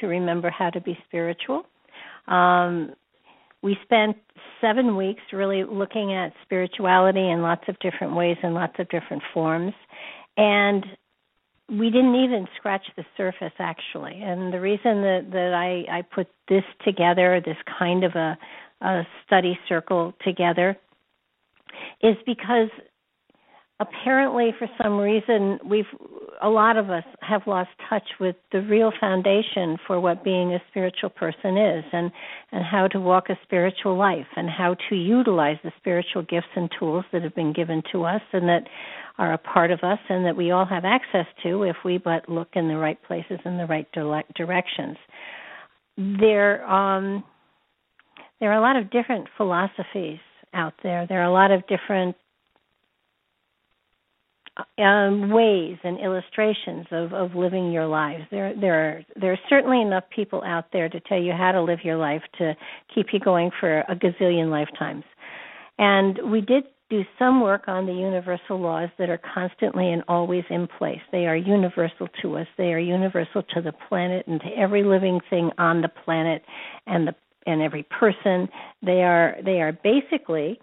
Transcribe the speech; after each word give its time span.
To 0.00 0.06
remember 0.06 0.50
how 0.50 0.70
to 0.70 0.80
be 0.80 0.98
spiritual. 1.06 1.64
Um, 2.26 2.94
we 3.62 3.76
spent 3.82 4.16
seven 4.60 4.96
weeks 4.96 5.22
really 5.32 5.64
looking 5.64 6.14
at 6.14 6.32
spirituality 6.44 7.28
in 7.30 7.42
lots 7.42 7.64
of 7.68 7.78
different 7.80 8.14
ways 8.14 8.36
and 8.42 8.54
lots 8.54 8.74
of 8.78 8.88
different 8.88 9.22
forms. 9.34 9.72
And 10.36 10.84
we 11.68 11.90
didn't 11.90 12.14
even 12.14 12.46
scratch 12.56 12.86
the 12.96 13.04
surface 13.16 13.52
actually. 13.58 14.20
And 14.22 14.52
the 14.52 14.60
reason 14.60 15.02
that, 15.02 15.26
that 15.32 15.52
I, 15.54 15.98
I 15.98 16.02
put 16.02 16.28
this 16.48 16.64
together, 16.84 17.42
this 17.44 17.56
kind 17.78 18.04
of 18.04 18.12
a, 18.14 18.38
a 18.80 19.02
study 19.26 19.58
circle 19.68 20.14
together, 20.24 20.76
is 22.02 22.16
because 22.24 22.68
apparently 23.80 24.54
for 24.58 24.68
some 24.82 24.98
reason 24.98 25.58
we've 25.64 25.84
a 26.42 26.48
lot 26.48 26.76
of 26.76 26.90
us 26.90 27.04
have 27.20 27.42
lost 27.46 27.70
touch 27.88 28.06
with 28.20 28.36
the 28.52 28.62
real 28.62 28.92
foundation 29.00 29.76
for 29.86 30.00
what 30.00 30.24
being 30.24 30.52
a 30.52 30.62
spiritual 30.70 31.10
person 31.10 31.56
is 31.56 31.84
and 31.92 32.10
and 32.52 32.64
how 32.64 32.88
to 32.88 33.00
walk 33.00 33.28
a 33.28 33.38
spiritual 33.42 33.96
life 33.96 34.26
and 34.36 34.48
how 34.48 34.74
to 34.88 34.96
utilize 34.96 35.56
the 35.64 35.72
spiritual 35.78 36.22
gifts 36.22 36.48
and 36.56 36.70
tools 36.78 37.04
that 37.12 37.22
have 37.22 37.34
been 37.34 37.52
given 37.52 37.82
to 37.92 38.04
us 38.04 38.22
and 38.32 38.48
that 38.48 38.62
are 39.18 39.32
a 39.32 39.38
part 39.38 39.70
of 39.70 39.80
us 39.80 39.98
and 40.08 40.24
that 40.24 40.36
we 40.36 40.50
all 40.50 40.66
have 40.66 40.84
access 40.84 41.26
to 41.42 41.64
if 41.64 41.76
we 41.84 41.98
but 41.98 42.28
look 42.28 42.48
in 42.54 42.68
the 42.68 42.76
right 42.76 43.02
places 43.04 43.38
in 43.44 43.56
the 43.56 43.66
right 43.66 43.88
directions. 44.34 44.96
There 45.96 46.64
um 46.70 47.24
there 48.40 48.52
are 48.52 48.58
a 48.58 48.60
lot 48.60 48.76
of 48.76 48.90
different 48.90 49.26
philosophies 49.36 50.20
out 50.54 50.74
there. 50.82 51.06
There 51.08 51.20
are 51.20 51.28
a 51.28 51.32
lot 51.32 51.50
of 51.50 51.66
different 51.66 52.16
um, 54.78 55.30
ways 55.30 55.76
and 55.84 55.98
illustrations 56.00 56.86
of, 56.90 57.12
of 57.12 57.34
living 57.34 57.70
your 57.70 57.86
lives. 57.86 58.24
There, 58.30 58.54
there 58.60 58.74
are 58.74 59.02
there 59.20 59.32
are 59.32 59.38
certainly 59.48 59.80
enough 59.80 60.04
people 60.14 60.42
out 60.44 60.66
there 60.72 60.88
to 60.88 61.00
tell 61.00 61.20
you 61.20 61.32
how 61.32 61.52
to 61.52 61.62
live 61.62 61.80
your 61.84 61.96
life 61.96 62.22
to 62.38 62.54
keep 62.94 63.06
you 63.12 63.20
going 63.20 63.50
for 63.60 63.80
a 63.80 63.94
gazillion 63.94 64.50
lifetimes. 64.50 65.04
And 65.78 66.18
we 66.30 66.40
did 66.40 66.64
do 66.90 67.02
some 67.18 67.42
work 67.42 67.64
on 67.68 67.86
the 67.86 67.92
universal 67.92 68.58
laws 68.58 68.88
that 68.98 69.10
are 69.10 69.20
constantly 69.34 69.92
and 69.92 70.02
always 70.08 70.44
in 70.48 70.66
place. 70.66 71.00
They 71.12 71.26
are 71.26 71.36
universal 71.36 72.08
to 72.22 72.38
us. 72.38 72.46
They 72.56 72.72
are 72.72 72.78
universal 72.78 73.42
to 73.54 73.60
the 73.60 73.72
planet 73.88 74.26
and 74.26 74.40
to 74.40 74.46
every 74.56 74.84
living 74.84 75.20
thing 75.28 75.50
on 75.58 75.82
the 75.82 75.88
planet 75.88 76.42
and 76.86 77.06
the 77.06 77.14
and 77.46 77.62
every 77.62 77.84
person. 77.84 78.48
They 78.82 79.02
are 79.02 79.36
they 79.44 79.60
are 79.60 79.72
basically 79.72 80.60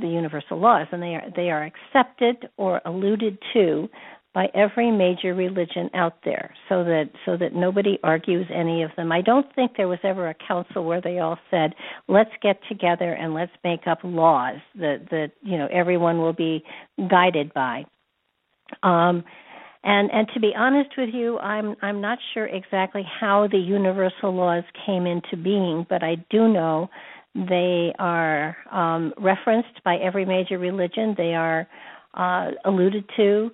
the 0.00 0.08
universal 0.08 0.58
laws, 0.58 0.86
and 0.92 1.02
they 1.02 1.14
are 1.14 1.24
they 1.36 1.50
are 1.50 1.64
accepted 1.64 2.48
or 2.56 2.80
alluded 2.84 3.38
to 3.52 3.88
by 4.34 4.48
every 4.52 4.90
major 4.90 5.32
religion 5.32 5.88
out 5.94 6.14
there 6.24 6.52
so 6.68 6.82
that 6.82 7.08
so 7.24 7.36
that 7.36 7.54
nobody 7.54 7.98
argues 8.02 8.46
any 8.52 8.82
of 8.82 8.90
them. 8.96 9.12
I 9.12 9.20
don't 9.20 9.46
think 9.54 9.72
there 9.76 9.88
was 9.88 10.00
ever 10.02 10.28
a 10.28 10.34
council 10.34 10.84
where 10.84 11.00
they 11.00 11.20
all 11.20 11.38
said, 11.50 11.74
"Let's 12.08 12.30
get 12.42 12.58
together 12.68 13.12
and 13.12 13.32
let's 13.32 13.52
make 13.62 13.86
up 13.86 13.98
laws 14.02 14.58
that 14.74 15.08
that 15.10 15.30
you 15.42 15.56
know 15.56 15.68
everyone 15.72 16.18
will 16.18 16.32
be 16.32 16.64
guided 17.08 17.54
by." 17.54 17.84
Um 18.82 19.24
and 19.84 20.10
and 20.10 20.26
to 20.34 20.40
be 20.40 20.52
honest 20.56 20.90
with 20.96 21.10
you, 21.12 21.38
I'm 21.38 21.76
I'm 21.82 22.00
not 22.00 22.18
sure 22.32 22.46
exactly 22.46 23.04
how 23.20 23.46
the 23.46 23.58
universal 23.58 24.34
laws 24.34 24.64
came 24.84 25.06
into 25.06 25.36
being, 25.36 25.86
but 25.88 26.02
I 26.02 26.16
do 26.30 26.48
know 26.48 26.88
they 27.34 27.92
are 27.98 28.56
um, 28.70 29.12
referenced 29.18 29.82
by 29.84 29.96
every 29.96 30.24
major 30.24 30.58
religion. 30.58 31.14
They 31.16 31.34
are 31.34 31.66
uh, 32.14 32.50
alluded 32.64 33.04
to. 33.16 33.50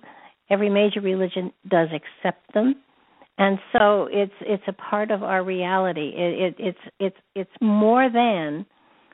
Every 0.49 0.69
major 0.69 1.01
religion 1.01 1.51
does 1.67 1.87
accept 1.93 2.53
them, 2.53 2.75
and 3.37 3.57
so 3.71 4.07
it's 4.11 4.33
it's 4.41 4.63
a 4.67 4.73
part 4.73 5.09
of 5.09 5.23
our 5.23 5.43
reality. 5.43 6.11
It, 6.15 6.39
it, 6.39 6.55
it's 6.59 6.77
it's 6.99 7.15
it's 7.35 7.51
more 7.61 8.09
than 8.11 8.65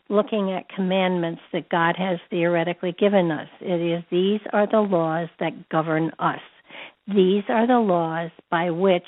looking 0.10 0.52
at 0.52 0.68
commandments 0.76 1.42
that 1.54 1.70
God 1.70 1.96
has 1.98 2.18
theoretically 2.30 2.96
given 3.00 3.32
us. 3.32 3.48
It 3.62 3.98
is 4.00 4.04
these 4.10 4.42
are 4.52 4.68
the 4.68 4.80
laws 4.80 5.30
that 5.40 5.70
govern 5.70 6.12
us. 6.20 6.40
These 7.08 7.44
are 7.50 7.68
the 7.68 7.80
laws 7.80 8.32
by 8.50 8.70
which 8.72 9.08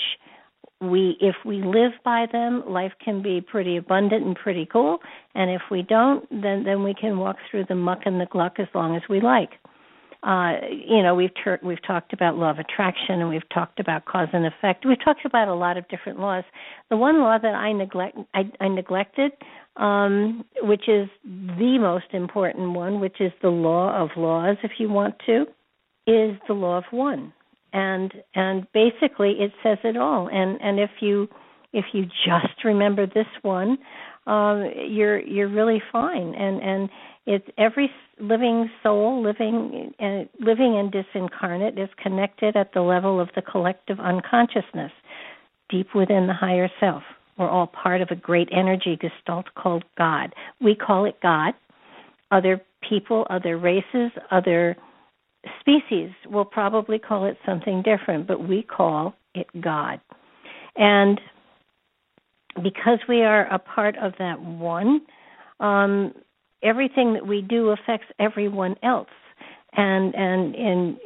we 0.82 1.18
if 1.20 1.36
we 1.46 1.62
live 1.62 1.92
by 2.06 2.26
them 2.32 2.64
life 2.68 2.94
can 3.04 3.22
be 3.22 3.42
pretty 3.42 3.78
abundant 3.78 4.26
and 4.26 4.36
pretty 4.36 4.66
cool. 4.66 5.00
And 5.36 5.52
if 5.52 5.62
we 5.70 5.82
don't 5.82 6.28
then 6.30 6.64
then 6.64 6.84
we 6.84 6.94
can 6.94 7.18
walk 7.18 7.38
through 7.50 7.66
the 7.68 7.76
muck 7.76 8.00
and 8.06 8.20
the 8.20 8.28
gluck 8.28 8.60
as 8.60 8.68
long 8.74 8.96
as 8.96 9.02
we 9.10 9.20
like. 9.20 9.52
Uh 10.24 10.54
you 10.72 11.04
know 11.04 11.16
we've 11.16 11.34
ter- 11.44 11.60
we've 11.64 11.86
talked 11.86 12.14
about 12.14 12.38
law 12.38 12.52
of 12.52 12.60
attraction 12.60 13.20
and 13.20 13.30
we've 13.30 13.48
talked 13.54 13.80
about 13.80 14.06
cause 14.06 14.30
and 14.32 14.46
effect. 14.46 14.86
We've 14.86 15.04
talked 15.04 15.26
about 15.26 15.50
a 15.50 15.54
lot 15.54 15.76
of 15.78 15.88
different 15.90 16.20
laws. 16.20 16.46
The 16.90 16.98
one 16.98 17.20
law 17.20 17.38
that 17.38 17.56
i 17.56 17.74
neglect 17.74 18.18
i, 18.34 18.50
I 18.62 18.70
neglected 18.70 19.34
um 19.76 20.46
which 20.62 20.88
is 20.88 21.10
the 21.24 21.78
most 21.80 22.14
important 22.14 22.72
one 22.72 23.02
which 23.02 23.20
is 23.20 23.34
the 23.42 23.50
law 23.50 24.02
of 24.02 24.10
laws 24.16 24.56
if 24.64 24.72
you 24.80 24.90
want 24.90 25.16
to 25.26 25.46
is 26.08 26.38
the 26.48 26.54
law 26.54 26.78
of 26.78 26.86
one 26.92 27.34
and 27.74 28.14
and 28.36 28.68
basically 28.74 29.32
it 29.40 29.52
says 29.64 29.78
it 29.84 29.98
all. 29.98 30.30
And 30.32 30.60
and 30.62 30.80
if 30.80 30.92
you 31.02 31.28
if 31.74 31.86
you 31.94 32.06
just 32.26 32.64
remember 32.64 33.06
this 33.06 33.28
one 33.42 33.78
um 34.28 34.70
you're 34.76 35.20
you're 35.20 35.50
really 35.50 35.82
fine. 35.92 36.34
And 36.36 36.62
and 36.62 36.90
it's 37.26 37.48
every 37.58 37.92
living 38.20 38.70
soul 38.84 39.22
living 39.24 39.94
and 40.00 40.28
living 40.40 40.78
and 40.78 40.92
disincarnate 40.92 41.82
is 41.82 41.90
connected 42.02 42.56
at 42.56 42.74
the 42.74 42.82
level 42.82 43.20
of 43.20 43.30
the 43.36 43.42
collective 43.42 44.00
unconsciousness 44.00 44.92
deep 45.70 45.94
within 45.94 46.28
the 46.28 46.34
higher 46.34 46.70
self. 46.80 47.04
We're 47.38 47.50
all 47.50 47.68
part 47.68 48.02
of 48.02 48.10
a 48.12 48.16
great 48.16 48.50
energy 48.52 48.98
gestalt 49.00 49.46
called 49.56 49.86
god. 49.98 50.34
We 50.60 50.76
call 50.76 51.06
it 51.06 51.16
god. 51.22 51.54
Other 52.32 52.62
people 52.88 53.26
other 53.30 53.58
races 53.58 54.12
other 54.32 54.76
species 55.60 56.12
will 56.30 56.46
probably 56.46 57.00
call 57.00 57.26
it 57.26 57.38
something 57.46 57.82
different, 57.84 58.28
but 58.28 58.48
we 58.48 58.64
call 58.64 59.14
it 59.36 59.48
God. 59.62 60.00
And 60.76 61.20
because 62.56 63.00
we 63.08 63.22
are 63.22 63.46
a 63.54 63.60
part 63.60 63.96
of 63.98 64.14
that 64.20 64.42
one, 64.42 65.02
um, 65.60 66.14
everything 66.64 67.14
that 67.14 67.26
we 67.26 67.42
do 67.42 67.70
affects 67.70 68.08
everyone 68.20 68.76
else. 68.84 69.08
And 69.74 70.16
and 70.16 70.56
and 70.56 70.98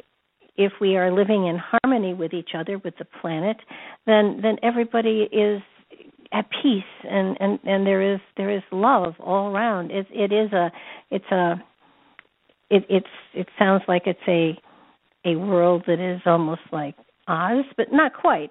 if 0.56 0.72
we 0.80 0.96
are 0.96 1.12
living 1.12 1.46
in 1.46 1.58
harmony 1.58 2.14
with 2.14 2.32
each 2.32 2.50
other, 2.56 2.78
with 2.78 2.94
the 2.98 3.06
planet, 3.20 3.58
then 4.06 4.40
then 4.42 4.56
everybody 4.62 5.28
is 5.30 5.60
at 6.32 6.46
peace 6.62 6.82
and 7.08 7.36
and 7.40 7.58
and 7.64 7.86
there 7.86 8.14
is 8.14 8.20
there 8.36 8.50
is 8.50 8.62
love 8.72 9.14
all 9.20 9.54
around. 9.54 9.90
It 9.90 10.06
it 10.10 10.32
is 10.32 10.52
a 10.52 10.72
it's 11.10 11.30
a 11.30 11.62
it 12.74 12.84
it's 12.88 13.06
it 13.34 13.48
sounds 13.58 13.82
like 13.88 14.02
it's 14.06 14.18
a 14.28 14.58
a 15.24 15.36
world 15.36 15.84
that 15.86 16.00
is 16.00 16.20
almost 16.26 16.60
like 16.72 16.96
Oz, 17.28 17.64
but 17.76 17.86
not 17.92 18.12
quite. 18.14 18.50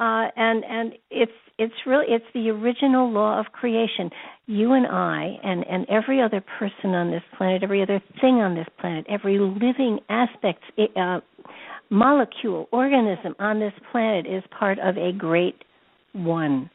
Uh, 0.00 0.26
and 0.36 0.64
and 0.64 0.92
it's 1.10 1.32
it's 1.58 1.74
really 1.86 2.06
it's 2.08 2.24
the 2.34 2.50
original 2.50 3.10
law 3.10 3.38
of 3.38 3.46
creation. 3.52 4.10
You 4.46 4.72
and 4.72 4.86
I 4.86 5.38
and 5.42 5.64
and 5.68 5.86
every 5.88 6.20
other 6.20 6.42
person 6.58 6.90
on 6.90 7.10
this 7.10 7.22
planet, 7.36 7.62
every 7.62 7.82
other 7.82 8.00
thing 8.20 8.36
on 8.36 8.54
this 8.54 8.66
planet, 8.80 9.06
every 9.08 9.38
living 9.38 10.00
aspect, 10.08 10.62
uh, 10.96 11.20
molecule, 11.90 12.68
organism 12.72 13.34
on 13.38 13.60
this 13.60 13.74
planet 13.92 14.26
is 14.26 14.42
part 14.58 14.78
of 14.78 14.96
a 14.96 15.12
great 15.12 15.62
one. 16.12 16.68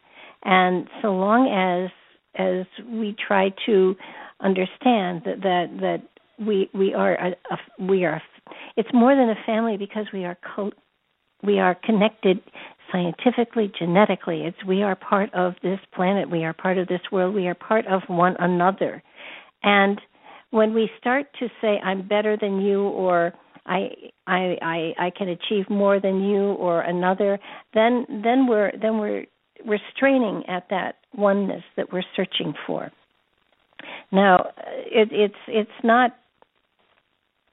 And 0.44 0.88
so 1.02 1.10
long 1.10 1.50
as 1.50 1.92
as 2.40 2.66
we 2.88 3.16
try 3.28 3.50
to 3.66 3.96
understand 4.40 5.24
that 5.26 5.42
that 5.42 5.66
that 5.82 6.02
we 6.40 6.70
we 6.74 6.94
are 6.94 7.16
a, 7.16 7.30
a, 7.52 7.84
we 7.84 8.06
are 8.06 8.22
it's 8.76 8.90
more 8.94 9.16
than 9.16 9.30
a 9.30 9.46
family 9.46 9.78
because 9.78 10.06
we 10.14 10.26
are 10.26 10.38
co- 10.56 10.72
we 11.44 11.60
are 11.60 11.76
connected 11.76 12.40
scientifically, 12.92 13.72
genetically. 13.78 14.44
It's 14.44 14.58
we 14.66 14.84
are 14.84 14.96
part 14.96 15.34
of 15.34 15.54
this 15.62 15.80
planet, 15.94 16.30
we 16.30 16.44
are 16.44 16.54
part 16.54 16.78
of 16.78 16.88
this 16.88 17.02
world, 17.12 17.36
we 17.36 17.48
are 17.48 17.56
part 17.56 17.86
of 17.88 18.02
one 18.08 18.36
another. 18.40 19.04
And 19.64 20.00
when 20.52 20.74
we 20.74 20.90
start 21.00 21.28
to 21.40 21.48
say 21.62 21.80
I'm 21.84 22.08
better 22.08 22.38
than 22.40 22.62
you 22.62 22.84
or 22.84 23.34
I 23.66 23.90
I 24.26 24.58
I 24.62 24.94
I 25.08 25.12
can 25.16 25.30
achieve 25.30 25.70
more 25.70 26.00
than 26.00 26.22
you 26.24 26.54
or 26.54 26.82
another, 26.82 27.40
then 27.74 28.06
then 28.24 28.48
we're 28.48 28.72
then 28.82 28.98
we're 28.98 29.26
we're 29.66 29.80
straining 29.96 30.44
at 30.48 30.68
that 30.70 30.96
oneness 31.16 31.64
that 31.76 31.92
we're 31.92 32.04
searching 32.16 32.54
for. 32.66 32.92
Now, 34.12 34.52
it, 34.66 35.10
it's 35.12 35.36
it's 35.48 35.70
not 35.84 36.16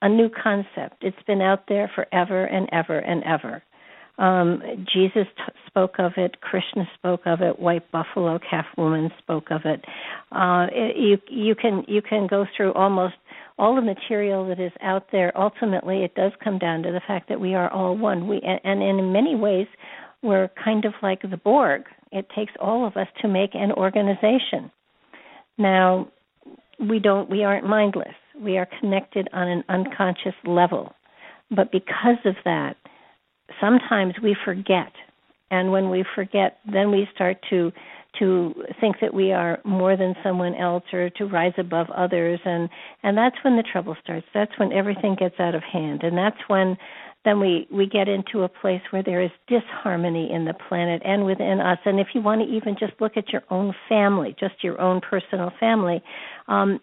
a 0.05 0.09
new 0.09 0.29
concept. 0.29 0.97
It's 1.01 1.17
been 1.25 1.41
out 1.41 1.63
there 1.67 1.91
forever 1.95 2.45
and 2.45 2.69
ever 2.71 2.99
and 2.99 3.23
ever. 3.23 3.63
Um, 4.19 4.61
Jesus 4.93 5.25
t- 5.35 5.53
spoke 5.65 5.95
of 5.97 6.13
it. 6.15 6.39
Krishna 6.41 6.87
spoke 6.93 7.21
of 7.25 7.41
it. 7.41 7.59
White 7.59 7.91
buffalo 7.91 8.39
calf 8.39 8.67
woman 8.77 9.09
spoke 9.17 9.47
of 9.49 9.61
it. 9.65 9.83
Uh, 10.31 10.67
it. 10.71 10.95
You 10.95 11.17
you 11.27 11.55
can 11.55 11.83
you 11.87 12.03
can 12.03 12.27
go 12.27 12.45
through 12.55 12.73
almost 12.73 13.15
all 13.57 13.75
the 13.75 13.81
material 13.81 14.47
that 14.47 14.59
is 14.59 14.71
out 14.81 15.07
there. 15.11 15.35
Ultimately, 15.35 16.03
it 16.03 16.13
does 16.13 16.33
come 16.41 16.59
down 16.59 16.83
to 16.83 16.91
the 16.91 17.01
fact 17.07 17.27
that 17.29 17.41
we 17.41 17.55
are 17.55 17.69
all 17.73 17.97
one. 17.97 18.27
We 18.27 18.39
and, 18.43 18.59
and 18.63 18.99
in 18.99 19.11
many 19.11 19.35
ways, 19.35 19.67
we're 20.21 20.49
kind 20.63 20.85
of 20.85 20.93
like 21.01 21.23
the 21.23 21.37
Borg. 21.37 21.81
It 22.11 22.27
takes 22.35 22.53
all 22.61 22.85
of 22.85 22.95
us 22.95 23.07
to 23.23 23.27
make 23.27 23.55
an 23.55 23.71
organization. 23.71 24.71
Now, 25.57 26.09
we 26.79 26.99
don't 26.99 27.27
we 27.27 27.43
aren't 27.43 27.65
mindless. 27.67 28.15
We 28.39 28.57
are 28.57 28.67
connected 28.79 29.27
on 29.33 29.47
an 29.47 29.63
unconscious 29.69 30.35
level. 30.45 30.93
But 31.51 31.71
because 31.71 32.17
of 32.25 32.35
that, 32.43 32.75
sometimes 33.61 34.15
we 34.21 34.35
forget. 34.45 34.91
And 35.51 35.71
when 35.71 35.89
we 35.89 36.03
forget 36.15 36.57
then 36.71 36.91
we 36.91 37.07
start 37.13 37.37
to 37.49 37.71
to 38.19 38.53
think 38.79 38.95
that 39.01 39.13
we 39.13 39.33
are 39.33 39.59
more 39.65 39.97
than 39.97 40.15
someone 40.23 40.55
else 40.55 40.83
or 40.93 41.09
to 41.09 41.25
rise 41.25 41.53
above 41.57 41.89
others. 41.89 42.39
And 42.45 42.69
and 43.03 43.17
that's 43.17 43.35
when 43.43 43.57
the 43.57 43.63
trouble 43.63 43.95
starts. 44.03 44.25
That's 44.33 44.57
when 44.57 44.71
everything 44.73 45.15
gets 45.15 45.35
out 45.39 45.55
of 45.55 45.63
hand. 45.63 46.03
And 46.03 46.17
that's 46.17 46.39
when 46.47 46.77
then 47.25 47.39
we 47.39 47.67
we 47.71 47.87
get 47.87 48.07
into 48.07 48.43
a 48.43 48.49
place 48.49 48.81
where 48.91 49.03
there 49.03 49.21
is 49.21 49.31
disharmony 49.47 50.31
in 50.31 50.45
the 50.45 50.53
planet 50.67 51.01
and 51.05 51.25
within 51.25 51.59
us. 51.59 51.79
And 51.85 51.99
if 51.99 52.07
you 52.13 52.21
want 52.21 52.41
to 52.41 52.47
even 52.47 52.75
just 52.79 52.93
look 52.99 53.17
at 53.17 53.29
your 53.29 53.43
own 53.49 53.73
family 53.89 54.35
just 54.39 54.63
your 54.63 54.79
own 54.81 55.01
personal 55.01 55.51
family 55.59 56.01
um 56.47 56.79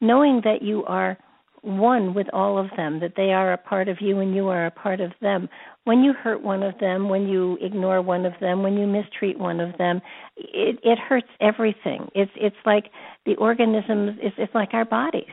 knowing 0.00 0.40
that 0.44 0.62
you 0.62 0.84
are 0.84 1.18
one 1.66 2.14
with 2.14 2.28
all 2.32 2.58
of 2.58 2.68
them, 2.76 3.00
that 3.00 3.14
they 3.16 3.32
are 3.32 3.52
a 3.52 3.58
part 3.58 3.88
of 3.88 3.98
you 4.00 4.20
and 4.20 4.34
you 4.34 4.48
are 4.48 4.66
a 4.66 4.70
part 4.70 5.00
of 5.00 5.12
them. 5.20 5.48
When 5.84 6.00
you 6.00 6.12
hurt 6.12 6.42
one 6.42 6.62
of 6.62 6.78
them, 6.78 7.08
when 7.08 7.26
you 7.26 7.58
ignore 7.60 8.00
one 8.02 8.24
of 8.24 8.34
them, 8.40 8.62
when 8.62 8.74
you 8.74 8.86
mistreat 8.86 9.38
one 9.38 9.58
of 9.58 9.76
them, 9.76 10.00
it, 10.36 10.78
it 10.84 10.98
hurts 10.98 11.28
everything. 11.40 12.08
It's 12.14 12.30
it's 12.36 12.56
like 12.64 12.84
the 13.24 13.34
organisms. 13.36 14.18
It's, 14.22 14.36
it's 14.38 14.54
like 14.54 14.74
our 14.74 14.84
bodies. 14.84 15.24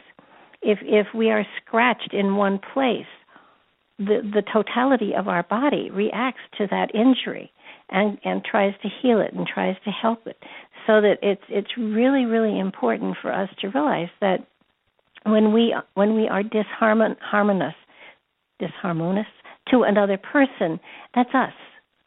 If 0.61 0.79
if 0.81 1.07
we 1.13 1.29
are 1.29 1.45
scratched 1.63 2.13
in 2.13 2.35
one 2.35 2.59
place, 2.73 3.05
the 3.99 4.21
the 4.33 4.43
totality 4.51 5.13
of 5.15 5.27
our 5.27 5.43
body 5.43 5.91
reacts 5.91 6.41
to 6.57 6.67
that 6.71 6.95
injury 6.95 7.51
and 7.89 8.17
and 8.23 8.43
tries 8.43 8.73
to 8.81 8.89
heal 9.01 9.21
it 9.21 9.33
and 9.33 9.45
tries 9.45 9.75
to 9.85 9.91
help 9.91 10.25
it. 10.25 10.37
So 10.87 11.01
that 11.01 11.17
it's 11.21 11.43
it's 11.49 11.77
really 11.77 12.25
really 12.25 12.59
important 12.59 13.17
for 13.21 13.31
us 13.31 13.49
to 13.61 13.67
realize 13.69 14.09
that 14.19 14.47
when 15.25 15.53
we 15.53 15.75
when 15.93 16.15
we 16.15 16.27
are 16.27 16.43
disharmonious 16.43 17.73
disharmonious 18.61 19.25
to 19.69 19.83
another 19.83 20.17
person 20.17 20.79
that's 21.15 21.33
us. 21.33 21.53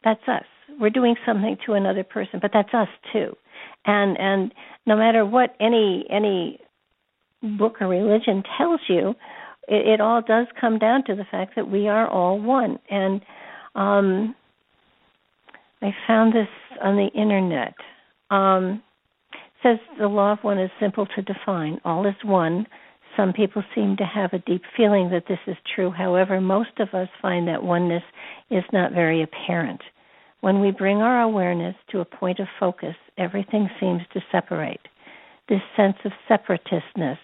That's 0.03 0.21
us. 0.27 0.43
We're 0.79 0.89
doing 0.89 1.15
something 1.25 1.57
to 1.65 1.73
another 1.73 2.03
person 2.03 2.39
but 2.41 2.51
that's 2.53 2.73
us 2.73 2.89
too. 3.11 3.35
And 3.85 4.17
and 4.19 4.53
no 4.85 4.95
matter 4.95 5.25
what 5.25 5.55
any 5.59 6.05
any 6.09 6.59
book 7.57 7.75
or 7.81 7.87
religion 7.87 8.43
tells 8.57 8.81
you 8.87 9.15
it, 9.67 9.87
it 9.87 10.01
all 10.01 10.21
does 10.21 10.47
come 10.59 10.79
down 10.79 11.03
to 11.05 11.15
the 11.15 11.25
fact 11.29 11.53
that 11.55 11.69
we 11.69 11.87
are 11.87 12.07
all 12.07 12.39
one. 12.39 12.79
And 12.89 13.21
um 13.75 14.35
i 15.81 15.91
found 16.07 16.33
this 16.33 16.47
on 16.83 16.95
the 16.95 17.09
internet. 17.19 17.73
Um 18.29 18.83
says 19.63 19.77
the 19.99 20.07
law 20.07 20.33
of 20.33 20.39
one 20.43 20.59
is 20.59 20.69
simple 20.79 21.07
to 21.07 21.21
define. 21.21 21.79
All 21.83 22.05
is 22.05 22.15
one 22.23 22.67
some 23.17 23.33
people 23.33 23.63
seem 23.75 23.97
to 23.97 24.05
have 24.05 24.31
a 24.31 24.39
deep 24.39 24.61
feeling 24.77 25.09
that 25.09 25.25
this 25.27 25.39
is 25.47 25.57
true. 25.75 25.91
However, 25.91 26.39
most 26.39 26.79
of 26.79 26.93
us 26.93 27.09
find 27.21 27.47
that 27.47 27.63
oneness 27.63 28.03
is 28.51 28.63
not 28.71 28.93
very 28.93 29.23
apparent. 29.23 29.81
When 30.41 30.61
we 30.61 30.69
bring 30.71 30.97
our 30.97 31.21
awareness 31.21 31.75
to 31.89 31.99
a 31.99 32.05
point 32.05 32.39
of 32.39 32.47
focus, 32.59 32.95
everything 33.17 33.69
seems 33.79 34.01
to 34.13 34.21
separate. 34.31 34.81
This 35.49 35.61
sense 35.75 35.97
of 36.05 36.11
separativeness, 36.29 37.17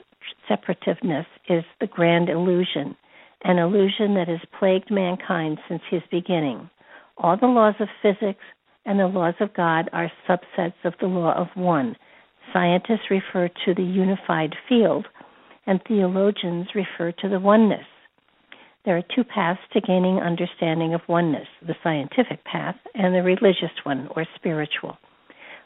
separativeness 0.49 1.27
is 1.47 1.63
the 1.79 1.87
grand 1.87 2.27
illusion, 2.27 2.97
an 3.43 3.59
illusion 3.59 4.15
that 4.15 4.27
has 4.27 4.39
plagued 4.57 4.89
mankind 4.89 5.59
since 5.69 5.83
his 5.91 6.01
beginning. 6.09 6.69
All 7.17 7.37
the 7.37 7.45
laws 7.45 7.75
of 7.79 7.87
physics 8.01 8.43
and 8.85 8.99
the 8.99 9.07
laws 9.07 9.35
of 9.39 9.53
God 9.53 9.89
are 9.93 10.11
subsets 10.27 10.73
of 10.83 10.93
the 10.99 11.07
law 11.07 11.33
of 11.35 11.47
one. 11.55 11.95
Scientists 12.51 13.11
refer 13.11 13.47
to 13.65 13.73
the 13.75 13.83
unified 13.83 14.55
field 14.67 15.05
and 15.65 15.79
theologians 15.87 16.67
refer 16.75 17.11
to 17.11 17.29
the 17.29 17.39
oneness. 17.39 17.85
There 18.85 18.97
are 18.97 19.15
two 19.15 19.23
paths 19.23 19.61
to 19.71 19.81
gaining 19.81 20.17
understanding 20.17 20.93
of 20.93 21.01
oneness 21.07 21.47
the 21.65 21.75
scientific 21.83 22.43
path 22.43 22.75
and 22.93 23.15
the 23.15 23.23
religious 23.23 23.71
one, 23.83 24.09
or 24.15 24.25
spiritual. 24.35 24.97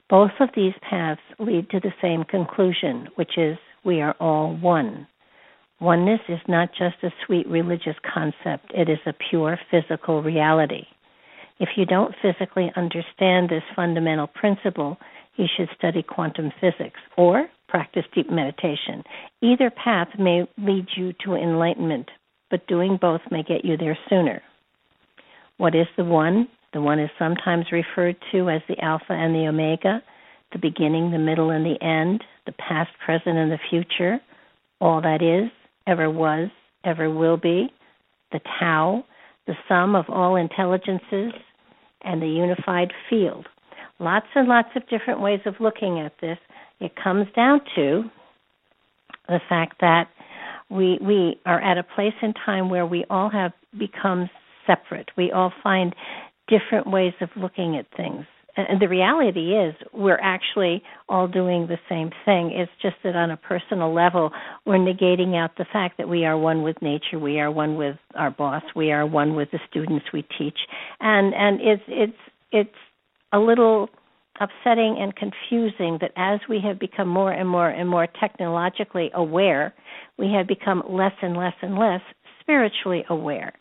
Both 0.10 0.32
of 0.40 0.50
these 0.56 0.74
paths 0.88 1.22
lead 1.40 1.70
to 1.72 1.80
the 1.80 1.94
same 2.02 2.24
conclusion, 2.24 3.10
which 3.16 3.38
is 3.38 3.58
we 3.84 4.02
are 4.02 4.16
all 4.20 4.56
one. 4.56 5.08
Oneness 5.80 6.22
is 6.30 6.40
not 6.48 6.70
just 6.72 6.96
a 7.04 7.14
sweet 7.26 7.48
religious 7.48 7.96
concept, 8.14 8.72
it 8.74 8.90
is 8.90 9.00
a 9.06 9.14
pure 9.30 9.60
physical 9.70 10.24
reality. 10.24 10.86
If 11.60 11.70
you 11.76 11.86
don't 11.86 12.16
physically 12.22 12.72
understand 12.76 13.50
this 13.50 13.64
fundamental 13.76 14.28
principle, 14.28 14.98
you 15.36 15.46
should 15.56 15.70
study 15.78 16.04
quantum 16.04 16.52
physics 16.62 17.00
or 17.16 17.48
practice 17.68 18.06
deep 18.14 18.30
meditation. 18.30 19.04
Either 19.42 19.70
path 19.70 20.08
may 20.18 20.48
lead 20.58 20.88
you 20.96 21.14
to 21.26 21.36
enlightenment, 21.36 22.10
but 22.50 22.68
doing 22.68 22.98
both 23.00 23.22
may 23.30 23.44
get 23.44 23.66
you 23.66 23.78
there 23.78 23.98
sooner. 24.10 24.42
What 25.58 25.76
is 25.76 25.88
the 25.98 26.06
one? 26.06 26.48
The 26.74 26.82
one 26.82 27.00
is 27.00 27.10
sometimes 27.18 27.72
referred 27.72 28.18
to 28.32 28.50
as 28.50 28.62
the 28.68 28.80
Alpha 28.84 29.12
and 29.14 29.34
the 29.34 29.48
Omega, 29.48 30.02
the 30.52 30.60
beginning, 30.60 31.12
the 31.12 31.18
middle, 31.18 31.50
and 31.50 31.66
the 31.66 31.82
end, 31.84 32.24
the 32.46 32.52
past, 32.54 32.92
present, 33.04 33.38
and 33.38 33.52
the 33.52 33.60
future, 33.70 34.20
all 34.80 35.02
that 35.02 35.22
is, 35.22 35.50
ever 35.88 36.10
was, 36.10 36.50
ever 36.84 37.10
will 37.10 37.38
be, 37.38 37.68
the 38.32 38.40
Tao, 38.60 39.04
the 39.48 39.56
sum 39.68 39.96
of 39.96 40.06
all 40.10 40.36
intelligences, 40.36 41.34
and 42.02 42.22
the 42.22 42.28
unified 42.28 42.92
field. 43.10 43.48
Lots 44.00 44.28
and 44.36 44.48
lots 44.48 44.70
of 44.76 44.88
different 44.90 45.22
ways 45.22 45.40
of 45.46 45.56
looking 45.60 46.00
at 46.00 46.14
this, 46.22 46.38
it 46.80 46.94
comes 47.02 47.28
down 47.36 47.62
to 47.76 48.04
the 49.28 49.40
fact 49.50 49.76
that 49.82 50.08
we 50.70 51.00
we 51.02 51.40
are 51.46 51.62
at 51.62 51.78
a 51.78 51.84
place 51.84 52.14
in 52.22 52.34
time 52.46 52.70
where 52.70 52.86
we 52.86 53.06
all 53.10 53.30
have 53.30 53.54
become 53.78 54.30
separate. 54.66 55.10
We 55.18 55.32
all 55.32 55.52
find 55.64 55.96
different 56.48 56.88
ways 56.88 57.14
of 57.22 57.30
looking 57.36 57.76
at 57.78 57.86
things. 57.96 58.26
and 58.58 58.82
the 58.82 58.88
reality 58.88 59.54
is 59.54 59.76
we're 59.94 60.20
actually 60.22 60.82
all 61.08 61.28
doing 61.28 61.68
the 61.68 61.78
same 61.88 62.10
thing 62.26 62.52
it's 62.52 62.72
just 62.82 62.96
that 63.04 63.16
on 63.16 63.30
a 63.32 63.38
personal 63.38 63.94
level 63.94 64.32
we're 64.66 64.78
negating 64.78 65.36
out 65.36 65.52
the 65.58 65.66
fact 65.72 65.98
that 65.98 66.10
we 66.10 66.26
are 66.26 66.38
one 66.38 66.64
with 66.64 66.82
nature 66.82 67.20
we 67.20 67.40
are 67.40 67.52
one 67.52 67.76
with 67.78 67.98
our 68.16 68.32
boss 68.32 68.64
we 68.76 68.92
are 68.92 69.06
one 69.06 69.36
with 69.36 69.50
the 69.52 69.60
students 69.70 70.06
we 70.14 70.24
teach 70.40 70.58
and 71.00 71.34
and 71.36 71.62
it's 71.62 71.84
it's 71.88 72.22
it's 72.52 72.80
a 73.34 73.40
little 73.40 73.90
upsetting 74.40 74.98
and 75.00 75.16
confusing 75.16 75.98
that 76.02 76.12
as 76.16 76.40
we 76.48 76.60
have 76.64 76.80
become 76.80 77.08
more 77.08 77.32
and 77.32 77.48
more 77.48 77.70
and 77.70 77.90
more 77.90 78.08
technologically 78.20 79.10
aware 79.14 79.74
we 80.18 80.32
have 80.32 80.48
become 80.48 80.84
less 80.90 81.14
and 81.22 81.36
less 81.36 81.54
and 81.62 81.78
less 81.78 82.02
spiritually 82.42 83.04
aware. 83.10 83.54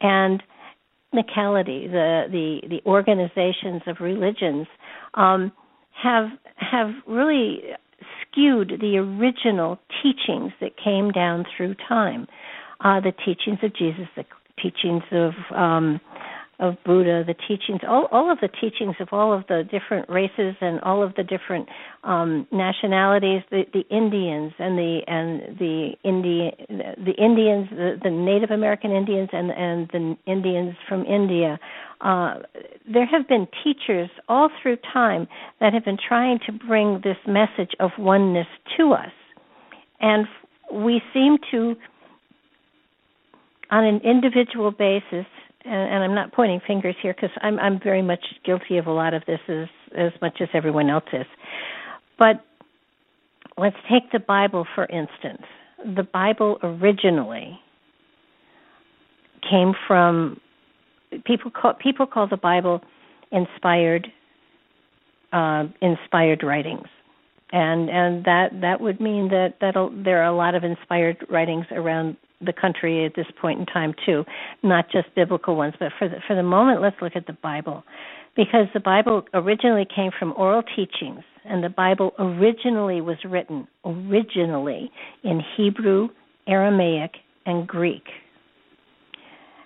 And 0.00 0.42
technicality, 1.14 1.86
the 1.88 2.24
the 2.30 2.60
the 2.68 2.80
organizations 2.86 3.82
of 3.86 3.96
religions 4.00 4.66
um, 5.14 5.52
have 6.02 6.28
have 6.56 6.90
really 7.06 7.62
skewed 8.22 8.72
the 8.80 8.96
original 8.96 9.78
teachings 10.02 10.52
that 10.60 10.70
came 10.82 11.10
down 11.10 11.44
through 11.56 11.74
time, 11.88 12.26
uh, 12.84 13.00
the 13.00 13.12
teachings 13.24 13.58
of 13.62 13.74
Jesus, 13.76 14.06
the 14.16 14.24
teachings 14.62 15.02
of 15.12 15.32
um, 15.54 16.00
of 16.60 16.74
Buddha, 16.84 17.24
the 17.26 17.34
teachings, 17.48 17.80
all, 17.88 18.06
all 18.12 18.30
of 18.30 18.38
the 18.40 18.48
teachings 18.48 18.94
of 19.00 19.08
all 19.12 19.32
of 19.32 19.44
the 19.48 19.64
different 19.70 20.08
races 20.10 20.54
and 20.60 20.78
all 20.82 21.02
of 21.02 21.14
the 21.14 21.24
different 21.24 21.68
um, 22.04 22.46
nationalities, 22.52 23.42
the, 23.50 23.64
the 23.72 23.82
Indians 23.90 24.52
and 24.58 24.78
the 24.78 25.00
and 25.06 25.58
the 25.58 25.92
Indian 26.04 26.52
the 27.04 27.14
Indians, 27.18 27.68
the, 27.70 27.98
the 28.02 28.10
Native 28.10 28.50
American 28.50 28.92
Indians 28.92 29.30
and 29.32 29.50
and 29.50 29.88
the 29.88 30.16
Indians 30.30 30.74
from 30.88 31.04
India. 31.06 31.58
Uh, 32.02 32.40
there 32.90 33.06
have 33.06 33.26
been 33.26 33.46
teachers 33.64 34.10
all 34.28 34.50
through 34.62 34.76
time 34.92 35.26
that 35.60 35.72
have 35.72 35.84
been 35.84 35.98
trying 36.08 36.38
to 36.46 36.52
bring 36.52 37.00
this 37.02 37.16
message 37.26 37.72
of 37.80 37.90
oneness 37.98 38.46
to 38.76 38.92
us, 38.92 39.12
and 40.00 40.26
we 40.72 41.02
seem 41.12 41.36
to, 41.50 41.74
on 43.70 43.84
an 43.84 44.00
individual 44.04 44.70
basis, 44.70 45.26
and, 45.64 45.74
and 45.74 46.04
I'm 46.04 46.14
not 46.14 46.32
pointing 46.32 46.60
fingers 46.66 46.96
here 47.02 47.14
because 47.14 47.30
I'm 47.42 47.58
I'm 47.58 47.80
very 47.82 48.02
much 48.02 48.24
guilty 48.44 48.78
of 48.78 48.86
a 48.86 48.92
lot 48.92 49.14
of 49.14 49.22
this 49.26 49.40
as 49.48 49.68
as 49.96 50.12
much 50.20 50.38
as 50.40 50.48
everyone 50.54 50.90
else 50.90 51.04
is. 51.12 51.26
But 52.18 52.44
let's 53.58 53.76
take 53.90 54.10
the 54.12 54.20
Bible 54.20 54.66
for 54.74 54.86
instance. 54.86 55.42
The 55.96 56.02
Bible 56.02 56.58
originally 56.62 57.58
came 59.48 59.72
from 59.86 60.40
people 61.24 61.50
call 61.50 61.74
people 61.74 62.06
call 62.06 62.26
the 62.28 62.36
Bible 62.36 62.80
inspired 63.32 64.06
uh, 65.32 65.64
inspired 65.80 66.42
writings, 66.42 66.88
and 67.52 67.88
and 67.90 68.24
that 68.24 68.60
that 68.60 68.80
would 68.80 69.00
mean 69.00 69.28
that 69.28 69.54
that 69.60 69.74
there 70.04 70.22
are 70.22 70.32
a 70.32 70.36
lot 70.36 70.54
of 70.54 70.64
inspired 70.64 71.24
writings 71.30 71.66
around 71.70 72.16
the 72.44 72.52
country 72.52 73.04
at 73.04 73.14
this 73.14 73.26
point 73.40 73.60
in 73.60 73.66
time 73.66 73.94
too, 74.06 74.24
not 74.62 74.86
just 74.90 75.14
biblical 75.14 75.56
ones. 75.56 75.74
But 75.78 75.92
for 75.98 76.08
the, 76.08 76.16
for 76.26 76.34
the 76.34 76.42
moment, 76.42 76.82
let's 76.82 76.96
look 77.02 77.12
at 77.16 77.26
the 77.26 77.36
Bible, 77.42 77.84
because 78.36 78.66
the 78.74 78.80
Bible 78.80 79.22
originally 79.34 79.86
came 79.94 80.10
from 80.18 80.32
oral 80.36 80.62
teachings, 80.62 81.22
and 81.44 81.62
the 81.62 81.68
Bible 81.68 82.12
originally 82.18 83.00
was 83.00 83.16
written 83.24 83.66
originally 83.84 84.90
in 85.24 85.40
Hebrew, 85.56 86.08
Aramaic, 86.46 87.12
and 87.46 87.66
Greek, 87.66 88.04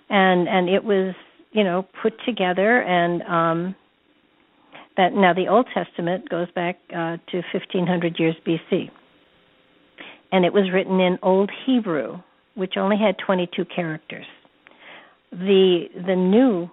and 0.09 0.47
and 0.47 0.69
it 0.69 0.83
was 0.83 1.15
you 1.51 1.63
know 1.63 1.85
put 2.01 2.13
together 2.25 2.81
and. 2.81 3.21
um 3.23 3.75
that 4.97 5.13
now 5.13 5.33
the 5.33 5.47
Old 5.47 5.67
Testament 5.73 6.29
goes 6.29 6.47
back 6.51 6.77
uh, 6.91 7.17
to 7.31 7.41
1500 7.53 8.17
years 8.19 8.35
BC, 8.47 8.89
and 10.31 10.45
it 10.45 10.53
was 10.53 10.71
written 10.73 10.99
in 10.99 11.17
Old 11.21 11.51
Hebrew, 11.65 12.19
which 12.55 12.73
only 12.77 12.97
had 12.97 13.17
22 13.25 13.65
characters. 13.65 14.25
The 15.31 15.85
the 15.95 16.15
New 16.15 16.69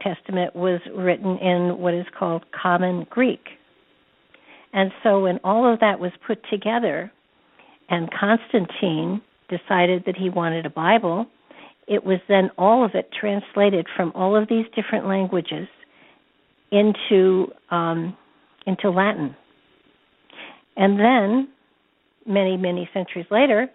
Testament 0.00 0.54
was 0.54 0.80
written 0.94 1.38
in 1.38 1.78
what 1.78 1.94
is 1.94 2.06
called 2.16 2.44
Common 2.52 3.06
Greek. 3.10 3.48
And 4.72 4.92
so 5.02 5.22
when 5.22 5.38
all 5.42 5.70
of 5.72 5.80
that 5.80 5.98
was 5.98 6.12
put 6.26 6.38
together 6.50 7.10
and 7.88 8.08
Constantine 8.12 9.20
decided 9.48 10.04
that 10.06 10.16
he 10.16 10.28
wanted 10.28 10.66
a 10.66 10.70
Bible, 10.70 11.26
it 11.86 12.04
was 12.04 12.18
then 12.28 12.50
all 12.58 12.84
of 12.84 12.92
it 12.94 13.10
translated 13.18 13.86
from 13.96 14.12
all 14.14 14.36
of 14.36 14.48
these 14.48 14.66
different 14.76 15.06
languages 15.06 15.66
into 16.70 17.46
um, 17.70 18.16
into 18.66 18.90
Latin. 18.90 19.34
And 20.76 21.00
then 21.00 21.48
many 22.26 22.56
many 22.56 22.88
centuries 22.92 23.26
later, 23.30 23.70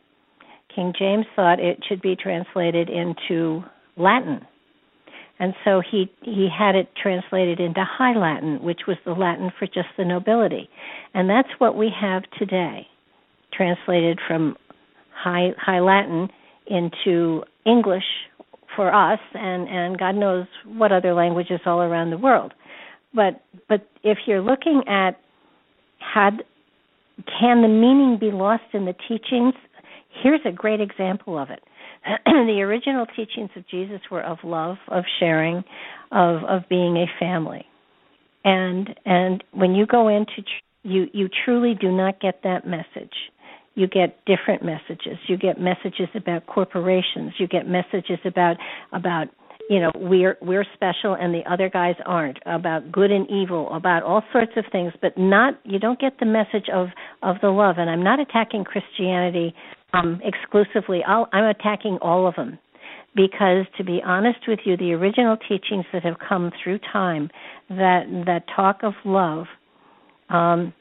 King 0.75 0.93
James 0.97 1.25
thought 1.35 1.59
it 1.59 1.79
should 1.87 2.01
be 2.01 2.15
translated 2.15 2.89
into 2.89 3.63
Latin. 3.97 4.45
And 5.39 5.53
so 5.65 5.81
he 5.81 6.11
he 6.21 6.47
had 6.47 6.75
it 6.75 6.89
translated 7.01 7.59
into 7.59 7.83
High 7.83 8.15
Latin, 8.15 8.61
which 8.63 8.81
was 8.87 8.97
the 9.03 9.13
Latin 9.13 9.51
for 9.57 9.65
just 9.65 9.89
the 9.97 10.05
nobility. 10.05 10.69
And 11.13 11.29
that's 11.29 11.49
what 11.57 11.75
we 11.75 11.91
have 11.99 12.23
today, 12.37 12.87
translated 13.51 14.19
from 14.27 14.55
High 15.13 15.49
High 15.57 15.79
Latin 15.79 16.29
into 16.67 17.43
English 17.65 18.03
for 18.75 18.93
us 18.93 19.19
and 19.33 19.67
and 19.67 19.97
God 19.97 20.15
knows 20.15 20.45
what 20.65 20.91
other 20.91 21.13
languages 21.13 21.59
all 21.65 21.81
around 21.81 22.11
the 22.11 22.17
world. 22.17 22.53
But 23.13 23.41
but 23.67 23.87
if 24.03 24.19
you're 24.27 24.41
looking 24.41 24.83
at 24.87 25.19
had 25.99 26.43
can 27.39 27.61
the 27.61 27.67
meaning 27.67 28.17
be 28.19 28.31
lost 28.31 28.63
in 28.73 28.85
the 28.85 28.95
teachings? 29.07 29.53
Here's 30.22 30.41
a 30.46 30.51
great 30.51 30.82
example 30.82 31.38
of 31.38 31.50
it. 31.50 31.63
the 32.25 32.62
original 32.62 33.05
teachings 33.15 33.50
of 33.55 33.67
Jesus 33.67 34.01
were 34.12 34.22
of 34.22 34.38
love, 34.43 34.77
of 34.89 35.03
sharing, 35.20 35.63
of 36.12 36.43
of 36.43 36.63
being 36.70 36.98
a 36.98 37.05
family. 37.20 37.65
And 38.43 38.93
and 39.05 39.43
when 39.51 39.74
you 39.74 39.86
go 39.86 40.10
into 40.10 40.41
tr- 40.41 40.63
you 40.84 41.08
you 41.13 41.29
truly 41.46 41.75
do 41.79 41.91
not 41.91 42.20
get 42.20 42.41
that 42.43 42.67
message. 42.67 43.13
You 43.75 43.88
get 43.88 44.24
different 44.25 44.63
messages. 44.63 45.17
You 45.27 45.38
get 45.38 45.60
messages 45.60 46.08
about 46.13 46.46
corporations. 46.46 47.34
You 47.39 47.48
get 47.48 47.67
messages 47.67 48.20
about 48.25 48.58
about 48.91 49.29
you 49.70 49.79
know 49.79 49.91
we're 49.96 50.38
we're 50.41 50.65
special 50.74 51.13
and 51.13 51.34
the 51.34 51.41
other 51.50 51.70
guys 51.70 51.96
aren't 52.05 52.38
about 52.46 52.91
good 52.91 53.12
and 53.12 53.29
evil 53.29 53.74
about 53.74 54.03
all 54.03 54.22
sorts 54.32 54.51
of 54.58 54.65
things 54.72 54.91
but 55.01 55.17
not 55.17 55.60
you 55.63 55.79
don't 55.79 56.00
get 56.00 56.20
the 56.20 56.25
message 56.25 56.67
of 56.74 56.88
of 57.22 57.38
the 57.41 57.48
love 57.48 57.77
and 57.77 57.89
i'm 57.89 58.03
not 58.03 58.20
attacking 58.20 58.63
christianity 58.63 59.55
um, 59.93 60.21
exclusively. 60.23 61.01
I'll, 61.07 61.27
I'm 61.31 61.45
attacking 61.45 61.97
all 62.01 62.27
of 62.27 62.35
them. 62.35 62.59
Because, 63.15 63.67
to 63.77 63.83
be 63.83 64.01
honest 64.03 64.39
with 64.47 64.59
you, 64.65 64.75
the 64.75 64.93
original 64.93 65.38
teachings 65.38 65.85
that 65.93 66.03
have 66.03 66.15
come 66.27 66.51
through 66.63 66.79
time 66.91 67.29
that 67.69 68.05
that 68.25 68.43
talk 68.55 68.79
of 68.81 68.93
love 69.05 69.45
um, 70.29 70.73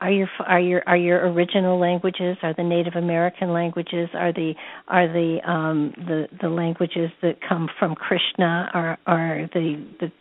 are 0.00 0.10
your 0.10 0.28
are 0.46 0.60
your 0.60 0.82
are 0.86 0.96
your 0.96 1.32
original 1.32 1.78
languages? 1.78 2.36
Are 2.42 2.54
the 2.54 2.62
Native 2.62 2.94
American 2.96 3.52
languages? 3.52 4.08
Are 4.14 4.32
the 4.32 4.54
are 4.88 5.06
the 5.06 5.38
um, 5.48 5.92
the 5.96 6.26
the 6.42 6.48
languages 6.48 7.10
that 7.22 7.36
come 7.46 7.68
from 7.78 7.94
Krishna? 7.94 8.70
Are 8.74 8.98
are 9.06 9.48
the 9.54 9.84
the 10.00 10.12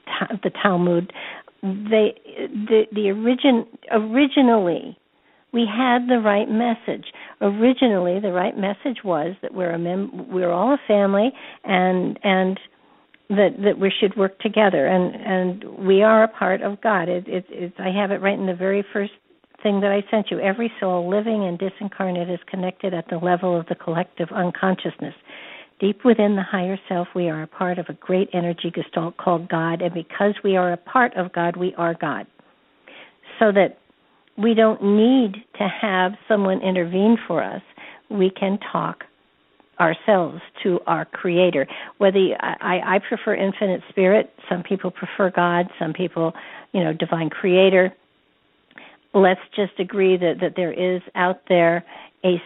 the 0.43 0.51
Talmud? 0.61 1.11
They 1.63 2.13
the 2.23 2.83
the 2.91 3.11
origin 3.11 3.65
originally 3.91 4.97
we 5.51 5.65
had 5.65 6.07
the 6.07 6.19
right 6.19 6.47
message. 6.49 7.05
Originally, 7.41 8.19
the 8.19 8.31
right 8.31 8.57
message 8.57 9.03
was 9.03 9.35
that 9.41 9.53
we're 9.53 9.71
a 9.71 9.79
mem- 9.79 10.31
we're 10.31 10.51
all 10.51 10.73
a 10.73 10.79
family, 10.87 11.31
and 11.63 12.19
and 12.23 12.59
that 13.29 13.55
that 13.63 13.79
we 13.79 13.91
should 13.99 14.15
work 14.15 14.39
together, 14.39 14.85
and 14.85 15.15
and 15.15 15.87
we 15.87 16.01
are 16.03 16.23
a 16.23 16.27
part 16.27 16.61
of 16.61 16.81
God. 16.81 17.09
It, 17.09 17.27
it, 17.27 17.45
it 17.49 17.73
I 17.79 17.89
have 17.89 18.11
it 18.11 18.21
right 18.21 18.37
in 18.37 18.45
the 18.45 18.55
very 18.55 18.83
first 18.93 19.13
thing 19.63 19.81
that 19.81 19.91
I 19.91 20.09
sent 20.09 20.31
you. 20.31 20.39
Every 20.39 20.71
soul, 20.79 21.09
living 21.09 21.45
and 21.45 21.59
disincarnate, 21.59 22.33
is 22.33 22.39
connected 22.47 22.93
at 22.93 23.09
the 23.09 23.17
level 23.17 23.59
of 23.59 23.65
the 23.67 23.75
collective 23.75 24.29
unconsciousness. 24.31 25.15
Deep 25.79 26.03
within 26.03 26.35
the 26.35 26.43
higher 26.43 26.77
self, 26.89 27.07
we 27.15 27.29
are 27.29 27.43
a 27.43 27.47
part 27.47 27.79
of 27.79 27.85
a 27.89 27.93
great 27.93 28.29
energy 28.33 28.71
gestalt 28.73 29.17
called 29.17 29.49
God, 29.49 29.81
and 29.81 29.93
because 29.93 30.33
we 30.43 30.57
are 30.57 30.73
a 30.73 30.77
part 30.77 31.15
of 31.15 31.31
God, 31.33 31.55
we 31.55 31.73
are 31.75 31.93
God. 31.93 32.27
So 33.39 33.51
that 33.53 33.78
we 34.41 34.53
don't 34.53 34.81
need 34.81 35.43
to 35.57 35.67
have 35.67 36.13
someone 36.27 36.61
intervene 36.61 37.17
for 37.27 37.43
us. 37.43 37.61
We 38.09 38.29
can 38.29 38.57
talk 38.71 39.03
ourselves 39.79 40.41
to 40.63 40.79
our 40.87 41.05
creator. 41.05 41.67
Whether 41.97 42.19
you, 42.19 42.35
I, 42.39 42.95
I 42.95 42.99
prefer 43.07 43.35
infinite 43.35 43.81
spirit. 43.89 44.33
Some 44.49 44.63
people 44.63 44.91
prefer 44.91 45.31
god. 45.31 45.67
Some 45.77 45.93
people 45.93 46.33
you 46.73 46.83
know 46.83 46.93
divine 46.93 47.29
creator. 47.29 47.93
Let's 49.13 49.41
just 49.55 49.79
agree 49.79 50.17
that 50.17 50.35
that 50.41 50.53
there 50.55 50.73
is 50.73 51.01
out 51.15 51.41
there 51.47 51.85
a 52.23 52.41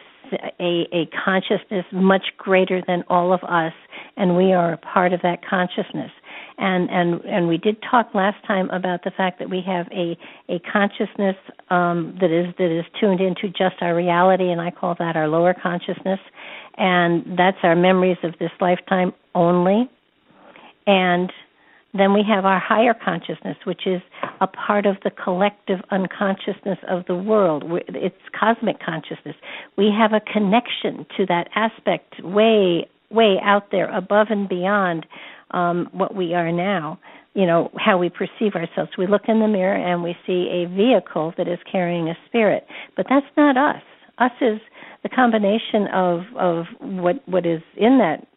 a, 0.60 0.88
a 0.92 1.10
consciousness 1.26 1.86
much 1.92 2.26
greater 2.38 2.82
than 2.88 3.04
all 3.08 3.34
of 3.34 3.44
us 3.44 3.74
and 4.18 4.36
we 4.38 4.54
are 4.54 4.74
a 4.74 4.78
part 4.78 5.14
of 5.14 5.22
that 5.22 5.46
consciousness 5.48 6.12
and 6.58 6.90
and 6.90 7.22
and 7.26 7.48
we 7.48 7.58
did 7.58 7.78
talk 7.90 8.14
last 8.14 8.38
time 8.46 8.70
about 8.70 9.04
the 9.04 9.12
fact 9.12 9.40
that 9.40 9.50
we 9.50 9.62
have 9.66 9.88
a 9.92 10.18
a 10.50 10.60
consciousness 10.72 11.36
um, 11.70 12.18
that 12.22 12.32
is 12.32 12.54
that 12.58 12.72
is 12.72 12.86
tuned 13.00 13.22
into 13.22 13.48
just 13.48 13.82
our 13.82 13.96
reality, 13.96 14.50
and 14.50 14.62
I 14.62 14.72
call 14.72 14.96
that 15.00 15.16
our 15.16 15.28
lower 15.28 15.54
consciousness, 15.54 16.20
and 16.78 17.38
that's 17.38 17.58
our 17.64 17.76
memories 17.76 18.18
of 18.24 18.34
this 18.40 18.52
lifetime 18.60 19.14
only, 19.34 19.90
and 20.86 21.32
then 21.96 22.14
we 22.14 22.24
have 22.28 22.44
our 22.44 22.60
higher 22.60 22.94
consciousness, 22.94 23.56
which 23.66 23.86
is 23.86 24.02
a 24.42 24.48
part 24.48 24.86
of 24.86 24.98
the 25.04 25.12
collective 25.12 25.80
unconsciousness 25.92 26.80
of 26.90 27.06
the 27.06 27.16
world. 27.16 27.64
It's 27.90 28.16
cosmic 28.38 28.80
consciousness. 28.80 29.36
We 29.78 29.92
have 29.96 30.12
a 30.14 30.20
connection 30.20 31.06
to 31.18 31.26
that 31.28 31.50
aspect 31.56 32.24
way, 32.24 32.88
way 33.12 33.38
out 33.44 33.70
there, 33.72 33.96
above 33.96 34.28
and 34.32 34.50
beyond 34.50 35.06
um, 35.54 35.90
what 35.92 36.16
we 36.16 36.34
are 36.34 36.52
now. 36.52 37.00
You 37.34 37.48
know 37.48 37.72
how 37.78 37.98
we 37.98 38.10
perceive 38.10 38.54
ourselves. 38.56 38.92
We 38.98 39.08
look 39.08 39.24
in 39.28 39.40
the 39.40 39.48
mirror 39.48 39.76
and 39.76 40.04
we 40.04 40.16
see 40.28 40.50
a 40.64 40.68
vehicle 40.68 41.34
that 41.38 41.48
is 41.48 41.58
carrying 41.72 42.10
a 42.10 42.18
spirit, 42.28 42.66
but 42.96 43.08
that's 43.10 43.26
not 43.36 43.58
us. 43.58 43.82
Us 44.20 44.32
is 44.42 44.60
the 45.02 45.10
combination 45.10 45.88
of 45.94 46.22
of 46.38 46.66
what 46.80 47.28
what 47.28 47.46
is 47.46 47.62
in 47.76 47.98
that 48.00 48.28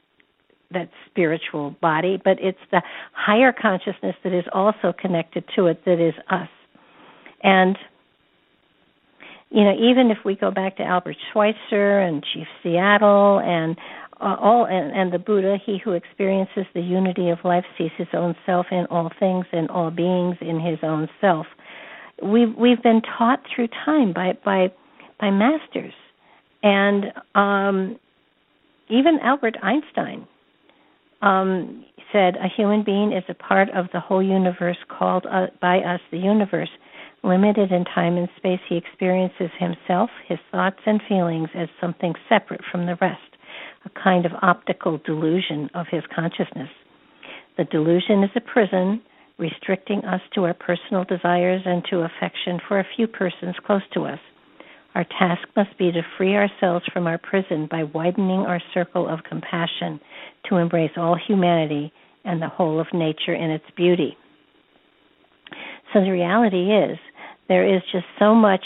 that 0.72 0.88
spiritual 1.10 1.76
body, 1.80 2.20
but 2.22 2.38
it's 2.40 2.58
the 2.70 2.82
higher 3.12 3.52
consciousness 3.52 4.16
that 4.24 4.36
is 4.36 4.44
also 4.52 4.92
connected 4.98 5.44
to 5.54 5.66
it 5.66 5.84
that 5.84 6.00
is 6.00 6.14
us. 6.30 6.48
And 7.42 7.76
you 9.50 9.62
know, 9.62 9.74
even 9.74 10.10
if 10.10 10.18
we 10.24 10.34
go 10.34 10.50
back 10.50 10.76
to 10.78 10.82
Albert 10.82 11.16
Schweitzer 11.32 12.00
and 12.00 12.24
Chief 12.34 12.46
Seattle 12.62 13.40
and 13.40 13.76
uh, 14.20 14.36
all 14.40 14.64
and, 14.64 14.92
and 14.92 15.12
the 15.12 15.18
Buddha, 15.18 15.56
he 15.64 15.78
who 15.82 15.92
experiences 15.92 16.64
the 16.74 16.80
unity 16.80 17.30
of 17.30 17.38
life 17.44 17.64
sees 17.76 17.90
his 17.96 18.08
own 18.12 18.34
self 18.44 18.66
in 18.70 18.86
all 18.90 19.10
things 19.18 19.46
and 19.52 19.68
all 19.70 19.90
beings 19.90 20.36
in 20.40 20.60
his 20.60 20.78
own 20.82 21.08
self. 21.20 21.46
We've 22.22 22.54
we've 22.56 22.82
been 22.82 23.02
taught 23.18 23.40
through 23.54 23.68
time 23.84 24.12
by 24.12 24.38
by 24.44 24.72
by 25.20 25.30
masters, 25.30 25.94
and 26.62 27.12
um, 27.34 27.98
even 28.88 29.18
Albert 29.22 29.56
Einstein 29.62 30.26
um, 31.22 31.84
said, 32.12 32.36
A 32.36 32.48
human 32.48 32.84
being 32.84 33.12
is 33.12 33.24
a 33.28 33.34
part 33.34 33.68
of 33.70 33.86
the 33.92 34.00
whole 34.00 34.22
universe 34.22 34.78
called 34.88 35.26
uh, 35.30 35.46
by 35.60 35.78
us 35.78 36.00
the 36.10 36.18
universe. 36.18 36.70
Limited 37.22 37.72
in 37.72 37.84
time 37.84 38.16
and 38.16 38.28
space, 38.36 38.60
he 38.68 38.76
experiences 38.76 39.50
himself, 39.58 40.10
his 40.28 40.38
thoughts, 40.52 40.78
and 40.86 41.00
feelings 41.08 41.48
as 41.54 41.68
something 41.80 42.14
separate 42.28 42.60
from 42.70 42.86
the 42.86 42.96
rest, 43.00 43.25
a 43.86 44.00
kind 44.02 44.26
of 44.26 44.32
optical 44.42 44.98
delusion 45.06 45.70
of 45.74 45.86
his 45.90 46.02
consciousness. 46.14 46.68
The 47.56 47.64
delusion 47.64 48.22
is 48.22 48.30
a 48.34 48.40
prison 48.40 49.00
restricting 49.38 50.04
us 50.04 50.20
to 50.34 50.44
our 50.44 50.54
personal 50.54 51.04
desires 51.04 51.62
and 51.64 51.84
to 51.90 52.00
affection 52.00 52.58
for 52.66 52.80
a 52.80 52.86
few 52.96 53.06
persons 53.06 53.54
close 53.64 53.82
to 53.94 54.04
us. 54.04 54.18
Our 54.94 55.04
task 55.04 55.46
must 55.54 55.76
be 55.78 55.92
to 55.92 56.02
free 56.16 56.34
ourselves 56.34 56.86
from 56.92 57.06
our 57.06 57.18
prison 57.18 57.68
by 57.70 57.84
widening 57.84 58.40
our 58.40 58.60
circle 58.72 59.08
of 59.08 59.24
compassion 59.28 60.00
to 60.48 60.56
embrace 60.56 60.92
all 60.96 61.16
humanity 61.16 61.92
and 62.24 62.40
the 62.40 62.48
whole 62.48 62.80
of 62.80 62.86
nature 62.92 63.34
in 63.34 63.50
its 63.50 63.64
beauty. 63.76 64.16
So 65.92 66.00
the 66.00 66.10
reality 66.10 66.72
is, 66.72 66.98
there 67.48 67.76
is 67.76 67.82
just 67.92 68.06
so 68.18 68.34
much 68.34 68.64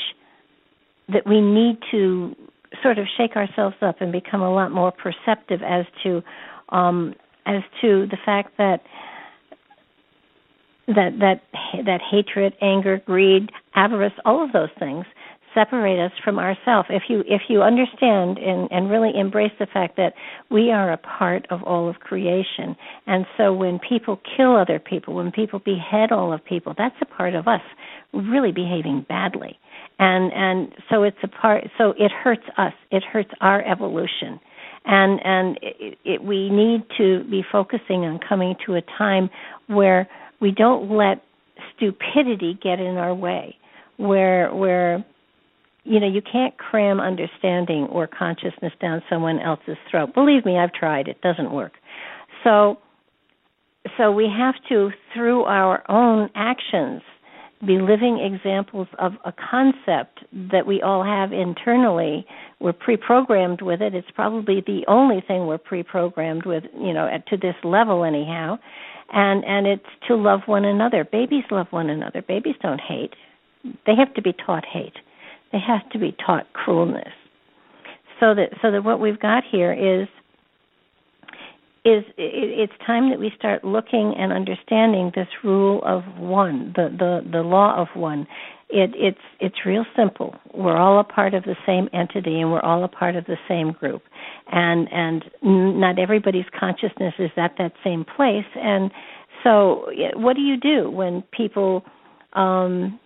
that 1.08 1.26
we 1.26 1.40
need 1.40 1.78
to 1.90 2.34
sort 2.82 2.98
of 2.98 3.06
shake 3.16 3.36
ourselves 3.36 3.76
up 3.82 4.00
and 4.00 4.12
become 4.12 4.42
a 4.42 4.52
lot 4.52 4.70
more 4.72 4.92
perceptive 4.92 5.60
as 5.62 5.84
to 6.02 6.22
um, 6.70 7.14
as 7.46 7.62
to 7.80 8.06
the 8.06 8.18
fact 8.24 8.56
that 8.58 8.80
that 10.86 11.18
that 11.20 11.40
that 11.84 12.00
hatred, 12.10 12.54
anger, 12.60 13.00
greed, 13.04 13.50
avarice, 13.74 14.12
all 14.24 14.44
of 14.44 14.52
those 14.52 14.70
things 14.78 15.04
separate 15.54 15.98
us 15.98 16.12
from 16.22 16.38
ourself. 16.38 16.86
If 16.90 17.04
you 17.08 17.22
if 17.26 17.42
you 17.48 17.62
understand 17.62 18.38
and 18.38 18.68
and 18.70 18.90
really 18.90 19.12
embrace 19.18 19.52
the 19.58 19.66
fact 19.66 19.96
that 19.96 20.14
we 20.50 20.70
are 20.70 20.92
a 20.92 20.96
part 20.96 21.46
of 21.50 21.62
all 21.62 21.88
of 21.88 21.96
creation 22.00 22.76
and 23.06 23.26
so 23.36 23.52
when 23.52 23.78
people 23.78 24.20
kill 24.36 24.56
other 24.56 24.78
people 24.78 25.14
when 25.14 25.32
people 25.32 25.58
behead 25.58 26.12
all 26.12 26.32
of 26.32 26.44
people 26.44 26.74
that's 26.76 26.94
a 27.00 27.06
part 27.06 27.34
of 27.34 27.48
us 27.48 27.62
really 28.12 28.52
behaving 28.52 29.04
badly 29.08 29.58
and 30.00 30.32
and 30.32 30.72
so 30.88 31.02
it's 31.02 31.18
a 31.22 31.28
part 31.28 31.64
so 31.76 31.90
it 31.90 32.10
hurts 32.10 32.42
us. 32.56 32.72
It 32.90 33.04
hurts 33.04 33.30
our 33.40 33.62
evolution. 33.64 34.40
And 34.86 35.20
and 35.22 35.58
it, 35.62 35.98
it, 36.04 36.24
we 36.24 36.48
need 36.48 36.84
to 36.96 37.22
be 37.30 37.42
focusing 37.52 38.04
on 38.06 38.18
coming 38.26 38.54
to 38.64 38.76
a 38.76 38.80
time 38.96 39.28
where 39.66 40.08
we 40.40 40.52
don't 40.52 40.90
let 40.90 41.22
stupidity 41.76 42.58
get 42.62 42.80
in 42.80 42.96
our 42.96 43.14
way 43.14 43.56
where 43.98 44.52
where 44.54 45.04
you 45.84 46.00
know 46.00 46.08
you 46.08 46.22
can't 46.22 46.56
cram 46.56 46.98
understanding 46.98 47.86
or 47.92 48.06
consciousness 48.06 48.72
down 48.80 49.02
someone 49.10 49.38
else's 49.38 49.76
throat. 49.90 50.14
Believe 50.14 50.46
me 50.46 50.56
i've 50.56 50.72
tried. 50.72 51.08
It 51.08 51.20
doesn't 51.20 51.52
work. 51.52 51.72
So 52.42 52.78
so 53.98 54.10
we 54.10 54.28
have 54.34 54.54
to 54.70 54.90
through 55.14 55.44
our 55.44 55.82
own 55.90 56.30
actions 56.34 57.02
be 57.66 57.78
living 57.78 58.18
examples 58.18 58.88
of 58.98 59.12
a 59.24 59.32
concept 59.32 60.20
that 60.50 60.66
we 60.66 60.80
all 60.80 61.04
have 61.04 61.32
internally. 61.32 62.26
We're 62.58 62.72
pre-programmed 62.72 63.60
with 63.60 63.82
it. 63.82 63.94
It's 63.94 64.10
probably 64.14 64.62
the 64.66 64.82
only 64.88 65.22
thing 65.26 65.46
we're 65.46 65.58
pre-programmed 65.58 66.46
with 66.46 66.64
you 66.74 66.92
know 66.92 67.06
at, 67.06 67.26
to 67.28 67.36
this 67.36 67.56
level 67.62 68.04
anyhow. 68.04 68.58
And 69.12 69.44
and 69.44 69.66
it's 69.66 69.84
to 70.08 70.16
love 70.16 70.40
one 70.46 70.64
another. 70.64 71.04
Babies 71.04 71.44
love 71.50 71.66
one 71.70 71.90
another. 71.90 72.22
Babies 72.22 72.54
don't 72.62 72.80
hate. 72.80 73.14
They 73.86 73.94
have 73.94 74.14
to 74.14 74.22
be 74.22 74.32
taught 74.32 74.64
hate. 74.64 74.96
They 75.52 75.58
have 75.58 75.88
to 75.90 75.98
be 75.98 76.16
taught 76.24 76.46
cruelness. 76.54 77.12
So 78.20 78.34
that 78.34 78.50
so 78.62 78.70
that 78.70 78.84
what 78.84 79.00
we've 79.00 79.20
got 79.20 79.42
here 79.50 79.72
is 79.72 80.08
is 81.84 82.04
it's 82.18 82.72
time 82.86 83.08
that 83.10 83.18
we 83.18 83.32
start 83.38 83.64
looking 83.64 84.14
and 84.18 84.32
understanding 84.32 85.12
this 85.14 85.28
rule 85.42 85.82
of 85.84 86.02
one, 86.18 86.72
the 86.76 86.88
the 86.90 87.30
the 87.30 87.42
law 87.42 87.80
of 87.80 87.88
one. 87.94 88.26
It, 88.68 88.90
it's 88.94 89.18
it's 89.40 89.56
real 89.64 89.84
simple. 89.96 90.34
We're 90.54 90.76
all 90.76 91.00
a 91.00 91.04
part 91.04 91.34
of 91.34 91.44
the 91.44 91.56
same 91.66 91.88
entity, 91.92 92.40
and 92.40 92.52
we're 92.52 92.60
all 92.60 92.84
a 92.84 92.88
part 92.88 93.16
of 93.16 93.24
the 93.24 93.38
same 93.48 93.72
group. 93.72 94.02
And 94.52 94.88
and 94.92 95.24
not 95.42 95.98
everybody's 95.98 96.44
consciousness 96.58 97.14
is 97.18 97.30
at 97.36 97.54
that 97.58 97.72
same 97.82 98.04
place. 98.04 98.44
And 98.54 98.90
so, 99.42 99.86
what 100.14 100.36
do 100.36 100.42
you 100.42 100.58
do 100.58 100.90
when 100.90 101.22
people 101.32 101.84
um, 102.34 103.00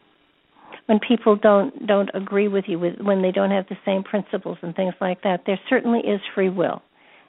when 0.87 0.99
people 0.99 1.37
don't 1.37 1.87
don't 1.87 2.11
agree 2.13 2.49
with 2.49 2.65
you 2.67 2.79
with 2.79 2.99
when 3.01 3.23
they 3.23 3.31
don't 3.31 3.51
have 3.51 3.67
the 3.69 3.77
same 3.85 4.03
principles 4.03 4.59
and 4.63 4.75
things 4.75 4.95
like 5.01 5.23
that 5.23 5.43
there 5.47 5.59
certainly 5.69 6.01
is 6.01 6.21
free 6.35 6.51
will 6.51 6.83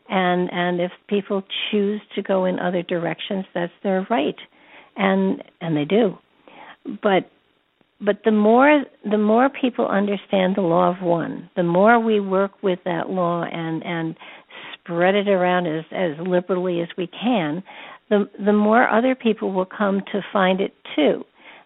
and 0.10 0.52
and 0.52 0.80
if 0.80 0.91
people 1.08 1.44
choose 1.72 2.02
to 2.15 2.22
go 2.22 2.46
in 2.46 2.60
other 2.60 2.84
directions 2.84 3.46
that's 3.54 3.74
their 3.84 4.06
right. 4.10 4.36
And 4.98 5.44
and 5.62 5.76
they 5.76 5.86
do. 5.86 6.18
But 7.02 7.30
but 8.02 8.20
the 8.26 8.32
more 8.32 8.84
the 9.10 9.18
more 9.18 9.50
people 9.50 9.88
understand 9.88 10.56
the 10.56 10.62
law 10.62 10.89
of 10.89 11.02
one 11.02 11.50
the 11.56 11.63
more 11.63 12.00
we 12.00 12.20
work 12.20 12.52
with 12.62 12.80
that 12.86 13.10
law 13.10 13.44
and 13.44 13.84
and 13.86 14.15
spread 14.74 15.15
it 15.15 15.28
around 15.28 15.65
as 15.68 15.86
as 15.91 16.12
liberally 16.28 16.82
as 16.82 16.89
we 16.98 17.08
can 17.08 17.63
the 18.10 18.30
the 18.44 18.54
more 18.54 18.88
other 18.89 19.15
people 19.15 19.52
will 19.52 19.65
come 19.65 20.02
to 20.12 20.22
find 20.34 20.60
it 20.60 20.74
too 20.96 21.24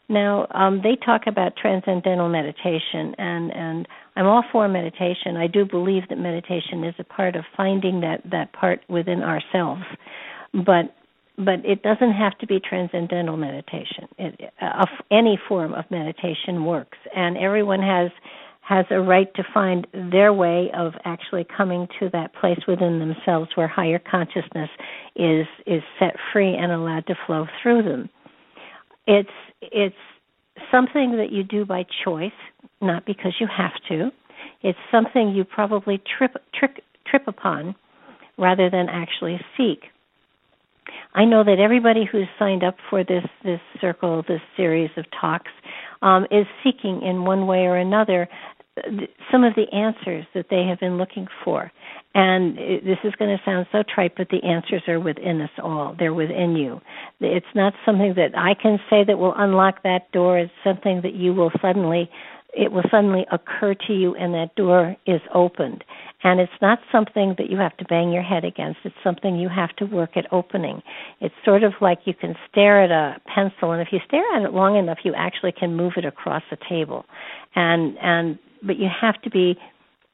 now, 0.10 0.48
um, 0.52 0.82
they 0.82 0.96
talk 1.06 1.22
about 1.28 1.56
transcendental 1.56 2.30
meditation, 2.30 3.14
and 3.20 3.52
and 3.54 3.88
I'm 4.16 4.26
all 4.26 4.44
for 4.52 4.68
meditation. 4.68 5.38
I 5.38 5.46
do 5.46 5.66
believe 5.66 6.04
that 6.10 6.18
meditation 6.18 6.84
is 6.84 6.96
a 6.98 7.04
part 7.04 7.36
of 7.36 7.46
finding 7.56 8.02
that 8.02 8.22
that 8.32 8.52
part 8.54 8.82
within 8.90 9.22
ourselves, 9.22 9.84
but 10.54 10.96
but 11.38 11.64
it 11.64 11.84
doesn't 11.84 12.12
have 12.12 12.38
to 12.40 12.48
be 12.48 12.60
transcendental 12.60 13.38
meditation. 13.38 14.08
It, 14.18 14.52
uh, 14.60 14.86
any 15.12 15.40
form 15.48 15.74
of 15.76 15.86
meditation 15.92 16.66
works, 16.66 16.98
and 17.16 17.38
everyone 17.38 17.82
has 17.82 18.10
has 18.62 18.86
a 18.90 19.00
right 19.00 19.34
to 19.36 19.44
find 19.54 19.86
their 19.94 20.34
way 20.34 20.72
of 20.76 20.94
actually 21.06 21.46
coming 21.56 21.88
to 22.00 22.10
that 22.14 22.34
place 22.34 22.60
within 22.68 22.98
themselves 22.98 23.50
where 23.56 23.68
higher 23.68 24.00
consciousness 24.00 24.70
is 25.16 25.46
is 25.68 25.84
set 26.00 26.16
free 26.34 26.56
and 26.56 26.72
allowed 26.72 27.06
to 27.06 27.16
flow 27.28 27.46
through 27.62 27.84
them 27.84 28.10
it's 29.10 29.30
it's 29.62 29.96
something 30.72 31.18
that 31.18 31.32
you 31.32 31.44
do 31.44 31.66
by 31.66 31.86
choice, 32.04 32.32
not 32.82 33.06
because 33.06 33.34
you 33.40 33.48
have 33.48 33.74
to. 33.90 34.12
It's 34.62 34.80
something 34.92 35.30
you 35.30 35.44
probably 35.44 36.02
trip 36.18 36.36
trick, 36.54 36.84
trip 37.06 37.24
upon 37.28 37.76
rather 38.38 38.70
than 38.70 38.88
actually 38.90 39.40
seek. 39.58 39.84
I 41.14 41.26
know 41.26 41.44
that 41.44 41.60
everybody 41.60 42.06
who's 42.10 42.28
signed 42.38 42.64
up 42.64 42.76
for 42.90 43.04
this 43.04 43.26
this 43.44 43.62
circle, 43.82 44.24
this 44.28 44.42
series 44.56 44.90
of 44.98 45.06
talks, 45.20 45.52
um, 46.02 46.26
is 46.32 46.46
seeking 46.64 47.02
in 47.02 47.26
one 47.26 47.48
way 47.48 47.66
or 47.66 47.78
another 47.78 48.28
some 49.32 49.44
of 49.44 49.54
the 49.56 49.66
answers 49.76 50.26
that 50.34 50.46
they 50.50 50.64
have 50.64 50.80
been 50.80 50.98
looking 50.98 51.28
for. 51.44 51.72
And 52.16 52.58
this 52.58 52.98
is 53.04 53.14
going 53.20 53.38
to 53.38 53.44
sound 53.46 53.68
so 53.72 53.84
trite, 53.84 54.14
but 54.18 54.30
the 54.30 54.44
answers 54.44 54.82
are 54.88 55.00
within 55.00 55.42
us 55.42 55.50
all. 55.62 55.96
They're 55.98 56.14
within 56.14 56.56
you. 56.56 56.82
It's 57.20 57.46
not 57.54 57.74
something 57.86 58.16
that 58.16 58.36
I 58.36 58.56
can 58.60 58.80
say 58.90 59.04
that 59.04 59.20
will 59.20 59.36
unlock 59.38 59.84
that 59.84 60.12
door. 60.12 60.40
It's 60.40 60.52
something 60.64 61.02
that 61.04 61.14
you 61.14 61.36
will 61.36 61.52
suddenly, 61.62 62.10
it 62.52 62.72
will 62.72 62.84
suddenly 62.90 63.28
occur 63.32 63.76
to 63.86 63.94
you, 63.94 64.16
and 64.16 64.34
that 64.34 64.56
door 64.56 64.96
is 65.06 65.22
opened. 65.36 65.84
And 66.24 66.40
it's 66.40 66.52
not 66.64 66.80
something 66.92 67.36
that 67.38 67.52
you 67.52 67.58
have 67.58 67.78
to 67.78 67.86
bang 67.86 68.12
your 68.12 68.24
head 68.24 68.44
against. 68.44 68.80
It's 68.84 68.96
something 69.04 69.36
you 69.36 69.48
have 69.48 69.76
to 69.76 69.86
work 69.86 70.18
at 70.18 70.26
opening. 70.34 70.82
It's 71.22 71.36
sort 71.46 71.64
of 71.64 71.74
like 71.80 72.00
you 72.06 72.16
can 72.16 72.36
stare 72.50 72.84
at 72.84 72.90
a 72.90 73.22
pencil, 73.34 73.72
and 73.72 73.82
if 73.84 73.90
you 73.92 74.00
stare 74.08 74.26
at 74.36 74.42
it 74.42 74.52
long 74.52 74.78
enough, 74.78 74.98
you 75.04 75.14
actually 75.16 75.52
can 75.52 75.76
move 75.76 75.94
it 75.96 76.06
across 76.06 76.42
the 76.50 76.58
table. 76.68 77.06
And 77.56 77.98
and 78.02 78.40
but 78.64 78.78
you 78.78 78.90
have 79.00 79.22
to 79.22 79.30
be, 79.30 79.58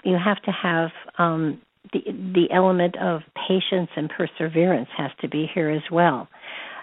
you 0.03 0.17
have 0.23 0.41
to 0.43 0.51
have 0.51 0.91
um, 1.17 1.61
the 1.93 2.01
the 2.11 2.47
element 2.53 2.95
of 3.01 3.21
patience 3.47 3.89
and 3.95 4.09
perseverance 4.09 4.89
has 4.97 5.11
to 5.21 5.27
be 5.27 5.49
here 5.53 5.69
as 5.69 5.83
well. 5.91 6.27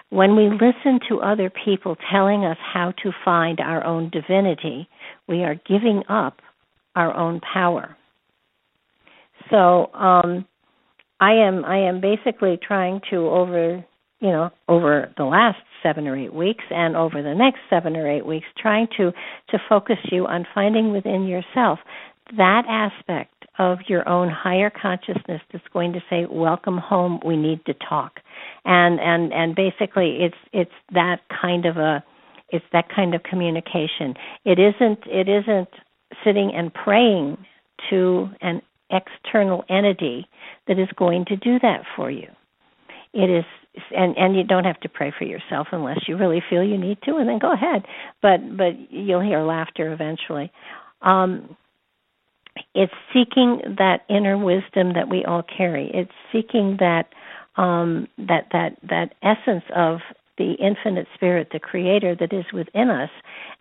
When 0.09 0.35
we 0.35 0.43
listen 0.43 0.99
to 1.09 1.21
other 1.21 1.51
people 1.65 1.97
telling 2.11 2.45
us 2.45 2.57
how 2.61 2.93
to 3.03 3.11
find 3.25 3.59
our 3.59 3.83
own 3.83 4.11
divinity, 4.11 4.87
we 5.27 5.43
are 5.43 5.55
giving 5.55 6.03
up 6.07 6.37
our 6.95 7.15
own 7.15 7.41
power. 7.51 7.97
So 9.49 9.91
um, 9.93 10.45
I 11.19 11.33
am 11.33 11.65
I 11.65 11.77
am 11.87 12.01
basically 12.01 12.59
trying 12.61 13.01
to 13.09 13.17
over 13.29 13.83
you 14.19 14.29
know 14.29 14.49
over 14.67 15.11
the 15.17 15.25
last 15.25 15.57
seven 15.81 16.07
or 16.07 16.17
eight 16.17 16.33
weeks 16.33 16.63
and 16.69 16.95
over 16.95 17.21
the 17.21 17.33
next 17.33 17.59
seven 17.69 17.95
or 17.95 18.09
eight 18.09 18.25
weeks 18.25 18.47
trying 18.57 18.87
to 18.97 19.11
to 19.49 19.57
focus 19.67 19.97
you 20.11 20.25
on 20.27 20.45
finding 20.53 20.91
within 20.91 21.25
yourself 21.25 21.79
that 22.37 22.63
aspect 22.67 23.32
of 23.59 23.79
your 23.87 24.07
own 24.07 24.29
higher 24.29 24.69
consciousness 24.69 25.41
that's 25.51 25.67
going 25.71 25.93
to 25.93 25.99
say 26.09 26.25
welcome 26.29 26.77
home 26.77 27.19
we 27.25 27.37
need 27.37 27.63
to 27.65 27.73
talk. 27.87 28.19
And 28.65 28.99
and 28.99 29.33
and 29.33 29.55
basically 29.55 30.17
it's 30.21 30.37
it's 30.51 30.71
that 30.93 31.21
kind 31.41 31.65
of 31.65 31.77
a 31.77 32.03
it's 32.49 32.65
that 32.71 32.85
kind 32.93 33.15
of 33.15 33.23
communication. 33.23 34.15
It 34.45 34.59
isn't 34.59 34.99
it 35.05 35.27
isn't 35.29 35.69
sitting 36.23 36.51
and 36.55 36.73
praying 36.73 37.37
to 37.89 38.29
an 38.41 38.61
external 38.89 39.63
entity 39.69 40.27
that 40.67 40.79
is 40.79 40.89
going 40.95 41.25
to 41.25 41.35
do 41.35 41.59
that 41.59 41.81
for 41.95 42.09
you. 42.11 42.27
It 43.13 43.29
is 43.29 43.45
and 43.95 44.17
and 44.17 44.35
you 44.35 44.43
don't 44.43 44.65
have 44.65 44.79
to 44.81 44.89
pray 44.89 45.13
for 45.17 45.25
yourself 45.25 45.67
unless 45.71 46.07
you 46.07 46.17
really 46.17 46.41
feel 46.49 46.63
you 46.63 46.77
need 46.77 46.99
to 47.05 47.15
and 47.17 47.27
then 47.27 47.39
go 47.39 47.51
ahead. 47.53 47.85
But 48.21 48.57
but 48.57 48.91
you'll 48.91 49.21
hear 49.21 49.41
laughter 49.41 49.91
eventually. 49.91 50.51
Um 51.01 51.55
it's 52.75 52.93
seeking 53.13 53.61
that 53.77 54.01
inner 54.09 54.37
wisdom 54.37 54.93
that 54.93 55.09
we 55.09 55.25
all 55.25 55.43
carry. 55.43 55.91
It's 55.93 56.11
seeking 56.31 56.77
that 56.79 57.07
um, 57.55 58.07
that 58.17 58.47
that 58.51 58.77
that 58.89 59.13
essence 59.21 59.63
of 59.75 59.99
the 60.37 60.53
infinite 60.53 61.07
spirit, 61.13 61.49
the 61.53 61.59
creator 61.59 62.15
that 62.19 62.33
is 62.33 62.45
within 62.51 62.89
us, 62.89 63.09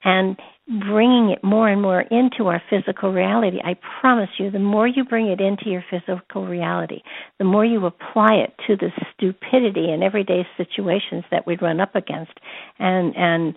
and 0.04 0.38
bringing 0.80 1.30
it 1.30 1.44
more 1.44 1.68
and 1.68 1.82
more 1.82 2.00
into 2.00 2.46
our 2.46 2.62
physical 2.70 3.12
reality. 3.12 3.58
I 3.62 3.76
promise 4.00 4.30
you, 4.38 4.50
the 4.50 4.58
more 4.58 4.86
you 4.86 5.04
bring 5.04 5.26
it 5.26 5.40
into 5.40 5.68
your 5.68 5.84
physical 5.90 6.46
reality, 6.46 7.02
the 7.38 7.44
more 7.44 7.64
you 7.64 7.84
apply 7.84 8.36
it 8.36 8.54
to 8.66 8.76
the 8.76 8.90
stupidity 9.12 9.90
and 9.90 10.02
everyday 10.02 10.46
situations 10.56 11.24
that 11.30 11.46
we 11.46 11.56
run 11.60 11.80
up 11.80 11.94
against, 11.94 12.32
and 12.78 13.14
and 13.16 13.54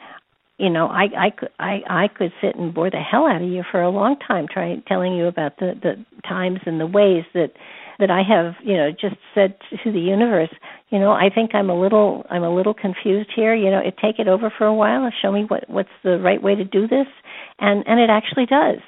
you 0.58 0.70
know 0.70 0.88
i 0.88 1.06
i 1.18 1.30
could 1.30 1.50
i 1.60 1.80
i 1.90 2.08
could 2.08 2.32
sit 2.42 2.56
and 2.56 2.74
bore 2.74 2.90
the 2.90 2.98
hell 3.00 3.28
out 3.28 3.42
of 3.42 3.48
you 3.50 3.64
for 3.72 3.82
a 3.82 3.90
long 3.90 4.16
time 4.28 4.48
trying 4.52 4.84
telling 4.88 5.14
you 5.14 5.26
about 5.28 5.58
the 5.60 5.74
the 5.82 6.06
times 6.28 6.60
and 6.66 6.80
the 6.80 6.88
ways 6.88 7.24
that 7.34 7.52
that 8.00 8.10
i 8.10 8.22
have 8.28 8.54
you 8.64 8.76
know 8.76 8.90
just 8.92 9.16
said 9.34 9.56
to 9.84 9.92
the 9.92 10.00
universe 10.00 10.54
you 10.90 11.00
know 11.00 11.12
i 11.12 11.30
think 11.34 11.54
i'm 11.54 11.70
a 11.70 11.80
little 11.80 12.26
i'm 12.30 12.44
a 12.44 12.54
little 12.54 12.74
confused 12.74 13.30
here. 13.36 13.56
You 13.56 13.72
know 13.72 13.80
it 13.80 13.96
take 14.02 14.20
it 14.20 14.28
over 14.28 14.52
for 14.56 14.66
a 14.66 14.74
while 14.74 15.04
and 15.04 15.14
show 15.22 15.32
me 15.32 15.46
what 15.48 15.70
what's 15.70 15.90
the 16.04 16.20
right 16.20 16.42
way 16.42 16.56
to 16.56 16.64
do 16.64 16.88
this. 16.88 17.08
And 17.60 17.84
and 17.88 18.00
it 18.00 18.10
actually 18.10 18.46
does. 18.46 18.80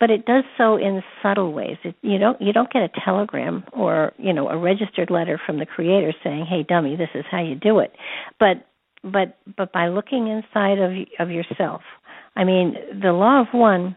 But 0.00 0.10
it 0.10 0.26
does 0.26 0.42
so 0.58 0.76
in 0.76 1.00
subtle 1.22 1.52
ways. 1.52 1.76
It, 1.84 1.94
you 2.02 2.18
don't 2.18 2.40
you 2.40 2.52
don't 2.52 2.72
get 2.72 2.82
a 2.82 2.90
telegram 3.04 3.64
or 3.72 4.12
you 4.18 4.32
know 4.32 4.48
a 4.48 4.58
registered 4.58 5.10
letter 5.10 5.40
from 5.44 5.58
the 5.58 5.66
creator 5.66 6.12
saying 6.24 6.46
hey 6.48 6.64
dummy 6.68 6.96
this 6.96 7.10
is 7.14 7.24
how 7.30 7.42
you 7.42 7.54
do 7.54 7.78
it. 7.78 7.92
But 8.38 8.66
but 9.02 9.36
but 9.56 9.72
by 9.72 9.88
looking 9.88 10.28
inside 10.28 10.78
of 10.78 10.92
of 11.18 11.30
yourself. 11.30 11.82
I 12.36 12.44
mean, 12.44 12.74
the 13.02 13.12
law 13.12 13.40
of 13.40 13.48
one 13.52 13.96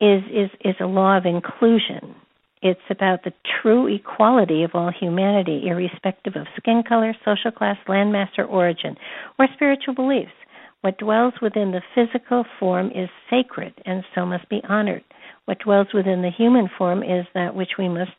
is 0.00 0.22
is 0.30 0.50
is 0.64 0.74
a 0.80 0.86
law 0.86 1.16
of 1.16 1.26
inclusion. 1.26 2.14
It's 2.62 2.80
about 2.90 3.24
the 3.24 3.32
true 3.60 3.94
equality 3.94 4.62
of 4.62 4.70
all 4.74 4.90
humanity, 4.90 5.64
irrespective 5.66 6.34
of 6.34 6.46
skin 6.56 6.82
color, 6.88 7.14
social 7.24 7.50
class, 7.50 7.76
landmass, 7.86 8.28
or 8.38 8.44
origin, 8.44 8.96
or 9.38 9.46
spiritual 9.54 9.94
beliefs. 9.94 10.32
What 10.80 10.98
dwells 10.98 11.34
within 11.42 11.72
the 11.72 11.82
physical 11.94 12.44
form 12.58 12.90
is 12.90 13.08
sacred 13.30 13.74
and 13.84 14.02
so 14.14 14.24
must 14.26 14.48
be 14.48 14.62
honored. 14.68 15.04
What 15.44 15.58
dwells 15.58 15.88
within 15.94 16.22
the 16.22 16.30
human 16.30 16.68
form 16.76 17.02
is 17.02 17.26
that 17.34 17.54
which 17.54 17.72
we 17.78 17.88
must 17.88 18.12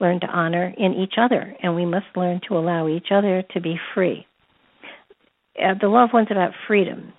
learn 0.00 0.20
to 0.20 0.26
honor 0.26 0.74
in 0.76 0.94
each 0.94 1.14
other, 1.16 1.56
and 1.62 1.76
we 1.76 1.86
must 1.86 2.06
learn 2.16 2.40
to 2.48 2.58
allow 2.58 2.88
each 2.88 3.08
other 3.12 3.44
to 3.54 3.60
be 3.60 3.78
free 3.94 4.26
uh, 5.60 5.74
the 5.80 5.88
of 5.88 6.12
one's 6.12 6.28
about 6.30 6.52
freedom, 6.66 7.12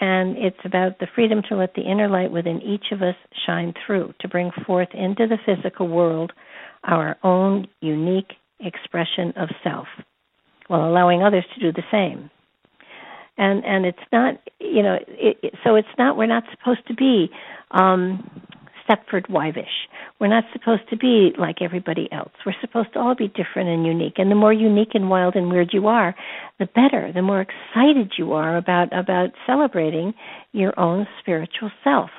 and 0.00 0.36
it's 0.38 0.58
about 0.64 0.98
the 1.00 1.08
freedom 1.14 1.42
to 1.48 1.56
let 1.56 1.74
the 1.74 1.82
inner 1.82 2.08
light 2.08 2.30
within 2.30 2.62
each 2.62 2.86
of 2.92 3.02
us 3.02 3.16
shine 3.46 3.74
through, 3.84 4.14
to 4.20 4.28
bring 4.28 4.50
forth 4.66 4.88
into 4.94 5.26
the 5.26 5.38
physical 5.44 5.88
world 5.88 6.32
our 6.84 7.16
own 7.22 7.66
unique 7.80 8.32
expression 8.60 9.32
of 9.36 9.48
self, 9.62 9.86
while 10.68 10.88
allowing 10.88 11.22
others 11.22 11.44
to 11.54 11.60
do 11.60 11.72
the 11.72 11.86
same. 11.90 12.30
And 13.36 13.64
and 13.64 13.86
it's 13.86 13.98
not, 14.10 14.34
you 14.58 14.82
know, 14.82 14.98
it, 15.06 15.38
it, 15.42 15.54
so 15.62 15.76
it's 15.76 15.88
not. 15.96 16.16
We're 16.16 16.26
not 16.26 16.44
supposed 16.50 16.86
to 16.88 16.94
be 16.94 17.30
um, 17.70 18.28
Stepford 18.88 19.28
Wivish. 19.28 19.88
We're 20.18 20.28
not 20.28 20.44
supposed 20.52 20.88
to 20.90 20.96
be 20.96 21.32
like 21.38 21.62
everybody 21.62 22.08
else. 22.12 22.32
We're 22.44 22.54
supposed 22.60 22.92
to 22.94 22.98
all 22.98 23.14
be 23.14 23.28
different 23.28 23.68
and 23.68 23.86
unique. 23.86 24.14
And 24.16 24.30
the 24.30 24.34
more 24.36 24.52
unique 24.52 24.94
and 24.94 25.10
wild 25.10 25.36
and 25.36 25.50
weird 25.50 25.70
you 25.72 25.86
are, 25.86 26.14
the 26.58 26.66
better. 26.66 27.12
The 27.12 27.22
more 27.22 27.40
excited 27.40 28.12
you 28.16 28.32
are 28.32 28.56
about 28.56 28.96
about 28.96 29.30
celebrating 29.46 30.14
your 30.52 30.78
own 30.78 31.06
spiritual 31.20 31.70
self. 31.84 32.10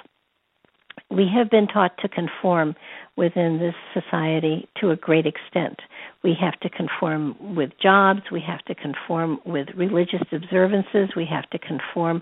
We 1.11 1.27
have 1.35 1.49
been 1.49 1.67
taught 1.67 1.97
to 1.99 2.07
conform 2.07 2.75
within 3.15 3.59
this 3.59 3.73
society 3.93 4.67
to 4.79 4.91
a 4.91 4.95
great 4.95 5.25
extent. 5.25 5.79
We 6.23 6.35
have 6.39 6.59
to 6.61 6.69
conform 6.69 7.55
with 7.55 7.71
jobs, 7.81 8.21
we 8.31 8.41
have 8.47 8.63
to 8.65 8.75
conform 8.75 9.39
with 9.45 9.67
religious 9.75 10.21
observances, 10.31 11.09
we 11.15 11.25
have 11.25 11.49
to 11.49 11.59
conform 11.59 12.21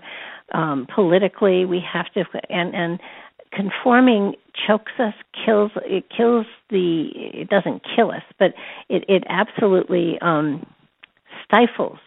um, 0.54 0.86
politically, 0.94 1.66
we 1.66 1.80
have 1.92 2.06
to, 2.14 2.24
and 2.48 2.74
and 2.74 2.98
conforming 3.52 4.34
chokes 4.66 4.92
us, 4.98 5.14
kills 5.44 5.70
it 5.84 6.04
kills 6.14 6.46
the 6.70 7.08
it 7.14 7.48
doesn't 7.48 7.82
kill 7.96 8.10
us, 8.10 8.22
but 8.38 8.54
it 8.88 9.04
it 9.08 9.24
absolutely 9.28 10.18
um, 10.20 10.66
stifles 11.44 11.98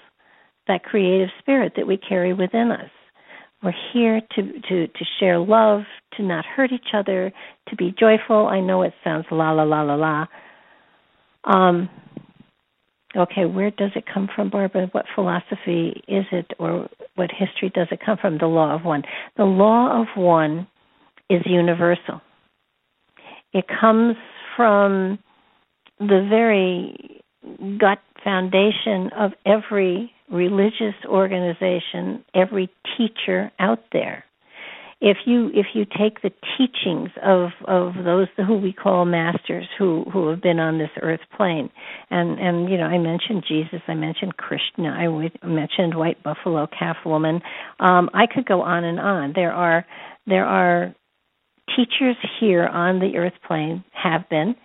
that 0.68 0.84
creative 0.84 1.30
spirit 1.40 1.74
that 1.76 1.88
we 1.88 1.98
carry 1.98 2.34
within 2.34 2.72
us. 2.72 2.90
We're 3.64 3.74
here 3.94 4.22
to, 4.36 4.42
to, 4.70 4.88
to 4.88 5.06
share 5.20 5.38
love, 5.38 5.82
to 6.18 6.24
not 6.24 6.46
hurt 6.46 6.72
each 6.72 6.94
other, 6.94 7.32
to 7.70 7.76
be 7.76 7.94
joyful. 7.98 8.48
I 8.48 8.60
know 8.60 8.82
it 8.82 8.94
sounds 9.04 9.26
la 9.30 9.52
la 9.52 9.64
la 9.64 9.82
la 9.84 9.96
la. 9.96 10.26
Um, 11.44 11.90
okay, 13.16 13.46
where 13.46 13.70
does 13.70 13.92
it 13.96 14.06
come 14.12 14.30
from, 14.36 14.50
Barbara? 14.50 14.88
What 14.94 15.06
philosophy 15.14 16.04
is 16.08 16.26
it, 16.32 16.52
or 16.58 16.90
what 17.16 17.30
history 17.32 17.72
does 17.74 17.88
it 17.92 18.00
come 18.04 18.18
from? 18.20 18.40
The 18.40 18.48
law 18.48 18.74
of 18.74 18.84
one. 18.84 19.04
The 19.38 19.44
law 19.44 20.02
of 20.02 20.08
one 20.16 20.68
is 21.32 21.42
universal. 21.46 22.22
It 23.54 23.66
comes 23.68 24.16
from 24.56 25.20
the 26.00 26.26
very 26.30 27.22
gut 27.80 28.00
foundation 28.24 29.10
of 29.18 29.32
every 29.46 30.12
religious 30.32 30.96
organization, 31.06 32.24
every 32.34 32.70
teacher 32.98 33.52
out 33.60 33.80
there. 33.92 34.24
If 35.04 35.18
you 35.26 35.50
if 35.56 35.66
you 35.74 35.86
take 35.86 36.22
the 36.22 36.30
teachings 36.58 37.10
of 37.26 37.50
of 37.68 37.94
those 38.06 38.28
who 38.38 38.58
we 38.58 38.72
call 38.72 39.04
masters 39.04 39.68
who 39.80 40.06
who 40.14 40.28
have 40.30 40.44
been 40.44 40.60
on 40.60 40.78
this 40.78 40.92
earth 41.02 41.22
plane, 41.36 41.72
and 42.12 42.38
and 42.40 42.70
you 42.70 42.78
know 42.78 42.84
I 42.84 43.00
mentioned 43.00 43.44
Jesus, 43.48 43.82
I 43.88 43.96
mentioned 43.96 44.38
Krishna, 44.38 44.90
I 44.90 45.08
mentioned 45.44 45.98
White 45.98 46.22
Buffalo 46.22 46.68
Calf 46.68 46.98
Woman. 47.04 47.42
Um, 47.80 48.12
I 48.14 48.28
could 48.32 48.46
go 48.46 48.62
on 48.62 48.84
and 48.84 49.00
on. 49.00 49.34
There 49.36 49.52
are 49.52 49.88
there 50.28 50.46
are 50.46 50.94
teachers 51.76 52.16
here 52.40 52.68
on 52.68 53.00
the 53.00 53.18
earth 53.18 53.34
plane 53.48 53.84
have 53.94 54.28
been, 54.30 54.56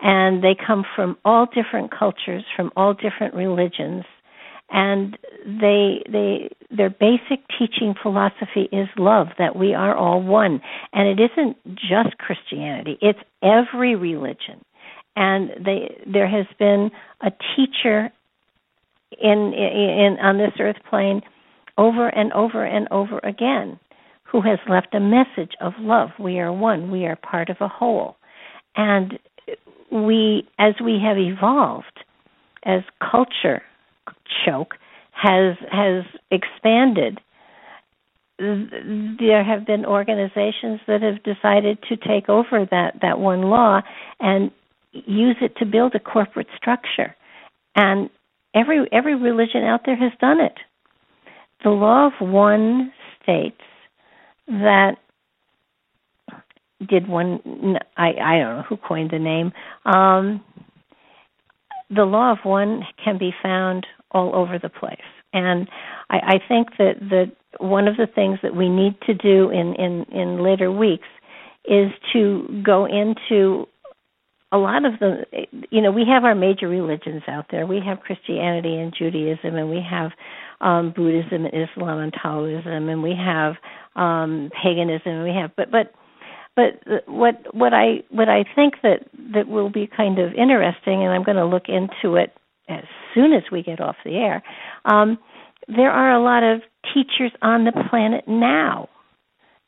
and 0.00 0.42
they 0.42 0.54
come 0.54 0.84
from 0.96 1.16
all 1.24 1.46
different 1.46 1.90
cultures, 1.96 2.44
from 2.56 2.70
all 2.76 2.94
different 2.94 3.34
religions, 3.34 4.04
and 4.70 5.18
they 5.44 6.02
they 6.10 6.50
their 6.70 6.90
basic 6.90 7.40
teaching 7.58 7.94
philosophy 8.00 8.68
is 8.72 8.88
love, 8.96 9.28
that 9.38 9.56
we 9.56 9.74
are 9.74 9.94
all 9.94 10.22
one. 10.22 10.60
And 10.92 11.08
it 11.08 11.30
isn't 11.32 11.56
just 11.76 12.16
Christianity, 12.18 12.98
it's 13.00 13.18
every 13.42 13.96
religion. 13.96 14.64
And 15.16 15.50
they, 15.64 16.00
there 16.06 16.28
has 16.28 16.46
been 16.58 16.90
a 17.20 17.32
teacher 17.56 18.12
in, 19.20 19.52
in, 19.52 20.16
on 20.22 20.38
this 20.38 20.52
earth 20.60 20.76
plane 20.88 21.20
over 21.76 22.08
and 22.08 22.32
over 22.32 22.64
and 22.64 22.86
over 22.92 23.18
again 23.24 23.78
who 24.30 24.40
has 24.42 24.58
left 24.68 24.94
a 24.94 25.00
message 25.00 25.52
of 25.60 25.72
love. 25.80 26.10
We 26.18 26.38
are 26.38 26.52
one, 26.52 26.90
we 26.90 27.06
are 27.06 27.16
part 27.16 27.50
of 27.50 27.56
a 27.60 27.68
whole. 27.68 28.16
And 28.76 29.18
we, 29.90 30.48
as 30.58 30.74
we 30.82 30.98
have 31.04 31.18
evolved, 31.18 32.04
as 32.64 32.82
culture 33.10 33.62
choke 34.44 34.74
has 35.12 35.56
has 35.70 36.04
expanded, 36.30 37.20
there 38.38 39.44
have 39.44 39.66
been 39.66 39.84
organizations 39.84 40.80
that 40.86 41.02
have 41.02 41.22
decided 41.24 41.78
to 41.88 41.96
take 41.96 42.28
over 42.28 42.66
that 42.70 43.00
that 43.02 43.18
one 43.18 43.42
law 43.42 43.80
and 44.20 44.50
use 44.92 45.36
it 45.40 45.56
to 45.56 45.66
build 45.66 45.94
a 45.94 46.00
corporate 46.00 46.48
structure. 46.56 47.16
And 47.74 48.10
every 48.54 48.86
every 48.92 49.16
religion 49.16 49.64
out 49.64 49.80
there 49.84 49.96
has 49.96 50.12
done 50.20 50.40
it. 50.40 50.58
The 51.64 51.70
law 51.70 52.06
of 52.06 52.26
one 52.26 52.92
states 53.22 53.60
that 54.50 54.96
did 56.88 57.08
one 57.08 57.76
I 57.96 58.08
I 58.20 58.38
don't 58.38 58.56
know 58.56 58.64
who 58.68 58.76
coined 58.76 59.10
the 59.10 59.18
name. 59.18 59.52
Um, 59.84 60.42
the 61.94 62.04
law 62.04 62.32
of 62.32 62.38
one 62.44 62.82
can 63.02 63.18
be 63.18 63.32
found 63.42 63.86
all 64.12 64.34
over 64.34 64.58
the 64.58 64.68
place, 64.68 64.98
and 65.32 65.68
I, 66.08 66.16
I 66.16 66.40
think 66.48 66.68
that 66.78 66.94
that 67.10 67.32
one 67.58 67.88
of 67.88 67.96
the 67.96 68.06
things 68.06 68.38
that 68.42 68.54
we 68.54 68.68
need 68.68 68.94
to 69.06 69.14
do 69.14 69.50
in 69.50 69.74
in 69.74 70.04
in 70.12 70.42
later 70.42 70.70
weeks 70.70 71.08
is 71.64 71.90
to 72.12 72.62
go 72.64 72.86
into 72.86 73.66
a 74.52 74.58
lot 74.58 74.84
of 74.84 74.98
the 74.98 75.24
you 75.70 75.80
know 75.80 75.92
we 75.92 76.04
have 76.06 76.24
our 76.24 76.34
major 76.34 76.68
religions 76.68 77.22
out 77.28 77.46
there 77.50 77.66
we 77.66 77.80
have 77.84 78.00
christianity 78.00 78.74
and 78.76 78.92
judaism 78.96 79.54
and 79.54 79.70
we 79.70 79.80
have 79.88 80.10
um 80.60 80.92
buddhism 80.96 81.44
and 81.44 81.54
islam 81.54 81.98
and 81.98 82.14
taoism 82.20 82.88
and 82.88 83.02
we 83.02 83.14
have 83.14 83.54
um 83.96 84.50
paganism 84.62 85.22
we 85.22 85.30
have 85.30 85.50
but 85.56 85.70
but 85.70 85.92
but 86.56 86.80
what 87.06 87.54
what 87.54 87.72
I 87.72 88.02
what 88.10 88.28
I 88.28 88.44
think 88.54 88.74
that 88.82 89.06
that 89.34 89.48
will 89.48 89.70
be 89.70 89.86
kind 89.86 90.18
of 90.18 90.32
interesting, 90.34 91.02
and 91.02 91.12
I'm 91.12 91.22
going 91.22 91.36
to 91.36 91.46
look 91.46 91.68
into 91.68 92.16
it 92.16 92.32
as 92.68 92.84
soon 93.14 93.32
as 93.32 93.42
we 93.50 93.62
get 93.62 93.80
off 93.80 93.96
the 94.04 94.16
air. 94.16 94.42
Um, 94.84 95.18
there 95.68 95.90
are 95.90 96.12
a 96.12 96.22
lot 96.22 96.42
of 96.42 96.62
teachers 96.92 97.32
on 97.42 97.64
the 97.64 97.72
planet 97.88 98.24
now 98.26 98.88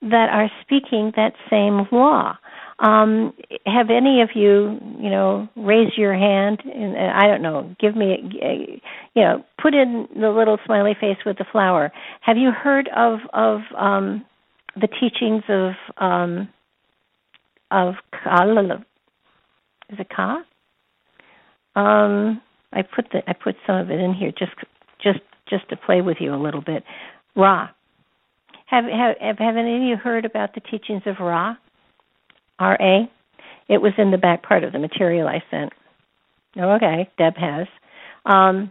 that 0.03 0.29
are 0.33 0.51
speaking 0.63 1.13
that 1.17 1.33
same 1.49 1.87
law. 1.93 2.37
Um, 2.79 3.33
have 3.67 3.91
any 3.91 4.23
of 4.23 4.31
you, 4.35 4.79
you 4.99 5.11
know, 5.11 5.49
raise 5.57 5.93
your 5.97 6.15
hand? 6.15 6.63
And 6.65 6.97
uh, 6.97 7.13
I 7.15 7.27
don't 7.29 7.43
know. 7.43 7.75
Give 7.79 7.95
me, 7.97 8.41
a, 8.43 8.81
you 9.15 9.23
know, 9.23 9.45
put 9.61 9.75
in 9.75 10.09
the 10.19 10.31
little 10.31 10.59
smiley 10.65 10.97
face 11.01 11.19
with 11.25 11.39
the 11.39 11.45
flower. 11.53 11.93
Have 12.23 12.37
you 12.37 12.51
heard 12.51 12.89
of 12.97 13.21
of 13.33 13.61
um, 13.79 14.25
the 14.81 14.89
teachings 14.89 15.43
of 15.49 15.73
um, 15.99 16.49
of 17.71 17.95
Ka. 18.13 18.45
Is 19.91 19.99
it 19.99 20.09
Ka? 20.15 20.43
Um, 21.75 22.41
I 22.73 22.83
put 22.83 23.07
the 23.13 23.23
I 23.27 23.33
put 23.33 23.57
some 23.67 23.77
of 23.77 23.91
it 23.91 24.01
in 24.01 24.15
here 24.15 24.31
just 24.31 24.53
just 25.03 25.21
just 25.49 25.69
to 25.71 25.77
play 25.77 26.01
with 26.01 26.19
you 26.21 26.35
a 26.35 26.41
little 26.43 26.63
bit. 26.63 26.85
Ra. 27.37 27.69
Have 28.67 28.85
have 28.85 29.39
have 29.39 29.57
any 29.57 29.77
of 29.77 29.83
you 29.83 29.97
heard 29.97 30.25
about 30.25 30.55
the 30.55 30.61
teachings 30.61 31.03
of 31.07 31.17
Ra? 31.21 31.57
R 32.63 32.77
A. 32.81 33.11
It 33.69 33.81
was 33.81 33.93
in 33.99 34.11
the 34.11 34.19
back 34.19 34.43
part 34.43 34.65
of 34.65 34.73
the 34.73 34.79
material 34.79 35.27
I 35.29 35.43
sent. 35.51 35.73
Oh, 36.57 36.71
okay, 36.77 37.09
Deb 37.19 37.37
has. 37.37 37.67
Um, 38.27 38.71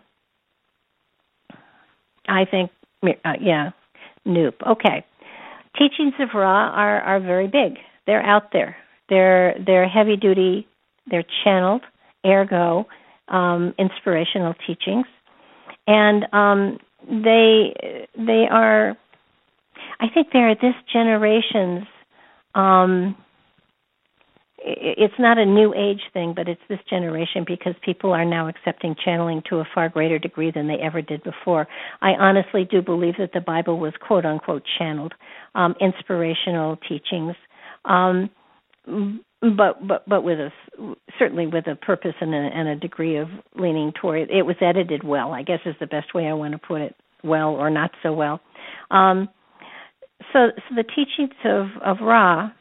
I 2.27 2.45
think, 2.45 2.71
uh, 3.03 3.33
yeah, 3.41 3.71
Noop. 4.25 4.53
Okay, 4.65 5.03
teachings 5.77 6.13
of 6.19 6.29
Ra 6.33 6.69
are 6.69 7.01
are 7.01 7.19
very 7.19 7.47
big. 7.47 7.79
They're 8.05 8.23
out 8.23 8.51
there. 8.53 8.75
They're 9.09 9.55
they're 9.65 9.89
heavy 9.89 10.15
duty, 10.15 10.67
they're 11.09 11.25
channeled, 11.43 11.81
ergo 12.25 12.85
um, 13.27 13.73
inspirational 13.77 14.53
teachings, 14.67 15.07
and 15.87 16.25
um, 16.31 16.79
they 17.09 18.07
they 18.15 18.47
are. 18.49 18.95
I 19.99 20.07
think 20.13 20.27
they're 20.31 20.55
this 20.55 20.75
generation's. 20.93 21.87
Um, 22.53 23.15
it's 24.63 25.13
not 25.17 25.37
a 25.37 25.45
new 25.45 25.73
age 25.73 26.01
thing, 26.13 26.33
but 26.35 26.47
it's 26.47 26.61
this 26.69 26.79
generation 26.89 27.43
because 27.47 27.73
people 27.83 28.11
are 28.11 28.25
now 28.25 28.47
accepting 28.47 28.95
channeling 29.03 29.41
to 29.49 29.57
a 29.57 29.65
far 29.73 29.89
greater 29.89 30.19
degree 30.19 30.51
than 30.51 30.67
they 30.67 30.75
ever 30.75 31.01
did 31.01 31.23
before. 31.23 31.67
I 32.01 32.11
honestly 32.11 32.67
do 32.69 32.81
believe 32.81 33.15
that 33.17 33.31
the 33.33 33.41
Bible 33.41 33.79
was 33.79 33.93
quote 34.05 34.25
unquote 34.25 34.63
channeled, 34.77 35.13
um, 35.55 35.75
inspirational 35.81 36.77
teachings. 36.87 37.35
Um, 37.85 38.29
but 39.41 39.87
but 39.87 40.07
but 40.07 40.23
with 40.23 40.39
a 40.39 40.49
certainly 41.17 41.47
with 41.47 41.67
a 41.67 41.75
purpose 41.75 42.15
and 42.21 42.33
a, 42.33 42.37
and 42.37 42.67
a 42.67 42.75
degree 42.75 43.17
of 43.17 43.27
leaning 43.55 43.91
toward 43.99 44.21
it. 44.21 44.29
It 44.31 44.43
was 44.43 44.55
edited 44.61 45.03
well, 45.03 45.31
I 45.31 45.41
guess 45.41 45.59
is 45.65 45.75
the 45.79 45.87
best 45.87 46.13
way 46.13 46.27
I 46.27 46.33
want 46.33 46.53
to 46.53 46.59
put 46.59 46.81
it. 46.81 46.95
Well 47.23 47.49
or 47.49 47.69
not 47.69 47.91
so 48.03 48.13
well. 48.13 48.39
Um, 48.91 49.29
so 50.33 50.49
so 50.55 50.75
the 50.75 50.83
teachings 50.83 51.35
of 51.45 51.67
of 51.83 51.97
Ra 52.01 52.51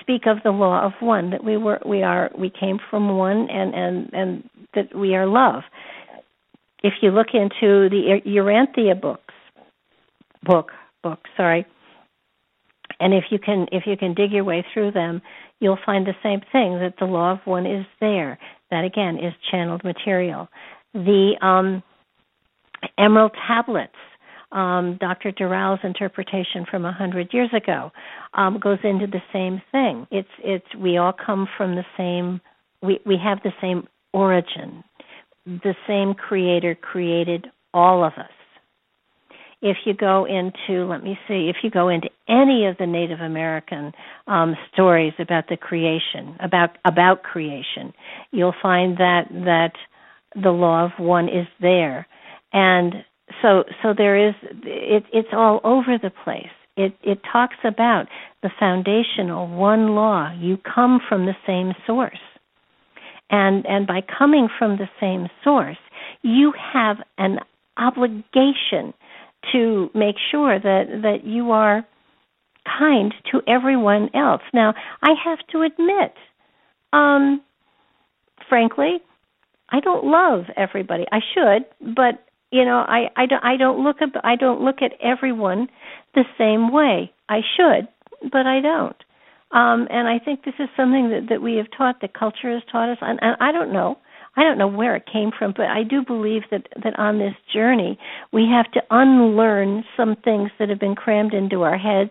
speak 0.00 0.26
of 0.26 0.38
the 0.44 0.50
law 0.50 0.84
of 0.84 0.92
one 1.00 1.30
that 1.30 1.44
we 1.44 1.56
were 1.56 1.80
we 1.86 2.02
are 2.02 2.30
we 2.38 2.50
came 2.50 2.78
from 2.90 3.16
one 3.16 3.48
and 3.50 3.74
and 3.74 4.10
and 4.12 4.50
that 4.74 4.94
we 4.94 5.14
are 5.14 5.26
love. 5.26 5.62
If 6.82 6.94
you 7.02 7.10
look 7.10 7.28
into 7.32 7.88
the 7.88 8.20
Urantia 8.26 9.00
books 9.00 9.34
book 10.42 10.70
book 11.02 11.20
sorry 11.36 11.66
and 13.00 13.12
if 13.12 13.24
you 13.30 13.38
can 13.38 13.66
if 13.72 13.84
you 13.86 13.96
can 13.96 14.14
dig 14.14 14.32
your 14.32 14.44
way 14.44 14.64
through 14.72 14.92
them 14.92 15.20
you'll 15.60 15.78
find 15.84 16.06
the 16.06 16.14
same 16.22 16.40
thing 16.52 16.78
that 16.78 16.94
the 16.98 17.04
law 17.04 17.32
of 17.32 17.38
one 17.44 17.66
is 17.66 17.84
there 18.00 18.38
that 18.70 18.84
again 18.84 19.18
is 19.18 19.32
channeled 19.50 19.82
material 19.84 20.48
the 20.94 21.34
um, 21.42 21.82
emerald 22.98 23.32
tablets 23.46 23.94
um, 24.52 24.96
Dr. 25.00 25.32
Doreal 25.32 25.78
interpretation 25.82 26.66
from 26.70 26.84
a 26.84 26.92
hundred 26.92 27.32
years 27.32 27.50
ago 27.54 27.90
um, 28.34 28.58
goes 28.58 28.78
into 28.84 29.06
the 29.06 29.22
same 29.32 29.60
thing. 29.72 30.06
It's 30.10 30.28
it's 30.38 30.74
we 30.78 30.96
all 30.98 31.12
come 31.12 31.48
from 31.56 31.74
the 31.74 31.84
same 31.96 32.40
we 32.82 33.00
we 33.04 33.16
have 33.22 33.38
the 33.42 33.52
same 33.60 33.86
origin. 34.12 34.84
The 35.46 35.74
same 35.86 36.14
creator 36.14 36.74
created 36.74 37.46
all 37.72 38.04
of 38.04 38.14
us 38.14 38.30
if 39.62 39.78
you 39.84 39.94
go 39.94 40.26
into 40.26 40.86
let 40.86 41.02
me 41.02 41.18
see 41.26 41.48
if 41.48 41.56
you 41.62 41.70
go 41.70 41.88
into 41.88 42.08
any 42.28 42.66
of 42.66 42.76
the 42.78 42.86
native 42.86 43.20
american 43.20 43.92
um, 44.26 44.54
stories 44.72 45.12
about 45.18 45.48
the 45.48 45.56
creation 45.56 46.36
about 46.40 46.70
about 46.84 47.22
creation 47.22 47.92
you'll 48.32 48.54
find 48.62 48.96
that 48.98 49.24
that 49.30 49.72
the 50.42 50.50
law 50.50 50.84
of 50.84 50.90
one 50.98 51.28
is 51.28 51.46
there 51.60 52.06
and 52.52 52.94
so 53.42 53.64
so 53.82 53.94
there 53.96 54.28
is 54.28 54.34
it 54.64 55.04
it's 55.12 55.28
all 55.32 55.60
over 55.64 55.98
the 56.00 56.12
place 56.24 56.46
it 56.76 56.94
it 57.02 57.20
talks 57.30 57.56
about 57.64 58.06
the 58.42 58.50
foundational 58.58 59.48
one 59.48 59.94
law 59.94 60.32
you 60.38 60.56
come 60.58 61.00
from 61.08 61.26
the 61.26 61.36
same 61.46 61.72
source 61.86 62.18
and 63.30 63.66
and 63.66 63.86
by 63.86 64.00
coming 64.18 64.48
from 64.58 64.76
the 64.76 64.88
same 65.00 65.28
source 65.42 65.78
you 66.22 66.52
have 66.72 66.98
an 67.18 67.38
obligation 67.76 68.94
to 69.52 69.90
make 69.94 70.16
sure 70.30 70.58
that 70.58 70.84
that 71.02 71.24
you 71.24 71.50
are 71.50 71.86
kind 72.78 73.14
to 73.30 73.40
everyone 73.46 74.10
else. 74.14 74.42
Now, 74.52 74.74
I 75.02 75.10
have 75.24 75.38
to 75.52 75.62
admit, 75.62 76.12
um, 76.92 77.40
frankly, 78.48 78.98
I 79.70 79.80
don't 79.80 80.04
love 80.04 80.44
everybody. 80.56 81.04
I 81.12 81.20
should, 81.34 81.94
but 81.94 82.24
you 82.50 82.64
know, 82.64 82.78
I 82.78 83.10
I 83.16 83.26
don't 83.26 83.44
I 83.44 83.56
don't 83.56 83.82
look 83.82 83.96
at 84.00 84.24
I 84.24 84.36
don't 84.36 84.62
look 84.62 84.76
at 84.82 84.92
everyone 85.02 85.68
the 86.14 86.24
same 86.38 86.72
way. 86.72 87.12
I 87.28 87.40
should, 87.56 87.88
but 88.30 88.46
I 88.46 88.60
don't. 88.60 88.96
Um, 89.52 89.86
and 89.90 90.08
I 90.08 90.18
think 90.18 90.44
this 90.44 90.54
is 90.58 90.68
something 90.76 91.10
that 91.10 91.26
that 91.30 91.42
we 91.42 91.56
have 91.56 91.66
taught, 91.76 92.00
the 92.00 92.08
culture 92.08 92.52
has 92.52 92.62
taught 92.70 92.90
us, 92.90 92.98
and, 93.00 93.18
and 93.22 93.36
I 93.40 93.52
don't 93.52 93.72
know. 93.72 93.98
I 94.38 94.42
don't 94.42 94.58
know 94.58 94.68
where 94.68 94.94
it 94.94 95.04
came 95.10 95.30
from, 95.36 95.54
but 95.56 95.66
I 95.66 95.82
do 95.82 96.04
believe 96.04 96.42
that 96.50 96.66
that 96.82 96.98
on 96.98 97.18
this 97.18 97.34
journey 97.52 97.98
we 98.32 98.48
have 98.52 98.70
to 98.72 98.82
unlearn 98.90 99.84
some 99.96 100.16
things 100.24 100.50
that 100.58 100.68
have 100.68 100.80
been 100.80 100.94
crammed 100.94 101.34
into 101.34 101.62
our 101.62 101.78
heads, 101.78 102.10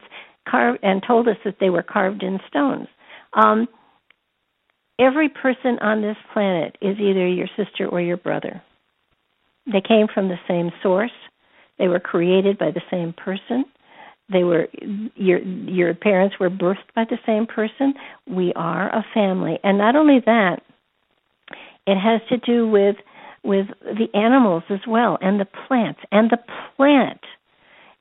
carved 0.49 0.79
and 0.83 1.03
told 1.05 1.27
us 1.27 1.37
that 1.45 1.57
they 1.59 1.69
were 1.69 1.83
carved 1.83 2.23
in 2.23 2.39
stones. 2.47 2.87
Um, 3.33 3.67
every 4.99 5.29
person 5.29 5.77
on 5.81 6.01
this 6.01 6.17
planet 6.33 6.77
is 6.81 6.97
either 6.99 7.27
your 7.27 7.47
sister 7.57 7.87
or 7.87 8.01
your 8.01 8.17
brother. 8.17 8.61
They 9.71 9.81
came 9.81 10.07
from 10.13 10.29
the 10.29 10.39
same 10.47 10.71
source, 10.83 11.11
They 11.79 11.87
were 11.87 11.99
created 11.99 12.57
by 12.57 12.71
the 12.71 12.81
same 12.91 13.13
person. 13.13 13.65
They 14.31 14.43
were 14.43 14.67
your 15.15 15.39
your 15.39 15.93
parents 15.93 16.37
were 16.39 16.49
birthed 16.49 16.89
by 16.95 17.05
the 17.05 17.19
same 17.25 17.45
person. 17.45 17.93
We 18.27 18.53
are 18.55 18.89
a 18.89 19.05
family, 19.13 19.59
and 19.63 19.77
not 19.77 19.95
only 19.95 20.19
that, 20.25 20.61
it 21.85 21.97
has 21.99 22.21
to 22.29 22.37
do 22.37 22.67
with 22.67 22.95
with 23.43 23.67
the 23.83 24.07
animals 24.17 24.63
as 24.69 24.79
well, 24.87 25.17
and 25.21 25.39
the 25.39 25.47
plants, 25.67 25.99
and 26.11 26.31
the 26.31 26.39
plant. 26.75 27.21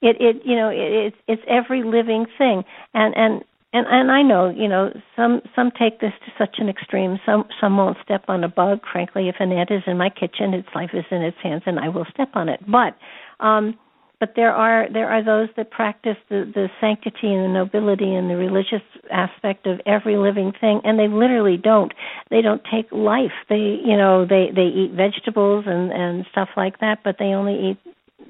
It 0.01 0.17
it 0.21 0.43
you 0.45 0.57
know 0.57 0.71
it, 0.71 0.77
it's 0.79 1.17
it's 1.29 1.43
every 1.49 1.83
living 1.83 2.27
thing, 2.39 2.65
and 2.95 3.15
and 3.17 3.45
and 3.75 3.87
and 3.89 4.11
I 4.11 4.23
know 4.23 4.49
you 4.49 4.69
know 4.69 4.91
some 5.17 5.43
some 5.55 5.71
take 5.79 6.01
this 6.01 6.13
to 6.25 6.33
such 6.39 6.57
an 6.59 6.69
extreme. 6.69 7.19
Some 7.27 7.45
some 7.61 7.77
won't 7.77 7.99
step 8.03 8.25
on 8.29 8.45
a 8.45 8.49
bug. 8.49 8.81
Frankly, 8.91 9.29
if 9.29 9.37
an 9.41 9.53
ant 9.53 9.71
is 9.71 9.83
in 9.87 9.99
my 9.99 10.09
kitchen, 10.09 10.55
its 10.55 10.69
life 10.75 10.91
is 10.95 11.05
in 11.11 11.23
its 11.23 11.37
hands, 11.43 11.63
and 11.67 11.79
I 11.79 11.89
will 11.89 12.07
step 12.11 12.31
on 12.35 12.49
it. 12.49 12.61
But 12.67 12.97
um, 13.45 13.77
but 14.21 14.35
there 14.37 14.53
are 14.53 14.87
there 14.93 15.11
are 15.11 15.25
those 15.25 15.49
that 15.57 15.71
practice 15.71 16.17
the 16.31 16.51
the 16.55 16.69
sanctity 16.81 17.35
and 17.35 17.45
the 17.45 17.49
nobility 17.49 18.15
and 18.15 18.31
the 18.31 18.37
religious 18.37 18.83
aspect 19.11 19.67
of 19.67 19.81
every 19.87 20.17
living 20.17 20.53
thing 20.61 20.81
and 20.85 20.99
they 20.99 21.09
literally 21.09 21.57
don't 21.57 21.93
they 22.31 22.41
don't 22.41 22.63
take 22.73 22.91
life 22.93 23.37
they 23.49 23.81
you 23.85 23.97
know 23.97 24.25
they 24.25 24.51
they 24.55 24.63
eat 24.63 24.93
vegetables 24.93 25.65
and 25.67 25.93
and 25.93 26.25
stuff 26.31 26.49
like 26.57 26.79
that 26.79 27.01
but 27.05 27.17
they 27.19 27.35
only 27.35 27.71
eat 27.71 27.79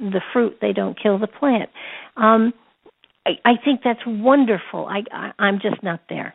the 0.00 0.20
fruit 0.32 0.56
they 0.60 0.72
don't 0.72 1.00
kill 1.00 1.18
the 1.18 1.28
plant 1.28 1.70
um 2.16 2.52
i 3.26 3.32
i 3.44 3.52
think 3.64 3.80
that's 3.84 4.00
wonderful 4.06 4.86
i, 4.86 5.02
I 5.12 5.32
i'm 5.38 5.60
just 5.60 5.82
not 5.82 6.00
there 6.08 6.34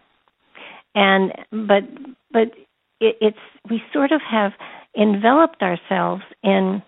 and 0.96 1.32
but 1.52 1.84
but 2.32 2.48
it, 3.00 3.18
it's 3.22 3.38
we 3.70 3.82
sort 3.94 4.12
of 4.12 4.22
have 4.30 4.54
enveloped 4.98 5.62
ourselves 5.62 6.24
in 6.44 6.82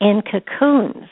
in 0.00 0.22
cocoons 0.22 1.08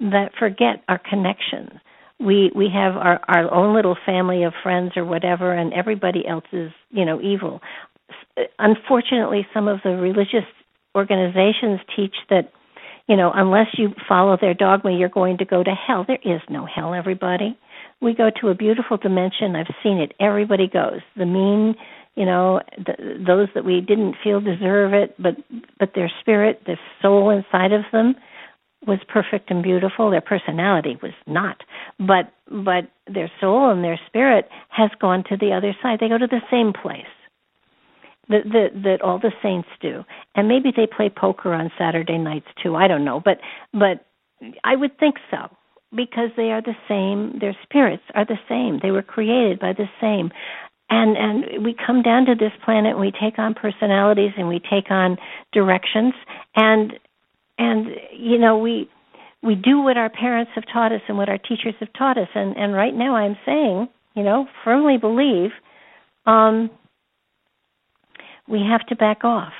that 0.00 0.32
forget 0.38 0.82
our 0.88 0.98
connections. 0.98 1.70
We 2.18 2.50
we 2.54 2.68
have 2.72 2.96
our 2.96 3.20
our 3.28 3.52
own 3.52 3.74
little 3.74 3.96
family 4.06 4.42
of 4.44 4.52
friends 4.62 4.92
or 4.96 5.04
whatever, 5.04 5.52
and 5.52 5.72
everybody 5.72 6.26
else 6.26 6.44
is 6.52 6.70
you 6.90 7.04
know 7.04 7.20
evil. 7.20 7.60
Unfortunately, 8.58 9.46
some 9.52 9.68
of 9.68 9.80
the 9.84 9.90
religious 9.90 10.46
organizations 10.96 11.80
teach 11.94 12.14
that 12.30 12.52
you 13.10 13.16
know 13.16 13.32
unless 13.34 13.66
you 13.76 13.88
follow 14.08 14.38
their 14.40 14.54
dogma, 14.54 14.92
you're 14.92 15.08
going 15.08 15.38
to 15.38 15.44
go 15.44 15.64
to 15.64 15.72
hell. 15.72 16.04
There 16.06 16.18
is 16.24 16.40
no 16.48 16.64
hell, 16.64 16.94
everybody. 16.94 17.58
We 18.00 18.14
go 18.14 18.30
to 18.40 18.48
a 18.48 18.54
beautiful 18.54 18.96
dimension. 18.96 19.56
I've 19.56 19.74
seen 19.82 19.98
it. 19.98 20.12
Everybody 20.20 20.68
goes. 20.68 21.00
The 21.16 21.26
mean, 21.26 21.74
you 22.14 22.24
know, 22.24 22.60
the, 22.78 23.22
those 23.26 23.48
that 23.54 23.64
we 23.64 23.80
didn't 23.80 24.14
feel 24.22 24.40
deserve 24.40 24.94
it, 24.94 25.16
but 25.18 25.34
but 25.80 25.90
their 25.96 26.10
spirit, 26.20 26.62
their 26.66 26.78
soul 27.02 27.30
inside 27.30 27.72
of 27.72 27.82
them 27.92 28.14
was 28.86 28.98
perfect 29.08 29.50
and 29.50 29.62
beautiful 29.62 30.10
their 30.10 30.22
personality 30.22 30.96
was 31.02 31.12
not 31.26 31.58
but 31.98 32.32
but 32.64 32.88
their 33.12 33.30
soul 33.40 33.70
and 33.70 33.84
their 33.84 34.00
spirit 34.06 34.48
has 34.70 34.90
gone 35.00 35.22
to 35.28 35.36
the 35.36 35.52
other 35.52 35.76
side 35.82 35.98
they 36.00 36.08
go 36.08 36.16
to 36.16 36.26
the 36.26 36.40
same 36.50 36.72
place 36.72 37.04
that 38.30 38.44
that 38.44 38.82
that 38.82 39.02
all 39.02 39.18
the 39.18 39.32
saints 39.42 39.68
do. 39.80 40.04
And 40.34 40.48
maybe 40.48 40.72
they 40.74 40.86
play 40.86 41.10
poker 41.10 41.52
on 41.52 41.70
saturday 41.78 42.18
nights 42.18 42.46
too. 42.62 42.74
I 42.76 42.88
don't 42.88 43.04
know. 43.04 43.20
But 43.24 43.38
but 43.72 44.06
i 44.64 44.74
would 44.74 44.98
think 44.98 45.16
so 45.30 45.50
because 45.94 46.30
they 46.36 46.50
are 46.50 46.62
the 46.62 46.76
same 46.88 47.38
their 47.40 47.56
spirits 47.62 48.02
are 48.14 48.24
the 48.24 48.38
same. 48.48 48.78
They 48.82 48.90
were 48.90 49.02
created 49.02 49.58
by 49.58 49.72
the 49.72 49.88
same. 50.00 50.30
And 50.88 51.16
and 51.16 51.64
we 51.64 51.74
come 51.74 52.02
down 52.02 52.26
to 52.26 52.34
this 52.34 52.52
planet 52.64 52.92
and 52.92 53.00
we 53.00 53.12
take 53.12 53.38
on 53.38 53.54
personalities 53.54 54.32
and 54.36 54.48
we 54.48 54.60
take 54.60 54.90
on 54.90 55.18
directions. 55.52 56.14
And 56.56 56.94
and 57.58 57.86
you 58.16 58.38
know 58.38 58.56
we 58.58 58.88
we 59.42 59.54
do 59.54 59.80
what 59.80 59.96
our 59.96 60.10
parents 60.10 60.52
have 60.54 60.64
taught 60.72 60.92
us 60.92 61.00
and 61.08 61.16
what 61.16 61.28
our 61.28 61.38
teachers 61.38 61.74
have 61.80 61.92
taught 61.92 62.18
us. 62.18 62.28
And 62.34 62.56
and 62.56 62.74
right 62.74 62.94
now 62.94 63.14
i'm 63.16 63.36
saying 63.46 63.88
you 64.14 64.22
know 64.22 64.46
firmly 64.64 64.96
believe 64.96 65.50
um 66.26 66.70
we 68.50 68.60
have 68.60 68.86
to 68.86 68.96
back 68.96 69.24
off 69.24 69.52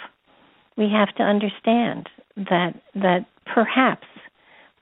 we 0.77 0.89
have 0.89 1.15
to 1.17 1.23
understand 1.23 2.09
that 2.37 2.75
that 2.95 3.27
perhaps 3.53 4.07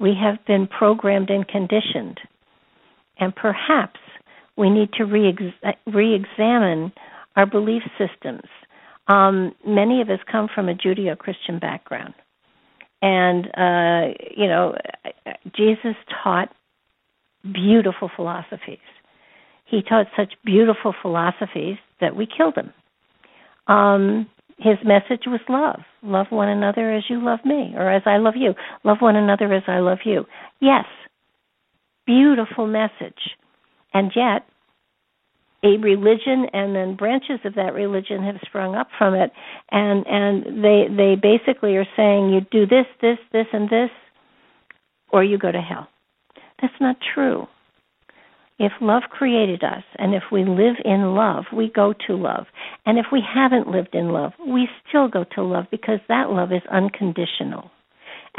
we 0.00 0.14
have 0.14 0.44
been 0.46 0.66
programmed 0.66 1.30
and 1.30 1.46
conditioned 1.48 2.20
and 3.18 3.34
perhaps 3.34 4.00
we 4.56 4.70
need 4.70 4.92
to 4.92 5.04
re-examine 5.04 6.92
our 7.36 7.46
belief 7.46 7.82
systems 7.98 8.48
um, 9.08 9.54
many 9.66 10.00
of 10.00 10.10
us 10.10 10.20
come 10.30 10.48
from 10.54 10.68
a 10.68 10.74
judeo-christian 10.74 11.58
background 11.58 12.14
and 13.00 13.46
uh, 13.56 14.14
you 14.36 14.46
know, 14.46 14.74
Jesus 15.54 15.94
taught 16.22 16.48
beautiful 17.42 18.10
philosophies. 18.14 18.78
He 19.64 19.82
taught 19.82 20.06
such 20.16 20.34
beautiful 20.44 20.94
philosophies 21.00 21.76
that 22.00 22.16
we 22.16 22.26
killed 22.26 22.56
him. 22.56 22.72
Um, 23.68 24.28
his 24.59 24.76
message 24.85 25.22
was 25.26 25.40
love. 25.48 25.81
Love 26.02 26.26
one 26.31 26.48
another 26.48 26.92
as 26.92 27.04
you 27.09 27.24
love 27.24 27.40
me, 27.44 27.74
or 27.76 27.90
as 27.90 28.02
I 28.07 28.16
love 28.16 28.35
you. 28.37 28.54
Love 28.85 28.98
one 29.00 29.16
another 29.16 29.52
as 29.52 29.62
I 29.68 29.78
love 29.78 29.98
you. 30.04 30.24
Yes, 30.61 30.85
beautiful 32.07 32.66
message. 32.66 33.37
And 33.94 34.11
yet, 34.16 34.46
a 35.64 35.76
religion 35.78 36.46
and 36.52 36.74
then 36.74 36.96
branches 36.96 37.40
of 37.44 37.54
that 37.54 37.74
religion 37.74 38.22
have 38.22 38.37
sprung 38.46 38.74
up 38.74 38.88
from 38.96 39.14
it 39.14 39.33
and 39.70 40.07
and 40.07 40.64
they 40.64 40.87
they 40.88 41.16
basically 41.20 41.76
are 41.76 41.87
saying 41.96 42.31
you 42.31 42.40
do 42.52 42.64
this 42.64 42.87
this 43.02 43.18
this 43.33 43.46
and 43.52 43.68
this 43.68 43.90
or 45.12 45.24
you 45.24 45.37
go 45.37 45.50
to 45.50 45.61
hell 45.61 45.88
that's 46.62 46.74
not 46.81 46.96
true 47.14 47.46
if 48.58 48.72
love 48.80 49.02
created 49.10 49.62
us 49.62 49.84
and 49.96 50.14
if 50.14 50.24
we 50.32 50.44
live 50.44 50.76
in 50.84 51.14
love 51.14 51.44
we 51.52 51.70
go 51.74 51.94
to 52.06 52.14
love 52.14 52.46
and 52.86 52.98
if 52.98 53.06
we 53.12 53.22
haven't 53.22 53.68
lived 53.68 53.94
in 53.94 54.10
love 54.10 54.32
we 54.46 54.68
still 54.88 55.08
go 55.08 55.24
to 55.34 55.42
love 55.42 55.64
because 55.70 56.00
that 56.08 56.30
love 56.30 56.52
is 56.52 56.62
unconditional 56.70 57.70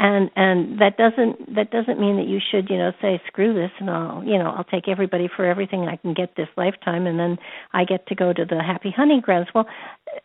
and 0.00 0.30
and 0.34 0.80
that 0.80 0.96
doesn't 0.96 1.54
that 1.54 1.70
doesn't 1.70 2.00
mean 2.00 2.16
that 2.16 2.26
you 2.26 2.38
should 2.50 2.70
you 2.70 2.78
know 2.78 2.90
say 3.02 3.20
screw 3.26 3.52
this 3.52 3.70
and 3.78 3.90
I'll 3.90 4.24
you 4.24 4.38
know 4.38 4.50
I'll 4.50 4.64
take 4.64 4.88
everybody 4.88 5.28
for 5.34 5.44
everything 5.44 5.82
I 5.82 5.96
can 5.96 6.14
get 6.14 6.36
this 6.36 6.48
lifetime 6.56 7.06
and 7.06 7.18
then 7.18 7.36
I 7.72 7.84
get 7.84 8.06
to 8.08 8.14
go 8.14 8.32
to 8.32 8.44
the 8.44 8.62
happy 8.62 8.92
hunting 8.96 9.20
grounds. 9.20 9.48
Well, 9.54 9.66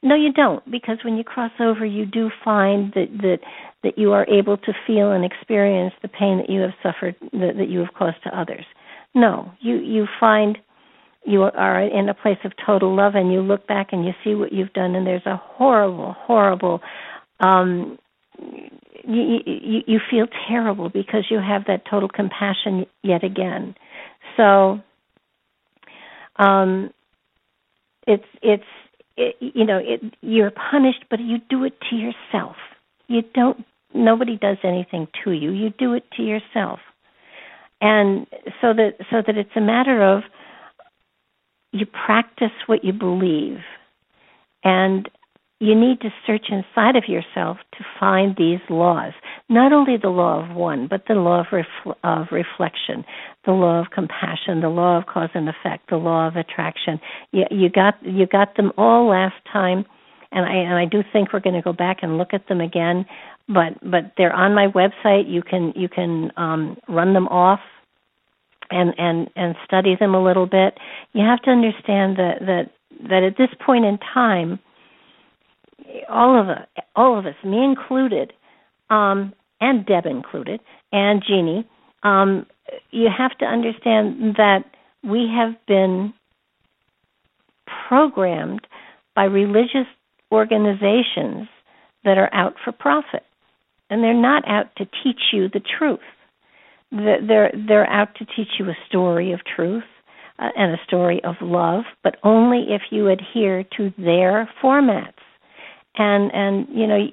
no, 0.01 0.15
you 0.15 0.31
don't 0.31 0.63
because 0.71 0.97
when 1.03 1.17
you 1.17 1.23
cross 1.23 1.51
over, 1.59 1.85
you 1.85 2.05
do 2.05 2.29
find 2.43 2.93
that 2.93 3.07
that 3.21 3.39
that 3.83 3.97
you 3.97 4.13
are 4.13 4.27
able 4.29 4.57
to 4.57 4.73
feel 4.87 5.11
and 5.11 5.25
experience 5.25 5.93
the 6.01 6.07
pain 6.07 6.37
that 6.37 6.49
you 6.49 6.61
have 6.61 6.73
suffered 6.81 7.15
that, 7.33 7.55
that 7.57 7.69
you 7.69 7.79
have 7.79 7.93
caused 7.93 8.23
to 8.23 8.39
others. 8.39 8.65
No, 9.15 9.51
you 9.61 9.77
you 9.77 10.07
find 10.19 10.57
you 11.25 11.43
are 11.43 11.81
in 11.81 12.09
a 12.09 12.13
place 12.13 12.37
of 12.43 12.51
total 12.65 12.95
love 12.95 13.15
and 13.15 13.31
you 13.33 13.41
look 13.41 13.65
back 13.65 13.87
and 13.93 14.05
you 14.05 14.11
see 14.23 14.35
what 14.35 14.51
you've 14.53 14.73
done 14.73 14.93
and 14.93 15.07
there's 15.07 15.25
a 15.25 15.37
horrible 15.37 16.13
horrible 16.19 16.81
um 17.39 17.97
you, 18.37 19.39
you 19.45 19.81
you 19.87 19.99
feel 20.11 20.27
terrible 20.47 20.89
because 20.89 21.25
you 21.31 21.39
have 21.39 21.63
that 21.67 21.83
total 21.89 22.09
compassion 22.09 22.85
yet 23.03 23.23
again. 23.23 23.73
So 24.37 24.79
um 26.35 26.91
it's 28.05 28.25
it's 28.41 28.63
it, 29.15 29.35
you 29.39 29.65
know 29.65 29.77
it 29.81 30.01
you're 30.21 30.51
punished 30.51 31.05
but 31.09 31.21
you 31.21 31.37
do 31.49 31.63
it 31.63 31.73
to 31.89 31.95
yourself. 31.95 32.57
You 33.07 33.21
don't 33.33 33.65
nobody 33.93 34.37
does 34.37 34.57
anything 34.65 35.07
to 35.23 35.31
you. 35.31 35.51
You 35.51 35.69
do 35.69 35.93
it 35.93 36.03
to 36.17 36.21
yourself. 36.23 36.79
And 37.81 38.27
so 38.61 38.73
that 38.73 38.93
so 39.11 39.21
that 39.25 39.37
it's 39.37 39.55
a 39.55 39.61
matter 39.61 40.03
of 40.03 40.23
you 41.71 41.85
practice 41.85 42.51
what 42.67 42.83
you 42.83 42.93
believe 42.93 43.57
and 44.63 45.09
you 45.59 45.73
need 45.73 46.01
to 46.01 46.09
search 46.27 46.47
inside 46.49 46.95
of 46.97 47.07
yourself 47.07 47.57
to 47.77 47.85
find 47.99 48.35
these 48.37 48.59
laws. 48.69 49.13
Not 49.49 49.71
only 49.71 49.95
the 49.97 50.09
law 50.09 50.43
of 50.43 50.55
one, 50.55 50.87
but 50.89 51.03
the 51.07 51.13
law 51.13 51.41
of, 51.41 51.47
refl- 51.47 51.95
of 52.03 52.27
reflection, 52.31 53.05
the 53.45 53.53
law 53.53 53.79
of 53.79 53.87
compassion, 53.91 54.59
the 54.61 54.69
law 54.69 54.97
of 54.97 55.05
cause 55.05 55.29
and 55.33 55.47
effect, 55.47 55.89
the 55.89 55.95
law 55.95 56.27
of 56.27 56.35
attraction. 56.35 56.99
You, 57.31 57.45
you 57.51 57.69
got 57.69 57.95
you 58.03 58.27
got 58.27 58.57
them 58.57 58.73
all 58.77 59.09
last 59.09 59.35
time, 59.51 59.85
and 60.31 60.45
I 60.45 60.55
and 60.55 60.73
I 60.75 60.85
do 60.85 61.03
think 61.13 61.31
we're 61.31 61.39
going 61.39 61.55
to 61.55 61.61
go 61.61 61.73
back 61.73 61.99
and 62.01 62.17
look 62.17 62.33
at 62.33 62.47
them 62.47 62.59
again. 62.59 63.05
But 63.47 63.79
but 63.81 64.13
they're 64.17 64.33
on 64.33 64.55
my 64.55 64.67
website. 64.67 65.29
You 65.29 65.41
can 65.41 65.73
you 65.75 65.87
can 65.87 66.31
um, 66.35 66.77
run 66.87 67.13
them 67.13 67.27
off 67.27 67.59
and 68.71 68.93
and 68.97 69.29
and 69.35 69.55
study 69.65 69.95
them 69.99 70.15
a 70.15 70.23
little 70.23 70.47
bit. 70.47 70.77
You 71.13 71.23
have 71.23 71.41
to 71.43 71.51
understand 71.51 72.17
that 72.17 72.39
that 72.41 72.71
that 73.09 73.23
at 73.23 73.37
this 73.37 73.49
point 73.65 73.85
in 73.85 73.99
time 74.13 74.59
all 76.09 76.39
of 76.39 76.49
us, 76.49 76.67
all 76.95 77.17
of 77.17 77.25
us, 77.25 77.35
me 77.43 77.63
included, 77.63 78.33
um, 78.89 79.33
and 79.61 79.85
Deb 79.85 80.05
included, 80.05 80.59
and 80.91 81.23
Jeannie, 81.25 81.67
um, 82.03 82.45
you 82.91 83.09
have 83.15 83.37
to 83.39 83.45
understand 83.45 84.35
that 84.37 84.63
we 85.03 85.31
have 85.35 85.53
been 85.67 86.13
programmed 87.87 88.67
by 89.15 89.23
religious 89.23 89.87
organizations 90.31 91.47
that 92.03 92.17
are 92.17 92.33
out 92.33 92.55
for 92.63 92.71
profit. 92.71 93.23
And 93.89 94.03
they're 94.03 94.13
not 94.13 94.47
out 94.47 94.75
to 94.77 94.85
teach 95.03 95.21
you 95.31 95.47
the 95.49 95.61
truth. 95.77 95.99
they're 96.91 97.51
they're 97.67 97.89
out 97.89 98.15
to 98.15 98.25
teach 98.25 98.59
you 98.59 98.69
a 98.69 98.77
story 98.87 99.31
of 99.31 99.39
truth 99.55 99.83
uh, 100.39 100.49
and 100.55 100.73
a 100.73 100.83
story 100.87 101.21
of 101.23 101.35
love, 101.41 101.83
but 102.03 102.17
only 102.23 102.67
if 102.69 102.81
you 102.91 103.09
adhere 103.09 103.63
to 103.77 103.93
their 103.97 104.49
formats. 104.63 105.13
And 105.97 106.31
and 106.33 106.67
you 106.71 106.87
know 106.87 107.07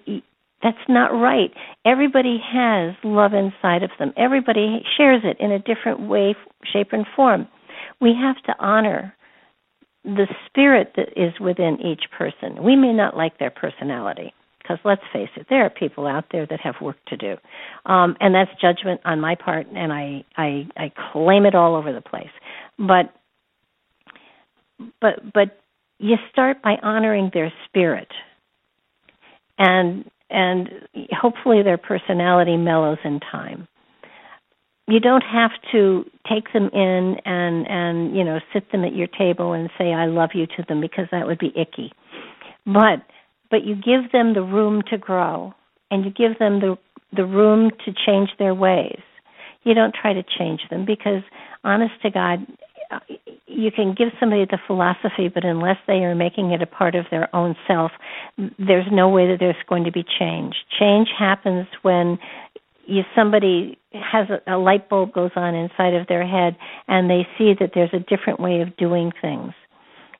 that's 0.63 0.77
not 0.89 1.09
right. 1.09 1.51
Everybody 1.85 2.39
has 2.53 2.95
love 3.05 3.33
inside 3.35 3.83
of 3.83 3.91
them. 3.99 4.13
Everybody 4.17 4.83
shares 4.97 5.23
it 5.25 5.37
in 5.41 5.51
a 5.51 5.59
different 5.59 6.09
way, 6.09 6.35
shape, 6.73 6.89
and 6.93 7.07
form. 7.17 7.49
We 8.01 8.15
have 8.21 8.43
to 8.45 8.55
honor 8.65 9.15
the 10.05 10.27
spirit 10.47 10.93
that 10.97 11.11
is 11.17 11.33
within 11.41 11.79
each 11.81 12.05
person. 12.17 12.63
We 12.63 12.77
may 12.77 12.93
not 12.93 13.17
like 13.17 13.39
their 13.39 13.51
personality 13.51 14.33
because 14.63 14.79
let's 14.85 15.03
face 15.13 15.29
it, 15.37 15.47
there 15.51 15.65
are 15.65 15.71
people 15.71 16.07
out 16.07 16.27
there 16.31 16.47
that 16.47 16.61
have 16.61 16.77
work 16.81 16.97
to 17.09 17.17
do, 17.17 17.37
um, 17.87 18.17
and 18.21 18.35
that's 18.35 18.51
judgment 18.61 19.01
on 19.05 19.21
my 19.21 19.35
part, 19.35 19.67
and 19.75 19.93
I, 19.93 20.25
I 20.37 20.69
I 20.77 20.93
claim 21.13 21.47
it 21.47 21.55
all 21.55 21.75
over 21.77 21.93
the 21.93 22.01
place. 22.01 22.31
But 22.79 23.13
but 25.01 25.33
but 25.33 25.59
you 25.99 26.17
start 26.31 26.63
by 26.63 26.77
honoring 26.83 27.31
their 27.33 27.53
spirit, 27.67 28.09
and 29.59 30.05
and 30.31 30.69
hopefully 31.11 31.63
their 31.63 31.79
personality 31.79 32.57
mellows 32.57 32.99
in 33.05 33.21
time. 33.21 33.69
You 34.89 34.99
don't 34.99 35.23
have 35.23 35.53
to 35.73 36.05
take 36.29 36.53
them 36.53 36.69
in 36.73 37.17
and 37.25 37.67
and 37.69 38.17
you 38.17 38.25
know 38.25 38.41
sit 38.53 38.71
them 38.73 38.85
at 38.85 38.95
your 38.95 39.07
table 39.07 39.53
and 39.53 39.71
say 39.79 39.93
I 39.93 40.07
love 40.07 40.31
you 40.35 40.47
to 40.47 40.65
them 40.69 40.81
because 40.81 41.07
that 41.13 41.27
would 41.27 41.39
be 41.39 41.53
icky. 41.57 41.93
But 42.67 43.03
but 43.53 43.65
you 43.65 43.77
give 43.77 44.11
them 44.11 44.35
the 44.35 44.43
room 44.43 44.83
to 44.91 44.99
grow 44.99 45.55
and 45.93 46.05
you 46.05 46.11
give 46.11 46.39
them 46.41 46.59
the 46.59 46.77
the 47.15 47.27
room 47.27 47.71
to 47.85 47.93
change 48.07 48.31
their 48.39 48.55
ways. 48.55 49.03
You 49.65 49.75
don't 49.75 49.95
try 49.95 50.15
to 50.15 50.23
change 50.39 50.63
them 50.71 50.87
because 50.87 51.23
honest 51.63 51.93
to 52.03 52.11
God 52.11 52.47
you 53.47 53.71
can 53.71 53.95
give 53.95 54.09
somebody 54.19 54.45
the 54.45 54.59
philosophy, 54.67 55.29
but 55.33 55.45
unless 55.45 55.77
they 55.87 56.05
are 56.05 56.15
making 56.15 56.53
it 56.53 56.63
a 56.63 56.67
part 56.67 56.95
of 56.95 57.07
their 57.11 57.35
own 57.35 57.55
self, 57.67 57.93
there's 58.59 58.87
no 58.91 59.09
way 59.09 59.27
that 59.29 59.37
there's 59.41 59.55
going 59.69 59.85
to 59.85 59.93
be 59.93 60.05
change. 60.19 60.55
Change 60.79 61.09
happens 61.19 61.67
when 61.83 62.19
somebody 63.15 63.79
has 63.93 64.29
a, 64.31 64.57
a 64.57 64.59
light 64.59 64.89
bulb 64.89 65.13
goes 65.13 65.31
on 65.37 65.55
inside 65.55 65.95
of 65.95 66.07
their 66.07 66.27
head 66.27 66.57
and 66.89 67.09
they 67.09 67.27
see 67.39 67.53
that 67.61 67.71
there's 67.75 67.93
a 67.93 67.99
different 67.99 68.41
way 68.41 68.61
of 68.61 68.77
doing 68.77 69.13
things. 69.21 69.53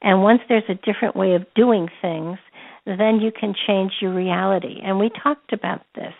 And 0.03 0.23
once 0.23 0.41
there's 0.49 0.69
a 0.69 0.75
different 0.75 1.17
way 1.17 1.35
of 1.35 1.47
doing 1.55 1.89
things, 2.01 2.39
then 2.85 3.21
you 3.21 3.31
can 3.33 3.55
change 3.67 3.93
your 4.01 4.15
reality. 4.15 4.81
And 4.83 4.99
we 4.99 5.11
talked 5.23 5.53
about 5.53 5.83
this. 5.95 6.15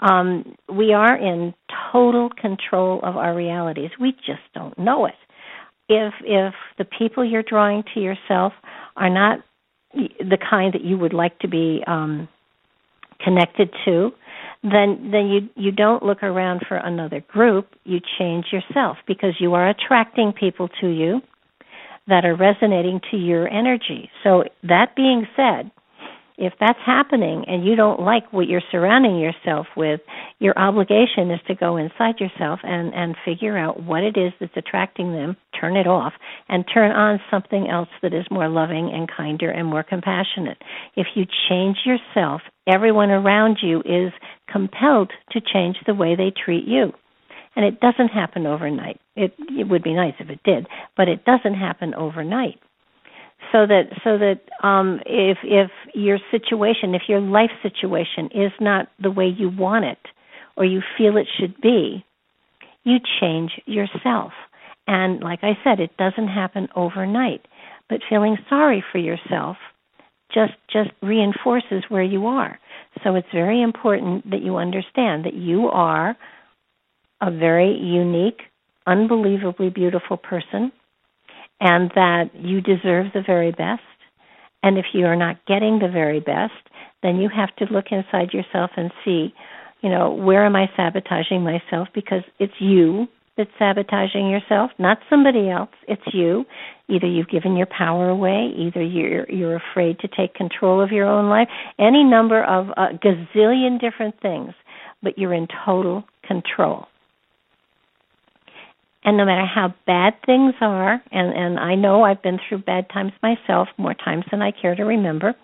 Um, 0.00 0.56
we 0.68 0.92
are 0.92 1.16
in 1.16 1.54
total 1.92 2.28
control 2.40 3.00
of 3.02 3.16
our 3.16 3.34
realities. 3.34 3.90
We 4.00 4.12
just 4.12 4.42
don't 4.54 4.76
know 4.78 5.06
it 5.06 5.14
if 5.88 6.14
if 6.22 6.54
the 6.78 6.84
people 6.84 7.24
you're 7.24 7.42
drawing 7.42 7.84
to 7.94 8.00
yourself 8.00 8.52
are 8.96 9.10
not 9.10 9.40
the 9.94 10.38
kind 10.50 10.72
that 10.74 10.82
you 10.82 10.98
would 10.98 11.12
like 11.12 11.38
to 11.40 11.48
be 11.48 11.82
um, 11.86 12.28
connected 13.20 13.70
to, 13.84 14.10
then 14.62 15.10
then 15.12 15.26
you 15.26 15.48
you 15.56 15.72
don't 15.72 16.02
look 16.02 16.22
around 16.22 16.62
for 16.66 16.76
another 16.76 17.20
group. 17.20 17.68
You 17.84 18.00
change 18.18 18.46
yourself 18.52 18.96
because 19.06 19.34
you 19.38 19.54
are 19.54 19.68
attracting 19.68 20.32
people 20.32 20.68
to 20.80 20.88
you 20.88 21.20
that 22.06 22.24
are 22.24 22.36
resonating 22.36 23.00
to 23.10 23.16
your 23.16 23.48
energy. 23.48 24.10
So 24.22 24.44
that 24.62 24.94
being 24.94 25.26
said, 25.36 25.70
if 26.36 26.52
that's 26.58 26.78
happening 26.84 27.44
and 27.46 27.64
you 27.64 27.76
don't 27.76 28.00
like 28.00 28.32
what 28.32 28.48
you're 28.48 28.62
surrounding 28.72 29.18
yourself 29.18 29.66
with, 29.76 30.00
your 30.40 30.58
obligation 30.58 31.30
is 31.30 31.40
to 31.46 31.54
go 31.54 31.76
inside 31.76 32.18
yourself 32.18 32.60
and, 32.64 32.92
and 32.92 33.14
figure 33.24 33.56
out 33.56 33.82
what 33.82 34.02
it 34.02 34.16
is 34.16 34.32
that's 34.40 34.56
attracting 34.56 35.12
them, 35.12 35.36
turn 35.58 35.76
it 35.76 35.86
off, 35.86 36.12
and 36.48 36.64
turn 36.72 36.90
on 36.90 37.20
something 37.30 37.68
else 37.68 37.88
that 38.02 38.12
is 38.12 38.26
more 38.30 38.48
loving 38.48 38.90
and 38.92 39.08
kinder 39.08 39.50
and 39.50 39.68
more 39.68 39.84
compassionate. 39.84 40.58
If 40.96 41.06
you 41.14 41.24
change 41.48 41.78
yourself, 41.84 42.42
everyone 42.66 43.10
around 43.10 43.58
you 43.62 43.80
is 43.80 44.12
compelled 44.50 45.12
to 45.30 45.40
change 45.40 45.76
the 45.86 45.94
way 45.94 46.16
they 46.16 46.32
treat 46.44 46.66
you. 46.66 46.92
And 47.56 47.64
it 47.64 47.78
doesn't 47.78 48.08
happen 48.08 48.46
overnight. 48.46 49.00
It, 49.14 49.32
it 49.50 49.68
would 49.68 49.84
be 49.84 49.94
nice 49.94 50.14
if 50.18 50.28
it 50.28 50.40
did, 50.44 50.66
but 50.96 51.06
it 51.06 51.24
doesn't 51.24 51.54
happen 51.54 51.94
overnight 51.94 52.58
so 53.52 53.66
that 53.66 53.84
so 54.02 54.18
that 54.18 54.40
um, 54.66 55.00
if 55.06 55.38
if 55.42 55.70
your 55.94 56.18
situation, 56.30 56.94
if 56.94 57.02
your 57.08 57.20
life 57.20 57.50
situation 57.62 58.26
is 58.34 58.52
not 58.60 58.88
the 59.02 59.10
way 59.10 59.26
you 59.26 59.48
want 59.48 59.84
it 59.84 59.98
or 60.56 60.64
you 60.64 60.82
feel 60.96 61.16
it 61.16 61.26
should 61.38 61.60
be, 61.60 62.04
you 62.84 62.98
change 63.20 63.52
yourself. 63.66 64.32
And 64.86 65.20
like 65.20 65.40
I 65.42 65.58
said, 65.64 65.80
it 65.80 65.96
doesn't 65.96 66.28
happen 66.28 66.68
overnight. 66.76 67.46
But 67.88 68.00
feeling 68.08 68.36
sorry 68.48 68.84
for 68.92 68.98
yourself 68.98 69.56
just 70.32 70.54
just 70.72 70.90
reinforces 71.02 71.84
where 71.88 72.02
you 72.02 72.26
are. 72.26 72.58
So 73.02 73.14
it's 73.14 73.28
very 73.32 73.62
important 73.62 74.30
that 74.30 74.42
you 74.42 74.56
understand 74.56 75.24
that 75.24 75.34
you 75.34 75.68
are 75.68 76.16
a 77.20 77.30
very 77.30 77.76
unique, 77.78 78.42
unbelievably 78.86 79.70
beautiful 79.70 80.16
person 80.16 80.72
and 81.60 81.90
that 81.94 82.30
you 82.34 82.60
deserve 82.60 83.06
the 83.14 83.22
very 83.26 83.50
best. 83.50 83.82
And 84.62 84.78
if 84.78 84.86
you 84.92 85.06
are 85.06 85.16
not 85.16 85.44
getting 85.46 85.78
the 85.78 85.88
very 85.88 86.20
best, 86.20 86.52
then 87.02 87.16
you 87.16 87.28
have 87.34 87.54
to 87.56 87.72
look 87.72 87.86
inside 87.90 88.32
yourself 88.32 88.70
and 88.76 88.90
see, 89.04 89.34
you 89.82 89.90
know, 89.90 90.10
where 90.10 90.46
am 90.46 90.56
I 90.56 90.70
sabotaging 90.76 91.42
myself? 91.42 91.88
Because 91.94 92.22
it's 92.38 92.54
you 92.58 93.08
that's 93.36 93.50
sabotaging 93.58 94.30
yourself, 94.30 94.70
not 94.78 94.98
somebody 95.10 95.50
else. 95.50 95.70
It's 95.88 96.02
you. 96.12 96.44
Either 96.88 97.06
you've 97.06 97.28
given 97.28 97.56
your 97.56 97.66
power 97.66 98.08
away, 98.08 98.52
either 98.56 98.82
you're 98.82 99.28
you're 99.30 99.56
afraid 99.56 99.98
to 100.00 100.08
take 100.08 100.34
control 100.34 100.80
of 100.80 100.92
your 100.92 101.06
own 101.06 101.28
life. 101.28 101.48
Any 101.78 102.04
number 102.04 102.44
of 102.44 102.68
a 102.76 102.96
gazillion 102.96 103.80
different 103.80 104.14
things, 104.20 104.52
but 105.02 105.18
you're 105.18 105.34
in 105.34 105.48
total 105.64 106.04
control. 106.26 106.86
And 109.04 109.18
no 109.18 109.26
matter 109.26 109.44
how 109.46 109.74
bad 109.86 110.14
things 110.24 110.54
are, 110.60 111.02
and, 111.12 111.36
and 111.36 111.58
I 111.58 111.74
know 111.74 112.04
I've 112.04 112.22
been 112.22 112.38
through 112.48 112.58
bad 112.58 112.88
times 112.88 113.12
myself, 113.22 113.68
more 113.76 113.94
times 113.94 114.24
than 114.30 114.40
I 114.40 114.50
care 114.50 114.74
to 114.74 114.84
remember, 114.84 115.34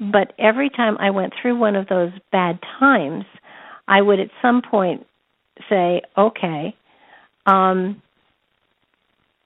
but 0.00 0.32
every 0.38 0.70
time 0.70 0.96
I 0.98 1.10
went 1.10 1.34
through 1.40 1.58
one 1.58 1.76
of 1.76 1.86
those 1.88 2.10
bad 2.32 2.58
times, 2.78 3.24
I 3.86 4.00
would 4.00 4.18
at 4.18 4.30
some 4.40 4.62
point 4.62 5.06
say, 5.68 6.00
okay, 6.16 6.74
um, 7.46 8.00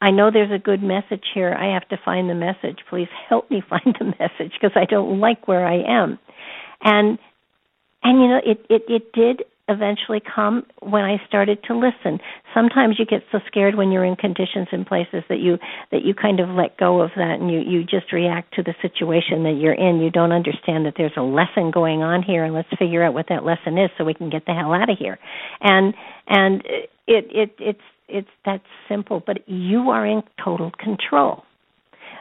I 0.01 0.11
know 0.11 0.31
there's 0.31 0.53
a 0.53 0.63
good 0.63 0.83
message 0.83 1.25
here. 1.35 1.55
I 1.55 1.73
have 1.73 1.89
to 1.89 1.97
find 2.05 2.29
the 2.29 2.35
message. 2.35 2.79
Please 2.91 3.09
help 3.29 3.51
me 3.51 3.63
find 3.69 3.97
the 3.99 4.05
message 4.05 4.53
because 4.53 4.77
I 4.77 4.85
don't 4.85 5.19
like 5.19 5.49
where 5.49 5.67
I 5.67 5.83
am. 5.83 6.19
And 6.83 7.19
and 8.03 8.21
you 8.21 8.29
know 8.29 8.41
it 8.45 8.67
it 8.69 8.83
it 8.89 9.13
did 9.13 9.45
eventually 9.69 10.21
come 10.21 10.67
when 10.81 11.05
I 11.05 11.17
started 11.27 11.63
to 11.65 11.75
listen. 11.75 12.21
Sometimes 12.53 12.97
you 12.99 13.07
get 13.07 13.23
so 13.33 13.39
scared 13.47 13.75
when 13.75 13.91
you're 13.91 14.05
in 14.05 14.17
conditions 14.17 14.69
and 14.73 14.87
places 14.87 15.25
that 15.29 15.39
you 15.39 15.59
that 15.91 16.05
you 16.05 16.15
kind 16.15 16.41
of 16.41 16.51
let 16.51 16.77
go 16.77 17.01
of 17.01 17.11
that 17.17 17.39
and 17.41 17.51
you 17.51 17.61
you 17.61 17.83
just 17.83 18.13
react 18.13 18.55
to 18.55 18.63
the 18.63 18.75
situation 18.83 19.43
that 19.45 19.57
you're 19.59 19.75
in. 19.75 20.01
You 20.01 20.11
don't 20.11 20.33
understand 20.33 20.85
that 20.87 20.95
there's 20.97 21.17
a 21.17 21.23
lesson 21.23 21.71
going 21.71 22.03
on 22.03 22.23
here 22.23 22.45
and 22.45 22.55
let's 22.55 22.69
figure 22.79 23.03
out 23.03 23.15
what 23.15 23.27
that 23.31 23.45
lesson 23.45 23.79
is 23.79 23.91
so 23.97 24.05
we 24.05 24.15
can 24.15 24.29
get 24.29 24.45
the 24.47 24.53
hell 24.53 24.75
out 24.75 24.91
of 24.91 24.99
here. 24.99 25.19
And 25.61 25.95
and 26.29 26.63
it 26.67 26.91
it 27.07 27.55
it's 27.59 27.81
it's 28.09 28.29
that 28.45 28.61
simple, 28.89 29.23
but 29.27 29.49
you 29.49 29.91
are 29.91 30.07
in 30.07 30.23
total 30.43 30.73
control. 30.79 31.45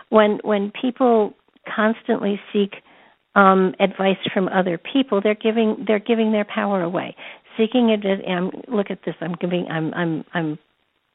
When 0.09 0.39
when 0.43 0.71
people 0.71 1.33
constantly 1.75 2.39
seek 2.53 2.75
um, 3.35 3.73
advice 3.79 4.17
from 4.33 4.47
other 4.49 4.77
people, 4.77 5.21
they're 5.21 5.35
giving 5.35 5.85
they're 5.87 5.99
giving 5.99 6.31
their 6.31 6.45
power 6.45 6.81
away. 6.81 7.15
Seeking 7.57 7.89
it, 7.89 8.69
look 8.69 8.87
at 8.89 8.99
this. 9.05 9.15
I'm 9.21 9.35
giving. 9.39 9.67
I'm 9.69 9.93
I'm 9.93 10.25
I'm 10.33 10.59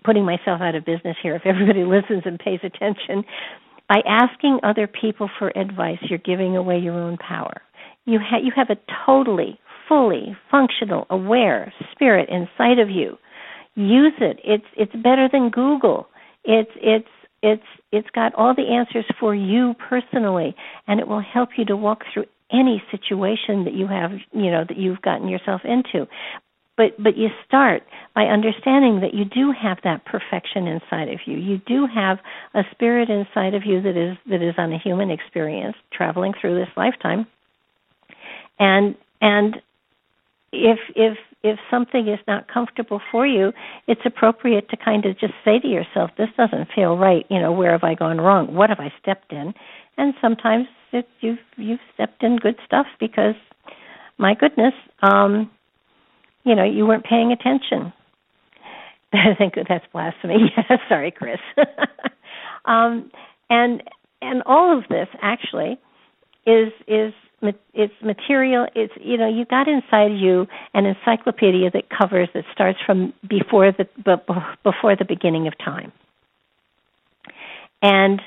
putting 0.04 0.24
myself 0.24 0.60
out 0.60 0.74
of 0.74 0.84
business 0.84 1.16
here. 1.22 1.34
If 1.36 1.42
everybody 1.46 1.84
listens 1.84 2.22
and 2.24 2.38
pays 2.38 2.60
attention, 2.62 3.24
by 3.88 4.00
asking 4.06 4.60
other 4.62 4.86
people 4.86 5.30
for 5.38 5.56
advice, 5.56 5.98
you're 6.08 6.18
giving 6.18 6.56
away 6.56 6.78
your 6.78 6.94
own 6.94 7.16
power. 7.16 7.62
You 8.04 8.18
ha- 8.22 8.40
you 8.42 8.52
have 8.54 8.70
a 8.70 8.76
totally, 9.06 9.58
fully 9.88 10.36
functional, 10.50 11.06
aware 11.10 11.72
spirit 11.92 12.28
inside 12.28 12.78
of 12.78 12.90
you. 12.90 13.16
Use 13.74 14.14
it. 14.20 14.40
It's 14.44 14.64
it's 14.76 14.92
better 15.02 15.28
than 15.30 15.50
Google. 15.50 16.08
It's 16.44 16.70
it's 16.76 17.08
it's 17.42 17.62
it's 17.92 18.08
got 18.10 18.34
all 18.34 18.54
the 18.54 18.74
answers 18.74 19.04
for 19.20 19.34
you 19.34 19.74
personally 19.88 20.54
and 20.86 21.00
it 21.00 21.08
will 21.08 21.22
help 21.22 21.50
you 21.56 21.64
to 21.66 21.76
walk 21.76 22.02
through 22.12 22.24
any 22.50 22.82
situation 22.90 23.64
that 23.64 23.74
you 23.74 23.86
have 23.86 24.12
you 24.32 24.50
know 24.50 24.64
that 24.66 24.76
you've 24.76 25.02
gotten 25.02 25.28
yourself 25.28 25.62
into. 25.64 26.06
But 26.76 27.02
but 27.02 27.16
you 27.16 27.28
start 27.46 27.82
by 28.14 28.24
understanding 28.24 29.00
that 29.00 29.14
you 29.14 29.24
do 29.24 29.52
have 29.52 29.78
that 29.84 30.04
perfection 30.04 30.66
inside 30.66 31.08
of 31.08 31.20
you. 31.26 31.36
You 31.36 31.58
do 31.66 31.86
have 31.92 32.18
a 32.54 32.62
spirit 32.70 33.10
inside 33.10 33.54
of 33.54 33.64
you 33.66 33.82
that 33.82 33.96
is 33.96 34.16
that 34.30 34.42
is 34.42 34.54
on 34.58 34.72
a 34.72 34.78
human 34.78 35.10
experience 35.10 35.76
traveling 35.92 36.32
through 36.40 36.54
this 36.58 36.68
lifetime. 36.76 37.26
And 38.58 38.96
and 39.20 39.56
if 40.52 40.78
if 40.94 41.18
if 41.48 41.58
something 41.70 42.08
is 42.08 42.20
not 42.26 42.48
comfortable 42.48 43.00
for 43.10 43.26
you, 43.26 43.52
it's 43.86 44.00
appropriate 44.04 44.68
to 44.70 44.76
kind 44.76 45.04
of 45.04 45.18
just 45.18 45.34
say 45.44 45.58
to 45.58 45.68
yourself, 45.68 46.10
"This 46.16 46.28
doesn't 46.36 46.68
feel 46.74 46.96
right. 46.96 47.26
You 47.30 47.40
know, 47.40 47.52
where 47.52 47.72
have 47.72 47.84
I 47.84 47.94
gone 47.94 48.20
wrong? 48.20 48.54
What 48.54 48.70
have 48.70 48.80
I 48.80 48.92
stepped 49.00 49.32
in?" 49.32 49.54
And 49.96 50.14
sometimes 50.20 50.66
it, 50.92 51.08
you've 51.20 51.38
you've 51.56 51.80
stepped 51.94 52.22
in 52.22 52.36
good 52.36 52.56
stuff 52.64 52.86
because, 53.00 53.34
my 54.18 54.34
goodness, 54.34 54.74
um, 55.02 55.50
you 56.44 56.54
know, 56.54 56.64
you 56.64 56.86
weren't 56.86 57.04
paying 57.04 57.32
attention. 57.32 57.92
I 59.12 59.34
think 59.36 59.54
that's 59.68 59.84
blasphemy. 59.92 60.54
Sorry, 60.88 61.10
Chris. 61.10 61.40
um, 62.64 63.10
and 63.50 63.82
and 64.20 64.42
all 64.46 64.76
of 64.76 64.84
this 64.88 65.08
actually 65.22 65.78
is 66.46 66.72
is 66.86 67.12
it's 67.72 67.94
material 68.02 68.66
it's 68.74 68.92
you 69.00 69.16
know 69.16 69.28
you 69.28 69.44
got 69.44 69.68
inside 69.68 70.08
you 70.08 70.46
an 70.74 70.86
encyclopedia 70.86 71.70
that 71.70 71.84
covers 71.88 72.28
that 72.34 72.44
starts 72.52 72.78
from 72.84 73.12
before 73.28 73.72
the 73.72 73.86
before 74.64 74.96
the 74.96 75.04
beginning 75.06 75.46
of 75.46 75.56
time. 75.58 75.92
And 77.80 78.20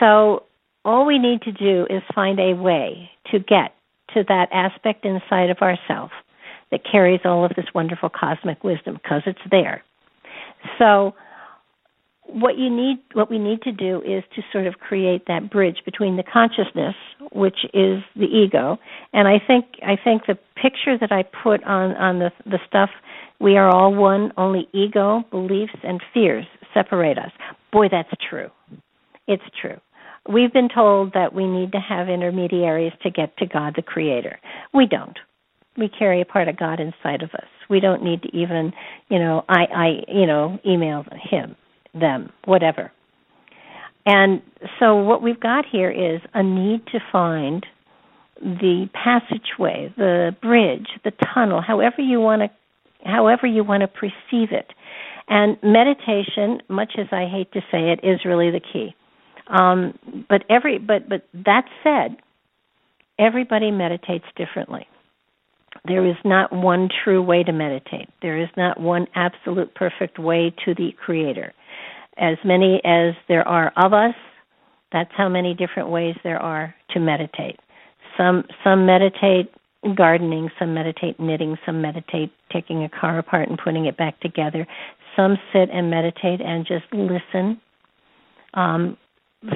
so 0.00 0.44
all 0.84 1.04
we 1.04 1.18
need 1.18 1.42
to 1.42 1.52
do 1.52 1.86
is 1.90 2.02
find 2.14 2.40
a 2.40 2.54
way 2.54 3.10
to 3.30 3.38
get 3.38 3.74
to 4.14 4.24
that 4.28 4.48
aspect 4.52 5.04
inside 5.04 5.50
of 5.50 5.58
ourselves 5.58 6.12
that 6.70 6.80
carries 6.90 7.20
all 7.24 7.44
of 7.44 7.52
this 7.54 7.66
wonderful 7.74 8.08
cosmic 8.08 8.64
wisdom 8.64 8.94
because 8.94 9.22
it's 9.26 9.38
there. 9.50 9.82
So 10.78 11.14
what 12.28 12.58
you 12.58 12.68
need 12.68 12.98
what 13.14 13.30
we 13.30 13.38
need 13.38 13.62
to 13.62 13.72
do 13.72 14.02
is 14.02 14.22
to 14.36 14.42
sort 14.52 14.66
of 14.66 14.74
create 14.74 15.22
that 15.26 15.50
bridge 15.50 15.78
between 15.84 16.16
the 16.16 16.22
consciousness 16.22 16.94
which 17.32 17.58
is 17.72 18.02
the 18.16 18.26
ego 18.26 18.78
and 19.12 19.26
i 19.26 19.40
think 19.44 19.64
i 19.82 19.96
think 20.02 20.22
the 20.26 20.38
picture 20.54 20.98
that 20.98 21.10
i 21.10 21.22
put 21.42 21.64
on 21.64 21.92
on 21.92 22.18
the 22.18 22.30
the 22.44 22.58
stuff 22.66 22.90
we 23.40 23.56
are 23.56 23.68
all 23.68 23.94
one 23.94 24.32
only 24.36 24.68
ego 24.72 25.24
beliefs 25.30 25.76
and 25.84 26.02
fears 26.12 26.46
separate 26.74 27.18
us. 27.18 27.30
Boy 27.72 27.86
that's 27.90 28.10
true. 28.28 28.48
It's 29.26 29.42
true. 29.60 29.78
We've 30.28 30.52
been 30.52 30.68
told 30.72 31.12
that 31.14 31.34
we 31.34 31.46
need 31.46 31.72
to 31.72 31.80
have 31.80 32.08
intermediaries 32.08 32.92
to 33.02 33.10
get 33.10 33.36
to 33.38 33.46
god 33.46 33.74
the 33.76 33.82
creator. 33.82 34.38
We 34.74 34.86
don't. 34.86 35.18
We 35.76 35.88
carry 35.88 36.20
a 36.20 36.24
part 36.24 36.48
of 36.48 36.56
god 36.56 36.80
inside 36.80 37.22
of 37.22 37.30
us. 37.34 37.46
We 37.70 37.80
don't 37.80 38.02
need 38.02 38.22
to 38.22 38.36
even 38.36 38.72
you 39.08 39.18
know 39.18 39.44
i 39.48 39.64
i 39.74 39.88
you 40.08 40.26
know 40.26 40.58
email 40.66 41.04
him 41.30 41.54
them, 41.94 42.30
whatever. 42.44 42.92
And 44.06 44.40
so 44.78 44.96
what 44.96 45.22
we've 45.22 45.38
got 45.38 45.66
here 45.70 45.90
is 45.90 46.20
a 46.32 46.42
need 46.42 46.86
to 46.88 46.98
find 47.12 47.66
the 48.40 48.88
passageway, 48.94 49.92
the 49.96 50.34
bridge, 50.40 50.88
the 51.04 51.12
tunnel, 51.34 51.60
however 51.60 52.00
you 52.00 52.20
want 52.20 52.42
to 52.42 52.50
however 53.04 53.46
you 53.46 53.62
want 53.62 53.82
to 53.82 53.88
perceive 53.88 54.50
it. 54.50 54.72
And 55.28 55.56
meditation, 55.62 56.60
much 56.68 56.94
as 56.98 57.06
I 57.12 57.26
hate 57.26 57.52
to 57.52 57.60
say 57.70 57.92
it, 57.92 58.00
is 58.02 58.24
really 58.24 58.50
the 58.50 58.60
key. 58.60 58.94
Um, 59.46 59.98
but 60.28 60.44
every 60.48 60.78
but 60.78 61.08
but 61.08 61.26
that 61.44 61.66
said, 61.82 62.16
everybody 63.18 63.70
meditates 63.70 64.24
differently. 64.36 64.86
There 65.84 66.06
is 66.06 66.16
not 66.24 66.52
one 66.52 66.88
true 67.04 67.22
way 67.22 67.42
to 67.44 67.52
meditate. 67.52 68.08
There 68.22 68.40
is 68.40 68.48
not 68.56 68.80
one 68.80 69.06
absolute 69.14 69.74
perfect 69.74 70.18
way 70.18 70.54
to 70.64 70.74
the 70.74 70.92
creator 71.04 71.52
as 72.18 72.36
many 72.44 72.80
as 72.84 73.14
there 73.28 73.46
are 73.46 73.72
of 73.76 73.92
us, 73.92 74.14
that's 74.92 75.10
how 75.16 75.28
many 75.28 75.54
different 75.54 75.90
ways 75.90 76.14
there 76.24 76.40
are 76.40 76.74
to 76.90 77.00
meditate. 77.00 77.58
Some 78.16 78.44
some 78.64 78.86
meditate 78.86 79.52
gardening, 79.94 80.50
some 80.58 80.74
meditate 80.74 81.20
knitting, 81.20 81.56
some 81.64 81.80
meditate 81.80 82.32
taking 82.52 82.84
a 82.84 82.88
car 82.88 83.18
apart 83.18 83.48
and 83.48 83.58
putting 83.62 83.86
it 83.86 83.96
back 83.96 84.18
together. 84.20 84.66
Some 85.16 85.36
sit 85.52 85.68
and 85.72 85.90
meditate 85.90 86.40
and 86.40 86.66
just 86.66 86.84
listen. 86.92 87.60
Um, 88.54 88.96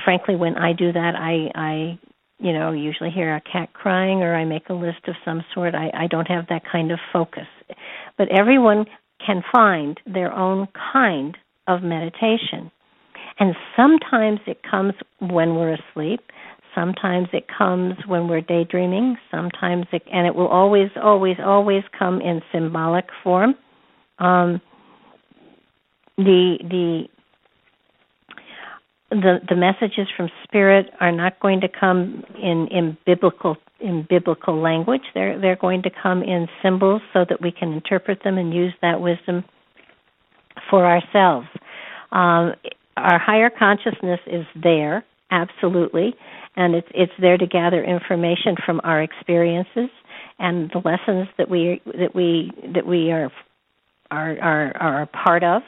frankly, 0.05 0.37
when 0.37 0.57
I 0.57 0.73
do 0.73 0.93
that, 0.93 1.15
I, 1.17 1.51
I, 1.59 1.99
you 2.39 2.53
know, 2.53 2.73
usually 2.73 3.11
hear 3.11 3.35
a 3.35 3.41
cat 3.41 3.73
crying 3.73 4.23
or 4.23 4.35
I 4.35 4.45
make 4.45 4.69
a 4.69 4.75
list 4.75 5.09
of 5.09 5.15
some 5.25 5.43
sort. 5.55 5.75
I, 5.75 5.91
I 5.95 6.07
don't 6.07 6.29
have 6.29 6.47
that 6.49 6.63
kind 6.71 6.93
of 6.93 6.99
focus. 7.13 7.47
But 8.19 8.29
everyone 8.29 8.87
can 9.25 9.43
find 9.53 9.99
their 10.07 10.33
own 10.33 10.69
kind 10.93 11.37
of 11.67 11.83
meditation. 11.83 12.71
And 13.39 13.55
sometimes 13.77 14.41
it 14.47 14.59
comes 14.69 14.95
when 15.21 15.55
we're 15.55 15.75
asleep. 15.75 16.21
Sometimes 16.75 17.29
it 17.33 17.47
comes 17.57 17.95
when 18.07 18.29
we're 18.29 18.41
daydreaming. 18.41 19.17
Sometimes 19.31 19.87
it, 19.93 20.03
and 20.13 20.27
it 20.27 20.35
will 20.35 20.49
always, 20.49 20.91
always, 21.03 21.37
always 21.45 21.83
come 21.99 22.21
in 22.21 22.41
symbolic 22.53 23.07
form. 23.23 23.55
Um, 24.19 24.61
the 26.17 26.59
the 26.61 27.05
the 29.11 29.39
the 29.49 29.57
messages 29.57 30.09
from 30.17 30.29
spirit 30.45 30.87
are 31.01 31.13
not 31.13 31.41
going 31.41 31.61
to 31.61 31.69
come 31.69 32.25
in 32.41 32.69
in 32.71 32.97
biblical 33.05 33.57
in 33.81 34.07
biblical 34.09 34.61
language. 34.61 35.03
They're 35.15 35.41
they're 35.41 35.57
going 35.57 35.83
to 35.83 35.91
come 36.03 36.23
in 36.23 36.49
symbols 36.63 37.03
so 37.13 37.25
that 37.29 37.43
we 37.43 37.53
can 37.53 37.73
interpret 37.73 38.23
them 38.25 38.39
and 38.39 38.55
use 38.55 38.75
that 38.81 39.01
wisdom 39.01 39.45
for 40.73 40.87
ourselves. 40.87 41.47
Um, 42.13 42.55
our 42.97 43.19
higher 43.19 43.51
consciousness 43.51 44.21
is 44.27 44.47
there, 44.61 45.05
absolutely, 45.31 46.15
and 46.57 46.75
it's 46.75 46.89
it's 46.95 47.13
there 47.21 47.37
to 47.37 47.47
gather 47.47 47.85
information 47.85 48.57
from 48.65 48.81
our 48.83 49.03
experiences 49.03 49.91
and 50.39 50.71
the 50.73 50.79
lessons 50.79 51.29
that 51.37 51.51
we 51.51 51.83
that 51.85 52.15
we 52.15 52.51
that 52.75 52.87
we 52.87 53.13
are 53.13 53.31
are 54.11 54.39
are, 54.41 54.77
are 54.79 55.03
a 55.03 55.07
part 55.07 55.45
of. 55.45 55.63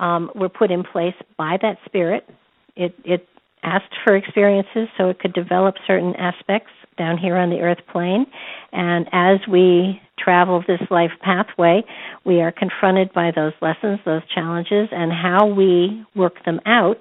Um, 0.00 0.30
were 0.34 0.48
put 0.48 0.70
in 0.70 0.82
place 0.82 1.14
by 1.36 1.58
that 1.62 1.76
spirit. 1.84 2.26
It 2.74 2.94
it 3.04 3.28
asked 3.62 3.94
for 4.04 4.16
experiences 4.16 4.88
so 4.96 5.10
it 5.10 5.20
could 5.20 5.34
develop 5.34 5.74
certain 5.86 6.16
aspects 6.16 6.72
down 6.96 7.18
here 7.18 7.36
on 7.36 7.50
the 7.50 7.60
earth 7.60 7.80
plane. 7.92 8.26
And 8.72 9.06
as 9.12 9.38
we 9.46 10.00
travel 10.22 10.62
this 10.66 10.80
life 10.90 11.10
pathway, 11.22 11.82
we 12.24 12.40
are 12.40 12.52
confronted 12.52 13.12
by 13.12 13.30
those 13.34 13.52
lessons, 13.60 14.00
those 14.04 14.22
challenges, 14.34 14.88
and 14.92 15.12
how 15.12 15.46
we 15.46 16.04
work 16.14 16.44
them 16.44 16.60
out 16.66 16.98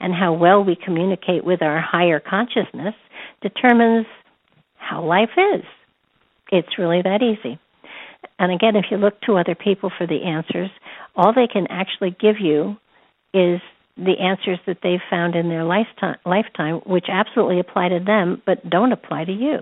and 0.00 0.14
how 0.14 0.32
well 0.32 0.64
we 0.64 0.76
communicate 0.76 1.44
with 1.44 1.62
our 1.62 1.80
higher 1.80 2.20
consciousness 2.20 2.94
determines 3.42 4.06
how 4.76 5.04
life 5.04 5.30
is. 5.36 5.64
It's 6.50 6.78
really 6.78 7.02
that 7.02 7.22
easy. 7.22 7.58
And 8.38 8.52
again, 8.52 8.76
if 8.76 8.86
you 8.90 8.96
look 8.96 9.20
to 9.22 9.36
other 9.36 9.54
people 9.54 9.90
for 9.96 10.06
the 10.06 10.22
answers, 10.24 10.70
all 11.14 11.32
they 11.34 11.46
can 11.46 11.66
actually 11.68 12.16
give 12.18 12.36
you 12.40 12.76
is 13.34 13.60
the 13.96 14.18
answers 14.18 14.58
that 14.66 14.78
they've 14.82 15.00
found 15.10 15.34
in 15.36 15.48
their 15.48 15.64
lifetime, 15.64 16.80
which 16.86 17.06
absolutely 17.10 17.60
apply 17.60 17.88
to 17.88 18.00
them, 18.04 18.40
but 18.46 18.68
don't 18.68 18.92
apply 18.92 19.24
to 19.24 19.32
you. 19.32 19.58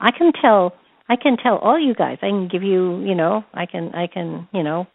I 0.00 0.10
can 0.10 0.32
tell. 0.40 0.74
I 1.08 1.16
can 1.16 1.36
tell 1.36 1.58
all 1.58 1.78
you 1.78 1.94
guys. 1.94 2.18
I 2.22 2.28
can 2.28 2.48
give 2.48 2.62
you, 2.62 3.00
you 3.04 3.14
know, 3.14 3.44
I 3.52 3.66
can, 3.66 3.94
I 3.94 4.06
can, 4.06 4.48
you 4.52 4.62
know, 4.62 4.86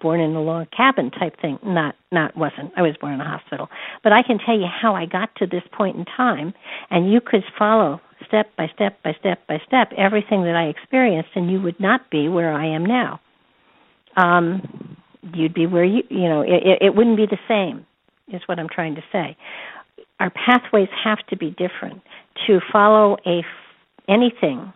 born 0.00 0.20
in 0.20 0.34
a 0.36 0.42
log 0.42 0.70
cabin 0.70 1.10
type 1.10 1.40
thing. 1.40 1.58
Not, 1.64 1.94
not 2.12 2.36
wasn't. 2.36 2.72
I 2.76 2.82
was 2.82 2.94
born 3.00 3.14
in 3.14 3.20
a 3.20 3.24
hospital, 3.24 3.68
but 4.02 4.12
I 4.12 4.22
can 4.22 4.38
tell 4.38 4.58
you 4.58 4.66
how 4.66 4.94
I 4.94 5.06
got 5.06 5.34
to 5.36 5.46
this 5.46 5.62
point 5.72 5.96
in 5.96 6.04
time, 6.04 6.52
and 6.90 7.10
you 7.10 7.20
could 7.20 7.42
follow 7.58 8.00
step 8.26 8.54
by 8.56 8.68
step 8.74 9.02
by 9.02 9.14
step 9.18 9.46
by 9.46 9.58
step 9.66 9.92
everything 9.96 10.42
that 10.44 10.56
I 10.56 10.64
experienced, 10.64 11.30
and 11.34 11.50
you 11.50 11.60
would 11.62 11.80
not 11.80 12.10
be 12.10 12.28
where 12.28 12.52
I 12.52 12.66
am 12.66 12.84
now. 12.84 13.20
Um, 14.16 14.96
you'd 15.34 15.54
be 15.54 15.66
where 15.66 15.84
you, 15.84 16.02
you 16.10 16.28
know, 16.28 16.42
it, 16.42 16.78
it 16.80 16.94
wouldn't 16.94 17.16
be 17.16 17.26
the 17.26 17.38
same 17.48 17.86
is 18.32 18.42
what 18.46 18.58
I'm 18.58 18.68
trying 18.68 18.94
to 18.96 19.04
say. 19.12 19.36
Our 20.20 20.30
pathways 20.30 20.88
have 21.04 21.18
to 21.28 21.36
be 21.36 21.50
different 21.50 22.02
to 22.46 22.60
follow 22.72 23.16
a 23.26 23.42
anything 24.08 24.72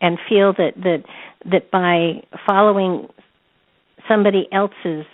and 0.00 0.18
feel 0.28 0.52
that 0.54 0.72
that 0.76 1.04
that 1.50 1.70
by 1.70 2.22
following 2.46 3.08
somebody 4.08 4.48
else's 4.52 5.06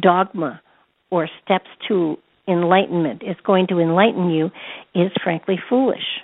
dogma 0.00 0.60
or 1.10 1.28
steps 1.44 1.68
to 1.88 2.16
enlightenment 2.48 3.22
is 3.22 3.36
going 3.44 3.66
to 3.68 3.78
enlighten 3.78 4.30
you 4.30 4.50
is 4.94 5.10
frankly 5.22 5.58
foolish. 5.68 6.20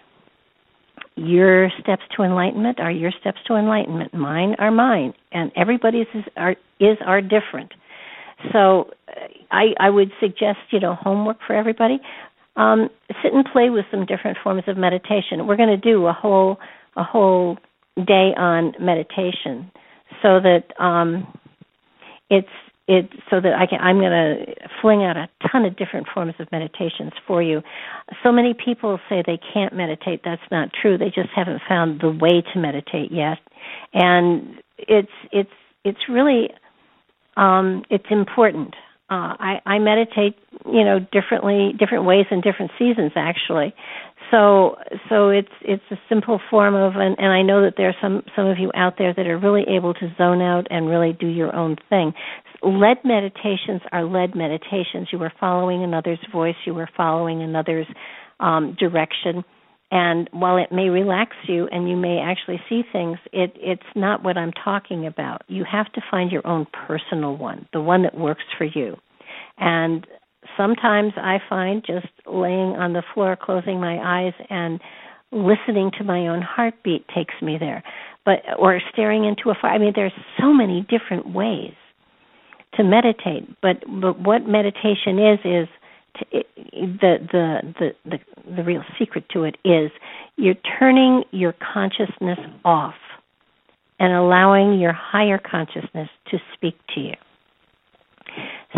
Your 1.17 1.71
steps 1.81 2.03
to 2.17 2.23
enlightenment 2.23 2.79
are 2.79 2.91
your 2.91 3.11
steps 3.21 3.39
to 3.47 3.55
enlightenment. 3.55 4.13
Mine 4.13 4.55
are 4.59 4.71
mine, 4.71 5.15
and 5.33 5.51
everybody's 5.57 6.07
is 6.15 6.25
are 6.37 6.57
is 6.79 6.99
are 7.05 7.23
different. 7.23 7.73
So 8.53 8.91
I, 9.51 9.69
I 9.81 9.91
would 9.91 10.13
suggest, 10.21 10.59
you 10.71 10.81
know, 10.81 10.95
homework 10.95 11.39
for 11.47 11.55
everybody. 11.55 12.01
Um, 12.57 12.91
sit 13.23 13.33
and 13.33 13.47
play 13.51 13.71
with 13.71 13.85
some 13.91 14.07
different 14.07 14.39
forms 14.43 14.65
of 14.67 14.77
meditation. 14.77 15.47
We're 15.47 15.57
going 15.57 15.69
to 15.69 15.77
do 15.77 16.07
a 16.07 16.13
whole 16.13 16.59
a 16.97 17.05
whole 17.05 17.59
day 17.97 18.33
on 18.37 18.75
meditation, 18.81 19.71
so 20.23 20.41
that 20.41 20.65
um, 20.79 21.27
it's 22.31 22.49
it 22.89 23.11
so 23.31 23.41
that 23.41 23.55
I 23.55 23.67
can 23.67 23.81
I'm 23.81 23.99
going 23.99 24.13
to 24.13 24.55
fling 24.81 25.03
out 25.05 25.17
a 25.17 25.29
ton 25.51 25.65
of 25.65 25.77
different 25.77 26.07
forms 26.13 26.35
of 26.39 26.51
meditations 26.53 27.13
for 27.27 27.43
you. 27.43 27.63
So 28.23 28.31
many 28.31 28.55
people 28.55 29.01
say 29.09 29.23
they 29.27 29.41
can't 29.53 29.75
meditate. 29.75 30.21
That's 30.25 30.43
not 30.51 30.71
true. 30.81 30.97
They 30.97 31.07
just 31.07 31.31
haven't 31.35 31.63
found 31.69 32.01
the 32.01 32.11
way 32.11 32.43
to 32.53 32.61
meditate 32.61 33.11
yet. 33.11 33.39
And 33.93 34.63
it's 34.79 35.11
it's 35.33 35.51
it's 35.85 36.09
really 36.09 36.51
um 37.37 37.85
it's 37.91 38.07
important. 38.11 38.75
Uh 39.11 39.35
I 39.39 39.61
I 39.67 39.79
meditate, 39.81 40.37
you 40.65 40.85
know, 40.85 41.01
differently 41.01 41.73
different 41.79 42.05
ways 42.05 42.27
in 42.31 42.41
different 42.41 42.71
seasons 42.79 43.13
actually. 43.17 43.75
So 44.31 44.77
so 45.09 45.29
it's 45.29 45.49
it's 45.63 45.83
a 45.91 45.97
simple 46.09 46.41
form 46.51 46.75
of 46.75 46.95
and, 46.97 47.17
and 47.19 47.33
I 47.33 47.43
know 47.43 47.63
that 47.63 47.75
there 47.77 47.89
are 47.89 47.97
some 48.01 48.23
some 48.35 48.47
of 48.47 48.59
you 48.59 48.71
out 48.75 48.95
there 48.99 49.15
that 49.15 49.27
are 49.27 49.39
really 49.39 49.65
able 49.69 49.95
to 49.95 50.15
zone 50.19 50.43
out 50.43 50.67
and 50.71 50.89
really 50.89 51.13
do 51.13 51.27
your 51.27 51.55
own 51.55 51.77
thing. 51.89 52.13
Led 52.63 52.99
meditations 53.05 53.83
are 53.93 54.05
led 54.05 54.35
meditations. 54.35 55.09
You 55.13 55.23
are 55.23 55.33
following 55.39 55.85
another's 55.85 56.19
voice, 56.33 56.57
you 56.65 56.77
are 56.79 56.89
following 56.97 57.43
another's 57.43 57.87
um, 58.41 58.77
direction. 58.79 59.45
And 59.91 60.29
while 60.33 60.57
it 60.57 60.73
may 60.73 60.89
relax 60.89 61.37
you 61.47 61.69
and 61.71 61.89
you 61.89 61.97
may 61.97 62.19
actually 62.19 62.61
see 62.69 62.83
things, 62.93 63.19
it, 63.33 63.53
it's 63.57 63.83
not 63.95 64.25
what 64.25 64.37
I'm 64.37 64.51
talking 64.65 65.07
about. 65.07 65.43
You 65.47 65.65
have 65.71 65.93
to 65.93 66.01
find 66.11 66.33
your 66.33 66.45
own 66.45 66.67
personal 66.87 67.37
one, 67.37 67.69
the 67.73 67.81
one 67.81 68.03
that 68.03 68.17
works 68.17 68.43
for 68.59 68.65
you. 68.65 68.97
And 69.59 70.05
sometimes 70.57 71.13
I 71.17 71.39
find 71.49 71.85
just 71.85 72.09
laying 72.27 72.77
on 72.77 72.93
the 72.93 73.03
floor, 73.15 73.37
closing 73.41 73.81
my 73.81 73.99
eyes, 73.99 74.35
and 74.51 74.81
listening 75.33 75.91
to 75.99 76.05
my 76.05 76.29
own 76.29 76.43
heartbeat 76.43 77.07
takes 77.15 77.35
me 77.43 77.57
there. 77.59 77.83
But 78.25 78.39
or 78.59 78.81
staring 78.93 79.25
into 79.25 79.51
a 79.51 79.55
fire. 79.61 79.73
I 79.73 79.79
mean, 79.79 79.93
there's 79.95 80.13
so 80.41 80.53
many 80.53 80.87
different 80.89 81.33
ways 81.33 81.75
to 82.75 82.85
meditate. 82.85 83.49
But 83.61 83.83
but 84.01 84.21
what 84.21 84.47
meditation 84.47 85.19
is 85.19 85.39
is 85.45 85.69
to, 86.19 86.45
the, 86.73 87.17
the 87.33 87.75
the 87.79 87.91
the 88.05 88.19
the 88.57 88.63
real 88.63 88.83
secret 88.99 89.25
to 89.33 89.45
it 89.45 89.57
is 89.65 89.91
you're 90.37 90.55
turning 90.79 91.25
your 91.31 91.55
consciousness 91.73 92.39
off 92.65 92.95
and 93.99 94.13
allowing 94.13 94.79
your 94.79 94.93
higher 94.93 95.39
consciousness 95.39 96.09
to 96.31 96.39
speak 96.55 96.75
to 96.95 97.01
you. 97.01 97.15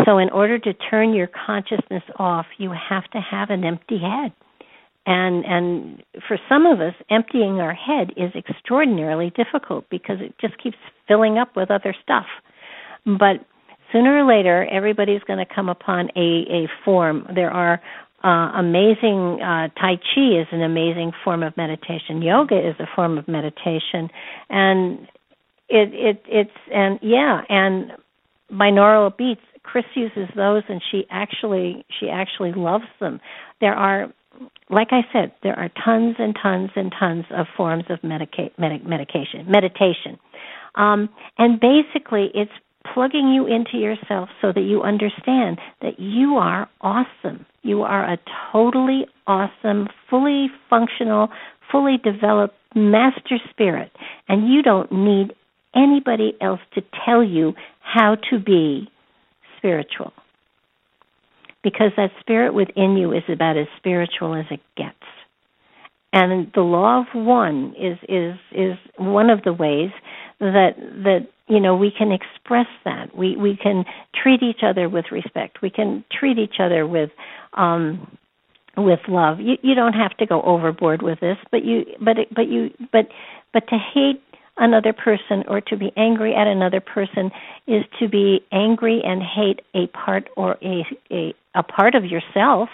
So, 0.05 0.17
in 0.17 0.29
order 0.29 0.59
to 0.59 0.73
turn 0.73 1.13
your 1.13 1.27
consciousness 1.27 2.03
off, 2.17 2.45
you 2.57 2.71
have 2.71 3.05
to 3.11 3.19
have 3.19 3.49
an 3.49 3.63
empty 3.63 3.99
head. 3.99 4.31
And 5.05 5.43
and 5.45 6.03
for 6.27 6.37
some 6.47 6.65
of 6.65 6.79
us, 6.81 6.93
emptying 7.09 7.59
our 7.59 7.73
head 7.73 8.11
is 8.15 8.31
extraordinarily 8.35 9.31
difficult 9.35 9.89
because 9.89 10.17
it 10.19 10.35
just 10.39 10.61
keeps 10.61 10.77
filling 11.07 11.37
up 11.37 11.55
with 11.55 11.71
other 11.71 11.95
stuff. 12.03 12.27
But 13.05 13.45
sooner 13.91 14.23
or 14.23 14.27
later, 14.27 14.67
everybody's 14.71 15.23
going 15.23 15.39
to 15.39 15.53
come 15.53 15.69
upon 15.69 16.09
a 16.15 16.45
a 16.49 16.67
form. 16.85 17.27
There 17.33 17.49
are 17.49 17.81
uh, 18.23 18.51
amazing 18.55 19.41
uh, 19.41 19.69
Tai 19.79 19.95
Chi 19.95 20.41
is 20.41 20.47
an 20.51 20.61
amazing 20.61 21.13
form 21.23 21.41
of 21.41 21.55
meditation. 21.57 22.21
Yoga 22.21 22.57
is 22.57 22.75
a 22.79 22.87
form 22.95 23.17
of 23.17 23.27
meditation, 23.27 24.09
and 24.49 25.07
it 25.69 25.93
it 25.93 26.23
it's 26.27 26.51
and 26.73 26.99
yeah 27.01 27.41
and 27.49 27.93
binaural 28.51 29.15
beats 29.15 29.41
Chris 29.63 29.85
uses 29.95 30.29
those, 30.35 30.63
and 30.69 30.81
she 30.91 31.05
actually 31.09 31.85
she 31.99 32.09
actually 32.09 32.53
loves 32.53 32.85
them. 32.99 33.19
There 33.61 33.73
are, 33.73 34.13
like 34.69 34.89
I 34.91 35.01
said, 35.13 35.31
there 35.43 35.57
are 35.57 35.69
tons 35.83 36.15
and 36.19 36.35
tons 36.41 36.71
and 36.75 36.93
tons 36.97 37.25
of 37.31 37.47
forms 37.55 37.85
of 37.89 38.03
medica- 38.03 38.51
med- 38.57 38.85
medication 38.85 39.49
meditation, 39.49 40.19
um, 40.75 41.09
and 41.37 41.59
basically 41.59 42.31
it's 42.33 42.51
plugging 42.93 43.29
you 43.29 43.45
into 43.45 43.77
yourself 43.77 44.29
so 44.41 44.51
that 44.53 44.61
you 44.61 44.81
understand 44.81 45.59
that 45.81 45.99
you 45.99 46.35
are 46.35 46.69
awesome. 46.81 47.45
You 47.61 47.81
are 47.83 48.13
a 48.13 48.17
totally 48.51 49.05
awesome, 49.27 49.87
fully 50.09 50.47
functional, 50.69 51.29
fully 51.71 51.97
developed 51.97 52.55
master 52.75 53.37
spirit, 53.49 53.91
and 54.27 54.51
you 54.51 54.61
don't 54.61 54.91
need 54.91 55.33
anybody 55.75 56.33
else 56.41 56.61
to 56.73 56.81
tell 57.05 57.23
you 57.23 57.53
how 57.81 58.15
to 58.29 58.39
be 58.39 58.89
spiritual. 59.59 60.11
Because 61.61 61.91
that 61.97 62.11
spirit 62.19 62.53
within 62.53 62.95
you 62.97 63.11
is 63.11 63.23
about 63.27 63.57
as 63.57 63.67
spiritual 63.77 64.33
as 64.33 64.45
it 64.49 64.61
gets. 64.75 64.95
And 66.11 66.51
the 66.55 66.61
law 66.61 67.01
of 67.01 67.07
one 67.13 67.75
is 67.77 67.97
is 68.07 68.35
is 68.51 68.77
one 68.97 69.29
of 69.29 69.43
the 69.43 69.53
ways 69.53 69.91
that 70.39 70.71
that 71.03 71.27
you 71.47 71.59
know 71.59 71.75
we 71.75 71.91
can 71.95 72.11
express 72.11 72.65
that. 72.83 73.15
We 73.15 73.35
we 73.35 73.55
can 73.61 73.85
treat 74.15 74.41
each 74.41 74.61
other 74.63 74.89
with 74.89 75.05
respect. 75.11 75.61
We 75.61 75.69
can 75.69 76.03
treat 76.11 76.39
each 76.39 76.55
other 76.59 76.87
with 76.87 77.11
um 77.53 78.17
with 78.75 79.01
love. 79.07 79.39
You 79.39 79.57
you 79.61 79.75
don't 79.75 79.93
have 79.93 80.17
to 80.17 80.25
go 80.25 80.41
overboard 80.41 81.03
with 81.03 81.19
this, 81.19 81.37
but 81.51 81.63
you 81.63 81.85
but 82.03 82.17
it, 82.17 82.33
but 82.33 82.47
you 82.47 82.71
but 82.91 83.09
but 83.53 83.67
to 83.67 83.77
hate 83.77 84.23
another 84.59 84.93
person 84.93 85.43
or 85.47 85.61
to 85.61 85.77
be 85.77 85.91
angry 85.97 86.35
at 86.35 86.47
another 86.47 86.81
person 86.81 87.31
is 87.67 87.83
to 87.99 88.07
be 88.07 88.41
angry 88.51 89.01
and 89.03 89.21
hate 89.23 89.61
a 89.73 89.87
part 89.87 90.29
or 90.35 90.57
a 90.61 90.85
a, 91.11 91.33
a 91.55 91.63
part 91.63 91.95
of 91.95 92.05
yourself. 92.05 92.69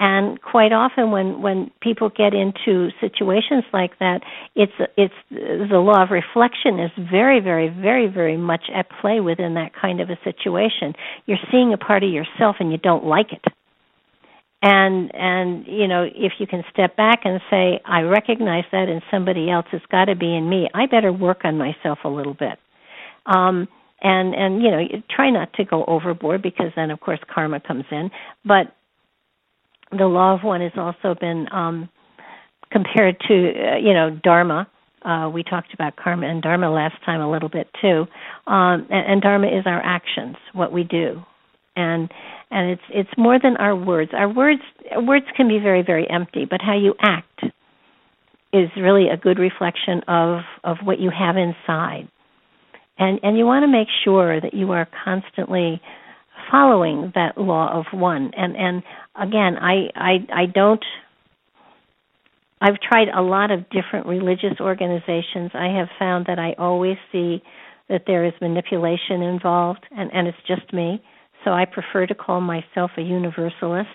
And 0.00 0.40
quite 0.40 0.72
often 0.72 1.10
when 1.10 1.42
when 1.42 1.70
people 1.80 2.08
get 2.08 2.34
into 2.34 2.90
situations 3.00 3.64
like 3.72 3.98
that 3.98 4.22
it's 4.56 4.72
it's 4.96 5.14
the 5.30 5.78
law 5.78 6.02
of 6.02 6.10
reflection 6.10 6.80
is 6.80 6.90
very 7.10 7.40
very 7.40 7.68
very 7.68 8.08
very 8.08 8.36
much 8.36 8.64
at 8.74 8.86
play 9.00 9.20
within 9.20 9.54
that 9.54 9.72
kind 9.80 10.00
of 10.00 10.10
a 10.10 10.18
situation. 10.24 10.94
You're 11.26 11.44
seeing 11.50 11.72
a 11.72 11.78
part 11.78 12.02
of 12.02 12.10
yourself 12.10 12.56
and 12.58 12.72
you 12.72 12.78
don't 12.78 13.04
like 13.04 13.32
it 13.32 13.52
and 14.62 15.12
and 15.14 15.66
you 15.66 15.88
know 15.88 16.04
if 16.14 16.34
you 16.38 16.46
can 16.46 16.62
step 16.72 16.96
back 16.96 17.20
and 17.24 17.40
say 17.50 17.80
i 17.84 18.00
recognize 18.02 18.64
that 18.72 18.88
in 18.88 19.00
somebody 19.10 19.50
else 19.50 19.66
it's 19.72 19.84
got 19.86 20.06
to 20.06 20.14
be 20.14 20.34
in 20.34 20.48
me 20.48 20.68
i 20.74 20.86
better 20.86 21.12
work 21.12 21.40
on 21.44 21.58
myself 21.58 21.98
a 22.04 22.08
little 22.08 22.34
bit. 22.34 22.58
Um 23.26 23.68
and 24.00 24.34
and 24.34 24.62
you 24.62 24.70
know 24.70 24.82
try 25.14 25.30
not 25.30 25.52
to 25.54 25.64
go 25.64 25.84
overboard 25.86 26.42
because 26.42 26.72
then 26.76 26.90
of 26.90 27.00
course 27.00 27.20
karma 27.32 27.60
comes 27.60 27.84
in. 27.90 28.10
But 28.44 28.74
the 29.90 30.06
law 30.06 30.34
of 30.34 30.42
one 30.42 30.60
has 30.60 30.72
also 30.76 31.14
been 31.18 31.46
um 31.52 31.88
compared 32.70 33.18
to 33.28 33.34
uh, 33.34 33.76
you 33.76 33.94
know 33.94 34.10
dharma. 34.22 34.68
Uh, 35.04 35.28
we 35.28 35.42
talked 35.42 35.74
about 35.74 35.96
karma 35.96 36.28
and 36.28 36.40
dharma 36.40 36.70
last 36.70 36.94
time 37.04 37.20
a 37.20 37.28
little 37.28 37.48
bit 37.48 37.68
too. 37.80 38.06
Um, 38.46 38.86
and, 38.88 39.14
and 39.14 39.22
dharma 39.22 39.48
is 39.48 39.64
our 39.66 39.80
actions 39.82 40.36
what 40.52 40.72
we 40.72 40.84
do 40.84 41.24
and 41.76 42.10
and 42.50 42.70
it's 42.70 42.82
it's 42.90 43.10
more 43.16 43.38
than 43.42 43.56
our 43.56 43.74
words. 43.74 44.10
Our 44.14 44.32
words 44.32 44.62
words 44.96 45.26
can 45.36 45.48
be 45.48 45.58
very 45.58 45.82
very 45.82 46.08
empty, 46.08 46.46
but 46.48 46.60
how 46.60 46.76
you 46.76 46.94
act 47.00 47.44
is 48.52 48.68
really 48.76 49.08
a 49.08 49.16
good 49.16 49.38
reflection 49.38 50.02
of 50.08 50.40
of 50.64 50.78
what 50.84 51.00
you 51.00 51.10
have 51.10 51.36
inside. 51.36 52.08
And 52.98 53.20
and 53.22 53.38
you 53.38 53.46
want 53.46 53.62
to 53.62 53.68
make 53.68 53.88
sure 54.04 54.40
that 54.40 54.54
you 54.54 54.72
are 54.72 54.86
constantly 55.04 55.80
following 56.50 57.12
that 57.14 57.38
law 57.38 57.72
of 57.72 57.86
one. 57.98 58.32
And 58.36 58.56
and 58.56 58.82
again, 59.16 59.56
I 59.58 59.88
I 59.94 60.42
I 60.42 60.46
don't 60.46 60.84
I've 62.60 62.78
tried 62.80 63.08
a 63.08 63.22
lot 63.22 63.50
of 63.50 63.60
different 63.70 64.06
religious 64.06 64.60
organizations. 64.60 65.50
I 65.54 65.76
have 65.78 65.88
found 65.98 66.26
that 66.26 66.38
I 66.38 66.54
always 66.58 66.96
see 67.10 67.42
that 67.88 68.02
there 68.06 68.24
is 68.24 68.32
manipulation 68.42 69.22
involved 69.22 69.84
and 69.90 70.10
and 70.12 70.28
it's 70.28 70.38
just 70.46 70.70
me 70.74 71.02
so 71.44 71.50
I 71.50 71.64
prefer 71.64 72.06
to 72.06 72.14
call 72.14 72.40
myself 72.40 72.92
a 72.96 73.02
universalist, 73.02 73.88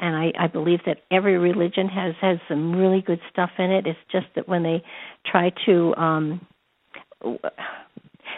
and 0.00 0.16
I, 0.16 0.32
I 0.38 0.46
believe 0.46 0.80
that 0.86 0.98
every 1.10 1.38
religion 1.38 1.88
has 1.88 2.14
has 2.20 2.38
some 2.48 2.74
really 2.74 3.02
good 3.02 3.20
stuff 3.30 3.50
in 3.58 3.70
it. 3.70 3.86
It's 3.86 3.98
just 4.10 4.26
that 4.34 4.48
when 4.48 4.62
they 4.62 4.82
try 5.30 5.52
to, 5.66 5.94
um, 5.96 6.46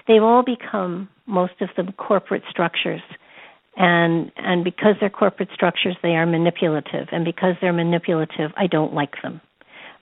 they've 0.07 0.23
all 0.23 0.43
become 0.45 1.09
most 1.27 1.55
of 1.61 1.69
them 1.77 1.93
corporate 1.93 2.43
structures, 2.51 3.03
and 3.77 4.31
and 4.37 4.65
because 4.65 4.95
they're 5.01 5.11
corporate 5.11 5.51
structures, 5.55 5.97
they 6.03 6.11
are 6.11 6.27
manipulative, 6.27 7.09
and 7.13 7.25
because 7.25 7.55
they're 7.61 7.73
manipulative, 7.73 8.51
I 8.57 8.67
don't 8.67 8.95
like 8.95 9.15
them. 9.23 9.41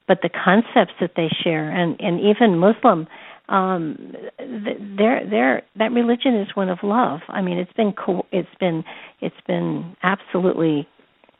But 0.08 0.18
the 0.22 0.30
concepts 0.30 0.94
that 1.00 1.12
they 1.16 1.28
share, 1.42 1.70
and 1.70 2.00
and 2.00 2.20
even 2.20 2.58
Muslim 2.58 3.06
um 3.52 3.98
there 4.38 5.22
there 5.28 5.62
that 5.76 5.92
religion 5.92 6.34
is 6.40 6.48
one 6.56 6.70
of 6.70 6.78
love. 6.82 7.20
I 7.28 7.42
mean 7.42 7.58
it's 7.58 7.72
been 7.74 7.92
co- 7.92 8.26
it's 8.32 8.48
been 8.58 8.82
it's 9.20 9.36
been 9.46 9.96
absolutely 10.02 10.88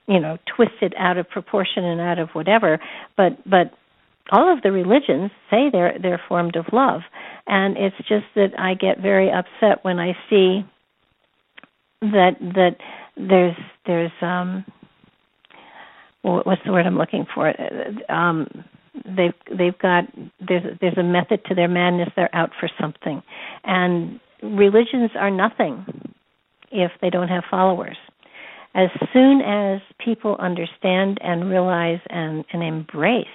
you 0.07 0.21
know 0.21 0.39
twisted 0.57 0.95
out 0.99 1.19
of 1.19 1.29
proportion 1.31 1.85
and 1.85 2.01
out 2.01 2.19
of 2.21 2.29
whatever 2.35 2.79
but 3.17 3.39
but 3.49 3.73
all 4.31 4.53
of 4.53 4.63
the 4.63 4.73
religions 4.73 5.31
say 5.51 5.71
they're 5.73 5.99
they're 6.01 6.23
formed 6.29 6.57
of 6.57 6.67
love. 6.73 7.01
And 7.47 7.77
it's 7.79 7.97
just 8.09 8.27
that 8.37 8.51
i 8.59 8.75
get 8.75 9.01
very 9.01 9.31
upset 9.31 9.85
when 9.85 9.99
i 9.99 10.13
see 10.31 10.63
that 12.03 12.33
that 12.41 12.77
there's 13.17 13.57
there's 13.87 14.13
um 14.23 14.65
what's 16.23 16.63
the 16.67 16.73
word 16.73 16.87
i'm 16.87 16.99
looking 16.99 17.27
for? 17.35 17.53
Um 18.13 18.47
they've 18.95 19.35
they've 19.59 19.79
got 19.79 20.05
there's 20.47 20.79
there's 20.81 20.99
a 20.99 21.03
method 21.03 21.45
to 21.47 21.55
their 21.55 21.69
madness 21.69 22.09
they're 22.15 22.35
out 22.35 22.51
for 22.61 22.69
something 22.81 23.23
and 23.65 24.21
religions 24.43 25.11
are 25.17 25.31
nothing 25.31 25.85
if 26.71 26.91
they 27.01 27.11
don't 27.11 27.29
have 27.29 27.45
followers. 27.51 27.97
As 28.75 28.89
soon 29.13 29.43
as 29.43 29.81
people 30.03 30.37
understand 30.39 31.19
and 31.23 31.51
realize 31.51 32.01
and, 32.09 32.45
and 32.53 32.63
embrace 32.63 33.27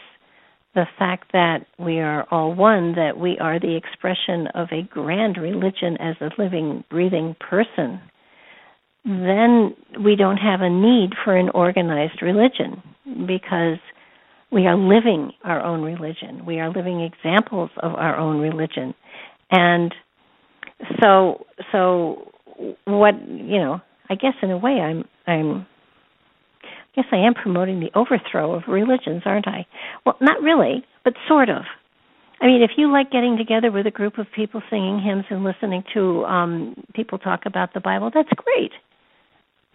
the 0.73 0.85
fact 0.97 1.31
that 1.33 1.65
we 1.77 1.99
are 1.99 2.27
all 2.31 2.53
one, 2.53 2.95
that 2.95 3.17
we 3.17 3.37
are 3.39 3.59
the 3.59 3.75
expression 3.75 4.47
of 4.55 4.67
a 4.71 4.81
grand 4.83 5.37
religion 5.37 5.97
as 5.99 6.15
a 6.21 6.29
living, 6.41 6.83
breathing 6.89 7.35
person, 7.39 8.01
then 9.05 9.75
we 10.03 10.15
don't 10.15 10.37
have 10.37 10.61
a 10.61 10.69
need 10.69 11.11
for 11.23 11.35
an 11.35 11.49
organized 11.49 12.21
religion 12.21 12.81
because 13.27 13.77
we 14.51 14.65
are 14.65 14.77
living 14.77 15.31
our 15.43 15.61
own 15.61 15.81
religion. 15.81 16.45
We 16.45 16.59
are 16.59 16.69
living 16.69 17.01
examples 17.01 17.69
of 17.77 17.93
our 17.95 18.17
own 18.17 18.39
religion. 18.39 18.93
And 19.51 19.93
so 21.01 21.45
so 21.71 22.31
what 22.85 23.13
you 23.27 23.59
know, 23.59 23.81
I 24.09 24.15
guess 24.15 24.33
in 24.41 24.51
a 24.51 24.57
way 24.57 24.79
I'm 24.79 25.05
I'm 25.25 25.67
I 26.63 27.01
guess 27.01 27.05
I 27.11 27.17
am 27.17 27.33
promoting 27.33 27.79
the 27.79 27.91
overthrow 27.93 28.53
of 28.53 28.63
religions, 28.67 29.23
aren't 29.25 29.47
I? 29.47 29.67
Well, 30.05 30.17
not 30.19 30.41
really, 30.41 30.83
but 31.03 31.13
sort 31.27 31.49
of. 31.49 31.63
I 32.41 32.45
mean, 32.45 32.61
if 32.61 32.71
you 32.77 32.91
like 32.91 33.11
getting 33.11 33.37
together 33.37 33.71
with 33.71 33.87
a 33.87 33.91
group 33.91 34.17
of 34.17 34.27
people 34.35 34.61
singing 34.69 35.01
hymns 35.03 35.25
and 35.29 35.43
listening 35.43 35.83
to 35.93 36.23
um 36.25 36.83
people 36.93 37.17
talk 37.17 37.41
about 37.45 37.73
the 37.73 37.81
Bible, 37.81 38.11
that's 38.13 38.29
great. 38.35 38.71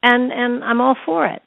And 0.03 0.33
and 0.33 0.65
I'm 0.65 0.81
all 0.81 0.97
for 1.05 1.27
it. 1.27 1.43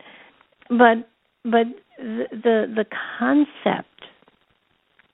But 0.69 1.07
but 1.45 1.67
the 1.97 2.25
the, 2.31 2.65
the 2.75 2.85
concept 3.19 3.89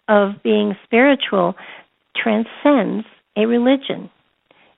of 0.07 0.41
being 0.43 0.75
spiritual 0.83 1.55
transcends 2.15 3.05
a 3.37 3.45
religion. 3.45 4.09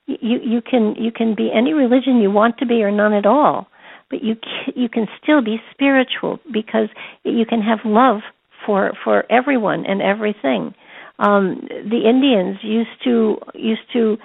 You 0.06 0.38
you 0.42 0.60
can 0.60 0.94
you 0.98 1.10
can 1.10 1.34
be 1.34 1.50
any 1.52 1.72
religion 1.72 2.20
you 2.20 2.30
want 2.30 2.58
to 2.58 2.66
be 2.66 2.82
or 2.82 2.90
none 2.90 3.14
at 3.14 3.24
all, 3.24 3.68
but 4.10 4.22
you 4.22 4.36
you 4.74 4.88
can 4.88 5.06
still 5.22 5.42
be 5.42 5.56
spiritual 5.72 6.40
because 6.52 6.88
you 7.24 7.46
can 7.46 7.62
have 7.62 7.78
love 7.84 8.20
for 8.66 8.92
for 9.02 9.24
everyone 9.30 9.86
and 9.86 10.02
everything. 10.02 10.74
Um, 11.18 11.68
the 11.68 12.08
Indians 12.08 12.58
used 12.62 13.02
to 13.04 13.38
used 13.54 13.92
to 13.92 14.18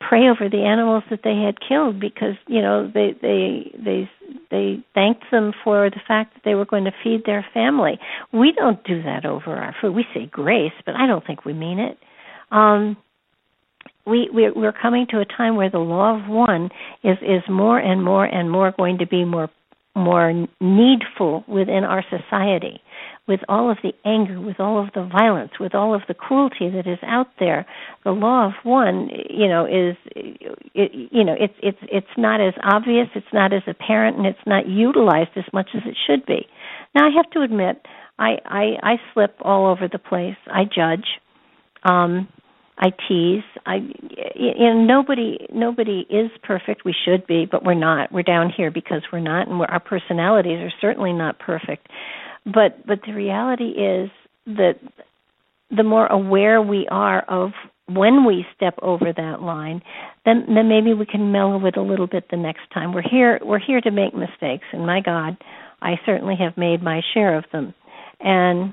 pray 0.00 0.28
over 0.28 0.48
the 0.50 0.64
animals 0.64 1.02
that 1.10 1.20
they 1.24 1.36
had 1.36 1.56
killed 1.66 1.98
because 2.00 2.34
you 2.46 2.60
know 2.60 2.90
they 2.92 3.14
they 3.22 3.72
they 3.82 4.10
they 4.50 4.84
thanked 4.94 5.24
them 5.30 5.52
for 5.64 5.90
the 5.90 6.00
fact 6.06 6.34
that 6.34 6.42
they 6.44 6.54
were 6.54 6.64
going 6.64 6.84
to 6.84 6.92
feed 7.02 7.24
their 7.24 7.44
family. 7.54 7.98
We 8.32 8.52
don't 8.52 8.82
do 8.84 9.02
that 9.02 9.24
over 9.24 9.54
our 9.54 9.74
food. 9.80 9.94
We 9.94 10.04
say 10.14 10.26
grace, 10.26 10.72
but 10.84 10.94
I 10.94 11.06
don't 11.06 11.26
think 11.26 11.44
we 11.44 11.52
mean 11.52 11.78
it. 11.78 11.98
Um, 12.50 12.96
we 14.06 14.28
we're, 14.32 14.54
we're 14.54 14.72
coming 14.72 15.06
to 15.10 15.20
a 15.20 15.24
time 15.24 15.56
where 15.56 15.70
the 15.70 15.78
law 15.78 16.16
of 16.16 16.28
one 16.28 16.70
is 17.02 17.18
is 17.22 17.42
more 17.48 17.78
and 17.78 18.02
more 18.02 18.24
and 18.24 18.50
more 18.50 18.72
going 18.76 18.98
to 18.98 19.06
be 19.06 19.24
more 19.24 19.48
more 19.94 20.46
needful 20.60 21.44
within 21.48 21.84
our 21.84 22.04
society 22.10 22.80
with 23.28 23.40
all 23.48 23.70
of 23.70 23.78
the 23.82 23.92
anger, 24.04 24.40
with 24.40 24.60
all 24.60 24.80
of 24.82 24.92
the 24.94 25.04
violence, 25.04 25.52
with 25.58 25.74
all 25.74 25.94
of 25.94 26.02
the 26.06 26.14
cruelty 26.14 26.70
that 26.70 26.86
is 26.86 26.98
out 27.02 27.26
there, 27.40 27.66
the 28.04 28.12
law 28.12 28.46
of 28.46 28.52
one, 28.62 29.08
you 29.28 29.48
know, 29.48 29.66
is, 29.66 29.96
you 30.74 31.24
know, 31.24 31.34
it's 31.38 31.54
it's 31.62 31.78
it's 31.82 32.06
not 32.16 32.40
as 32.40 32.54
obvious, 32.62 33.08
it's 33.14 33.26
not 33.32 33.52
as 33.52 33.62
apparent, 33.66 34.16
and 34.16 34.26
it's 34.26 34.46
not 34.46 34.68
utilized 34.68 35.30
as 35.36 35.44
much 35.52 35.70
as 35.74 35.82
it 35.86 35.96
should 36.06 36.24
be. 36.26 36.46
Now, 36.94 37.06
I 37.06 37.10
have 37.16 37.30
to 37.32 37.42
admit, 37.42 37.82
I 38.18 38.36
I, 38.44 38.64
I 38.82 38.96
slip 39.12 39.36
all 39.40 39.66
over 39.66 39.88
the 39.90 39.98
place. 39.98 40.36
I 40.46 40.64
judge. 40.64 41.06
Um, 41.82 42.28
I 42.78 42.90
tease. 43.08 43.42
I, 43.64 43.76
you 44.34 44.54
know, 44.58 44.84
nobody 44.84 45.46
nobody 45.52 46.06
is 46.10 46.30
perfect. 46.42 46.84
We 46.84 46.94
should 47.04 47.26
be, 47.26 47.46
but 47.50 47.64
we're 47.64 47.74
not. 47.74 48.12
We're 48.12 48.22
down 48.22 48.52
here 48.54 48.70
because 48.70 49.02
we're 49.12 49.20
not, 49.20 49.48
and 49.48 49.58
we're, 49.58 49.66
our 49.66 49.80
personalities 49.80 50.58
are 50.58 50.72
certainly 50.80 51.12
not 51.12 51.38
perfect. 51.38 51.88
But 52.46 52.86
but 52.86 53.00
the 53.06 53.12
reality 53.12 53.70
is 53.70 54.10
that 54.46 54.78
the 55.76 55.82
more 55.82 56.06
aware 56.06 56.62
we 56.62 56.86
are 56.90 57.22
of 57.22 57.50
when 57.88 58.24
we 58.24 58.44
step 58.54 58.74
over 58.82 59.12
that 59.16 59.42
line, 59.42 59.82
then 60.24 60.44
then 60.48 60.68
maybe 60.68 60.94
we 60.94 61.06
can 61.06 61.32
mellow 61.32 61.64
it 61.66 61.76
a 61.76 61.82
little 61.82 62.06
bit 62.06 62.24
the 62.30 62.36
next 62.36 62.70
time. 62.72 62.92
We're 62.92 63.02
here 63.02 63.38
we're 63.42 63.58
here 63.58 63.80
to 63.80 63.90
make 63.90 64.14
mistakes, 64.14 64.64
and 64.72 64.86
my 64.86 65.00
God, 65.00 65.36
I 65.82 65.94
certainly 66.06 66.36
have 66.38 66.56
made 66.56 66.82
my 66.82 67.00
share 67.14 67.36
of 67.36 67.44
them. 67.52 67.74
And 68.20 68.72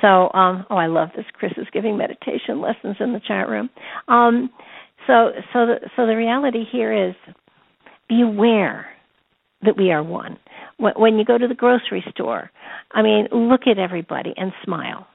so, 0.00 0.30
um, 0.32 0.66
oh, 0.70 0.76
I 0.76 0.86
love 0.86 1.10
this. 1.16 1.26
Chris 1.34 1.52
is 1.56 1.66
giving 1.72 1.96
meditation 1.96 2.60
lessons 2.60 2.96
in 3.00 3.12
the 3.12 3.20
chat 3.26 3.48
room. 3.48 3.70
Um, 4.08 4.50
so, 5.06 5.30
so 5.52 5.66
the 5.66 5.74
so 5.96 6.06
the 6.06 6.16
reality 6.16 6.64
here 6.70 7.08
is, 7.08 7.14
be 8.08 8.22
aware 8.22 8.86
that 9.62 9.76
we 9.76 9.90
are 9.90 10.02
one. 10.02 10.38
When 10.80 11.18
you 11.18 11.24
go 11.24 11.36
to 11.36 11.46
the 11.46 11.54
grocery 11.54 12.04
store, 12.10 12.50
I 12.92 13.02
mean, 13.02 13.28
look 13.32 13.62
at 13.66 13.78
everybody 13.78 14.32
and 14.36 14.52
smile. 14.64 15.06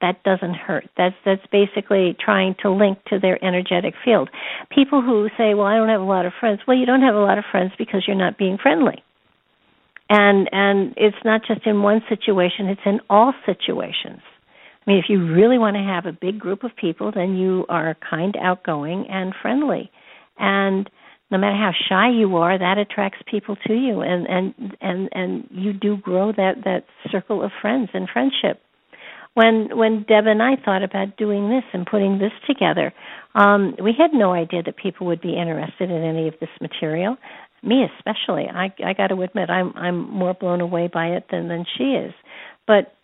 That 0.00 0.22
doesn't 0.22 0.54
hurt. 0.54 0.88
That's 0.96 1.14
that's 1.24 1.44
basically 1.52 2.16
trying 2.18 2.56
to 2.62 2.70
link 2.70 2.98
to 3.08 3.18
their 3.18 3.42
energetic 3.44 3.94
field. 4.04 4.30
People 4.70 5.02
who 5.02 5.28
say, 5.36 5.54
"Well, 5.54 5.66
I 5.66 5.76
don't 5.76 5.88
have 5.88 6.00
a 6.00 6.04
lot 6.04 6.24
of 6.24 6.32
friends." 6.40 6.60
Well, 6.66 6.76
you 6.76 6.86
don't 6.86 7.02
have 7.02 7.14
a 7.14 7.20
lot 7.20 7.38
of 7.38 7.44
friends 7.50 7.72
because 7.76 8.04
you're 8.06 8.16
not 8.16 8.38
being 8.38 8.56
friendly. 8.56 9.02
And 10.08 10.48
and 10.52 10.94
it's 10.96 11.22
not 11.24 11.42
just 11.46 11.66
in 11.66 11.82
one 11.82 12.02
situation; 12.08 12.68
it's 12.68 12.80
in 12.86 13.00
all 13.10 13.34
situations. 13.44 14.22
I 14.86 14.90
mean, 14.90 14.98
if 14.98 15.06
you 15.08 15.32
really 15.32 15.58
want 15.58 15.76
to 15.76 15.82
have 15.82 16.06
a 16.06 16.12
big 16.12 16.38
group 16.38 16.62
of 16.62 16.76
people, 16.76 17.10
then 17.12 17.36
you 17.36 17.64
are 17.68 17.96
kind, 18.08 18.36
outgoing, 18.40 19.06
and 19.08 19.34
friendly. 19.40 19.90
And 20.38 20.90
no 21.34 21.40
matter 21.40 21.56
how 21.56 21.72
shy 21.88 22.10
you 22.10 22.36
are, 22.36 22.56
that 22.56 22.78
attracts 22.78 23.18
people 23.28 23.56
to 23.66 23.74
you, 23.74 24.02
and 24.02 24.24
and 24.28 24.76
and 24.80 25.08
and 25.10 25.48
you 25.50 25.72
do 25.72 25.96
grow 25.96 26.30
that 26.30 26.62
that 26.64 26.84
circle 27.10 27.42
of 27.42 27.50
friends 27.60 27.88
and 27.92 28.08
friendship. 28.08 28.62
When 29.34 29.76
when 29.76 30.04
Deb 30.06 30.28
and 30.28 30.40
I 30.40 30.52
thought 30.64 30.84
about 30.84 31.16
doing 31.16 31.50
this 31.50 31.64
and 31.72 31.84
putting 31.84 32.18
this 32.20 32.30
together, 32.46 32.94
um, 33.34 33.74
we 33.82 33.92
had 33.98 34.12
no 34.12 34.32
idea 34.32 34.62
that 34.62 34.76
people 34.76 35.08
would 35.08 35.20
be 35.20 35.36
interested 35.36 35.90
in 35.90 36.04
any 36.04 36.28
of 36.28 36.34
this 36.40 36.50
material. 36.60 37.16
Me 37.64 37.84
especially. 37.98 38.46
I 38.48 38.72
I 38.86 38.92
got 38.92 39.08
to 39.08 39.20
admit, 39.20 39.50
I'm 39.50 39.72
I'm 39.74 40.08
more 40.08 40.34
blown 40.34 40.60
away 40.60 40.86
by 40.86 41.06
it 41.06 41.24
than 41.32 41.48
than 41.48 41.64
she 41.76 41.94
is. 41.94 42.14
But 42.64 42.94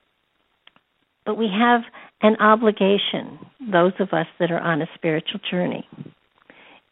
but 1.26 1.34
we 1.34 1.48
have 1.48 1.80
an 2.22 2.36
obligation, 2.36 3.40
those 3.72 3.92
of 3.98 4.12
us 4.12 4.26
that 4.38 4.52
are 4.52 4.60
on 4.60 4.82
a 4.82 4.86
spiritual 4.94 5.40
journey. 5.50 5.88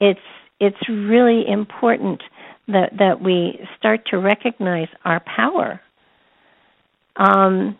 It's 0.00 0.18
it's 0.60 0.88
really 0.88 1.44
important 1.48 2.22
that 2.68 2.90
that 2.98 3.20
we 3.22 3.60
start 3.78 4.06
to 4.10 4.18
recognize 4.18 4.88
our 5.04 5.20
power. 5.20 5.80
Um, 7.16 7.76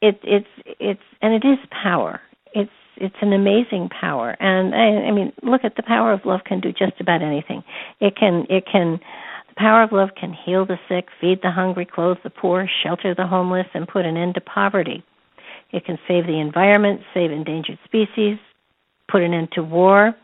it, 0.00 0.18
it's 0.22 0.46
it's 0.80 1.00
and 1.20 1.34
it 1.34 1.46
is 1.46 1.58
power. 1.82 2.20
It's 2.54 2.70
it's 2.96 3.16
an 3.22 3.32
amazing 3.32 3.88
power, 3.88 4.36
and 4.38 4.74
I, 4.74 5.08
I 5.08 5.10
mean, 5.12 5.32
look 5.42 5.62
at 5.64 5.76
the 5.76 5.82
power 5.82 6.12
of 6.12 6.20
love 6.24 6.40
can 6.44 6.60
do 6.60 6.72
just 6.72 7.00
about 7.00 7.22
anything. 7.22 7.64
It 8.00 8.16
can 8.16 8.46
it 8.50 8.64
can 8.70 9.00
the 9.48 9.54
power 9.56 9.82
of 9.82 9.92
love 9.92 10.10
can 10.18 10.32
heal 10.32 10.64
the 10.64 10.78
sick, 10.88 11.08
feed 11.20 11.40
the 11.42 11.50
hungry, 11.50 11.86
clothe 11.86 12.18
the 12.24 12.30
poor, 12.30 12.68
shelter 12.82 13.14
the 13.14 13.26
homeless, 13.26 13.66
and 13.74 13.86
put 13.86 14.04
an 14.06 14.16
end 14.16 14.34
to 14.34 14.40
poverty. 14.40 15.04
It 15.72 15.84
can 15.84 15.98
save 16.08 16.26
the 16.26 16.38
environment, 16.38 17.00
save 17.14 17.30
endangered 17.30 17.78
species, 17.84 18.38
put 19.10 19.22
an 19.22 19.34
end 19.34 19.48
to 19.52 19.62
war. 19.62 20.14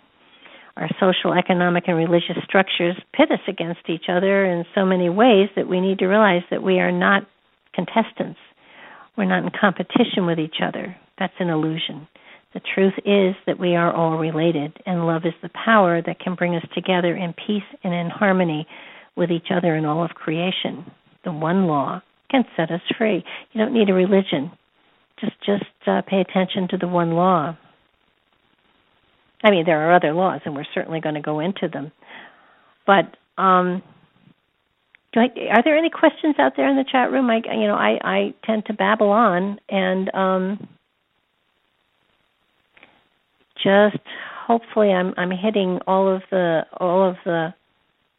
Our 0.79 0.89
social, 1.01 1.35
economic, 1.35 1.85
and 1.89 1.97
religious 1.97 2.37
structures 2.45 2.97
pit 3.13 3.31
us 3.31 3.41
against 3.49 3.89
each 3.89 4.05
other 4.09 4.45
in 4.45 4.65
so 4.75 4.85
many 4.85 5.09
ways 5.09 5.49
that 5.57 5.69
we 5.69 5.81
need 5.81 5.99
to 5.99 6.07
realize 6.07 6.43
that 6.51 6.63
we 6.63 6.79
are 6.79 6.93
not 6.93 7.27
contestants. 7.75 8.39
We're 9.17 9.25
not 9.25 9.43
in 9.43 9.51
competition 9.61 10.25
with 10.25 10.39
each 10.39 10.57
other. 10.63 10.97
That's 11.19 11.35
an 11.41 11.49
illusion. 11.49 12.07
The 12.55 12.61
truth 12.75 12.95
is 12.99 13.35
that 13.47 13.59
we 13.59 13.75
are 13.75 13.93
all 13.93 14.19
related, 14.19 14.73
and 14.87 15.07
love 15.07 15.23
is 15.25 15.35
the 15.43 15.51
power 15.51 16.01
that 16.01 16.21
can 16.21 16.37
bring 16.37 16.55
us 16.55 16.65
together 16.75 17.15
in 17.15 17.35
peace 17.35 17.69
and 17.83 17.93
in 17.93 18.09
harmony 18.09 18.67
with 19.17 19.31
each 19.31 19.49
other 19.55 19.75
and 19.75 19.85
all 19.85 20.05
of 20.05 20.11
creation. 20.11 20.91
The 21.25 21.33
one 21.33 21.67
law 21.67 22.01
can 22.31 22.45
set 22.57 22.71
us 22.71 22.81
free. 22.97 23.25
You 23.53 23.61
don't 23.61 23.75
need 23.75 23.91
a 23.91 23.95
religion 23.95 24.53
just 25.21 25.35
just 25.45 25.65
uh, 25.87 26.03
pay 26.07 26.21
attention 26.21 26.69
to 26.71 26.77
the 26.77 26.89
one 26.89 27.13
law. 27.13 27.57
I 29.43 29.51
mean, 29.51 29.65
there 29.65 29.89
are 29.89 29.95
other 29.95 30.13
laws, 30.13 30.41
and 30.45 30.55
we're 30.55 30.67
certainly 30.75 31.01
going 31.01 31.15
to 31.15 31.21
go 31.21 31.41
into 31.41 31.69
them. 31.69 31.93
But 32.87 33.17
um, 33.41 33.83
do 35.13 35.21
I, 35.21 35.57
are 35.57 35.63
there 35.63 35.77
any 35.77 35.91
questions 35.91 36.37
out 36.39 36.53
there 36.57 36.69
in 36.69 36.77
the 36.77 36.85
chat 36.91 37.11
room? 37.13 37.31
I, 37.31 37.41
you 37.55 37.67
know, 37.67 37.77
I, 37.77 37.99
I 38.03 38.35
tend 38.45 38.67
to 38.67 38.75
babble 38.75 39.11
on, 39.11 39.59
and 39.69 40.15
um, 40.15 40.69
just 43.63 43.99
hopefully, 44.47 44.91
I'm 44.91 45.15
I'm 45.17 45.31
hitting 45.31 45.79
all 45.87 46.15
of 46.15 46.23
the 46.31 46.63
all 46.79 47.09
of 47.09 47.17
the 47.25 47.55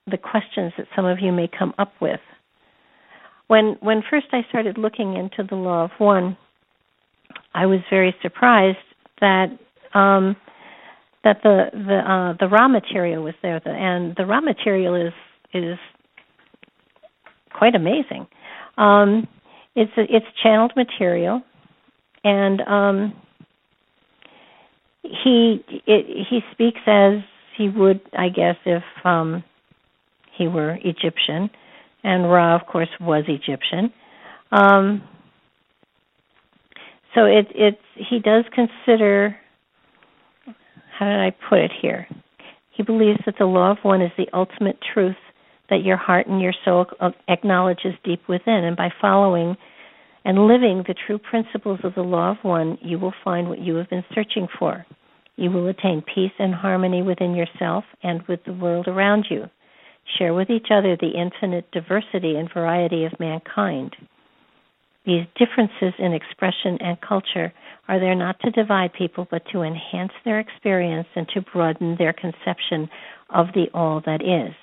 the 0.07 0.17
questions 0.17 0.73
that 0.77 0.87
some 0.95 1.05
of 1.05 1.19
you 1.19 1.31
may 1.31 1.47
come 1.47 1.73
up 1.77 1.93
with. 2.01 2.19
When 3.47 3.77
when 3.81 4.03
first 4.09 4.27
I 4.31 4.41
started 4.49 4.77
looking 4.77 5.15
into 5.15 5.43
the 5.47 5.55
law 5.55 5.83
of 5.83 5.91
one, 5.97 6.37
I 7.53 7.65
was 7.65 7.79
very 7.89 8.15
surprised 8.21 8.77
that 9.21 9.47
um, 9.93 10.35
that 11.23 11.37
the 11.43 11.65
the 11.73 11.97
uh, 11.97 12.33
the 12.39 12.47
Ra 12.47 12.67
material 12.67 13.23
was 13.23 13.33
there, 13.41 13.61
and 13.65 14.15
the 14.15 14.25
Ra 14.25 14.41
material 14.41 14.95
is 14.95 15.13
is 15.53 15.77
quite 17.53 17.75
amazing. 17.75 18.27
Um, 18.77 19.27
it's 19.75 19.91
a, 19.97 20.01
it's 20.03 20.25
channeled 20.41 20.73
material, 20.75 21.41
and 22.23 22.61
um, 22.61 23.13
he 25.03 25.63
it, 25.85 26.27
he 26.29 26.39
speaks 26.51 26.79
as 26.87 27.19
he 27.57 27.69
would, 27.69 28.01
I 28.17 28.29
guess, 28.29 28.55
if 28.65 28.83
um, 29.03 29.43
he 30.37 30.47
were 30.47 30.77
Egyptian, 30.83 31.49
and 32.03 32.31
Ra, 32.31 32.55
of 32.55 32.65
course, 32.65 32.89
was 33.01 33.25
Egyptian. 33.27 33.91
Um, 34.51 35.03
so 37.13 37.25
it 37.25 37.47
it's 37.53 37.77
he 37.95 38.19
does 38.19 38.45
consider. 38.53 39.35
How 40.99 41.05
did 41.05 41.21
I 41.21 41.31
put 41.47 41.59
it 41.59 41.71
here? 41.81 42.09
He 42.75 42.83
believes 42.83 43.19
that 43.25 43.35
the 43.39 43.45
law 43.45 43.71
of 43.71 43.77
one 43.83 44.01
is 44.01 44.11
the 44.17 44.27
ultimate 44.33 44.77
truth 44.93 45.15
that 45.69 45.81
your 45.81 45.95
heart 45.95 46.27
and 46.27 46.41
your 46.41 46.51
soul 46.65 46.87
acknowledges 47.29 47.93
deep 48.03 48.27
within, 48.27 48.65
and 48.65 48.75
by 48.75 48.89
following 48.99 49.55
and 50.25 50.47
living 50.47 50.83
the 50.85 50.95
true 51.07 51.17
principles 51.17 51.79
of 51.85 51.95
the 51.95 52.01
law 52.01 52.31
of 52.31 52.37
one, 52.41 52.77
you 52.81 52.99
will 52.99 53.13
find 53.23 53.47
what 53.47 53.59
you 53.59 53.75
have 53.75 53.89
been 53.89 54.03
searching 54.13 54.49
for. 54.59 54.85
You 55.37 55.51
will 55.51 55.67
attain 55.67 56.01
peace 56.01 56.33
and 56.37 56.53
harmony 56.53 57.01
within 57.01 57.33
yourself 57.33 57.85
and 58.03 58.21
with 58.27 58.43
the 58.43 58.51
world 58.51 58.89
around 58.89 59.27
you. 59.29 59.45
Share 60.17 60.33
with 60.33 60.49
each 60.49 60.67
other 60.69 60.97
the 60.97 61.11
infinite 61.17 61.71
diversity 61.71 62.35
and 62.35 62.51
variety 62.53 63.05
of 63.05 63.17
mankind. 63.21 63.95
These 65.05 65.27
differences 65.37 65.93
in 65.97 66.11
expression 66.11 66.77
and 66.81 66.99
culture 66.99 67.53
are 67.89 67.99
there 67.99 68.13
not 68.13 68.39
to 68.41 68.51
divide 68.51 68.93
people, 68.93 69.27
but 69.31 69.41
to 69.51 69.63
enhance 69.63 70.11
their 70.23 70.39
experience 70.39 71.07
and 71.15 71.27
to 71.29 71.41
broaden 71.41 71.95
their 71.97 72.13
conception 72.13 72.87
of 73.31 73.47
the 73.55 73.65
all 73.73 73.99
that 74.05 74.21
is. 74.21 74.53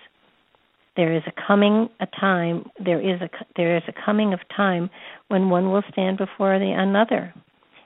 There 0.96 1.12
is 1.12 1.24
a 1.26 1.32
coming 1.46 1.88
a 1.98 2.06
time. 2.18 2.70
There 2.82 3.00
is 3.00 3.20
a 3.20 3.28
there 3.56 3.76
is 3.76 3.82
a 3.88 4.04
coming 4.04 4.32
of 4.32 4.38
time 4.56 4.88
when 5.26 5.50
one 5.50 5.72
will 5.72 5.82
stand 5.90 6.18
before 6.18 6.60
the 6.60 6.70
another, 6.70 7.34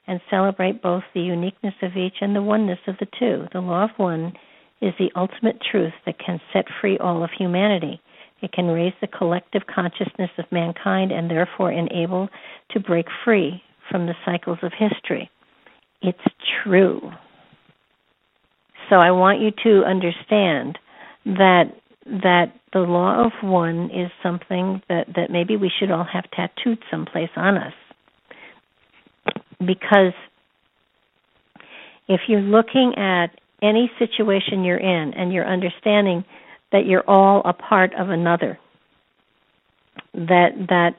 and 0.06 0.20
celebrate 0.28 0.82
both 0.82 1.04
the 1.14 1.22
uniqueness 1.22 1.74
of 1.80 1.96
each 1.96 2.16
and 2.20 2.36
the 2.36 2.42
oneness 2.42 2.78
of 2.86 2.96
the 3.00 3.08
two. 3.18 3.46
The 3.54 3.60
law 3.60 3.84
of 3.84 3.90
one 3.96 4.34
is 4.82 4.92
the 4.98 5.10
ultimate 5.16 5.56
truth 5.70 5.94
that 6.04 6.18
can 6.18 6.38
set 6.52 6.66
free 6.82 6.98
all 6.98 7.24
of 7.24 7.30
humanity. 7.36 7.98
It 8.42 8.52
can 8.52 8.66
raise 8.66 8.94
the 9.00 9.06
collective 9.06 9.62
consciousness 9.74 10.30
of 10.36 10.52
mankind 10.52 11.12
and 11.12 11.30
therefore 11.30 11.72
enable 11.72 12.28
to 12.72 12.80
break 12.80 13.06
free 13.24 13.62
from 13.90 14.06
the 14.06 14.14
cycles 14.24 14.58
of 14.62 14.72
history. 14.78 15.30
It's 16.02 16.18
true. 16.62 17.00
So 18.88 18.96
I 18.96 19.10
want 19.10 19.40
you 19.40 19.50
to 19.64 19.84
understand 19.84 20.78
that 21.24 21.64
that 22.06 22.52
the 22.72 22.80
law 22.80 23.26
of 23.26 23.32
one 23.42 23.90
is 23.90 24.10
something 24.22 24.82
that, 24.88 25.06
that 25.14 25.30
maybe 25.30 25.56
we 25.56 25.70
should 25.78 25.90
all 25.90 26.06
have 26.10 26.24
tattooed 26.30 26.78
someplace 26.90 27.30
on 27.36 27.56
us. 27.56 27.72
Because 29.58 30.14
if 32.08 32.22
you're 32.26 32.40
looking 32.40 32.94
at 32.96 33.28
any 33.62 33.90
situation 33.98 34.64
you're 34.64 34.78
in 34.78 35.14
and 35.14 35.32
you're 35.32 35.46
understanding 35.46 36.24
that 36.72 36.86
you're 36.86 37.08
all 37.08 37.42
a 37.44 37.52
part 37.52 37.92
of 37.94 38.08
another, 38.08 38.58
that 40.14 40.50
that 40.68 40.90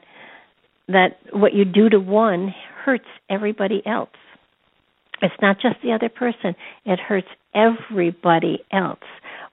that 0.88 1.18
what 1.32 1.52
you 1.52 1.64
do 1.64 1.88
to 1.88 1.98
one 1.98 2.54
hurts 2.84 3.08
everybody 3.30 3.82
else. 3.86 4.10
It's 5.20 5.34
not 5.40 5.60
just 5.60 5.76
the 5.82 5.92
other 5.92 6.08
person; 6.08 6.54
it 6.84 6.98
hurts 6.98 7.28
everybody 7.54 8.64
else. 8.72 9.04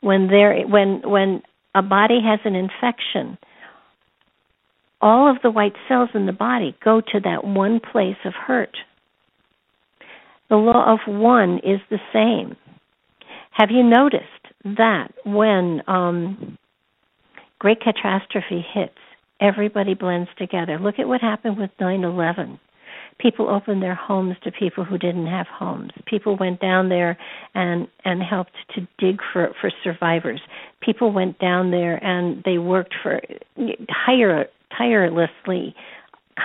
When 0.02 0.28
there 0.28 0.62
when 0.68 1.02
when 1.04 1.42
a 1.76 1.82
body 1.82 2.20
has 2.24 2.40
an 2.46 2.56
infection 2.56 3.38
all 5.02 5.30
of 5.30 5.38
the 5.42 5.52
white 5.52 5.76
cells 5.88 6.10
in 6.14 6.26
the 6.26 6.34
body 6.34 6.76
go 6.84 7.02
to 7.02 7.20
that 7.22 7.44
one 7.44 7.80
place 7.80 8.18
of 8.26 8.34
hurt. 8.34 8.76
The 10.50 10.58
law 10.58 10.94
of 10.94 11.00
one 11.08 11.60
is 11.60 11.80
the 11.90 12.00
same. 12.12 12.58
Have 13.52 13.70
you 13.72 13.84
noticed 13.84 14.26
that 14.64 15.10
when 15.26 15.82
um, 15.88 16.58
great 17.60 17.80
catastrophe 17.82 18.66
hits 18.74 18.98
everybody 19.40 19.94
blends 19.94 20.30
together? 20.38 20.80
Look 20.80 20.96
at 21.00 21.08
what 21.08 21.22
happened 21.22 21.58
with 21.58 21.72
9/11 21.80 22.60
people 23.20 23.50
opened 23.50 23.84
their 23.84 23.96
homes 23.96 24.36
to 24.44 24.52
people 24.52 24.84
who 24.84 24.98
didn't 24.98 25.28
have 25.28 25.48
homes. 25.48 25.92
People 26.06 26.38
went 26.38 26.60
down 26.60 26.90
there 26.90 27.18
and 27.54 27.88
and 28.06 28.24
helped 28.24 28.56
to 28.76 28.88
dig 28.98 29.20
for 29.32 29.52
for 29.60 29.72
survivors. 29.84 30.42
People 30.82 31.12
went 31.12 31.38
down 31.40 31.72
there 31.72 32.04
and 32.04 32.42
they 32.46 32.58
worked 32.58 32.96
for 33.04 33.22
tire, 34.06 34.46
tirelessly, 34.78 35.76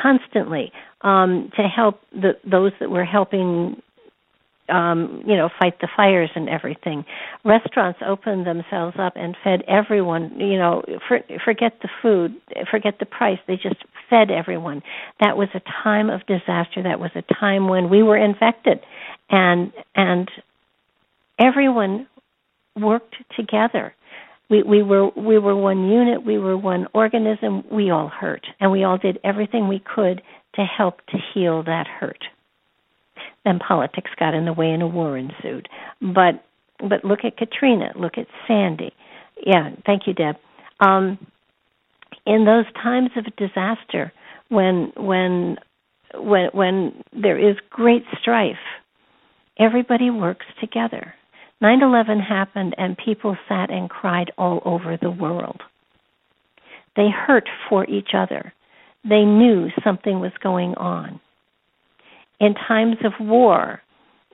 constantly 0.03 0.73
um, 1.03 1.51
to 1.57 1.63
help 1.63 2.01
the, 2.13 2.33
those 2.51 2.73
that 2.81 2.91
were 2.91 3.05
helping 3.05 3.81
um, 4.69 5.23
you 5.27 5.37
know, 5.37 5.49
fight 5.59 5.81
the 5.81 5.89
fires 5.97 6.31
and 6.35 6.49
everything. 6.49 7.05
Restaurants 7.45 8.01
opened 8.07 8.47
themselves 8.47 8.97
up 8.99 9.15
and 9.17 9.37
fed 9.45 9.63
everyone. 9.69 10.39
You 10.39 10.59
know, 10.59 10.83
for, 11.07 11.21
forget 11.45 11.75
the 11.83 11.89
food, 12.03 12.35
forget 12.71 12.99
the 12.99 13.07
price. 13.07 13.39
They 13.47 13.57
just 13.57 13.77
fed 14.09 14.31
everyone. 14.31 14.83
That 15.21 15.37
was 15.37 15.49
a 15.55 15.61
time 15.83 16.11
of 16.11 16.27
disaster. 16.27 16.83
That 16.83 17.01
was 17.01 17.11
a 17.15 17.23
time 17.35 17.69
when 17.69 17.91
we 17.91 18.03
were 18.03 18.17
infected, 18.17 18.81
and 19.31 19.73
and 19.95 20.31
everyone 21.39 22.07
worked 22.81 23.17
together. 23.37 23.95
We 24.51 24.63
we 24.63 24.83
were 24.83 25.11
we 25.11 25.39
were 25.39 25.57
one 25.57 25.89
unit. 25.89 26.25
We 26.25 26.39
were 26.39 26.57
one 26.57 26.87
organism. 26.95 27.65
We 27.71 27.91
all 27.91 28.09
hurt, 28.09 28.47
and 28.61 28.73
we 28.73 28.85
all 28.85 28.99
did 28.99 29.19
everything 29.25 29.69
we 29.69 29.81
could 29.81 30.23
to 30.55 30.63
help 30.63 31.05
to 31.09 31.19
heal 31.35 31.63
that 31.65 31.87
hurt. 31.87 32.25
Then 33.45 33.59
politics 33.59 34.11
got 34.19 34.35
in 34.35 34.47
the 34.47 34.53
way 34.53 34.71
and 34.71 34.83
a 34.83 34.87
war 34.87 35.17
ensued. 35.17 35.69
But 36.01 36.45
but 36.81 37.05
look 37.05 37.21
at 37.25 37.37
Katrina, 37.37 37.93
look 37.97 38.19
at 38.19 38.27
Sandy. 38.47 38.93
Yeah, 39.47 39.71
thank 39.87 40.07
you, 40.07 40.15
Deb. 40.15 40.37
Um, 40.81 41.19
in 42.27 42.45
those 42.45 42.65
times 42.83 43.11
of 43.17 43.25
disaster, 43.37 44.13
when 44.49 44.93
when 44.97 45.59
when 46.15 46.49
when 46.53 47.05
there 47.13 47.39
is 47.39 47.57
great 47.71 48.05
strife, 48.21 48.57
everybody 49.59 50.11
works 50.11 50.47
together. 50.61 51.15
9/11 51.63 52.21
happened 52.21 52.75
and 52.77 52.97
people 52.99 53.37
sat 53.49 53.71
and 53.71 53.89
cried 53.89 54.31
all 54.37 54.61
over 54.65 54.97
the 54.97 55.11
world. 55.11 55.63
They 56.97 57.09
hurt 57.11 57.49
for 57.69 57.85
each 57.87 58.11
other. 58.15 58.53
They 59.05 59.25
knew 59.25 59.71
something 59.83 60.21
was 60.21 60.33
going 60.43 60.75
on 60.75 61.21
in 62.45 62.55
times 62.55 62.97
of 63.05 63.13
war, 63.21 63.81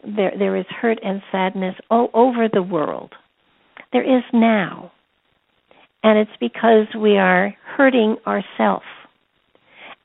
there 0.05 0.33
there 0.39 0.57
is 0.57 0.67
hurt 0.69 0.99
and 1.03 1.23
sadness 1.31 1.75
all 1.91 2.09
over 2.15 2.49
the 2.53 2.63
world. 2.63 3.13
There 3.93 4.03
is 4.03 4.25
now. 4.33 4.93
And 6.03 6.19
it's 6.19 6.31
because 6.41 6.87
we 6.99 7.19
are 7.19 7.55
hurting 7.77 8.17
ourselves. 8.27 8.87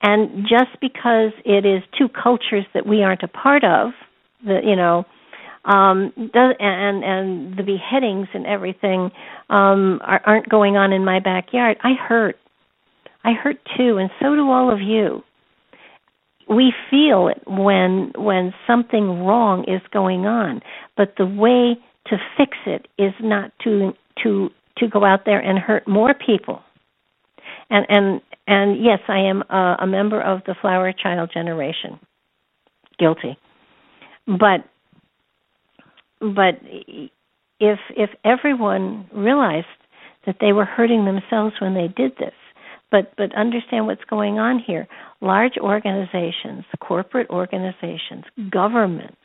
And 0.01 0.43
just 0.43 0.79
because 0.81 1.31
it 1.45 1.65
is 1.65 1.81
two 1.97 2.09
cultures 2.09 2.65
that 2.73 2.85
we 2.85 3.01
aren't 3.01 3.23
a 3.23 3.29
part 3.29 3.63
of, 3.63 3.91
the 4.45 4.59
you 4.63 4.75
know, 4.75 5.05
um, 5.63 6.13
and 6.33 7.03
and 7.03 7.57
the 7.57 7.63
beheadings 7.63 8.27
and 8.33 8.45
everything 8.45 9.09
um, 9.49 10.01
are, 10.03 10.21
aren't 10.25 10.49
going 10.49 10.75
on 10.77 10.91
in 10.91 11.05
my 11.05 11.19
backyard. 11.19 11.77
I 11.83 11.93
hurt. 11.93 12.35
I 13.23 13.31
hurt 13.31 13.57
too, 13.75 13.97
and 13.97 14.11
so 14.21 14.35
do 14.35 14.51
all 14.51 14.71
of 14.71 14.81
you 14.81 15.23
we 16.47 16.73
feel 16.89 17.27
it 17.27 17.41
when 17.47 18.11
when 18.15 18.53
something 18.67 19.23
wrong 19.25 19.63
is 19.67 19.81
going 19.91 20.25
on 20.25 20.61
but 20.95 21.13
the 21.17 21.25
way 21.25 21.75
to 22.07 22.17
fix 22.37 22.57
it 22.65 22.87
is 22.97 23.13
not 23.21 23.51
to 23.63 23.93
to 24.23 24.49
to 24.77 24.87
go 24.87 25.05
out 25.05 25.21
there 25.25 25.39
and 25.39 25.57
hurt 25.57 25.87
more 25.87 26.13
people. 26.13 26.61
And 27.69 27.85
and 27.89 28.21
and 28.47 28.83
yes 28.83 28.99
i 29.07 29.19
am 29.19 29.43
a, 29.49 29.77
a 29.81 29.87
member 29.87 30.21
of 30.21 30.41
the 30.45 30.55
flower 30.59 30.93
child 30.93 31.31
generation. 31.33 31.99
Guilty. 32.99 33.37
But 34.27 34.65
but 36.19 36.59
if 37.59 37.79
if 37.89 38.09
everyone 38.23 39.09
realized 39.13 39.65
that 40.25 40.37
they 40.41 40.53
were 40.53 40.65
hurting 40.65 41.05
themselves 41.05 41.55
when 41.59 41.73
they 41.73 41.87
did 41.87 42.13
this 42.17 42.33
but 42.95 43.13
but 43.17 43.35
understand 43.35 43.87
what's 43.87 44.03
going 44.09 44.39
on 44.39 44.63
here. 44.65 44.87
Large 45.21 45.57
organizations, 45.59 46.63
corporate 46.79 47.29
organizations, 47.29 48.23
governments 48.51 49.17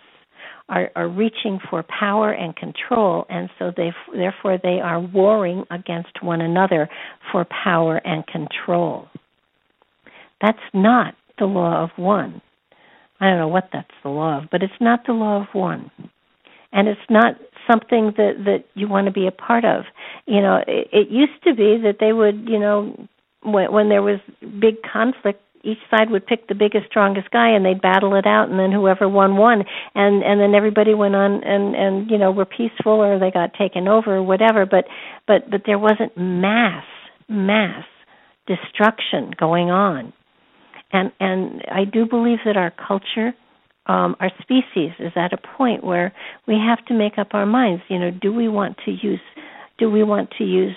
are, 0.68 0.90
are 0.96 1.08
reaching 1.08 1.60
for 1.70 1.84
power 1.84 2.32
and 2.32 2.56
control, 2.56 3.26
and 3.28 3.48
so 3.58 3.72
they 3.76 3.90
therefore 4.14 4.58
they 4.62 4.80
are 4.80 5.00
warring 5.00 5.64
against 5.70 6.22
one 6.22 6.40
another 6.40 6.88
for 7.30 7.46
power 7.64 7.96
and 8.04 8.26
control. 8.26 9.06
That's 10.40 10.58
not 10.74 11.14
the 11.38 11.46
law 11.46 11.84
of 11.84 11.90
one. 11.96 12.42
I 13.20 13.28
don't 13.30 13.38
know 13.38 13.48
what 13.48 13.68
that's 13.72 13.98
the 14.02 14.10
law 14.10 14.38
of, 14.38 14.44
but 14.50 14.62
it's 14.62 14.80
not 14.80 15.00
the 15.06 15.12
law 15.12 15.42
of 15.42 15.48
one. 15.52 15.90
and 16.72 16.88
it's 16.88 17.00
not 17.10 17.36
something 17.70 18.14
that 18.16 18.34
that 18.44 18.64
you 18.74 18.88
want 18.88 19.06
to 19.06 19.12
be 19.12 19.26
a 19.26 19.32
part 19.32 19.64
of. 19.64 19.84
You 20.26 20.40
know, 20.40 20.56
it, 20.66 20.88
it 20.92 21.08
used 21.10 21.42
to 21.44 21.54
be 21.54 21.78
that 21.84 21.96
they 22.00 22.12
would, 22.12 22.48
you 22.48 22.58
know, 22.58 23.08
when 23.42 23.72
when 23.72 23.88
there 23.88 24.02
was 24.02 24.20
big 24.60 24.76
conflict 24.82 25.40
each 25.62 25.78
side 25.90 26.10
would 26.10 26.26
pick 26.26 26.48
the 26.48 26.54
biggest 26.54 26.86
strongest 26.86 27.30
guy 27.30 27.50
and 27.50 27.64
they'd 27.64 27.82
battle 27.82 28.14
it 28.14 28.26
out 28.26 28.48
and 28.48 28.58
then 28.58 28.72
whoever 28.72 29.08
won 29.08 29.36
won. 29.36 29.64
And 29.94 30.22
and 30.22 30.40
then 30.40 30.54
everybody 30.54 30.94
went 30.94 31.14
on 31.14 31.44
and 31.44 31.74
and 31.74 32.10
you 32.10 32.18
know 32.18 32.30
were 32.30 32.46
peaceful 32.46 32.92
or 32.92 33.18
they 33.18 33.30
got 33.30 33.54
taken 33.54 33.88
over 33.88 34.16
or 34.16 34.22
whatever. 34.22 34.64
But 34.64 34.86
but 35.26 35.50
but 35.50 35.62
there 35.66 35.78
wasn't 35.78 36.16
mass 36.16 36.84
mass 37.28 37.84
destruction 38.46 39.32
going 39.38 39.70
on. 39.70 40.12
And 40.92 41.12
and 41.20 41.62
I 41.70 41.84
do 41.84 42.06
believe 42.06 42.38
that 42.46 42.56
our 42.56 42.70
culture 42.70 43.34
um 43.86 44.16
our 44.18 44.30
species 44.40 44.92
is 44.98 45.12
at 45.14 45.32
a 45.32 45.38
point 45.58 45.84
where 45.84 46.12
we 46.46 46.54
have 46.54 46.84
to 46.86 46.94
make 46.94 47.18
up 47.18 47.28
our 47.34 47.46
minds. 47.46 47.82
You 47.88 47.98
know 47.98 48.10
do 48.10 48.32
we 48.32 48.48
want 48.48 48.78
to 48.86 48.92
use 48.92 49.20
do 49.78 49.90
we 49.90 50.02
want 50.02 50.30
to 50.38 50.44
use 50.44 50.76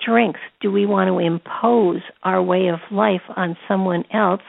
strength 0.00 0.40
do 0.60 0.70
we 0.70 0.86
want 0.86 1.08
to 1.08 1.18
impose 1.18 2.00
our 2.22 2.42
way 2.42 2.68
of 2.68 2.80
life 2.90 3.22
on 3.36 3.56
someone 3.68 4.04
else, 4.12 4.42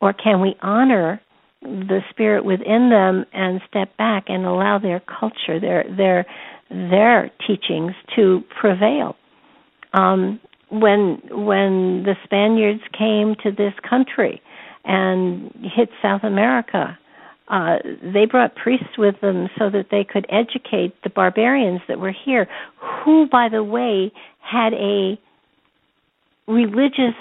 or 0.00 0.12
can 0.12 0.40
we 0.40 0.56
honor 0.62 1.20
the 1.62 2.00
spirit 2.10 2.44
within 2.44 2.90
them 2.90 3.24
and 3.32 3.60
step 3.68 3.96
back 3.96 4.24
and 4.28 4.46
allow 4.46 4.78
their 4.78 5.00
culture, 5.00 5.60
their 5.60 5.84
their 5.96 6.26
their 6.70 7.30
teachings 7.46 7.92
to 8.16 8.42
prevail? 8.60 9.16
Um, 9.92 10.40
when 10.70 11.20
when 11.30 12.04
the 12.04 12.14
Spaniards 12.24 12.82
came 12.96 13.34
to 13.42 13.50
this 13.50 13.74
country 13.88 14.40
and 14.84 15.52
hit 15.74 15.90
South 16.00 16.22
America, 16.22 16.98
uh, 17.50 17.78
they 18.14 18.26
brought 18.26 18.54
priests 18.54 18.96
with 18.96 19.20
them 19.20 19.48
so 19.58 19.68
that 19.70 19.86
they 19.90 20.04
could 20.04 20.24
educate 20.30 20.94
the 21.02 21.10
barbarians 21.10 21.80
that 21.88 21.98
were 21.98 22.14
here, 22.24 22.48
who, 23.04 23.26
by 23.26 23.48
the 23.50 23.64
way, 23.64 24.12
had 24.40 24.72
a 24.72 25.18
religious 26.46 27.16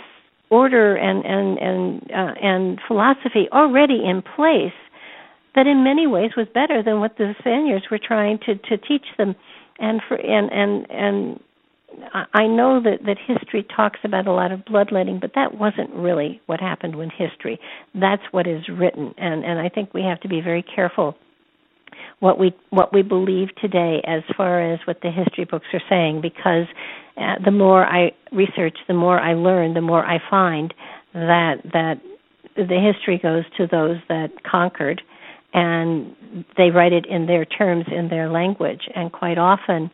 order 0.50 0.96
and 0.96 1.26
and 1.26 1.58
and 1.58 2.12
uh, 2.12 2.34
and 2.42 2.80
philosophy 2.88 3.48
already 3.52 4.02
in 4.06 4.22
place 4.22 4.74
that 5.56 5.68
in 5.68 5.84
many 5.84 6.08
ways 6.08 6.32
was 6.38 6.48
better 6.54 6.84
than 6.84 7.00
what 7.00 7.18
the 7.18 7.34
Spaniards 7.40 7.86
were 7.90 8.00
trying 8.00 8.38
to 8.46 8.56
to 8.56 8.78
teach 8.78 9.06
them. 9.18 9.36
And 9.80 10.02
for 10.08 10.16
and 10.16 10.52
and 10.52 10.92
and 10.92 11.40
I 12.34 12.48
know 12.48 12.82
that 12.84 13.00
that 13.06 13.18
history 13.26 13.66
talks 13.76 14.00
about 14.04 14.28
a 14.28 14.32
lot 14.32 14.52
of 14.52 14.66
bloodletting, 14.66 15.20
but 15.20 15.32
that 15.36 15.58
wasn't 15.58 15.90
really 15.92 16.42
what 16.46 16.60
happened 16.60 16.96
with 16.96 17.10
history. 17.18 17.60
That's 17.94 18.22
what 18.32 18.48
is 18.48 18.62
written, 18.70 19.14
and 19.18 19.44
and 19.44 19.60
I 19.60 19.70
think 19.70 19.94
we 19.94 20.04
have 20.04 20.20
to 20.22 20.28
be 20.28 20.42
very 20.42 20.64
careful 20.64 21.16
what 22.20 22.38
we 22.38 22.54
what 22.70 22.94
we 22.94 23.02
believe 23.02 23.50
today 23.62 24.02
as 24.06 24.22
far 24.36 24.74
as 24.74 24.80
what 24.86 25.02
the 25.02 25.12
history 25.12 25.46
books 25.46 25.68
are 25.74 25.82
saying, 25.90 26.22
because 26.22 26.66
uh, 27.18 27.36
the 27.44 27.52
more 27.52 27.86
I 27.86 28.12
research, 28.32 28.78
the 28.88 28.94
more 28.94 29.20
I 29.20 29.34
learn, 29.34 29.74
the 29.74 29.82
more 29.82 30.06
I 30.06 30.20
find 30.30 30.74
that 31.14 31.56
that 31.74 31.96
the 32.56 32.92
history 32.94 33.20
goes 33.22 33.44
to 33.58 33.68
those 33.68 33.98
that 34.10 34.44
conquered, 34.44 35.02
and 35.54 36.16
they 36.58 36.72
write 36.72 36.94
it 36.94 37.06
in 37.06 37.26
their 37.26 37.46
terms, 37.46 37.86
in 37.92 38.10
their 38.10 38.30
language, 38.30 38.82
and 38.96 39.12
quite 39.12 39.38
often. 39.38 39.90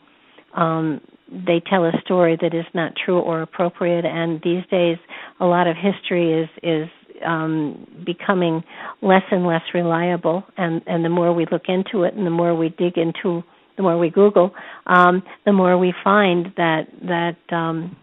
Um, 0.53 1.01
they 1.29 1.61
tell 1.69 1.85
a 1.85 1.91
story 2.03 2.37
that 2.41 2.53
is 2.53 2.65
not 2.73 2.93
true 3.03 3.19
or 3.19 3.41
appropriate 3.41 4.05
and 4.05 4.41
these 4.43 4.63
days 4.69 4.97
a 5.39 5.45
lot 5.45 5.67
of 5.67 5.75
history 5.75 6.41
is 6.41 6.49
is 6.63 6.89
um, 7.25 7.87
becoming 8.05 8.61
less 9.01 9.23
and 9.31 9.45
less 9.47 9.61
reliable 9.73 10.43
and 10.57 10.81
and 10.85 11.03
the 11.03 11.09
more 11.09 11.33
we 11.33 11.45
look 11.51 11.63
into 11.67 12.03
it 12.03 12.13
and 12.13 12.25
the 12.25 12.31
more 12.31 12.55
we 12.55 12.69
dig 12.69 12.97
into 12.97 13.41
the 13.77 13.83
more 13.83 13.97
we 13.97 14.09
google 14.09 14.51
um, 14.87 15.23
the 15.45 15.53
more 15.53 15.77
we 15.77 15.93
find 16.03 16.47
that 16.57 16.83
that 17.01 17.55
um, 17.55 17.95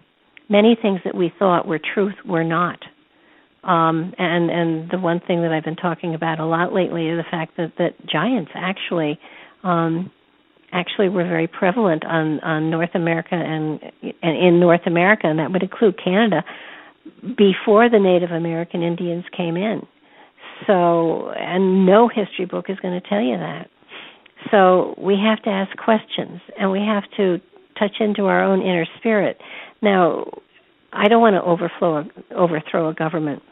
many 0.52 0.76
things 0.80 1.00
that 1.04 1.14
we 1.14 1.32
thought 1.38 1.66
were 1.66 1.80
truth 1.94 2.14
were 2.24 2.44
not. 2.44 2.78
Um, 3.64 4.12
and 4.18 4.50
and 4.50 4.90
the 4.90 4.98
one 4.98 5.20
thing 5.26 5.42
that 5.42 5.52
I've 5.52 5.64
been 5.64 5.76
talking 5.76 6.14
about 6.14 6.40
a 6.40 6.44
lot 6.44 6.72
lately 6.72 7.08
is 7.08 7.16
the 7.16 7.30
fact 7.30 7.56
that 7.56 7.72
that 7.78 7.94
giants 8.06 8.50
actually 8.54 9.18
um, 9.62 10.10
actually 10.72 11.08
were 11.08 11.24
very 11.24 11.46
prevalent 11.46 12.04
on 12.04 12.40
on 12.40 12.70
North 12.70 12.94
America 12.94 13.34
and 13.34 13.80
and 14.22 14.36
in 14.36 14.60
North 14.60 14.86
America, 14.86 15.26
and 15.26 15.38
that 15.38 15.52
would 15.52 15.62
include 15.62 15.98
Canada 16.02 16.44
before 17.36 17.88
the 17.88 17.98
Native 17.98 18.30
American 18.30 18.82
Indians 18.82 19.24
came 19.36 19.56
in. 19.56 19.86
So, 20.66 21.30
and 21.32 21.86
no 21.86 22.08
history 22.08 22.46
book 22.46 22.66
is 22.68 22.78
going 22.80 23.00
to 23.00 23.08
tell 23.08 23.20
you 23.20 23.36
that. 23.36 23.68
So 24.50 24.94
we 24.98 25.16
have 25.16 25.42
to 25.42 25.50
ask 25.50 25.76
questions, 25.76 26.40
and 26.58 26.70
we 26.70 26.80
have 26.80 27.04
to 27.16 27.40
touch 27.78 27.96
into 28.00 28.26
our 28.26 28.42
own 28.42 28.60
inner 28.60 28.86
spirit. 28.98 29.38
Now, 29.80 30.26
I 30.92 31.08
don't 31.08 31.20
want 31.20 31.34
to 31.34 31.42
overflow 31.42 32.04
overthrow 32.36 32.88
a 32.88 32.94
government 32.94 33.42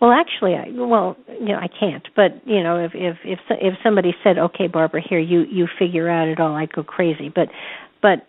well, 0.00 0.12
actually, 0.12 0.54
I 0.54 0.70
well, 0.70 1.16
you 1.28 1.48
know, 1.48 1.58
I 1.58 1.68
can't. 1.68 2.06
But 2.16 2.40
you 2.46 2.62
know, 2.62 2.82
if 2.82 2.92
if 2.94 3.18
if 3.24 3.38
if 3.50 3.74
somebody 3.82 4.14
said, 4.24 4.38
"Okay, 4.38 4.66
Barbara, 4.66 5.02
here 5.06 5.18
you 5.18 5.42
you 5.42 5.68
figure 5.78 6.08
out 6.08 6.28
it 6.28 6.40
all," 6.40 6.54
I'd 6.56 6.72
go 6.72 6.82
crazy. 6.82 7.28
But 7.28 7.48
but 8.00 8.26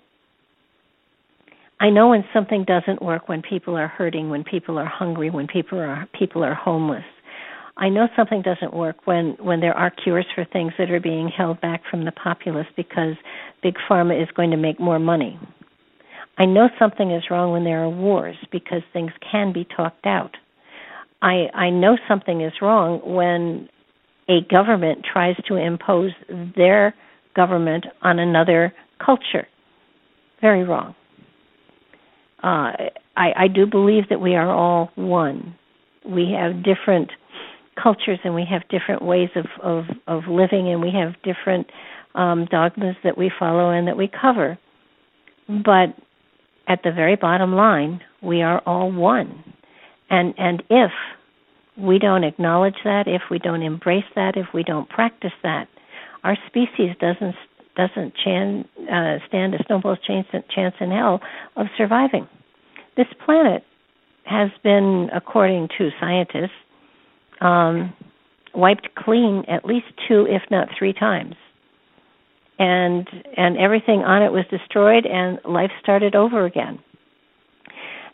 I 1.80 1.90
know 1.90 2.10
when 2.10 2.26
something 2.34 2.66
doesn't 2.66 3.02
work, 3.02 3.30
when 3.30 3.42
people 3.42 3.78
are 3.78 3.88
hurting, 3.88 4.30
when 4.30 4.44
people 4.44 4.78
are 4.78 4.86
hungry, 4.86 5.30
when 5.30 5.48
people 5.48 5.80
are 5.80 6.08
people 6.14 6.44
are 6.44 6.54
homeless. 6.54 7.06
I 7.78 7.90
know 7.90 8.08
something 8.16 8.42
doesn't 8.42 8.74
work 8.74 8.98
when 9.06 9.38
when 9.40 9.62
there 9.62 9.76
are 9.76 9.90
cures 9.90 10.28
for 10.36 10.46
things 10.46 10.74
that 10.78 10.92
are 10.92 11.00
being 11.00 11.30
held 11.30 11.62
back 11.62 11.82
from 11.90 12.04
the 12.06 12.12
populace 12.12 12.68
because 12.76 13.16
big 13.64 13.76
pharma 13.90 14.22
is 14.22 14.30
going 14.36 14.52
to 14.52 14.58
make 14.58 14.80
more 14.80 15.00
money. 15.00 15.40
I 16.38 16.46
know 16.46 16.70
something 16.78 17.12
is 17.12 17.24
wrong 17.32 17.52
when 17.52 17.64
there 17.64 17.84
are 17.84 17.90
wars 17.90 18.36
because 18.52 18.82
things 18.94 19.12
can 19.32 19.54
be 19.54 19.66
talked 19.66 20.06
out. 20.06 20.36
I 21.22 21.48
I 21.54 21.70
know 21.70 21.98
something 22.08 22.42
is 22.42 22.54
wrong 22.62 23.02
when 23.04 23.70
a 24.30 24.42
government 24.50 25.06
tries 25.12 25.36
to 25.48 25.56
impose 25.56 26.12
their 26.56 26.96
government 27.36 27.86
on 28.02 28.20
another 28.20 28.74
culture. 29.04 29.48
Very 30.42 30.64
wrong. 30.64 30.96
Uh, 32.44 32.74
I, 33.16 33.34
I 33.36 33.48
do 33.54 33.66
believe 33.66 34.10
that 34.10 34.20
we 34.20 34.36
are 34.36 34.50
all 34.50 34.90
one. 34.96 35.56
We 36.06 36.36
have 36.38 36.64
different 36.64 37.12
cultures 37.82 38.20
and 38.24 38.34
we 38.34 38.46
have 38.50 38.68
different 38.70 39.04
ways 39.04 39.30
of, 39.36 39.46
of, 39.62 39.84
of 40.08 40.28
living 40.28 40.70
and 40.70 40.82
we 40.82 40.92
have 40.92 41.14
different 41.24 41.68
um, 42.16 42.46
dogmas 42.50 42.96
that 43.04 43.18
we 43.18 43.32
follow 43.38 43.70
and 43.70 43.88
that 43.88 43.98
we 43.98 44.10
cover. 44.10 44.58
But 45.48 45.96
at 46.68 46.82
the 46.84 46.92
very 46.92 47.16
bottom 47.16 47.54
line, 47.54 48.02
we 48.22 48.42
are 48.42 48.62
all 48.66 48.92
one. 48.92 49.44
And 50.12 50.34
and 50.38 50.62
if 50.70 50.92
we 51.78 51.98
don't 51.98 52.26
acknowledge 52.26 52.76
that, 52.84 53.08
if 53.08 53.24
we 53.32 53.40
don't 53.40 53.64
embrace 53.64 54.06
that, 54.16 54.36
if 54.36 54.48
we 54.54 54.62
don't 54.62 54.88
practice 54.90 55.32
that, 55.42 55.68
our 56.24 56.38
species 56.48 56.96
doesn't 57.00 57.34
doesn't 57.78 58.14
chan, 58.22 58.66
uh, 58.94 59.18
stand 59.30 59.56
a 59.56 59.64
snowball's 59.66 59.98
chance, 60.06 60.28
chance 60.54 60.76
in 60.82 60.92
hell 60.92 61.22
of 61.56 61.68
surviving. 61.78 62.28
This 62.98 63.08
planet 63.26 63.64
has 64.26 64.50
been, 64.62 65.08
according 65.16 65.70
to 65.78 65.90
scientists, 66.02 66.52
um, 67.40 67.94
wiped 68.54 68.90
clean 68.98 69.46
at 69.48 69.64
least 69.64 69.86
two, 70.10 70.28
if 70.30 70.42
not 70.52 70.68
three 70.78 70.92
times, 70.92 71.36
and 72.60 73.08
and 73.38 73.58
everything 73.58 74.02
on 74.02 74.22
it 74.22 74.32
was 74.34 74.44
destroyed, 74.52 75.06
and 75.06 75.40
life 75.46 75.72
started 75.82 76.16
over 76.16 76.46
again. 76.46 76.80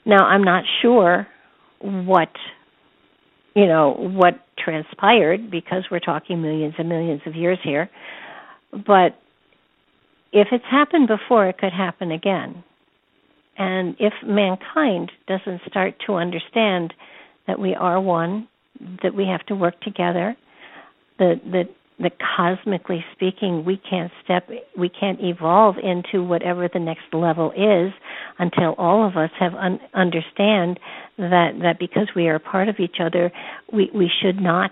Now, 0.05 0.25
I'm 0.25 0.43
not 0.43 0.63
sure 0.83 1.27
what 1.79 2.29
you 3.55 3.65
know 3.65 3.93
what 3.97 4.45
transpired 4.57 5.49
because 5.49 5.83
we're 5.89 5.99
talking 5.99 6.41
millions 6.41 6.73
and 6.77 6.89
millions 6.89 7.21
of 7.25 7.35
years 7.35 7.59
here. 7.63 7.89
But 8.71 9.17
if 10.33 10.47
it's 10.51 10.65
happened 10.69 11.07
before 11.07 11.47
it 11.47 11.57
could 11.57 11.73
happen 11.73 12.11
again. 12.11 12.63
And 13.59 13.95
if 13.99 14.13
mankind 14.23 15.11
doesn't 15.27 15.61
start 15.67 15.95
to 16.05 16.13
understand 16.13 16.93
that 17.47 17.59
we 17.59 17.73
are 17.73 17.99
one 17.99 18.47
that 19.01 19.15
we 19.15 19.25
have 19.25 19.43
to 19.47 19.55
work 19.55 19.79
together 19.81 20.35
that 21.19 21.41
that 21.51 21.69
that 21.99 22.13
cosmically 22.19 23.03
speaking 23.13 23.65
we 23.65 23.77
can't 23.89 24.11
step 24.23 24.47
we 24.77 24.89
can't 24.89 25.19
evolve 25.21 25.75
into 25.77 26.23
whatever 26.23 26.69
the 26.71 26.79
next 26.79 27.13
level 27.13 27.51
is 27.51 27.91
until 28.39 28.73
all 28.77 29.07
of 29.07 29.17
us 29.17 29.31
have 29.39 29.53
un- 29.55 29.79
understand 29.93 30.79
that 31.17 31.51
that 31.61 31.77
because 31.79 32.09
we 32.15 32.27
are 32.27 32.39
part 32.39 32.69
of 32.69 32.75
each 32.79 32.97
other 32.99 33.31
we 33.73 33.89
we 33.93 34.09
should 34.21 34.39
not 34.39 34.71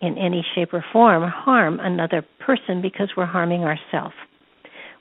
in 0.00 0.18
any 0.18 0.44
shape 0.54 0.74
or 0.74 0.84
form 0.92 1.22
harm 1.30 1.78
another 1.80 2.24
person 2.40 2.82
because 2.82 3.10
we're 3.16 3.24
harming 3.26 3.62
ourselves 3.62 4.14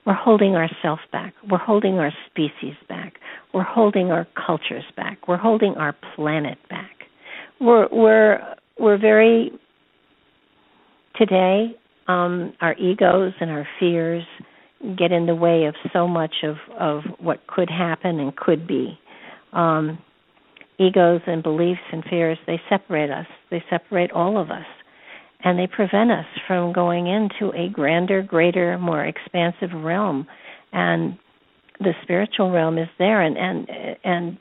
we're 0.05 0.13
holding 0.13 0.55
ourselves 0.55 1.01
back. 1.11 1.33
We're 1.49 1.57
holding 1.57 1.99
our 1.99 2.11
species 2.29 2.75
back. 2.89 3.13
We're 3.53 3.63
holding 3.63 4.11
our 4.11 4.27
cultures 4.45 4.83
back. 4.97 5.27
We're 5.27 5.37
holding 5.37 5.75
our 5.75 5.95
planet 6.15 6.57
back. 6.69 6.91
We're 7.61 7.87
we're 7.89 8.55
we're 8.77 8.97
very 8.97 9.51
today 11.15 11.75
um, 12.07 12.53
our 12.61 12.75
egos 12.75 13.33
and 13.39 13.49
our 13.49 13.67
fears 13.79 14.23
get 14.97 15.11
in 15.11 15.25
the 15.25 15.35
way 15.35 15.65
of 15.65 15.75
so 15.93 16.07
much 16.07 16.35
of 16.43 16.55
of 16.77 17.03
what 17.19 17.45
could 17.47 17.69
happen 17.69 18.19
and 18.19 18.35
could 18.35 18.67
be. 18.67 18.99
Um, 19.53 19.97
egos 20.79 21.21
and 21.27 21.41
beliefs 21.43 21.81
and 21.91 22.03
fears 22.09 22.37
they 22.45 22.59
separate 22.69 23.09
us. 23.09 23.27
They 23.51 23.63
separate 23.69 24.11
all 24.11 24.37
of 24.37 24.51
us, 24.51 24.65
and 25.43 25.57
they 25.57 25.67
prevent 25.67 26.11
us 26.11 26.25
from 26.47 26.73
going 26.73 27.07
into 27.07 27.55
a 27.55 27.69
grander, 27.69 28.21
greater, 28.21 28.77
more 28.77 29.05
expansive 29.05 29.69
realm. 29.73 30.27
And 30.73 31.17
the 31.79 31.93
spiritual 32.03 32.51
realm 32.51 32.77
is 32.77 32.89
there, 32.99 33.21
and 33.21 33.37
and 33.37 33.69
and 34.03 34.37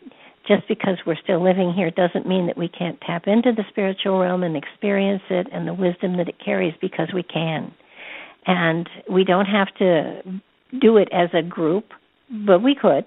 just 0.46 0.66
because 0.68 0.98
we're 1.06 1.16
still 1.22 1.42
living 1.42 1.72
here 1.72 1.90
doesn't 1.90 2.26
mean 2.26 2.46
that 2.46 2.56
we 2.58 2.68
can't 2.68 3.00
tap 3.00 3.24
into 3.26 3.52
the 3.52 3.64
spiritual 3.68 4.18
realm 4.18 4.42
and 4.42 4.56
experience 4.56 5.22
it 5.30 5.46
and 5.52 5.66
the 5.66 5.74
wisdom 5.74 6.16
that 6.16 6.28
it 6.28 6.36
carries 6.44 6.74
because 6.80 7.08
we 7.14 7.22
can. 7.22 7.72
And 8.46 8.88
we 9.10 9.24
don't 9.24 9.46
have 9.46 9.68
to 9.78 10.22
do 10.80 10.96
it 10.96 11.08
as 11.12 11.28
a 11.32 11.42
group, 11.42 11.86
but 12.46 12.60
we 12.60 12.74
could. 12.74 13.04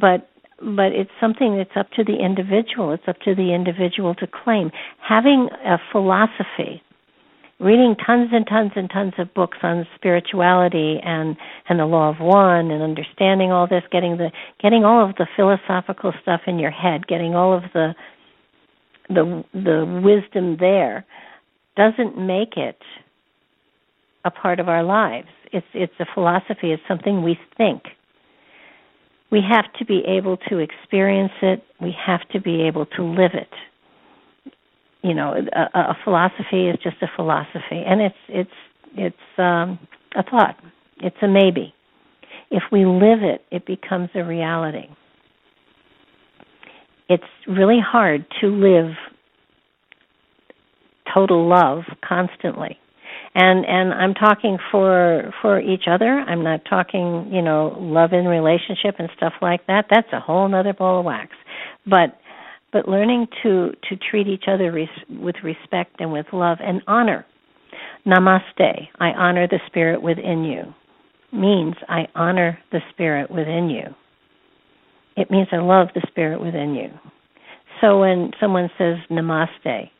But 0.00 0.28
but 0.60 0.92
it's 0.92 1.10
something 1.20 1.56
that's 1.58 1.76
up 1.76 1.90
to 1.90 2.04
the 2.04 2.16
individual. 2.24 2.92
It's 2.92 3.02
up 3.08 3.18
to 3.24 3.34
the 3.34 3.52
individual 3.52 4.14
to 4.14 4.26
claim. 4.26 4.70
Having 4.98 5.48
a 5.66 5.78
philosophy 5.92 6.82
reading 7.60 7.94
tons 8.04 8.30
and 8.32 8.46
tons 8.46 8.72
and 8.76 8.90
tons 8.90 9.12
of 9.18 9.32
books 9.34 9.58
on 9.62 9.86
spirituality 9.94 10.98
and 11.04 11.36
and 11.68 11.78
the 11.78 11.86
law 11.86 12.10
of 12.10 12.16
one 12.18 12.70
and 12.70 12.82
understanding 12.82 13.52
all 13.52 13.66
this 13.66 13.84
getting 13.90 14.16
the 14.16 14.30
getting 14.60 14.84
all 14.84 15.08
of 15.08 15.14
the 15.16 15.26
philosophical 15.36 16.12
stuff 16.22 16.42
in 16.46 16.58
your 16.58 16.70
head 16.70 17.06
getting 17.06 17.34
all 17.34 17.56
of 17.56 17.62
the 17.72 17.94
the 19.08 19.44
the 19.52 20.00
wisdom 20.02 20.56
there 20.58 21.04
doesn't 21.76 22.16
make 22.18 22.56
it 22.56 22.78
a 24.24 24.30
part 24.30 24.60
of 24.60 24.68
our 24.68 24.82
lives. 24.82 25.28
It's 25.52 25.66
it's 25.74 25.92
a 26.00 26.06
philosophy. 26.14 26.72
It's 26.72 26.82
something 26.88 27.22
we 27.22 27.38
think. 27.56 27.82
We 29.30 29.40
have 29.48 29.72
to 29.78 29.84
be 29.84 30.02
able 30.06 30.36
to 30.48 30.58
experience 30.58 31.32
it. 31.42 31.62
We 31.80 31.94
have 32.06 32.26
to 32.32 32.40
be 32.40 32.62
able 32.62 32.86
to 32.86 33.02
live 33.02 33.32
it 33.34 33.48
you 35.04 35.14
know 35.14 35.34
a, 35.34 35.78
a 35.78 35.96
philosophy 36.02 36.68
is 36.68 36.78
just 36.82 36.96
a 37.02 37.08
philosophy. 37.14 37.84
And 37.86 38.00
it's 38.00 38.16
it's 38.28 38.50
it's 38.96 39.38
um 39.38 39.78
a 40.16 40.22
thought. 40.24 40.56
It's 40.98 41.16
a 41.22 41.28
maybe. 41.28 41.74
If 42.50 42.64
we 42.72 42.86
live 42.86 43.22
it 43.22 43.44
it 43.50 43.66
becomes 43.66 44.08
a 44.14 44.24
reality. 44.24 44.88
It's 47.08 47.22
really 47.46 47.80
hard 47.80 48.24
to 48.40 48.46
live 48.48 48.92
total 51.14 51.46
love 51.48 51.82
constantly. 52.06 52.78
And 53.36 53.66
and 53.66 53.92
i'm 53.92 54.14
talking 54.14 54.58
for 54.70 55.32
for 55.42 55.60
each 55.60 55.84
other. 55.90 56.06
I'm 56.26 56.42
not 56.42 56.60
talking 56.68 57.28
you 57.30 57.42
know 57.42 57.76
love 57.78 58.12
in 58.14 58.24
relationship 58.26 58.96
and 58.98 59.10
stuff 59.16 59.34
like 59.42 59.66
that. 59.66 59.86
That's 59.90 60.08
a 60.12 60.20
whole 60.20 60.52
other 60.54 60.72
ball 60.72 61.00
of 61.00 61.04
wax. 61.04 61.32
But 61.86 62.18
but 62.74 62.88
learning 62.88 63.28
to 63.44 63.70
to 63.88 63.96
treat 64.10 64.26
each 64.26 64.44
other 64.48 64.72
res- 64.72 64.88
with 65.08 65.36
respect 65.44 66.00
and 66.00 66.12
with 66.12 66.26
love 66.32 66.58
and 66.60 66.82
honor. 66.88 67.24
Namaste. 68.04 68.88
I 69.00 69.10
honor 69.10 69.46
the 69.46 69.60
spirit 69.68 70.02
within 70.02 70.44
you. 70.44 70.74
Means 71.32 71.76
I 71.88 72.08
honor 72.14 72.58
the 72.72 72.80
spirit 72.90 73.30
within 73.30 73.70
you. 73.70 73.94
It 75.16 75.30
means 75.30 75.48
I 75.52 75.58
love 75.58 75.88
the 75.94 76.06
spirit 76.08 76.40
within 76.40 76.74
you. 76.74 76.90
So 77.80 78.00
when 78.00 78.32
someone 78.40 78.68
says 78.76 78.96
namaste, 79.08 79.90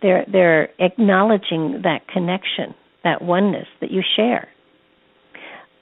they're 0.00 0.24
they're 0.30 0.68
acknowledging 0.78 1.80
that 1.82 2.06
connection, 2.06 2.74
that 3.02 3.22
oneness 3.22 3.66
that 3.80 3.90
you 3.90 4.02
share. 4.14 4.48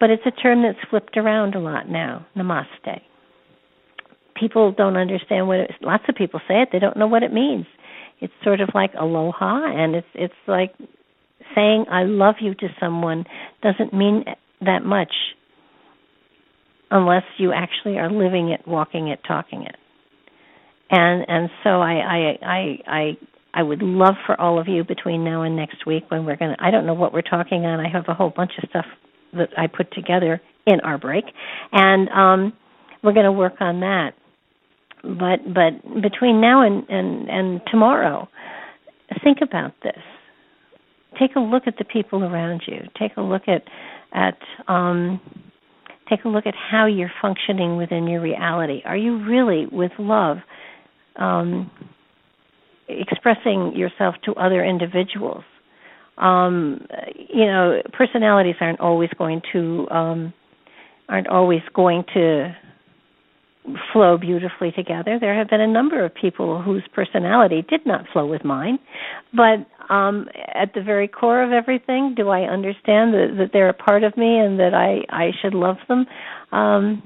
But 0.00 0.08
it's 0.08 0.26
a 0.26 0.30
term 0.30 0.62
that's 0.62 0.88
flipped 0.88 1.18
around 1.18 1.54
a 1.54 1.60
lot 1.60 1.90
now, 1.90 2.26
namaste 2.34 3.02
people 4.34 4.72
don't 4.72 4.96
understand 4.96 5.46
what 5.48 5.58
it 5.60 5.70
lots 5.80 6.04
of 6.08 6.14
people 6.14 6.40
say 6.48 6.62
it 6.62 6.68
they 6.72 6.78
don't 6.78 6.96
know 6.96 7.06
what 7.06 7.22
it 7.22 7.32
means. 7.32 7.66
It's 8.20 8.32
sort 8.44 8.60
of 8.60 8.70
like 8.74 8.92
aloha 8.98 9.64
and 9.64 9.94
it's 9.96 10.06
it's 10.14 10.34
like 10.46 10.74
saying 11.54 11.86
i 11.90 12.04
love 12.04 12.36
you 12.40 12.54
to 12.54 12.68
someone 12.80 13.24
doesn't 13.62 13.92
mean 13.92 14.24
that 14.60 14.84
much 14.84 15.12
unless 16.90 17.24
you 17.38 17.52
actually 17.52 17.98
are 17.98 18.10
living 18.10 18.50
it 18.50 18.66
walking 18.66 19.08
it 19.08 19.20
talking 19.26 19.62
it. 19.62 19.76
And 20.90 21.24
and 21.28 21.50
so 21.64 21.80
i 21.80 21.94
i 21.94 22.38
i 22.42 22.78
i 22.86 23.16
I 23.54 23.62
would 23.62 23.82
love 23.82 24.14
for 24.24 24.40
all 24.40 24.58
of 24.58 24.66
you 24.66 24.82
between 24.82 25.24
now 25.24 25.42
and 25.42 25.54
next 25.56 25.84
week 25.86 26.04
when 26.08 26.24
we're 26.24 26.36
going 26.36 26.56
to 26.56 26.64
I 26.64 26.70
don't 26.70 26.86
know 26.86 26.94
what 26.94 27.12
we're 27.12 27.20
talking 27.20 27.66
on. 27.66 27.80
I 27.80 27.88
have 27.88 28.04
a 28.08 28.14
whole 28.14 28.32
bunch 28.34 28.52
of 28.62 28.68
stuff 28.70 28.86
that 29.34 29.50
I 29.58 29.66
put 29.66 29.92
together 29.92 30.40
in 30.66 30.80
our 30.80 30.96
break. 30.98 31.24
And 31.72 32.08
um 32.10 32.52
we're 33.02 33.12
going 33.12 33.26
to 33.26 33.32
work 33.32 33.54
on 33.60 33.80
that 33.80 34.12
but 35.02 35.40
but 35.52 36.02
between 36.02 36.40
now 36.40 36.62
and 36.62 36.88
and 36.88 37.28
and 37.28 37.60
tomorrow 37.70 38.28
think 39.22 39.38
about 39.42 39.72
this. 39.82 40.02
Take 41.18 41.36
a 41.36 41.40
look 41.40 41.64
at 41.66 41.76
the 41.78 41.84
people 41.84 42.24
around 42.24 42.62
you. 42.66 42.82
Take 42.98 43.16
a 43.16 43.20
look 43.20 43.42
at 43.46 43.64
at 44.12 44.38
um 44.68 45.20
take 46.08 46.24
a 46.24 46.28
look 46.28 46.46
at 46.46 46.54
how 46.54 46.86
you're 46.86 47.12
functioning 47.20 47.76
within 47.76 48.06
your 48.06 48.20
reality. 48.20 48.82
Are 48.84 48.96
you 48.96 49.24
really 49.24 49.66
with 49.70 49.92
love 49.98 50.38
um 51.16 51.70
expressing 52.88 53.74
yourself 53.74 54.14
to 54.24 54.34
other 54.34 54.64
individuals? 54.64 55.44
Um 56.18 56.86
you 57.28 57.46
know 57.46 57.82
personalities 57.92 58.56
aren't 58.60 58.80
always 58.80 59.10
going 59.18 59.42
to 59.52 59.88
um 59.90 60.32
aren't 61.08 61.28
always 61.28 61.62
going 61.74 62.04
to 62.14 62.56
flow 63.92 64.18
beautifully 64.18 64.72
together. 64.72 65.18
There 65.20 65.36
have 65.36 65.48
been 65.48 65.60
a 65.60 65.66
number 65.66 66.04
of 66.04 66.14
people 66.14 66.60
whose 66.60 66.82
personality 66.92 67.64
did 67.68 67.86
not 67.86 68.04
flow 68.12 68.26
with 68.26 68.44
mine, 68.44 68.78
but 69.32 69.66
um, 69.92 70.28
at 70.54 70.74
the 70.74 70.82
very 70.82 71.08
core 71.08 71.42
of 71.42 71.52
everything, 71.52 72.14
do 72.16 72.28
I 72.28 72.42
understand 72.42 73.14
that, 73.14 73.34
that 73.38 73.50
they're 73.52 73.68
a 73.68 73.74
part 73.74 74.04
of 74.04 74.16
me 74.16 74.38
and 74.38 74.58
that 74.58 74.74
I 74.74 75.02
I 75.14 75.30
should 75.40 75.54
love 75.54 75.76
them? 75.88 76.06
Um, 76.50 77.02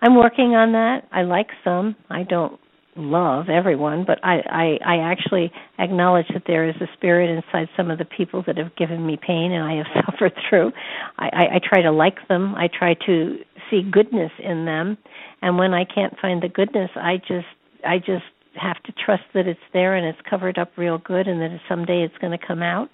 I'm 0.00 0.16
working 0.16 0.54
on 0.56 0.72
that. 0.72 1.08
I 1.12 1.22
like 1.22 1.48
some. 1.62 1.94
I 2.10 2.24
don't 2.24 2.58
love 2.96 3.48
everyone, 3.48 4.04
but 4.06 4.18
I, 4.22 4.40
I 4.50 4.78
I 4.84 5.10
actually 5.10 5.50
acknowledge 5.78 6.26
that 6.34 6.42
there 6.46 6.68
is 6.68 6.74
a 6.80 6.86
spirit 6.94 7.30
inside 7.30 7.68
some 7.76 7.90
of 7.90 7.98
the 7.98 8.04
people 8.04 8.42
that 8.46 8.58
have 8.58 8.74
given 8.76 9.06
me 9.06 9.16
pain 9.16 9.52
and 9.52 9.64
I 9.64 9.76
have 9.76 10.04
suffered 10.06 10.32
through. 10.48 10.72
I, 11.18 11.26
I, 11.26 11.42
I 11.54 11.60
try 11.62 11.82
to 11.82 11.92
like 11.92 12.16
them. 12.28 12.54
I 12.54 12.68
try 12.68 12.94
to 13.06 13.38
see 13.72 13.82
goodness 13.82 14.30
in 14.38 14.66
them. 14.66 14.98
And 15.40 15.58
when 15.58 15.74
i 15.74 15.84
can't 15.84 16.14
find 16.20 16.42
the 16.42 16.48
goodness 16.48 16.90
i 16.94 17.16
just 17.16 17.46
i 17.84 17.98
just 17.98 18.24
have 18.54 18.80
to 18.84 18.92
trust 18.92 19.22
that 19.34 19.46
it's 19.46 19.58
there 19.72 19.96
and 19.96 20.06
it's 20.06 20.18
covered 20.28 20.58
up 20.58 20.70
real 20.76 20.98
good 20.98 21.26
and 21.26 21.40
that 21.40 21.58
someday 21.68 22.02
it's 22.02 22.18
going 22.18 22.38
to 22.38 22.46
come 22.46 22.62
out. 22.62 22.90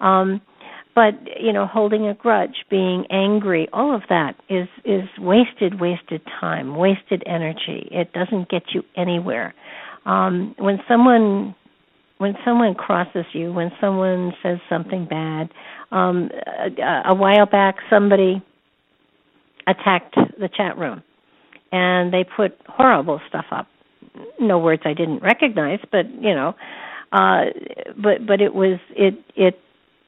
Um 0.00 0.42
but 0.94 1.14
you 1.38 1.52
know 1.52 1.66
holding 1.66 2.08
a 2.08 2.14
grudge 2.14 2.64
being 2.70 3.04
angry 3.10 3.68
all 3.72 3.94
of 3.94 4.02
that 4.08 4.34
is 4.48 4.68
is 4.84 5.08
wasted 5.18 5.80
wasted 5.80 6.22
time 6.40 6.76
wasted 6.76 7.22
energy. 7.26 7.88
It 7.90 8.12
doesn't 8.12 8.50
get 8.50 8.74
you 8.74 8.82
anywhere. 8.96 9.54
Um 10.04 10.54
when 10.58 10.78
someone 10.88 11.54
when 12.18 12.34
someone 12.44 12.74
crosses 12.74 13.26
you 13.32 13.52
when 13.52 13.70
someone 13.80 14.32
says 14.42 14.58
something 14.68 15.06
bad 15.06 15.50
um 15.92 16.30
a, 16.78 17.10
a 17.10 17.14
while 17.14 17.46
back 17.46 17.76
somebody 17.90 18.42
attacked 19.66 20.14
the 20.38 20.48
chat 20.54 20.78
room. 20.78 21.02
And 21.72 22.12
they 22.12 22.24
put 22.24 22.58
horrible 22.68 23.20
stuff 23.28 23.46
up. 23.50 23.66
No 24.40 24.58
words 24.58 24.82
i 24.86 24.94
didn't 24.94 25.22
recognize 25.22 25.80
but 25.92 26.06
you 26.10 26.34
know 26.34 26.54
uh 27.12 27.44
but 28.02 28.26
but 28.26 28.40
it 28.40 28.54
was 28.54 28.78
it 28.90 29.14
it 29.34 29.58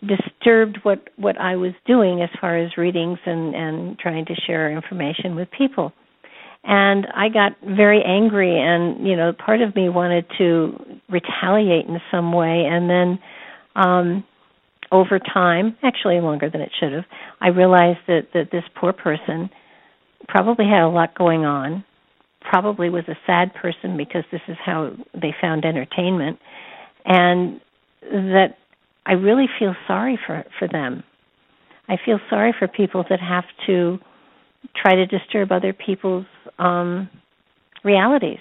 disturbed 0.01 0.79
what 0.83 1.11
what 1.17 1.39
i 1.39 1.57
was 1.57 1.73
doing 1.87 2.23
as 2.23 2.31
far 2.41 2.57
as 2.57 2.77
readings 2.79 3.19
and 3.27 3.55
and 3.55 3.99
trying 3.99 4.25
to 4.25 4.35
share 4.47 4.71
information 4.73 5.35
with 5.37 5.49
people. 5.51 5.93
And 6.65 7.07
i 7.15 7.29
got 7.29 7.53
very 7.63 8.03
angry 8.03 8.59
and 8.59 9.07
you 9.07 9.15
know 9.15 9.33
part 9.35 9.61
of 9.61 9.75
me 9.77 9.89
wanted 9.91 10.25
to 10.39 10.79
retaliate 11.11 11.87
in 11.87 11.99
some 12.11 12.33
way. 12.33 12.65
And 12.65 12.89
then 12.89 13.19
um 13.77 14.25
over 14.91 15.19
time, 15.19 15.77
actually 15.83 16.21
longer 16.21 16.49
than 16.51 16.61
it 16.61 16.71
should 16.79 16.93
have, 16.93 17.05
I 17.41 17.49
realized 17.49 18.01
that 18.07 18.29
that 18.35 18.51
this 18.51 18.65
poor 18.75 18.93
person 18.93 19.51
probably 20.29 20.67
had 20.67 20.83
a 20.83 20.89
lot 20.89 21.17
going 21.17 21.45
on, 21.45 21.85
probably 22.41 22.91
was 22.91 23.05
a 23.09 23.17
sad 23.27 23.55
person 23.55 23.97
because 23.97 24.25
this 24.33 24.41
is 24.49 24.57
how 24.65 24.93
they 25.15 25.35
found 25.41 25.65
entertainment, 25.65 26.39
and 27.05 27.61
that 28.03 28.57
I 29.07 29.13
really 29.13 29.47
feel 29.59 29.75
sorry 29.87 30.19
for 30.27 30.45
for 30.59 30.69
them. 30.69 31.03
I 31.89 31.97
feel 32.05 32.19
sorry 32.29 32.55
for 32.59 32.69
people 32.69 33.05
that 33.09 33.21
have 33.21 33.45
to 33.67 33.99
try 34.77 34.95
to 34.95 35.07
disturb 35.07 35.53
other 35.53 35.73
people's 35.73 36.27
um 36.59 37.09
realities. 37.85 38.41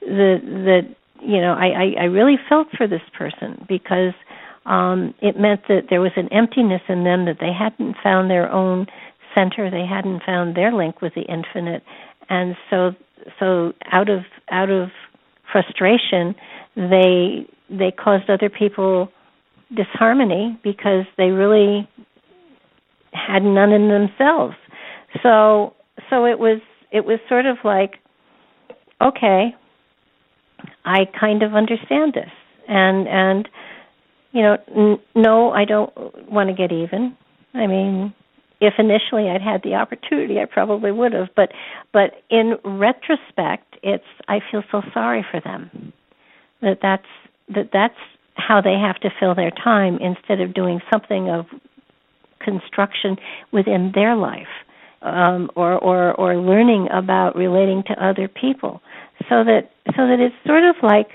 The 0.00 0.38
that 0.42 0.96
you 1.20 1.40
know, 1.40 1.54
I, 1.54 1.66
I 1.66 2.02
I 2.02 2.04
really 2.04 2.36
felt 2.48 2.68
for 2.76 2.86
this 2.86 3.00
person 3.16 3.64
because 3.68 4.12
Um, 4.66 5.14
it 5.22 5.38
meant 5.38 5.62
that 5.68 5.84
there 5.90 6.00
was 6.00 6.12
an 6.16 6.28
emptiness 6.32 6.82
in 6.88 7.04
them 7.04 7.24
that 7.26 7.38
they 7.40 7.52
hadn't 7.52 7.96
found 8.02 8.30
their 8.30 8.50
own 8.50 8.86
center, 9.34 9.70
they 9.70 9.86
hadn't 9.86 10.22
found 10.24 10.56
their 10.56 10.72
link 10.72 11.00
with 11.00 11.14
the 11.14 11.22
infinite, 11.22 11.82
and 12.28 12.56
so 12.68 12.92
so 13.38 13.72
out 13.92 14.08
of 14.08 14.20
out 14.50 14.70
of 14.70 14.88
frustration, 15.50 16.34
they 16.74 17.46
they 17.70 17.90
caused 17.90 18.28
other 18.28 18.50
people 18.50 19.08
disharmony 19.74 20.58
because 20.62 21.04
they 21.16 21.30
really 21.30 21.88
had 23.12 23.42
none 23.42 23.72
in 23.72 23.88
themselves. 23.88 24.56
So 25.22 25.74
so 26.10 26.24
it 26.24 26.38
was 26.38 26.60
it 26.90 27.04
was 27.04 27.18
sort 27.28 27.46
of 27.46 27.58
like 27.64 27.94
okay, 29.00 29.54
I 30.84 31.04
kind 31.18 31.42
of 31.42 31.54
understand 31.54 32.14
this. 32.14 32.30
And 32.68 33.06
and 33.06 33.48
you 34.36 34.42
know, 34.42 34.58
n- 34.76 35.00
no, 35.14 35.50
I 35.50 35.64
don't 35.64 36.30
want 36.30 36.50
to 36.50 36.54
get 36.54 36.70
even. 36.70 37.16
I 37.54 37.66
mean, 37.66 38.12
if 38.60 38.74
initially 38.78 39.30
I'd 39.30 39.40
had 39.40 39.62
the 39.62 39.74
opportunity, 39.74 40.38
I 40.40 40.44
probably 40.44 40.92
would 40.92 41.14
have. 41.14 41.28
But 41.34 41.52
but 41.92 42.22
in 42.28 42.56
retrospect, 42.64 43.76
it's 43.82 44.04
I 44.28 44.40
feel 44.50 44.62
so 44.70 44.82
sorry 44.92 45.24
for 45.30 45.40
them 45.40 45.92
that 46.60 46.80
that's 46.82 47.06
that 47.54 47.70
that's 47.72 47.98
how 48.34 48.60
they 48.60 48.74
have 48.74 48.96
to 49.00 49.10
fill 49.18 49.34
their 49.34 49.50
time 49.50 49.98
instead 50.02 50.42
of 50.42 50.52
doing 50.52 50.80
something 50.92 51.30
of 51.30 51.46
construction 52.40 53.16
within 53.52 53.92
their 53.94 54.14
life 54.14 54.52
um, 55.02 55.50
or, 55.56 55.78
or 55.78 56.12
or 56.14 56.36
learning 56.36 56.88
about 56.92 57.34
relating 57.34 57.82
to 57.84 58.04
other 58.04 58.28
people 58.28 58.82
so 59.30 59.44
that 59.44 59.70
so 59.96 60.06
that 60.06 60.20
it's 60.20 60.34
sort 60.46 60.64
of 60.64 60.76
like 60.82 61.08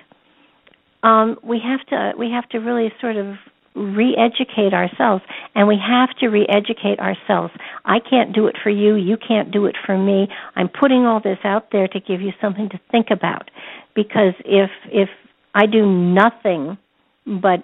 um, 1.03 1.37
we 1.43 1.59
have 1.59 1.85
to 1.87 2.13
we 2.17 2.31
have 2.31 2.47
to 2.49 2.59
really 2.59 2.91
sort 2.99 3.17
of 3.17 3.35
re-educate 3.73 4.73
ourselves 4.73 5.23
and 5.55 5.65
we 5.65 5.77
have 5.77 6.09
to 6.17 6.27
re-educate 6.27 6.99
ourselves. 6.99 7.53
I 7.85 7.99
can't 7.99 8.35
do 8.35 8.47
it 8.47 8.57
for 8.61 8.69
you. 8.69 8.95
You 8.95 9.15
can't 9.15 9.49
do 9.49 9.65
it 9.65 9.77
for 9.85 9.97
me. 9.97 10.27
I'm 10.57 10.67
putting 10.67 11.05
all 11.05 11.21
this 11.21 11.37
out 11.45 11.71
there 11.71 11.87
to 11.87 11.99
give 12.01 12.21
you 12.21 12.31
something 12.41 12.67
to 12.69 12.79
think 12.91 13.07
about 13.11 13.49
because 13.95 14.33
if 14.45 14.69
if 14.91 15.09
i 15.53 15.65
do 15.65 15.85
nothing 15.85 16.77
but 17.25 17.63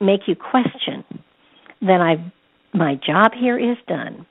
make 0.00 0.22
you 0.26 0.34
question, 0.34 1.04
then 1.80 2.00
I 2.00 2.32
my 2.72 2.94
job 2.94 3.32
here 3.38 3.58
is 3.58 3.76
done. 3.86 4.26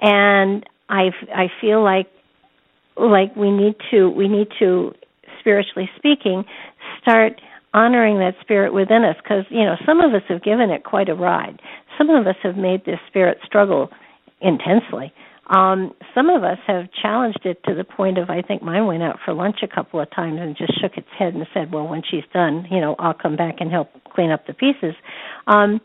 And 0.00 0.64
I 0.88 1.10
I 1.34 1.48
feel 1.60 1.82
like 1.82 2.08
like 2.96 3.34
we 3.36 3.50
need 3.50 3.76
to 3.90 4.08
we 4.10 4.28
need 4.28 4.48
to 4.58 4.94
spiritually 5.40 5.88
speaking 5.96 6.44
start 7.02 7.40
honoring 7.72 8.18
that 8.18 8.34
spirit 8.40 8.72
within 8.72 9.04
us 9.04 9.16
because 9.22 9.44
you 9.50 9.64
know 9.64 9.76
some 9.86 10.00
of 10.00 10.12
us 10.14 10.22
have 10.28 10.42
given 10.42 10.70
it 10.70 10.84
quite 10.84 11.08
a 11.08 11.14
ride. 11.14 11.60
Some 11.98 12.10
of 12.10 12.26
us 12.26 12.36
have 12.42 12.56
made 12.56 12.84
this 12.84 12.98
spirit 13.08 13.38
struggle 13.44 13.90
intensely 14.40 15.12
um, 15.50 15.92
some 16.14 16.30
of 16.30 16.44
us 16.44 16.58
have 16.68 16.84
challenged 17.02 17.44
it 17.44 17.62
to 17.64 17.74
the 17.74 17.82
point 17.82 18.18
of 18.18 18.30
I 18.30 18.40
think 18.40 18.62
mine 18.62 18.86
went 18.86 19.02
out 19.02 19.18
for 19.24 19.34
lunch 19.34 19.56
a 19.62 19.68
couple 19.68 20.00
of 20.00 20.08
times 20.12 20.38
and 20.40 20.56
just 20.56 20.80
shook 20.80 20.96
its 20.96 21.08
head 21.18 21.34
and 21.34 21.44
said, 21.52 21.72
"Well, 21.72 21.88
when 21.88 22.02
she's 22.08 22.24
done, 22.32 22.66
you 22.70 22.80
know, 22.80 22.94
I'll 23.00 23.14
come 23.14 23.36
back 23.36 23.56
and 23.58 23.70
help 23.70 23.90
clean 24.14 24.30
up 24.30 24.46
the 24.46 24.54
pieces." 24.54 24.94
Um, 25.48 25.80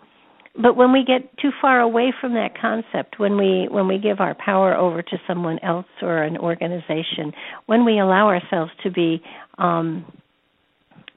but 0.62 0.78
when 0.78 0.94
we 0.94 1.04
get 1.04 1.38
too 1.38 1.52
far 1.62 1.82
away 1.82 2.14
from 2.20 2.34
that 2.34 2.60
concept, 2.60 3.20
when 3.20 3.38
we 3.38 3.68
when 3.70 3.88
we 3.88 3.98
give 3.98 4.20
our 4.20 4.36
power 4.36 4.74
over 4.76 5.02
to 5.02 5.18
someone 5.28 5.60
else 5.60 5.86
or 6.02 6.24
an 6.24 6.38
organization, 6.38 7.34
when 7.66 7.84
we 7.84 8.00
allow 8.00 8.28
ourselves 8.28 8.72
to 8.84 8.92
be 8.92 9.22
um, 9.58 10.06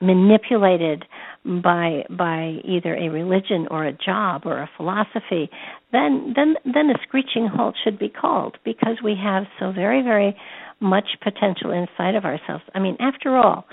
manipulated 0.01 1.05
by 1.45 2.03
by 2.11 2.59
either 2.65 2.97
a 2.97 3.09
religion 3.09 3.69
or 3.71 3.87
a 3.87 3.93
job 3.93 4.43
or 4.45 4.59
a 4.59 4.71
philosophy, 4.77 5.49
then 5.93 6.33
then 6.35 6.55
then 6.65 6.91
a 6.91 6.99
screeching 7.07 7.47
halt 7.47 7.77
should 7.85 7.99
be 7.99 8.09
called 8.09 8.57
because 8.65 8.97
we 9.05 9.15
have 9.23 9.45
so 9.61 9.71
very 9.71 10.03
very 10.03 10.37
much 10.81 11.07
potential 11.23 11.71
inside 11.71 12.17
of 12.17 12.25
ourselves. 12.25 12.65
I 12.75 12.81
mean, 12.81 12.97
after 13.01 13.37
all, 13.37 13.67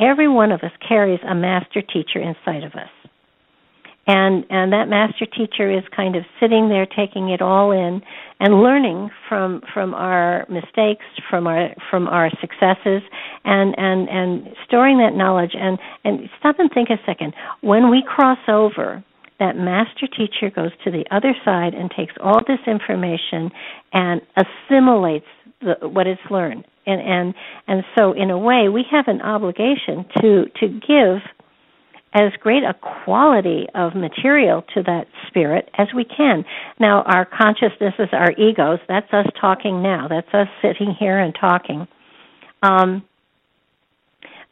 every 0.00 0.28
one 0.28 0.50
of 0.50 0.60
us 0.62 0.72
carries 0.86 1.20
a 1.28 1.34
master 1.34 1.80
teacher 1.80 2.20
inside 2.20 2.64
of 2.64 2.72
us 2.72 2.90
and 4.06 4.44
and 4.50 4.72
that 4.72 4.88
master 4.88 5.26
teacher 5.26 5.70
is 5.70 5.84
kind 5.94 6.16
of 6.16 6.24
sitting 6.40 6.68
there 6.68 6.86
taking 6.86 7.28
it 7.28 7.40
all 7.40 7.70
in 7.70 8.02
and 8.40 8.60
learning 8.60 9.10
from 9.28 9.62
from 9.72 9.94
our 9.94 10.44
mistakes 10.48 11.04
from 11.30 11.46
our 11.46 11.68
from 11.88 12.08
our 12.08 12.28
successes 12.40 13.02
and 13.44 13.74
and 13.78 14.08
and 14.08 14.48
storing 14.66 14.98
that 14.98 15.14
knowledge. 15.14 15.52
And 15.54 15.78
and 16.04 16.28
stop 16.40 16.56
and 16.58 16.70
think 16.72 16.90
a 16.90 16.98
second. 17.06 17.34
When 17.60 17.90
we 17.90 18.02
cross 18.06 18.38
over 18.48 19.04
that 19.38 19.56
master 19.56 20.06
teacher 20.06 20.50
goes 20.54 20.70
to 20.84 20.90
the 20.90 21.04
other 21.10 21.34
side 21.44 21.74
and 21.74 21.90
takes 21.90 22.14
all 22.20 22.40
this 22.46 22.60
information 22.66 23.50
and 23.92 24.20
assimilates 24.36 25.26
the, 25.60 25.88
what 25.88 26.06
it's 26.08 26.20
learned. 26.28 26.64
And 26.86 27.00
and 27.00 27.34
and 27.68 27.84
so 27.96 28.12
in 28.12 28.30
a 28.30 28.38
way 28.38 28.68
we 28.68 28.84
have 28.90 29.06
an 29.06 29.22
obligation 29.22 30.04
to 30.20 30.46
to 30.58 30.66
give 30.66 31.22
as 32.14 32.32
great 32.40 32.62
a 32.62 32.74
quality 33.04 33.66
of 33.74 33.94
material 33.94 34.62
to 34.74 34.82
that 34.82 35.06
spirit 35.28 35.70
as 35.78 35.88
we 35.94 36.04
can. 36.04 36.44
Now, 36.78 37.02
our 37.02 37.24
consciousness 37.24 37.94
is 37.98 38.08
our 38.12 38.32
egos. 38.32 38.80
That's 38.88 39.12
us 39.12 39.26
talking 39.40 39.82
now. 39.82 40.08
That's 40.08 40.28
us 40.34 40.48
sitting 40.60 40.94
here 40.98 41.18
and 41.18 41.34
talking. 41.38 41.88
Um, 42.62 43.02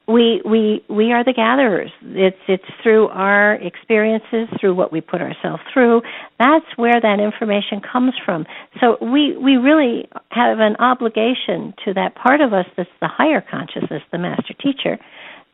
we 0.09 0.43
we 0.45 0.85
we 0.89 1.13
are 1.13 1.23
the 1.23 1.33
gatherers. 1.33 1.91
It's 2.03 2.37
it's 2.49 2.65
through 2.83 3.09
our 3.09 3.55
experiences, 3.55 4.49
through 4.61 4.75
what 4.75 4.93
we 4.93 5.01
put 5.01 5.21
ourselves 5.21 5.63
through. 5.73 6.03
That's 6.39 6.67
where 6.77 7.01
that 7.01 7.21
information 7.21 7.81
comes 7.81 8.15
from. 8.25 8.45
So 8.81 8.97
we 9.01 9.37
we 9.37 9.57
really 9.57 10.09
have 10.31 10.59
an 10.59 10.77
obligation 10.77 11.75
to 11.85 11.95
that 11.95 12.15
part 12.17 12.41
of 12.41 12.53
us 12.53 12.67
that's 12.77 12.91
the 13.01 13.09
higher 13.09 13.41
consciousness, 13.41 14.03
the 14.11 14.19
master 14.19 14.55
teacher, 14.55 14.99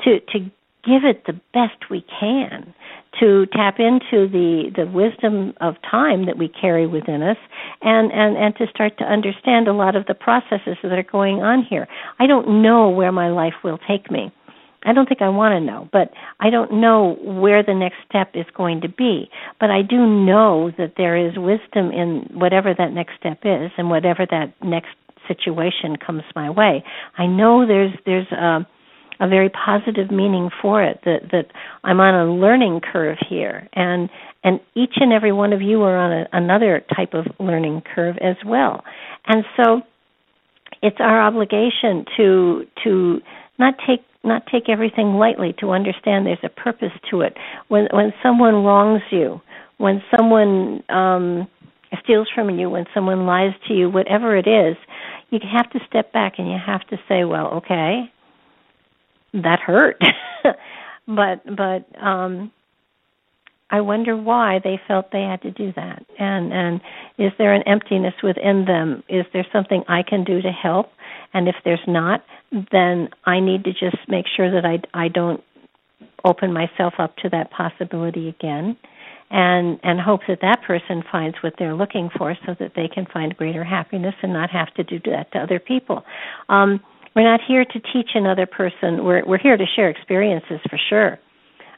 to 0.04 0.20
to 0.20 0.50
give 0.86 1.04
it 1.04 1.24
the 1.26 1.38
best 1.52 1.90
we 1.90 2.04
can 2.20 2.72
to 3.20 3.46
tap 3.52 3.76
into 3.78 4.28
the 4.28 4.70
the 4.76 4.86
wisdom 4.86 5.52
of 5.60 5.74
time 5.90 6.26
that 6.26 6.38
we 6.38 6.48
carry 6.48 6.86
within 6.86 7.22
us 7.22 7.36
and 7.82 8.12
and 8.12 8.36
and 8.36 8.54
to 8.56 8.66
start 8.68 8.96
to 8.98 9.04
understand 9.04 9.68
a 9.68 9.72
lot 9.72 9.96
of 9.96 10.06
the 10.06 10.14
processes 10.14 10.76
that 10.82 10.92
are 10.92 11.02
going 11.02 11.42
on 11.42 11.64
here. 11.68 11.88
I 12.18 12.26
don't 12.26 12.62
know 12.62 12.88
where 12.88 13.12
my 13.12 13.28
life 13.28 13.54
will 13.64 13.78
take 13.88 14.10
me. 14.10 14.32
I 14.84 14.92
don't 14.92 15.08
think 15.08 15.20
i 15.20 15.28
want 15.28 15.52
to 15.52 15.60
know 15.60 15.88
but 15.92 16.12
i 16.38 16.48
don't 16.48 16.80
know 16.80 17.16
where 17.20 17.60
the 17.64 17.74
next 17.74 17.96
step 18.08 18.30
is 18.34 18.46
going 18.56 18.80
to 18.82 18.88
be. 18.88 19.28
But 19.58 19.70
i 19.70 19.82
do 19.82 20.06
know 20.06 20.70
that 20.78 20.94
there 20.96 21.16
is 21.16 21.32
wisdom 21.36 21.90
in 21.90 22.28
whatever 22.32 22.74
that 22.76 22.92
next 22.92 23.14
step 23.18 23.40
is 23.42 23.72
and 23.76 23.90
whatever 23.90 24.26
that 24.30 24.54
next 24.62 24.94
situation 25.26 25.96
comes 25.96 26.22
my 26.36 26.48
way. 26.48 26.84
I 27.18 27.26
know 27.26 27.66
there's 27.66 27.92
there's 28.04 28.28
um 28.38 28.66
a 29.20 29.28
very 29.28 29.48
positive 29.48 30.10
meaning 30.10 30.50
for 30.62 30.82
it 30.82 31.00
that 31.04 31.30
that 31.32 31.46
I'm 31.84 32.00
on 32.00 32.14
a 32.14 32.32
learning 32.32 32.80
curve 32.80 33.18
here. 33.28 33.68
And 33.72 34.08
and 34.44 34.60
each 34.74 34.94
and 34.96 35.12
every 35.12 35.32
one 35.32 35.52
of 35.52 35.62
you 35.62 35.82
are 35.82 35.96
on 35.96 36.12
a, 36.12 36.28
another 36.32 36.84
type 36.94 37.14
of 37.14 37.26
learning 37.38 37.82
curve 37.94 38.16
as 38.18 38.36
well. 38.44 38.84
And 39.26 39.44
so 39.56 39.82
it's 40.82 40.98
our 41.00 41.20
obligation 41.20 42.04
to 42.16 42.66
to 42.84 43.20
not 43.58 43.74
take 43.86 44.04
not 44.24 44.42
take 44.50 44.68
everything 44.68 45.14
lightly 45.14 45.54
to 45.60 45.70
understand 45.70 46.26
there's 46.26 46.38
a 46.42 46.48
purpose 46.48 46.92
to 47.10 47.22
it. 47.22 47.36
When 47.68 47.88
when 47.92 48.12
someone 48.22 48.64
wrongs 48.64 49.02
you 49.10 49.40
when 49.78 50.02
someone 50.16 50.82
um 50.88 51.48
steals 52.02 52.28
from 52.34 52.50
you 52.58 52.68
when 52.68 52.84
someone 52.94 53.26
lies 53.26 53.52
to 53.68 53.74
you 53.74 53.88
whatever 53.88 54.36
it 54.36 54.46
is 54.46 54.76
you 55.30 55.38
have 55.40 55.70
to 55.70 55.78
step 55.88 56.12
back 56.12 56.34
and 56.38 56.50
you 56.50 56.56
have 56.64 56.86
to 56.88 56.96
say 57.08 57.24
well 57.24 57.46
okay 57.54 58.10
that 59.42 59.60
hurt. 59.60 60.00
but 61.06 61.42
but 61.56 61.86
um 62.02 62.50
I 63.68 63.80
wonder 63.80 64.16
why 64.16 64.60
they 64.62 64.80
felt 64.86 65.10
they 65.10 65.22
had 65.22 65.42
to 65.42 65.50
do 65.50 65.72
that. 65.76 66.04
And 66.18 66.52
and 66.52 66.80
is 67.18 67.32
there 67.38 67.52
an 67.52 67.62
emptiness 67.66 68.14
within 68.22 68.64
them? 68.64 69.02
Is 69.08 69.26
there 69.32 69.46
something 69.52 69.82
I 69.88 70.02
can 70.02 70.24
do 70.24 70.40
to 70.40 70.50
help? 70.50 70.90
And 71.34 71.48
if 71.48 71.56
there's 71.64 71.80
not, 71.86 72.24
then 72.72 73.08
I 73.24 73.40
need 73.40 73.64
to 73.64 73.72
just 73.72 73.98
make 74.08 74.26
sure 74.36 74.50
that 74.50 74.64
I 74.64 74.78
I 74.94 75.08
don't 75.08 75.42
open 76.24 76.52
myself 76.52 76.94
up 76.98 77.16
to 77.18 77.28
that 77.30 77.50
possibility 77.50 78.28
again 78.28 78.76
and 79.30 79.80
and 79.82 80.00
hope 80.00 80.20
that 80.28 80.40
that 80.42 80.62
person 80.62 81.02
finds 81.10 81.36
what 81.42 81.54
they're 81.58 81.74
looking 81.74 82.10
for 82.16 82.36
so 82.46 82.54
that 82.60 82.72
they 82.76 82.88
can 82.88 83.06
find 83.12 83.36
greater 83.36 83.64
happiness 83.64 84.14
and 84.22 84.32
not 84.32 84.50
have 84.50 84.72
to 84.74 84.84
do 84.84 84.98
that 85.10 85.30
to 85.32 85.38
other 85.38 85.58
people. 85.58 86.04
Um 86.48 86.80
we're 87.16 87.24
not 87.24 87.40
here 87.48 87.64
to 87.64 87.80
teach 87.80 88.10
another 88.14 88.46
person. 88.46 89.02
We're 89.02 89.24
we're 89.24 89.38
here 89.38 89.56
to 89.56 89.64
share 89.74 89.88
experiences 89.88 90.60
for 90.68 90.78
sure, 90.90 91.18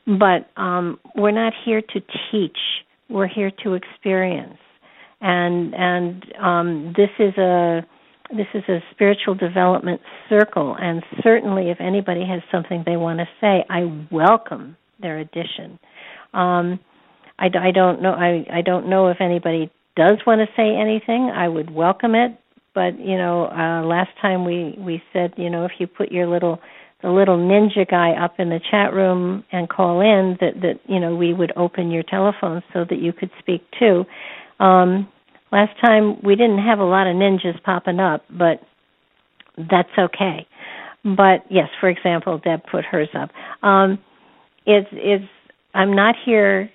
but 0.06 0.50
um, 0.60 0.98
we're 1.14 1.30
not 1.30 1.52
here 1.64 1.80
to 1.80 2.00
teach. 2.30 2.58
We're 3.08 3.28
here 3.28 3.52
to 3.62 3.74
experience, 3.74 4.58
and 5.20 5.74
and 5.74 6.24
um, 6.42 6.94
this 6.96 7.10
is 7.20 7.38
a 7.38 7.86
this 8.30 8.48
is 8.52 8.64
a 8.68 8.80
spiritual 8.90 9.36
development 9.36 10.00
circle. 10.28 10.76
And 10.78 11.04
certainly, 11.22 11.70
if 11.70 11.80
anybody 11.80 12.26
has 12.28 12.42
something 12.50 12.82
they 12.84 12.96
want 12.96 13.20
to 13.20 13.28
say, 13.40 13.64
I 13.70 14.06
welcome 14.10 14.76
their 15.00 15.18
addition. 15.18 15.78
Um, 16.34 16.80
I, 17.38 17.46
I 17.46 17.70
don't 17.70 18.02
know. 18.02 18.10
I 18.10 18.44
I 18.52 18.62
don't 18.62 18.90
know 18.90 19.06
if 19.06 19.18
anybody 19.20 19.70
does 19.94 20.18
want 20.26 20.40
to 20.40 20.48
say 20.56 20.74
anything. 20.74 21.30
I 21.32 21.48
would 21.48 21.70
welcome 21.70 22.16
it. 22.16 22.36
But 22.78 23.00
you 23.00 23.16
know, 23.16 23.46
uh, 23.46 23.84
last 23.84 24.10
time 24.22 24.44
we 24.44 24.76
we 24.78 25.02
said 25.12 25.32
you 25.36 25.50
know 25.50 25.64
if 25.64 25.72
you 25.80 25.88
put 25.88 26.12
your 26.12 26.28
little 26.28 26.60
the 27.02 27.10
little 27.10 27.36
ninja 27.36 27.84
guy 27.90 28.12
up 28.12 28.38
in 28.38 28.50
the 28.50 28.60
chat 28.70 28.92
room 28.92 29.42
and 29.50 29.68
call 29.68 30.00
in 30.00 30.38
that 30.40 30.60
that 30.62 30.74
you 30.86 31.00
know 31.00 31.16
we 31.16 31.32
would 31.32 31.52
open 31.56 31.90
your 31.90 32.04
telephone 32.04 32.62
so 32.72 32.84
that 32.88 33.00
you 33.00 33.12
could 33.12 33.30
speak 33.40 33.62
too. 33.80 34.04
Um, 34.64 35.08
last 35.50 35.72
time 35.84 36.22
we 36.22 36.36
didn't 36.36 36.64
have 36.64 36.78
a 36.78 36.84
lot 36.84 37.08
of 37.08 37.16
ninjas 37.16 37.60
popping 37.64 37.98
up, 37.98 38.22
but 38.30 38.60
that's 39.56 39.90
okay. 39.98 40.46
But 41.02 41.50
yes, 41.50 41.70
for 41.80 41.88
example, 41.88 42.38
Deb 42.38 42.60
put 42.70 42.84
hers 42.84 43.08
up. 43.20 43.30
Um, 43.64 43.98
it's 44.66 44.88
it's 44.92 45.24
I'm 45.74 45.96
not 45.96 46.14
here 46.24 46.70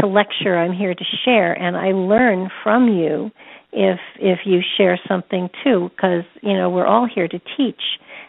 to 0.00 0.08
lecture. 0.08 0.58
I'm 0.58 0.72
here 0.72 0.94
to 0.96 1.04
share, 1.24 1.52
and 1.52 1.76
I 1.76 1.92
learn 1.92 2.50
from 2.64 2.88
you 2.88 3.30
if 3.74 3.98
if 4.18 4.40
you 4.44 4.60
share 4.76 4.98
something 5.08 5.48
too, 5.62 5.90
because 5.94 6.24
you 6.42 6.54
know 6.54 6.70
we're 6.70 6.86
all 6.86 7.06
here 7.12 7.28
to 7.28 7.38
teach, 7.56 7.80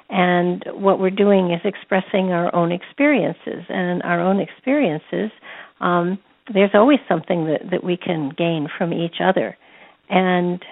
and 0.10 0.64
what 0.74 1.00
we're 1.00 1.10
doing 1.10 1.52
is 1.52 1.62
expressing 1.64 2.32
our 2.32 2.54
own 2.56 2.72
experiences, 2.72 3.64
and 3.70 4.02
our 4.04 4.20
own 4.20 4.40
experiences. 4.40 5.32
Um, 5.80 6.20
there's 6.54 6.72
always 6.74 7.00
something 7.08 7.46
that 7.46 7.70
that 7.72 7.84
we 7.84 7.98
can 7.98 8.32
gain 8.38 8.68
from 8.78 8.94
each 8.94 9.18
other, 9.24 9.58
and 10.10 10.64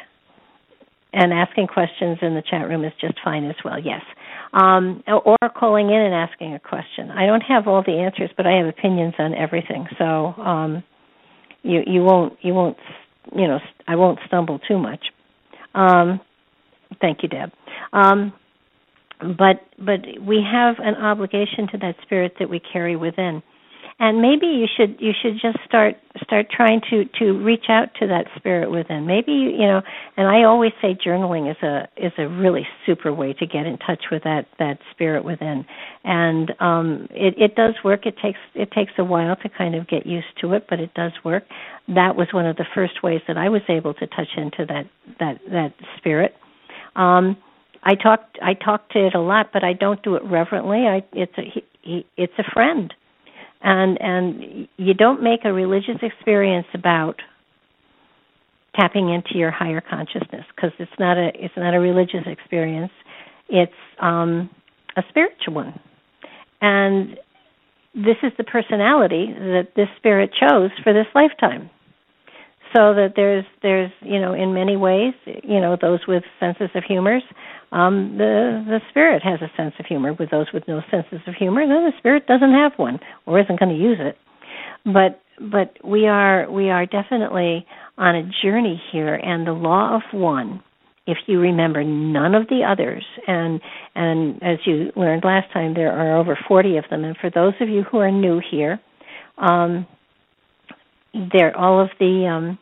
and 1.13 1.31
asking 1.31 1.67
questions 1.67 2.17
in 2.21 2.33
the 2.33 2.43
chat 2.49 2.67
room 2.67 2.83
is 2.83 2.93
just 2.99 3.15
fine 3.23 3.45
as 3.45 3.55
well. 3.63 3.79
Yes 3.79 4.01
um, 4.53 5.03
or 5.07 5.37
calling 5.57 5.89
in 5.89 5.95
and 5.95 6.13
asking 6.13 6.53
a 6.53 6.59
question. 6.59 7.09
I 7.09 7.25
don't 7.25 7.41
have 7.41 7.67
all 7.67 7.83
the 7.83 7.93
answers, 7.93 8.29
but 8.37 8.45
I 8.45 8.57
have 8.57 8.67
opinions 8.67 9.15
on 9.17 9.33
everything. 9.33 9.87
So 9.97 10.05
um, 10.41 10.83
you 11.63 11.81
you 11.85 12.03
won't 12.03 12.37
you 12.41 12.53
won't 12.53 12.77
you 13.35 13.47
know 13.47 13.59
I 13.87 13.95
won't 13.95 14.19
stumble 14.27 14.59
too 14.59 14.77
much. 14.77 15.05
Um, 15.75 16.19
thank 17.01 17.23
you, 17.23 17.29
Deb. 17.29 17.51
Um, 17.93 18.33
but 19.19 19.61
but 19.79 19.99
we 20.21 20.41
have 20.49 20.75
an 20.79 20.95
obligation 20.95 21.67
to 21.71 21.77
that 21.79 21.95
spirit 22.03 22.33
that 22.39 22.49
we 22.49 22.59
carry 22.59 22.95
within 22.95 23.41
and 23.99 24.21
maybe 24.21 24.47
you 24.47 24.67
should 24.75 24.95
you 24.99 25.11
should 25.21 25.33
just 25.41 25.57
start 25.65 25.95
start 26.23 26.47
trying 26.49 26.81
to 26.89 27.05
to 27.19 27.33
reach 27.43 27.65
out 27.69 27.89
to 27.99 28.07
that 28.07 28.25
spirit 28.35 28.71
within. 28.71 29.05
Maybe 29.05 29.31
you 29.31 29.49
you 29.51 29.67
know 29.67 29.81
and 30.17 30.27
i 30.27 30.43
always 30.43 30.71
say 30.81 30.95
journaling 30.95 31.49
is 31.49 31.57
a 31.61 31.87
is 31.97 32.11
a 32.17 32.27
really 32.27 32.65
super 32.85 33.13
way 33.13 33.33
to 33.33 33.45
get 33.45 33.65
in 33.65 33.77
touch 33.77 34.05
with 34.11 34.23
that 34.23 34.47
that 34.59 34.79
spirit 34.91 35.23
within. 35.23 35.65
And 36.03 36.51
um 36.59 37.07
it 37.11 37.35
it 37.37 37.55
does 37.55 37.75
work. 37.83 38.05
It 38.05 38.15
takes 38.21 38.39
it 38.55 38.71
takes 38.71 38.93
a 38.97 39.03
while 39.03 39.35
to 39.37 39.49
kind 39.49 39.75
of 39.75 39.87
get 39.87 40.05
used 40.05 40.39
to 40.41 40.53
it 40.53 40.65
but 40.69 40.79
it 40.79 40.93
does 40.93 41.13
work. 41.23 41.43
That 41.87 42.15
was 42.15 42.27
one 42.31 42.47
of 42.47 42.55
the 42.55 42.65
first 42.73 43.03
ways 43.03 43.21
that 43.27 43.37
i 43.37 43.49
was 43.49 43.61
able 43.69 43.93
to 43.95 44.07
touch 44.07 44.29
into 44.37 44.65
that 44.65 44.85
that 45.19 45.39
that 45.51 45.73
spirit. 45.97 46.35
Um 46.95 47.37
I 47.83 47.95
talk 47.95 48.21
I 48.41 48.53
talk 48.53 48.89
to 48.91 49.07
it 49.07 49.13
a 49.13 49.19
lot, 49.19 49.51
but 49.53 49.63
I 49.63 49.73
don't 49.73 50.01
do 50.03 50.15
it 50.15 50.23
reverently. 50.23 50.87
I 50.87 51.03
it's 51.11 51.37
a 51.37 51.41
he, 51.41 51.63
he, 51.81 52.05
it's 52.17 52.33
a 52.39 52.51
friend 52.53 52.93
and 53.63 53.97
and 54.01 54.67
you 54.77 54.93
don't 54.93 55.23
make 55.23 55.45
a 55.45 55.53
religious 55.53 55.97
experience 56.01 56.67
about 56.73 57.15
tapping 58.75 59.09
into 59.09 59.37
your 59.37 59.51
higher 59.51 59.81
consciousness 59.81 60.45
because 60.55 60.71
it's 60.79 60.91
not 60.99 61.17
a 61.17 61.31
it's 61.35 61.53
not 61.55 61.73
a 61.73 61.79
religious 61.79 62.25
experience. 62.25 62.91
It's 63.49 63.71
um 64.01 64.49
a 64.97 65.03
spiritual 65.09 65.53
one. 65.53 65.79
And 66.61 67.17
this 67.95 68.17
is 68.23 68.31
the 68.37 68.43
personality 68.43 69.27
that 69.37 69.69
this 69.75 69.87
spirit 69.97 70.31
chose 70.39 70.71
for 70.83 70.93
this 70.93 71.07
lifetime. 71.15 71.69
So 72.75 72.95
that 72.95 73.13
there's 73.15 73.45
there's 73.61 73.91
you 74.01 74.19
know 74.19 74.33
in 74.33 74.53
many 74.53 74.75
ways 74.75 75.13
you 75.25 75.61
know 75.61 75.77
those 75.79 75.99
with 76.07 76.23
senses 76.39 76.69
of 76.75 76.83
humors 76.83 77.23
um 77.73 78.15
the 78.17 78.63
the 78.67 78.79
spirit 78.89 79.23
has 79.23 79.39
a 79.41 79.51
sense 79.57 79.73
of 79.79 79.85
humor 79.85 80.13
with 80.13 80.29
those 80.31 80.47
with 80.53 80.63
no 80.67 80.81
senses 80.91 81.19
of 81.27 81.35
humor 81.35 81.67
then 81.67 81.83
the 81.85 81.97
spirit 81.97 82.27
doesn't 82.27 82.53
have 82.53 82.73
one 82.77 82.99
or 83.25 83.39
isn't 83.39 83.59
going 83.59 83.75
to 83.75 83.83
use 83.83 83.97
it. 83.99 84.17
But 84.85 85.21
but 85.51 85.77
we 85.83 86.07
are 86.07 86.49
we 86.51 86.69
are 86.69 86.85
definitely 86.85 87.65
on 87.97 88.15
a 88.15 88.29
journey 88.43 88.81
here 88.91 89.15
and 89.15 89.47
the 89.47 89.53
law 89.53 89.95
of 89.95 90.01
one 90.13 90.61
if 91.07 91.17
you 91.27 91.39
remember 91.39 91.83
none 91.83 92.35
of 92.35 92.47
the 92.47 92.61
others 92.63 93.03
and 93.27 93.59
and 93.95 94.41
as 94.43 94.59
you 94.65 94.91
learned 94.95 95.23
last 95.25 95.51
time 95.51 95.73
there 95.73 95.91
are 95.91 96.17
over 96.17 96.37
40 96.47 96.77
of 96.77 96.85
them. 96.89 97.03
And 97.03 97.17
for 97.17 97.29
those 97.29 97.53
of 97.59 97.69
you 97.69 97.83
who 97.83 97.97
are 97.97 98.11
new 98.11 98.41
here 98.51 98.79
um 99.37 99.87
there 101.33 101.55
all 101.57 101.81
of 101.81 101.89
the 101.99 102.27
um 102.27 102.59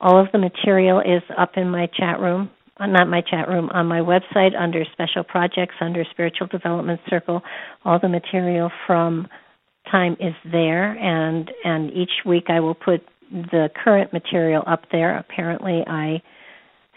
all 0.00 0.20
of 0.20 0.26
the 0.32 0.38
material 0.38 1.00
is 1.00 1.22
up 1.38 1.52
in 1.56 1.70
my 1.70 1.86
chat 1.96 2.18
room, 2.18 2.50
not 2.86 3.08
my 3.08 3.20
chat 3.20 3.48
room, 3.48 3.70
on 3.72 3.86
my 3.86 4.00
website 4.00 4.58
under 4.58 4.84
special 4.92 5.24
projects, 5.24 5.74
under 5.80 6.04
Spiritual 6.10 6.46
Development 6.48 7.00
Circle. 7.08 7.42
All 7.84 7.98
the 8.00 8.08
material 8.08 8.70
from 8.86 9.28
time 9.90 10.16
is 10.20 10.34
there, 10.50 10.92
and 10.92 11.50
and 11.64 11.90
each 11.92 12.10
week 12.24 12.44
I 12.48 12.60
will 12.60 12.74
put 12.74 13.02
the 13.30 13.68
current 13.82 14.12
material 14.12 14.62
up 14.66 14.82
there. 14.92 15.16
Apparently, 15.18 15.82
I 15.86 16.22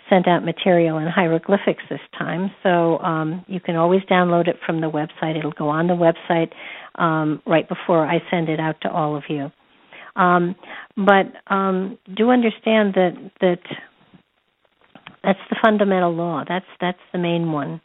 sent 0.10 0.28
out 0.28 0.46
material 0.46 0.98
in 1.00 1.08
hieroglyphics 1.08 1.84
this 1.90 2.00
time, 2.18 2.52
so 2.62 3.00
um, 3.00 3.44
you 3.48 3.60
can 3.60 3.76
always 3.76 4.02
download 4.04 4.48
it 4.48 4.58
from 4.66 4.82
the 4.82 4.90
website. 4.90 5.38
It'll 5.38 5.52
go 5.52 5.70
on 5.70 5.88
the 5.88 5.94
website 5.94 6.52
um, 7.02 7.42
right 7.46 7.68
before 7.68 8.06
I 8.06 8.20
send 8.30 8.50
it 8.50 8.60
out 8.60 8.76
to 8.82 8.92
all 8.92 9.16
of 9.16 9.24
you. 9.30 9.52
Um, 10.16 10.56
but 10.96 11.54
um, 11.54 11.98
do 12.16 12.30
understand 12.30 12.94
that 12.94 13.32
that 13.42 13.60
that's 15.26 15.40
the 15.50 15.58
fundamental 15.64 16.14
law. 16.14 16.44
That's 16.48 16.66
that's 16.80 17.00
the 17.12 17.20
main 17.20 17.52
one, 17.52 17.82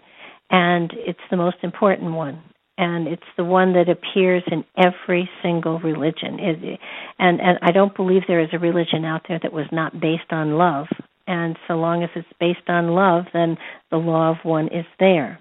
and 0.51 0.93
it's 0.97 1.21
the 1.31 1.37
most 1.37 1.59
important 1.63 2.13
one. 2.13 2.43
And 2.79 3.09
it's 3.09 3.23
the 3.37 3.45
one 3.45 3.75
that 3.75 3.91
appears 3.91 4.43
in 4.51 4.65
every 4.79 5.29
single 5.43 5.79
religion. 5.81 6.39
It, 6.41 6.81
and 7.19 7.41
and 7.41 7.59
I 7.63 7.73
don't 7.73 7.95
believe 7.97 8.23
there 8.29 8.41
is 8.41 8.51
a 8.53 8.59
religion 8.59 9.05
out 9.05 9.23
there 9.29 9.41
that 9.43 9.53
was 9.53 9.67
not 9.73 10.01
based 10.01 10.33
on 10.33 10.53
love. 10.53 10.87
And 11.27 11.57
so 11.69 11.75
long 11.75 12.03
as 12.03 12.11
it's 12.17 12.29
based 12.41 12.69
on 12.69 12.89
love, 12.89 13.25
then 13.33 13.57
the 13.91 13.99
law 13.99 14.31
of 14.31 14.39
one 14.45 14.67
is 14.69 14.87
there. 14.99 15.39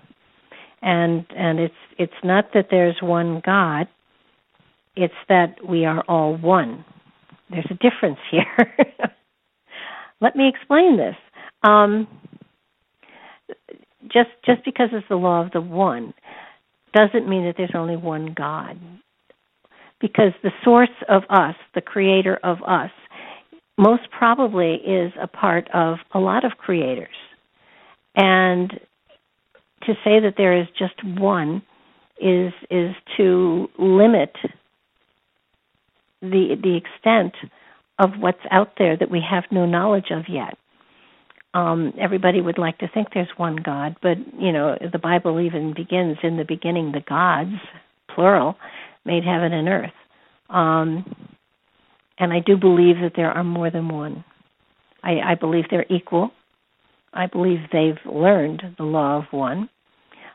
And 0.81 1.25
and 1.35 1.59
it's 1.59 1.73
it's 1.97 2.13
not 2.23 2.51
that 2.53 2.67
there's 2.71 2.97
one 3.01 3.41
God 3.45 3.87
it's 4.99 5.13
that 5.29 5.55
we 5.67 5.85
are 5.85 6.03
all 6.09 6.35
one. 6.35 6.83
There's 7.49 7.67
a 7.71 7.75
difference 7.75 8.19
here. 8.29 8.75
Let 10.21 10.35
me 10.35 10.49
explain 10.49 10.97
this. 10.97 11.15
Um, 11.63 12.07
just 14.03 14.29
just 14.45 14.63
because 14.65 14.89
it's 14.91 15.07
the 15.09 15.15
law 15.15 15.43
of 15.43 15.51
the 15.51 15.61
one 15.61 16.13
doesn't 16.93 17.29
mean 17.29 17.45
that 17.45 17.55
there's 17.57 17.71
only 17.75 17.97
one 17.97 18.33
God. 18.35 18.79
Because 20.01 20.31
the 20.43 20.51
source 20.63 20.89
of 21.09 21.23
us, 21.29 21.55
the 21.75 21.81
creator 21.81 22.39
of 22.41 22.57
us, 22.65 22.91
most 23.77 24.03
probably 24.17 24.75
is 24.75 25.11
a 25.21 25.27
part 25.27 25.67
of 25.73 25.97
a 26.13 26.19
lot 26.19 26.45
of 26.45 26.53
creators. 26.57 27.07
And 28.15 28.71
to 29.83 29.93
say 30.03 30.19
that 30.19 30.35
there 30.37 30.59
is 30.59 30.67
just 30.77 31.03
one 31.03 31.61
is 32.19 32.53
is 32.69 32.95
to 33.17 33.69
limit 33.77 34.35
the 36.21 36.55
the 36.61 36.77
extent 36.77 37.33
of 37.97 38.11
what's 38.19 38.39
out 38.51 38.73
there 38.77 38.97
that 38.97 39.11
we 39.11 39.21
have 39.29 39.43
no 39.51 39.65
knowledge 39.65 40.11
of 40.11 40.23
yet. 40.29 40.57
Um, 41.53 41.93
everybody 41.99 42.41
would 42.41 42.59
like 42.59 42.77
to 42.79 42.87
think 42.87 43.07
there's 43.13 43.29
one 43.37 43.55
God, 43.55 43.95
but 44.01 44.17
you 44.39 44.51
know 44.51 44.77
the 44.91 44.99
Bible 44.99 45.39
even 45.39 45.73
begins 45.73 46.17
in 46.21 46.37
the 46.37 46.45
beginning. 46.45 46.91
The 46.91 47.01
gods, 47.01 47.55
plural, 48.13 48.55
made 49.03 49.23
heaven 49.23 49.51
and 49.51 49.67
earth, 49.67 49.93
um, 50.49 51.15
and 52.19 52.31
I 52.31 52.39
do 52.39 52.55
believe 52.55 52.97
that 53.01 53.13
there 53.15 53.31
are 53.31 53.43
more 53.43 53.71
than 53.71 53.89
one. 53.89 54.23
I, 55.03 55.19
I 55.31 55.35
believe 55.35 55.65
they're 55.71 55.85
equal. 55.89 56.31
I 57.13 57.25
believe 57.25 57.59
they've 57.71 57.97
learned 58.05 58.61
the 58.77 58.83
law 58.83 59.17
of 59.17 59.25
one. 59.31 59.69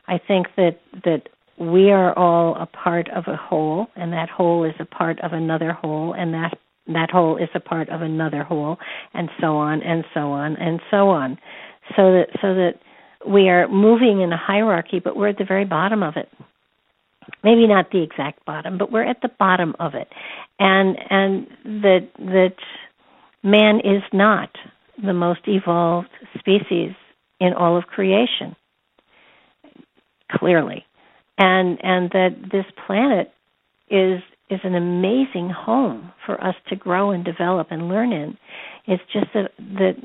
I 0.08 0.18
think 0.18 0.48
that 0.56 0.80
that 1.04 1.28
we 1.58 1.92
are 1.92 2.16
all 2.18 2.56
a 2.56 2.66
part 2.66 3.08
of 3.10 3.24
a 3.28 3.36
whole, 3.36 3.86
and 3.94 4.12
that 4.12 4.28
whole 4.28 4.64
is 4.64 4.74
a 4.80 4.84
part 4.84 5.20
of 5.20 5.32
another 5.32 5.72
whole, 5.72 6.12
and 6.12 6.34
that 6.34 6.58
that 6.86 7.11
whole 7.11 7.36
is 7.36 7.48
a 7.55 7.61
part 7.61 7.89
of 7.89 8.02
another 8.02 8.43
whole, 8.43 8.78
and 9.15 9.28
so 9.40 9.56
on 9.56 9.82
and 9.82 10.05
so 10.12 10.32
on 10.32 10.56
and 10.56 10.81
so 10.90 11.09
on, 11.09 11.39
so 11.97 12.12
that 12.12 12.27
so 12.40 12.55
that 12.55 12.74
we 13.27 13.48
are 13.48 13.69
moving 13.69 14.20
in 14.20 14.32
a 14.32 14.36
hierarchy, 14.36 15.01
but 15.01 15.16
we're 15.16 15.28
at 15.28 15.39
the 15.39 15.44
very 15.44 15.65
bottom 15.65 16.02
of 16.02 16.16
it. 16.16 16.28
Maybe 17.43 17.66
not 17.66 17.90
the 17.90 18.02
exact 18.02 18.44
bottom, 18.44 18.77
but 18.77 18.93
we're 18.93 19.09
at 19.09 19.23
the 19.23 19.31
bottom 19.39 19.74
of 19.81 19.94
it, 19.94 20.09
and 20.59 20.97
and 21.11 21.47
that 21.82 22.09
that 22.19 22.56
man 23.43 23.81
is 23.81 24.02
not 24.12 24.51
the 25.02 25.15
most 25.15 25.40
evolved 25.47 26.09
species 26.39 26.93
in 27.40 27.55
all 27.55 27.78
of 27.78 27.85
creation. 27.85 28.55
Clearly, 30.31 30.85
and 31.39 31.78
and 31.82 32.11
that 32.11 32.36
this 32.52 32.66
planet 32.86 33.32
is 33.89 34.20
is 34.50 34.60
an 34.62 34.74
amazing 34.74 35.50
home 35.50 36.12
for 36.26 36.42
us 36.42 36.54
to 36.68 36.76
grow 36.76 37.10
and 37.10 37.24
develop 37.24 37.68
and 37.70 37.88
learn 37.88 38.12
in. 38.12 38.36
It's 38.86 39.02
just 39.12 39.26
that 39.34 39.52
that 39.58 39.96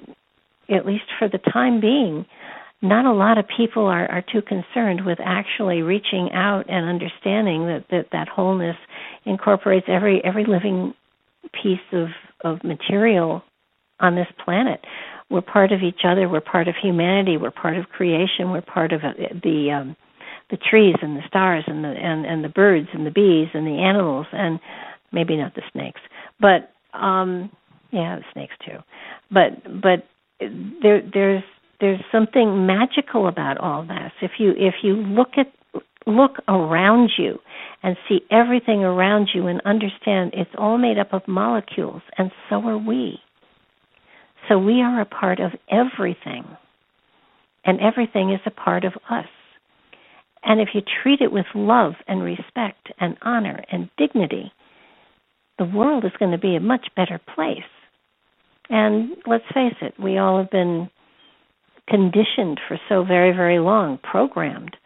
at 0.70 0.86
least 0.86 1.06
for 1.18 1.28
the 1.28 1.40
time 1.52 1.82
being, 1.82 2.26
not 2.82 3.06
a 3.06 3.12
lot 3.12 3.38
of 3.38 3.46
people 3.58 3.86
are, 3.86 4.10
are 4.10 4.24
too 4.32 4.42
concerned 4.42 5.06
with 5.06 5.18
actually 5.24 5.82
reaching 5.82 6.30
out 6.34 6.70
and 6.70 6.88
understanding 6.88 7.66
that, 7.66 7.86
that 7.92 8.06
that 8.12 8.30
wholeness 8.30 8.78
incorporates 9.26 9.88
every 9.90 10.24
every 10.24 10.46
living 10.46 10.94
piece 11.62 11.80
of, 11.92 12.08
of 12.44 12.64
material 12.64 13.44
on 14.00 14.16
this 14.16 14.28
planet. 14.44 14.80
We're 15.30 15.42
part 15.42 15.72
of 15.72 15.82
each 15.84 16.02
other. 16.06 16.28
We're 16.28 16.42
part 16.42 16.68
of 16.68 16.76
humanity. 16.82 17.38
We're 17.38 17.52
part 17.52 17.78
of 17.78 17.90
creation. 17.90 18.52
We're 18.52 18.62
part 18.62 18.94
of 18.94 19.02
uh, 19.04 19.14
the 19.44 19.72
um, 19.72 19.96
the 20.50 20.58
trees 20.58 20.96
and 21.02 21.16
the 21.16 21.22
stars 21.28 21.64
and 21.68 21.84
the 21.84 21.90
and, 21.90 22.26
and 22.26 22.44
the 22.44 22.50
birds 22.50 22.88
and 22.94 23.06
the 23.06 23.12
bees 23.12 23.50
and 23.54 23.66
the 23.68 23.82
animals 23.82 24.28
and 24.32 24.60
maybe 25.12 25.36
not 25.36 25.56
the 25.56 25.62
snakes, 25.72 26.02
but 26.40 26.72
um, 26.98 27.52
yeah, 27.92 28.18
the 28.18 28.24
snakes 28.34 28.54
too. 28.66 28.78
But 29.32 29.64
but 29.82 30.06
there 30.40 31.02
there's 31.14 31.44
there's 31.80 32.02
something 32.12 32.66
magical 32.66 33.28
about 33.28 33.58
all 33.58 33.84
this. 33.84 34.12
If 34.22 34.32
you 34.40 34.52
if 34.58 34.76
you 34.84 34.96
look 34.96 35.30
at 35.38 35.48
look 36.06 36.38
around 36.48 37.12
you 37.18 37.38
and 37.84 37.96
see 38.08 38.20
everything 38.32 38.84
around 38.84 39.30
you 39.34 39.48
and 39.48 39.62
understand 39.66 40.32
it's 40.34 40.50
all 40.58 40.78
made 40.78 40.98
up 40.98 41.14
of 41.14 41.22
molecules 41.28 42.02
and 42.18 42.32
so 42.50 42.56
are 42.68 42.78
we. 42.78 43.20
So 44.48 44.58
we 44.58 44.82
are 44.82 45.02
a 45.02 45.06
part 45.06 45.40
of 45.40 45.52
everything. 45.70 46.46
And 47.66 47.80
everything 47.82 48.32
is 48.32 48.40
a 48.46 48.52
part 48.52 48.86
of 48.86 48.94
us. 49.10 49.28
And 50.44 50.62
if 50.62 50.70
you 50.74 50.82
treat 51.04 51.22
it 51.22 51.32
with 51.32 51.46
love 51.54 51.94
and 52.08 52.24
respect 52.24 52.92
and 53.00 53.18
honor 53.22 53.64
and 53.72 53.90
dignity, 53.98 54.52
the 55.58 55.66
world 55.66 56.06
is 56.06 56.12
going 56.18 56.32
to 56.32 56.38
be 56.38 56.56
a 56.56 56.62
much 56.62 56.88
better 56.96 57.20
place. 57.36 57.60
And 58.70 59.18
let's 59.26 59.44
face 59.54 59.76
it, 59.82 59.94
we 60.00 60.18
all 60.18 60.38
have 60.38 60.52
been 60.52 60.90
conditioned 61.88 62.60
for 62.68 62.80
so 62.88 63.04
very, 63.04 63.32
very 63.36 63.60
long, 63.60 63.98
programmed 63.98 64.78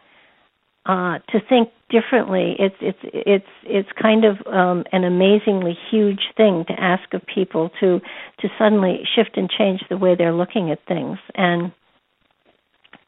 uh, 0.86 1.18
to 1.30 1.40
think 1.48 1.70
differently. 1.90 2.56
It's 2.58 2.74
it's 2.80 2.98
it's 3.02 3.46
it's 3.64 3.88
kind 4.00 4.24
of 4.24 4.36
um, 4.46 4.84
an 4.92 5.04
amazingly 5.04 5.76
huge 5.90 6.20
thing 6.36 6.64
to 6.68 6.74
ask 6.78 7.12
of 7.14 7.22
people 7.32 7.70
to 7.80 8.00
to 8.40 8.48
suddenly 8.58 9.00
shift 9.14 9.36
and 9.36 9.50
change 9.50 9.80
the 9.88 9.96
way 9.96 10.14
they're 10.16 10.34
looking 10.34 10.70
at 10.70 10.84
things. 10.86 11.18
And 11.34 11.72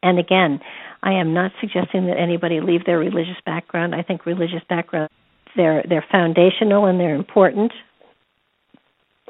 and 0.02 0.18
again, 0.18 0.60
I 1.02 1.12
am 1.14 1.35
not 1.35 1.52
suggesting 1.60 2.06
that 2.06 2.18
anybody 2.18 2.60
leave 2.60 2.85
their 2.85 2.98
religious 2.98 3.36
background. 3.44 3.94
I 3.94 4.02
think 4.02 4.27
religious 4.27 4.62
background 4.68 5.10
they're 5.56 5.85
they're 5.89 6.05
foundational 6.10 6.85
and 6.86 7.01
they're 7.01 7.14
important 7.14 7.73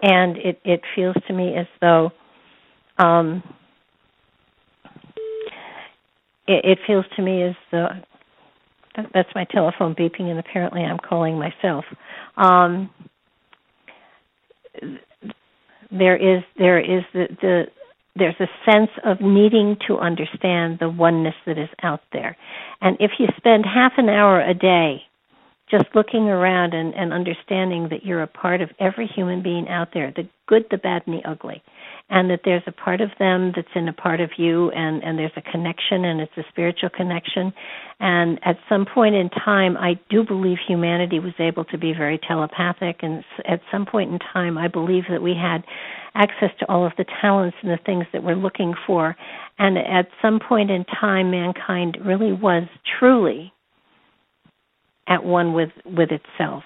and 0.02 0.36
it 0.36 0.60
it 0.64 0.82
feels 0.94 1.16
to 1.26 1.32
me 1.32 1.54
as 1.56 1.66
though 1.80 2.10
um, 2.98 3.42
it, 6.46 6.64
it 6.64 6.78
feels 6.86 7.04
to 7.16 7.22
me 7.22 7.42
as 7.42 7.54
though 7.70 7.88
that's 9.12 9.28
my 9.34 9.44
telephone 9.44 9.94
beeping, 9.94 10.22
and 10.22 10.38
apparently 10.38 10.82
I'm 10.82 10.98
calling 10.98 11.38
myself. 11.38 11.84
Um, 12.36 12.90
there 15.90 16.16
is 16.16 16.42
there 16.58 16.78
is 16.78 17.04
the, 17.12 17.26
the 17.40 17.64
there's 18.16 18.40
a 18.40 18.48
sense 18.70 18.90
of 19.04 19.20
needing 19.20 19.76
to 19.86 19.98
understand 19.98 20.78
the 20.80 20.88
oneness 20.88 21.34
that 21.46 21.58
is 21.58 21.68
out 21.82 22.00
there, 22.12 22.36
and 22.80 22.96
if 23.00 23.12
you 23.18 23.26
spend 23.36 23.64
half 23.66 23.92
an 23.98 24.08
hour 24.08 24.40
a 24.40 24.54
day 24.54 25.02
just 25.70 25.86
looking 25.94 26.28
around 26.28 26.74
and, 26.74 26.94
and 26.94 27.12
understanding 27.12 27.88
that 27.90 28.04
you're 28.04 28.22
a 28.22 28.26
part 28.26 28.60
of 28.60 28.70
every 28.78 29.06
human 29.06 29.42
being 29.42 29.68
out 29.68 29.88
there 29.92 30.12
the 30.14 30.28
good 30.46 30.64
the 30.70 30.78
bad 30.78 31.02
and 31.06 31.18
the 31.18 31.28
ugly 31.28 31.62
and 32.08 32.30
that 32.30 32.40
there's 32.44 32.62
a 32.66 32.72
part 32.72 33.00
of 33.00 33.10
them 33.18 33.52
that's 33.56 33.68
in 33.74 33.88
a 33.88 33.92
part 33.92 34.20
of 34.20 34.30
you 34.36 34.70
and 34.70 35.02
and 35.02 35.18
there's 35.18 35.32
a 35.36 35.42
connection 35.42 36.04
and 36.04 36.20
it's 36.20 36.36
a 36.36 36.44
spiritual 36.48 36.88
connection 36.90 37.52
and 38.00 38.38
at 38.44 38.56
some 38.68 38.86
point 38.86 39.14
in 39.14 39.28
time 39.30 39.76
i 39.76 39.98
do 40.10 40.24
believe 40.24 40.58
humanity 40.66 41.18
was 41.18 41.34
able 41.38 41.64
to 41.64 41.78
be 41.78 41.92
very 41.92 42.18
telepathic 42.18 43.00
and 43.02 43.24
at 43.48 43.60
some 43.72 43.86
point 43.86 44.12
in 44.12 44.18
time 44.32 44.56
i 44.56 44.68
believe 44.68 45.04
that 45.10 45.22
we 45.22 45.34
had 45.34 45.64
access 46.14 46.50
to 46.58 46.68
all 46.68 46.86
of 46.86 46.92
the 46.96 47.04
talents 47.20 47.56
and 47.62 47.70
the 47.70 47.78
things 47.84 48.04
that 48.12 48.22
we're 48.22 48.36
looking 48.36 48.74
for 48.86 49.16
and 49.58 49.76
at 49.78 50.08
some 50.22 50.38
point 50.38 50.70
in 50.70 50.84
time 50.84 51.30
mankind 51.30 51.98
really 52.04 52.32
was 52.32 52.64
truly 52.98 53.52
at 55.08 55.24
one 55.24 55.52
with 55.52 55.70
with 55.84 56.10
itself. 56.10 56.64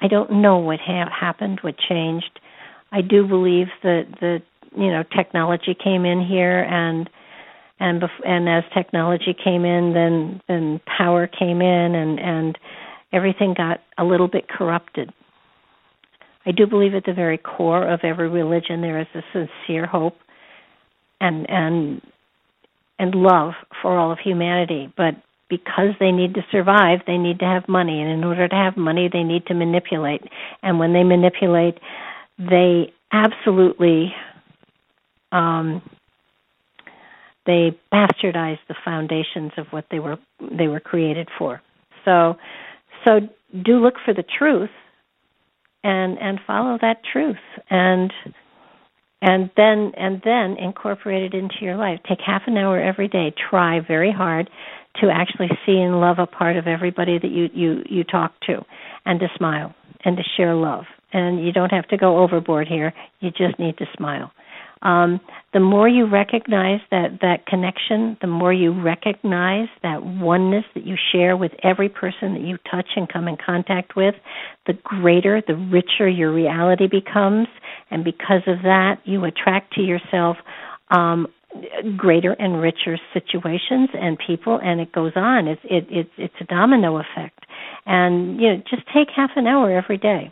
I 0.00 0.08
don't 0.08 0.42
know 0.42 0.58
what 0.58 0.80
ha- 0.80 1.10
happened, 1.10 1.60
what 1.62 1.76
changed. 1.78 2.40
I 2.94 3.00
do 3.00 3.26
believe 3.26 3.66
that 3.82 4.06
the 4.20 4.40
you 4.76 4.90
know 4.90 5.02
technology 5.16 5.74
came 5.74 6.04
in 6.04 6.24
here 6.24 6.60
and 6.60 7.10
and 7.80 8.00
bef- 8.00 8.26
and 8.26 8.48
as 8.48 8.62
technology 8.72 9.34
came 9.34 9.64
in 9.64 9.92
then 9.92 10.40
then 10.46 10.80
power 10.86 11.26
came 11.26 11.60
in 11.60 11.94
and 11.96 12.20
and 12.20 12.58
everything 13.12 13.52
got 13.56 13.80
a 13.98 14.04
little 14.04 14.28
bit 14.28 14.48
corrupted. 14.48 15.12
I 16.46 16.52
do 16.52 16.66
believe 16.66 16.94
at 16.94 17.04
the 17.04 17.12
very 17.12 17.38
core 17.38 17.86
of 17.86 18.00
every 18.04 18.28
religion 18.28 18.80
there 18.80 19.00
is 19.00 19.08
a 19.14 19.22
sincere 19.32 19.86
hope 19.86 20.16
and 21.20 21.50
and 21.50 22.00
and 23.00 23.14
love 23.16 23.54
for 23.82 23.98
all 23.98 24.12
of 24.12 24.18
humanity, 24.20 24.92
but 24.96 25.16
because 25.48 25.90
they 25.98 26.12
need 26.12 26.34
to 26.34 26.44
survive, 26.52 27.00
they 27.06 27.18
need 27.18 27.40
to 27.40 27.44
have 27.44 27.68
money. 27.68 28.00
And 28.00 28.10
in 28.10 28.24
order 28.24 28.46
to 28.48 28.54
have 28.54 28.76
money, 28.76 29.10
they 29.12 29.24
need 29.24 29.46
to 29.46 29.54
manipulate. 29.54 30.22
And 30.62 30.78
when 30.78 30.92
they 30.92 31.02
manipulate, 31.02 31.78
they 32.38 32.92
absolutely 33.12 34.14
um, 35.32 35.82
they 37.46 37.78
bastardize 37.92 38.58
the 38.68 38.74
foundations 38.84 39.52
of 39.56 39.66
what 39.70 39.86
they 39.90 39.98
were 39.98 40.18
they 40.40 40.68
were 40.68 40.80
created 40.80 41.28
for. 41.38 41.62
So 42.04 42.36
so 43.04 43.20
do 43.64 43.78
look 43.78 43.94
for 44.04 44.14
the 44.14 44.24
truth 44.38 44.70
and 45.82 46.18
and 46.18 46.40
follow 46.46 46.78
that 46.80 47.02
truth 47.12 47.36
and 47.70 48.12
and 49.20 49.50
then 49.56 49.92
and 49.96 50.20
then 50.24 50.56
incorporate 50.58 51.22
it 51.22 51.34
into 51.34 51.56
your 51.60 51.76
life. 51.76 52.00
Take 52.08 52.20
half 52.24 52.42
an 52.46 52.56
hour 52.56 52.80
every 52.80 53.08
day. 53.08 53.32
Try 53.50 53.80
very 53.80 54.12
hard 54.12 54.50
to 55.00 55.10
actually 55.10 55.50
see 55.66 55.78
and 55.78 56.00
love 56.00 56.18
a 56.18 56.26
part 56.26 56.56
of 56.56 56.66
everybody 56.66 57.18
that 57.18 57.30
you 57.30 57.48
you 57.52 57.82
you 57.88 58.04
talk 58.04 58.32
to 58.46 58.64
and 59.04 59.20
to 59.20 59.28
smile 59.36 59.74
and 60.04 60.16
to 60.16 60.22
share 60.36 60.54
love 60.54 60.84
and 61.14 61.44
you 61.44 61.52
don't 61.52 61.70
have 61.70 61.88
to 61.88 61.96
go 61.96 62.18
overboard 62.18 62.68
here. 62.68 62.92
You 63.20 63.30
just 63.30 63.58
need 63.58 63.78
to 63.78 63.86
smile. 63.96 64.30
Um, 64.82 65.20
the 65.54 65.60
more 65.60 65.88
you 65.88 66.06
recognize 66.06 66.80
that 66.90 67.20
that 67.22 67.46
connection 67.46 68.18
the 68.20 68.26
more 68.26 68.52
you 68.52 68.70
recognize 68.70 69.68
that 69.82 70.04
oneness 70.04 70.64
that 70.74 70.84
you 70.84 70.96
share 71.10 71.38
with 71.38 71.52
every 71.62 71.88
person 71.88 72.34
that 72.34 72.42
you 72.42 72.58
touch 72.70 72.88
and 72.96 73.08
come 73.08 73.26
in 73.26 73.38
contact 73.38 73.96
with 73.96 74.14
the 74.66 74.74
greater 74.84 75.42
the 75.46 75.54
richer 75.54 76.06
your 76.06 76.32
reality 76.32 76.86
becomes. 76.86 77.48
And 77.90 78.04
because 78.04 78.42
of 78.46 78.62
that 78.62 78.96
you 79.04 79.24
attract 79.24 79.72
to 79.74 79.80
yourself 79.80 80.36
um, 80.90 81.28
greater 81.96 82.32
and 82.32 82.60
richer 82.60 82.98
situations 83.14 83.88
and 83.94 84.18
people 84.18 84.60
and 84.62 84.80
it 84.80 84.92
goes 84.92 85.12
on. 85.16 85.48
It's 85.48 85.62
it, 85.64 85.86
it 85.88 86.10
it's 86.18 86.34
a 86.42 86.44
domino 86.44 86.98
effect. 86.98 87.46
And 87.86 88.38
you 88.38 88.48
know 88.50 88.62
just 88.68 88.82
take 88.92 89.08
half 89.16 89.30
an 89.36 89.46
hour 89.46 89.70
every 89.70 89.96
day 89.96 90.30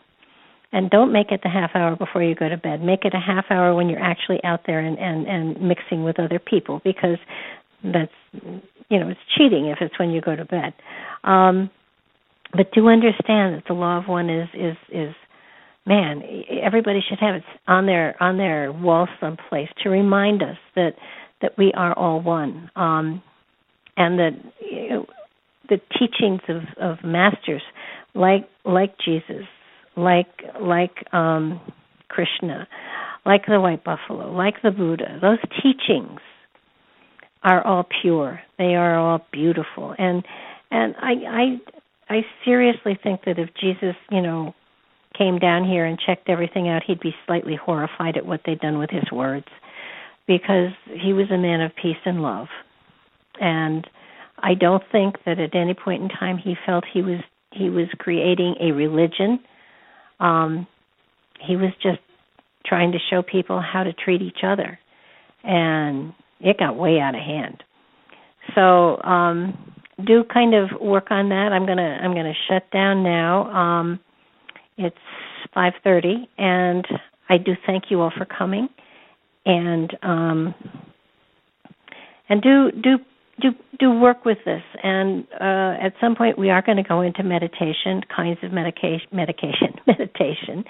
and 0.72 0.90
don't 0.90 1.12
make 1.12 1.30
it 1.30 1.40
the 1.42 1.50
half 1.50 1.70
hour 1.74 1.96
before 1.96 2.22
you 2.22 2.34
go 2.34 2.48
to 2.48 2.56
bed. 2.56 2.82
Make 2.82 3.04
it 3.04 3.14
a 3.14 3.20
half 3.20 3.46
hour 3.50 3.74
when 3.74 3.88
you're 3.88 4.02
actually 4.02 4.42
out 4.44 4.60
there 4.66 4.80
and 4.80 4.98
and 4.98 5.26
and 5.26 5.60
mixing 5.60 6.04
with 6.04 6.18
other 6.18 6.38
people 6.38 6.80
because 6.84 7.18
that's 7.84 8.12
you 8.32 8.98
know 8.98 9.08
it's 9.08 9.20
cheating 9.36 9.66
if 9.66 9.78
it's 9.80 9.98
when 9.98 10.10
you 10.10 10.20
go 10.20 10.36
to 10.36 10.44
bed. 10.44 10.72
Um 11.24 11.70
but 12.52 12.72
do 12.72 12.88
understand 12.88 13.56
that 13.56 13.64
the 13.66 13.74
law 13.74 13.98
of 13.98 14.08
one 14.08 14.28
is 14.28 14.48
is 14.54 14.76
is 14.90 15.14
man, 15.86 16.22
everybody 16.62 17.00
should 17.06 17.18
have 17.18 17.36
it 17.36 17.42
on 17.66 17.86
their 17.86 18.20
on 18.22 18.36
their 18.36 18.72
wall 18.72 19.08
someplace 19.20 19.68
to 19.82 19.90
remind 19.90 20.42
us 20.42 20.56
that 20.74 20.92
that 21.40 21.58
we 21.58 21.72
are 21.76 21.92
all 21.98 22.20
one, 22.20 22.70
um, 22.76 23.22
and 23.96 24.18
that 24.18 24.30
you 24.60 24.88
know, 24.88 25.06
the 25.68 25.80
teachings 25.98 26.40
of, 26.48 26.62
of 26.80 27.04
masters 27.04 27.62
like 28.14 28.48
like 28.64 28.94
Jesus, 29.04 29.46
like 29.96 30.42
like 30.60 31.12
um, 31.12 31.60
Krishna, 32.08 32.68
like 33.24 33.46
the 33.46 33.60
white 33.60 33.84
buffalo, 33.84 34.32
like 34.32 34.62
the 34.62 34.70
Buddha, 34.70 35.18
those 35.20 35.38
teachings 35.62 36.20
are 37.42 37.64
all 37.66 37.86
pure. 38.02 38.40
They 38.58 38.74
are 38.74 38.98
all 38.98 39.24
beautiful, 39.32 39.94
and 39.98 40.24
and 40.70 40.94
I 40.98 41.12
I 42.08 42.14
I 42.16 42.26
seriously 42.44 42.98
think 43.02 43.24
that 43.26 43.38
if 43.38 43.50
Jesus, 43.60 43.96
you 44.10 44.20
know, 44.20 44.54
came 45.16 45.38
down 45.38 45.64
here 45.64 45.84
and 45.84 45.98
checked 45.98 46.28
everything 46.28 46.68
out, 46.68 46.82
he'd 46.86 47.00
be 47.00 47.14
slightly 47.26 47.56
horrified 47.56 48.16
at 48.16 48.26
what 48.26 48.40
they'd 48.44 48.60
done 48.60 48.78
with 48.78 48.90
his 48.90 49.10
words 49.12 49.46
because 50.26 50.70
he 50.86 51.12
was 51.12 51.30
a 51.30 51.38
man 51.38 51.60
of 51.60 51.72
peace 51.80 51.96
and 52.04 52.22
love. 52.22 52.48
And 53.40 53.86
I 54.38 54.54
don't 54.54 54.82
think 54.90 55.16
that 55.24 55.38
at 55.38 55.54
any 55.54 55.74
point 55.74 56.02
in 56.02 56.08
time 56.08 56.38
he 56.38 56.54
felt 56.66 56.84
he 56.92 57.02
was 57.02 57.20
he 57.52 57.68
was 57.68 57.88
creating 57.98 58.56
a 58.60 58.72
religion. 58.72 59.38
Um, 60.22 60.66
he 61.46 61.56
was 61.56 61.72
just 61.82 61.98
trying 62.64 62.92
to 62.92 62.98
show 63.10 63.22
people 63.22 63.60
how 63.60 63.82
to 63.82 63.92
treat 63.92 64.22
each 64.22 64.44
other, 64.44 64.78
and 65.42 66.12
it 66.40 66.58
got 66.58 66.76
way 66.76 67.00
out 67.00 67.14
of 67.14 67.20
hand. 67.20 67.62
So 68.54 69.02
um, 69.02 69.74
do 70.06 70.24
kind 70.32 70.54
of 70.54 70.80
work 70.80 71.10
on 71.10 71.28
that. 71.30 71.50
I'm 71.52 71.66
gonna 71.66 71.98
I'm 72.02 72.14
gonna 72.14 72.34
shut 72.48 72.70
down 72.70 73.02
now. 73.02 73.50
Um, 73.50 74.00
it's 74.78 74.96
5:30, 75.54 76.26
and 76.38 76.86
I 77.28 77.38
do 77.38 77.52
thank 77.66 77.84
you 77.90 78.00
all 78.00 78.12
for 78.16 78.24
coming, 78.24 78.68
and 79.44 79.96
um, 80.02 80.54
and 82.28 82.40
do 82.42 82.70
do 82.70 82.98
do 83.42 83.50
do 83.78 83.90
work 83.90 84.24
with 84.24 84.38
this. 84.44 84.62
And 84.82 85.26
uh, 85.40 85.84
at 85.84 85.94
some 86.00 86.14
point, 86.14 86.38
we 86.38 86.50
are 86.50 86.62
going 86.62 86.76
to 86.78 86.82
go 86.82 87.00
into 87.00 87.22
meditation, 87.22 88.02
kinds 88.14 88.38
of 88.42 88.52
medication, 88.52 89.08
medication, 89.12 89.74
meditation, 89.86 90.64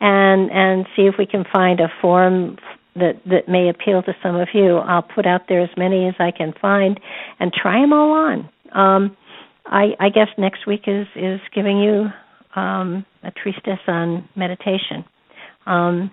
and 0.00 0.50
and 0.50 0.86
see 0.96 1.02
if 1.02 1.14
we 1.18 1.26
can 1.26 1.44
find 1.52 1.80
a 1.80 1.88
form 2.02 2.56
that 2.96 3.20
that 3.26 3.48
may 3.48 3.68
appeal 3.68 4.02
to 4.02 4.12
some 4.22 4.36
of 4.36 4.48
you. 4.52 4.76
I'll 4.78 5.02
put 5.02 5.26
out 5.26 5.42
there 5.48 5.62
as 5.62 5.70
many 5.76 6.06
as 6.08 6.14
I 6.18 6.30
can 6.30 6.52
find, 6.60 6.98
and 7.40 7.52
try 7.52 7.80
them 7.80 7.92
all 7.92 8.12
on. 8.12 8.50
Um, 8.72 9.16
I, 9.64 9.94
I 9.98 10.08
guess 10.10 10.28
next 10.38 10.66
week 10.66 10.82
is 10.86 11.06
is 11.14 11.40
giving 11.54 11.78
you 11.78 12.06
um, 12.54 13.04
a 13.22 13.30
treatise 13.30 13.80
on 13.86 14.28
meditation. 14.36 15.04
Um, 15.66 16.10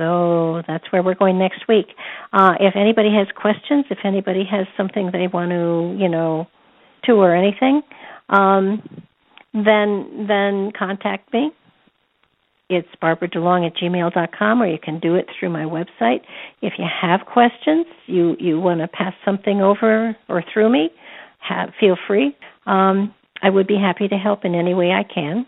so 0.00 0.62
that's 0.66 0.90
where 0.92 1.02
we're 1.02 1.14
going 1.14 1.38
next 1.38 1.68
week. 1.68 1.88
Uh, 2.32 2.54
if 2.58 2.74
anybody 2.74 3.10
has 3.14 3.26
questions, 3.36 3.84
if 3.90 3.98
anybody 4.02 4.44
has 4.50 4.66
something 4.74 5.10
they 5.12 5.26
want 5.26 5.50
to, 5.50 5.94
you 6.02 6.08
know, 6.08 6.48
to 7.04 7.12
or 7.12 7.36
anything, 7.36 7.82
um, 8.30 8.82
then 9.52 10.26
then 10.26 10.72
contact 10.76 11.30
me. 11.34 11.50
It's 12.70 12.88
Barbara 13.00 13.28
DeLong 13.28 13.66
at 13.66 13.76
gmail.com, 13.76 14.62
or 14.62 14.66
you 14.66 14.78
can 14.78 15.00
do 15.00 15.16
it 15.16 15.26
through 15.38 15.50
my 15.50 15.64
website. 15.64 16.20
If 16.62 16.74
you 16.78 16.86
have 17.02 17.20
questions, 17.26 17.84
you 18.06 18.36
you 18.40 18.58
want 18.58 18.80
to 18.80 18.88
pass 18.88 19.12
something 19.22 19.60
over 19.60 20.16
or 20.30 20.42
through 20.50 20.70
me, 20.70 20.88
have, 21.40 21.70
feel 21.78 21.96
free. 22.06 22.34
Um, 22.64 23.14
I 23.42 23.50
would 23.50 23.66
be 23.66 23.76
happy 23.76 24.08
to 24.08 24.16
help 24.16 24.46
in 24.46 24.54
any 24.54 24.72
way 24.72 24.92
I 24.92 25.02
can. 25.02 25.44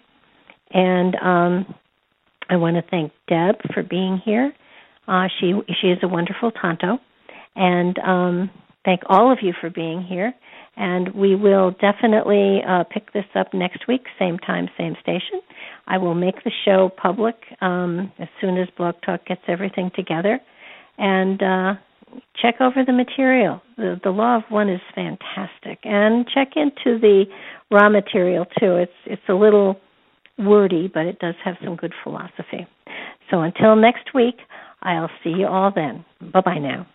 And 0.72 1.14
um, 1.16 1.74
I 2.48 2.56
want 2.56 2.76
to 2.76 2.82
thank 2.90 3.12
Deb 3.28 3.56
for 3.72 3.82
being 3.82 4.20
here. 4.24 4.52
Uh, 5.08 5.28
she 5.38 5.52
she 5.80 5.88
is 5.88 5.98
a 6.02 6.08
wonderful 6.08 6.50
tanto, 6.50 6.98
and 7.56 7.98
um, 7.98 8.50
thank 8.84 9.00
all 9.06 9.32
of 9.32 9.38
you 9.42 9.52
for 9.60 9.70
being 9.70 10.02
here. 10.02 10.32
And 10.76 11.14
we 11.14 11.34
will 11.34 11.72
definitely 11.72 12.60
uh, 12.66 12.84
pick 12.84 13.12
this 13.12 13.26
up 13.34 13.52
next 13.52 13.86
week, 13.86 14.06
same 14.18 14.38
time, 14.38 14.68
same 14.78 14.94
station. 15.02 15.42
I 15.86 15.98
will 15.98 16.14
make 16.14 16.42
the 16.44 16.52
show 16.64 16.90
public 16.96 17.34
um, 17.60 18.10
as 18.18 18.28
soon 18.40 18.56
as 18.56 18.68
Blog 18.78 18.94
Talk 19.04 19.26
gets 19.26 19.42
everything 19.48 19.90
together, 19.94 20.40
and 20.96 21.42
uh, 21.42 21.74
check 22.40 22.60
over 22.60 22.84
the 22.86 22.92
material. 22.92 23.60
The, 23.76 24.00
the 24.02 24.10
Law 24.10 24.36
of 24.36 24.44
One 24.48 24.70
is 24.70 24.80
fantastic, 24.94 25.80
and 25.84 26.26
check 26.28 26.52
into 26.56 26.98
the 26.98 27.24
Ra 27.70 27.88
material 27.88 28.46
too. 28.58 28.76
It's 28.76 28.92
it's 29.04 29.28
a 29.28 29.34
little 29.34 29.78
wordy, 30.38 30.90
but 30.92 31.06
it 31.06 31.18
does 31.18 31.34
have 31.44 31.56
some 31.62 31.76
good 31.76 31.92
philosophy. 32.02 32.66
So 33.30 33.42
until 33.42 33.76
next 33.76 34.14
week, 34.14 34.36
I'll 34.82 35.10
see 35.22 35.30
you 35.30 35.46
all 35.46 35.72
then. 35.74 36.04
Bye 36.32 36.40
bye 36.40 36.58
now. 36.58 36.86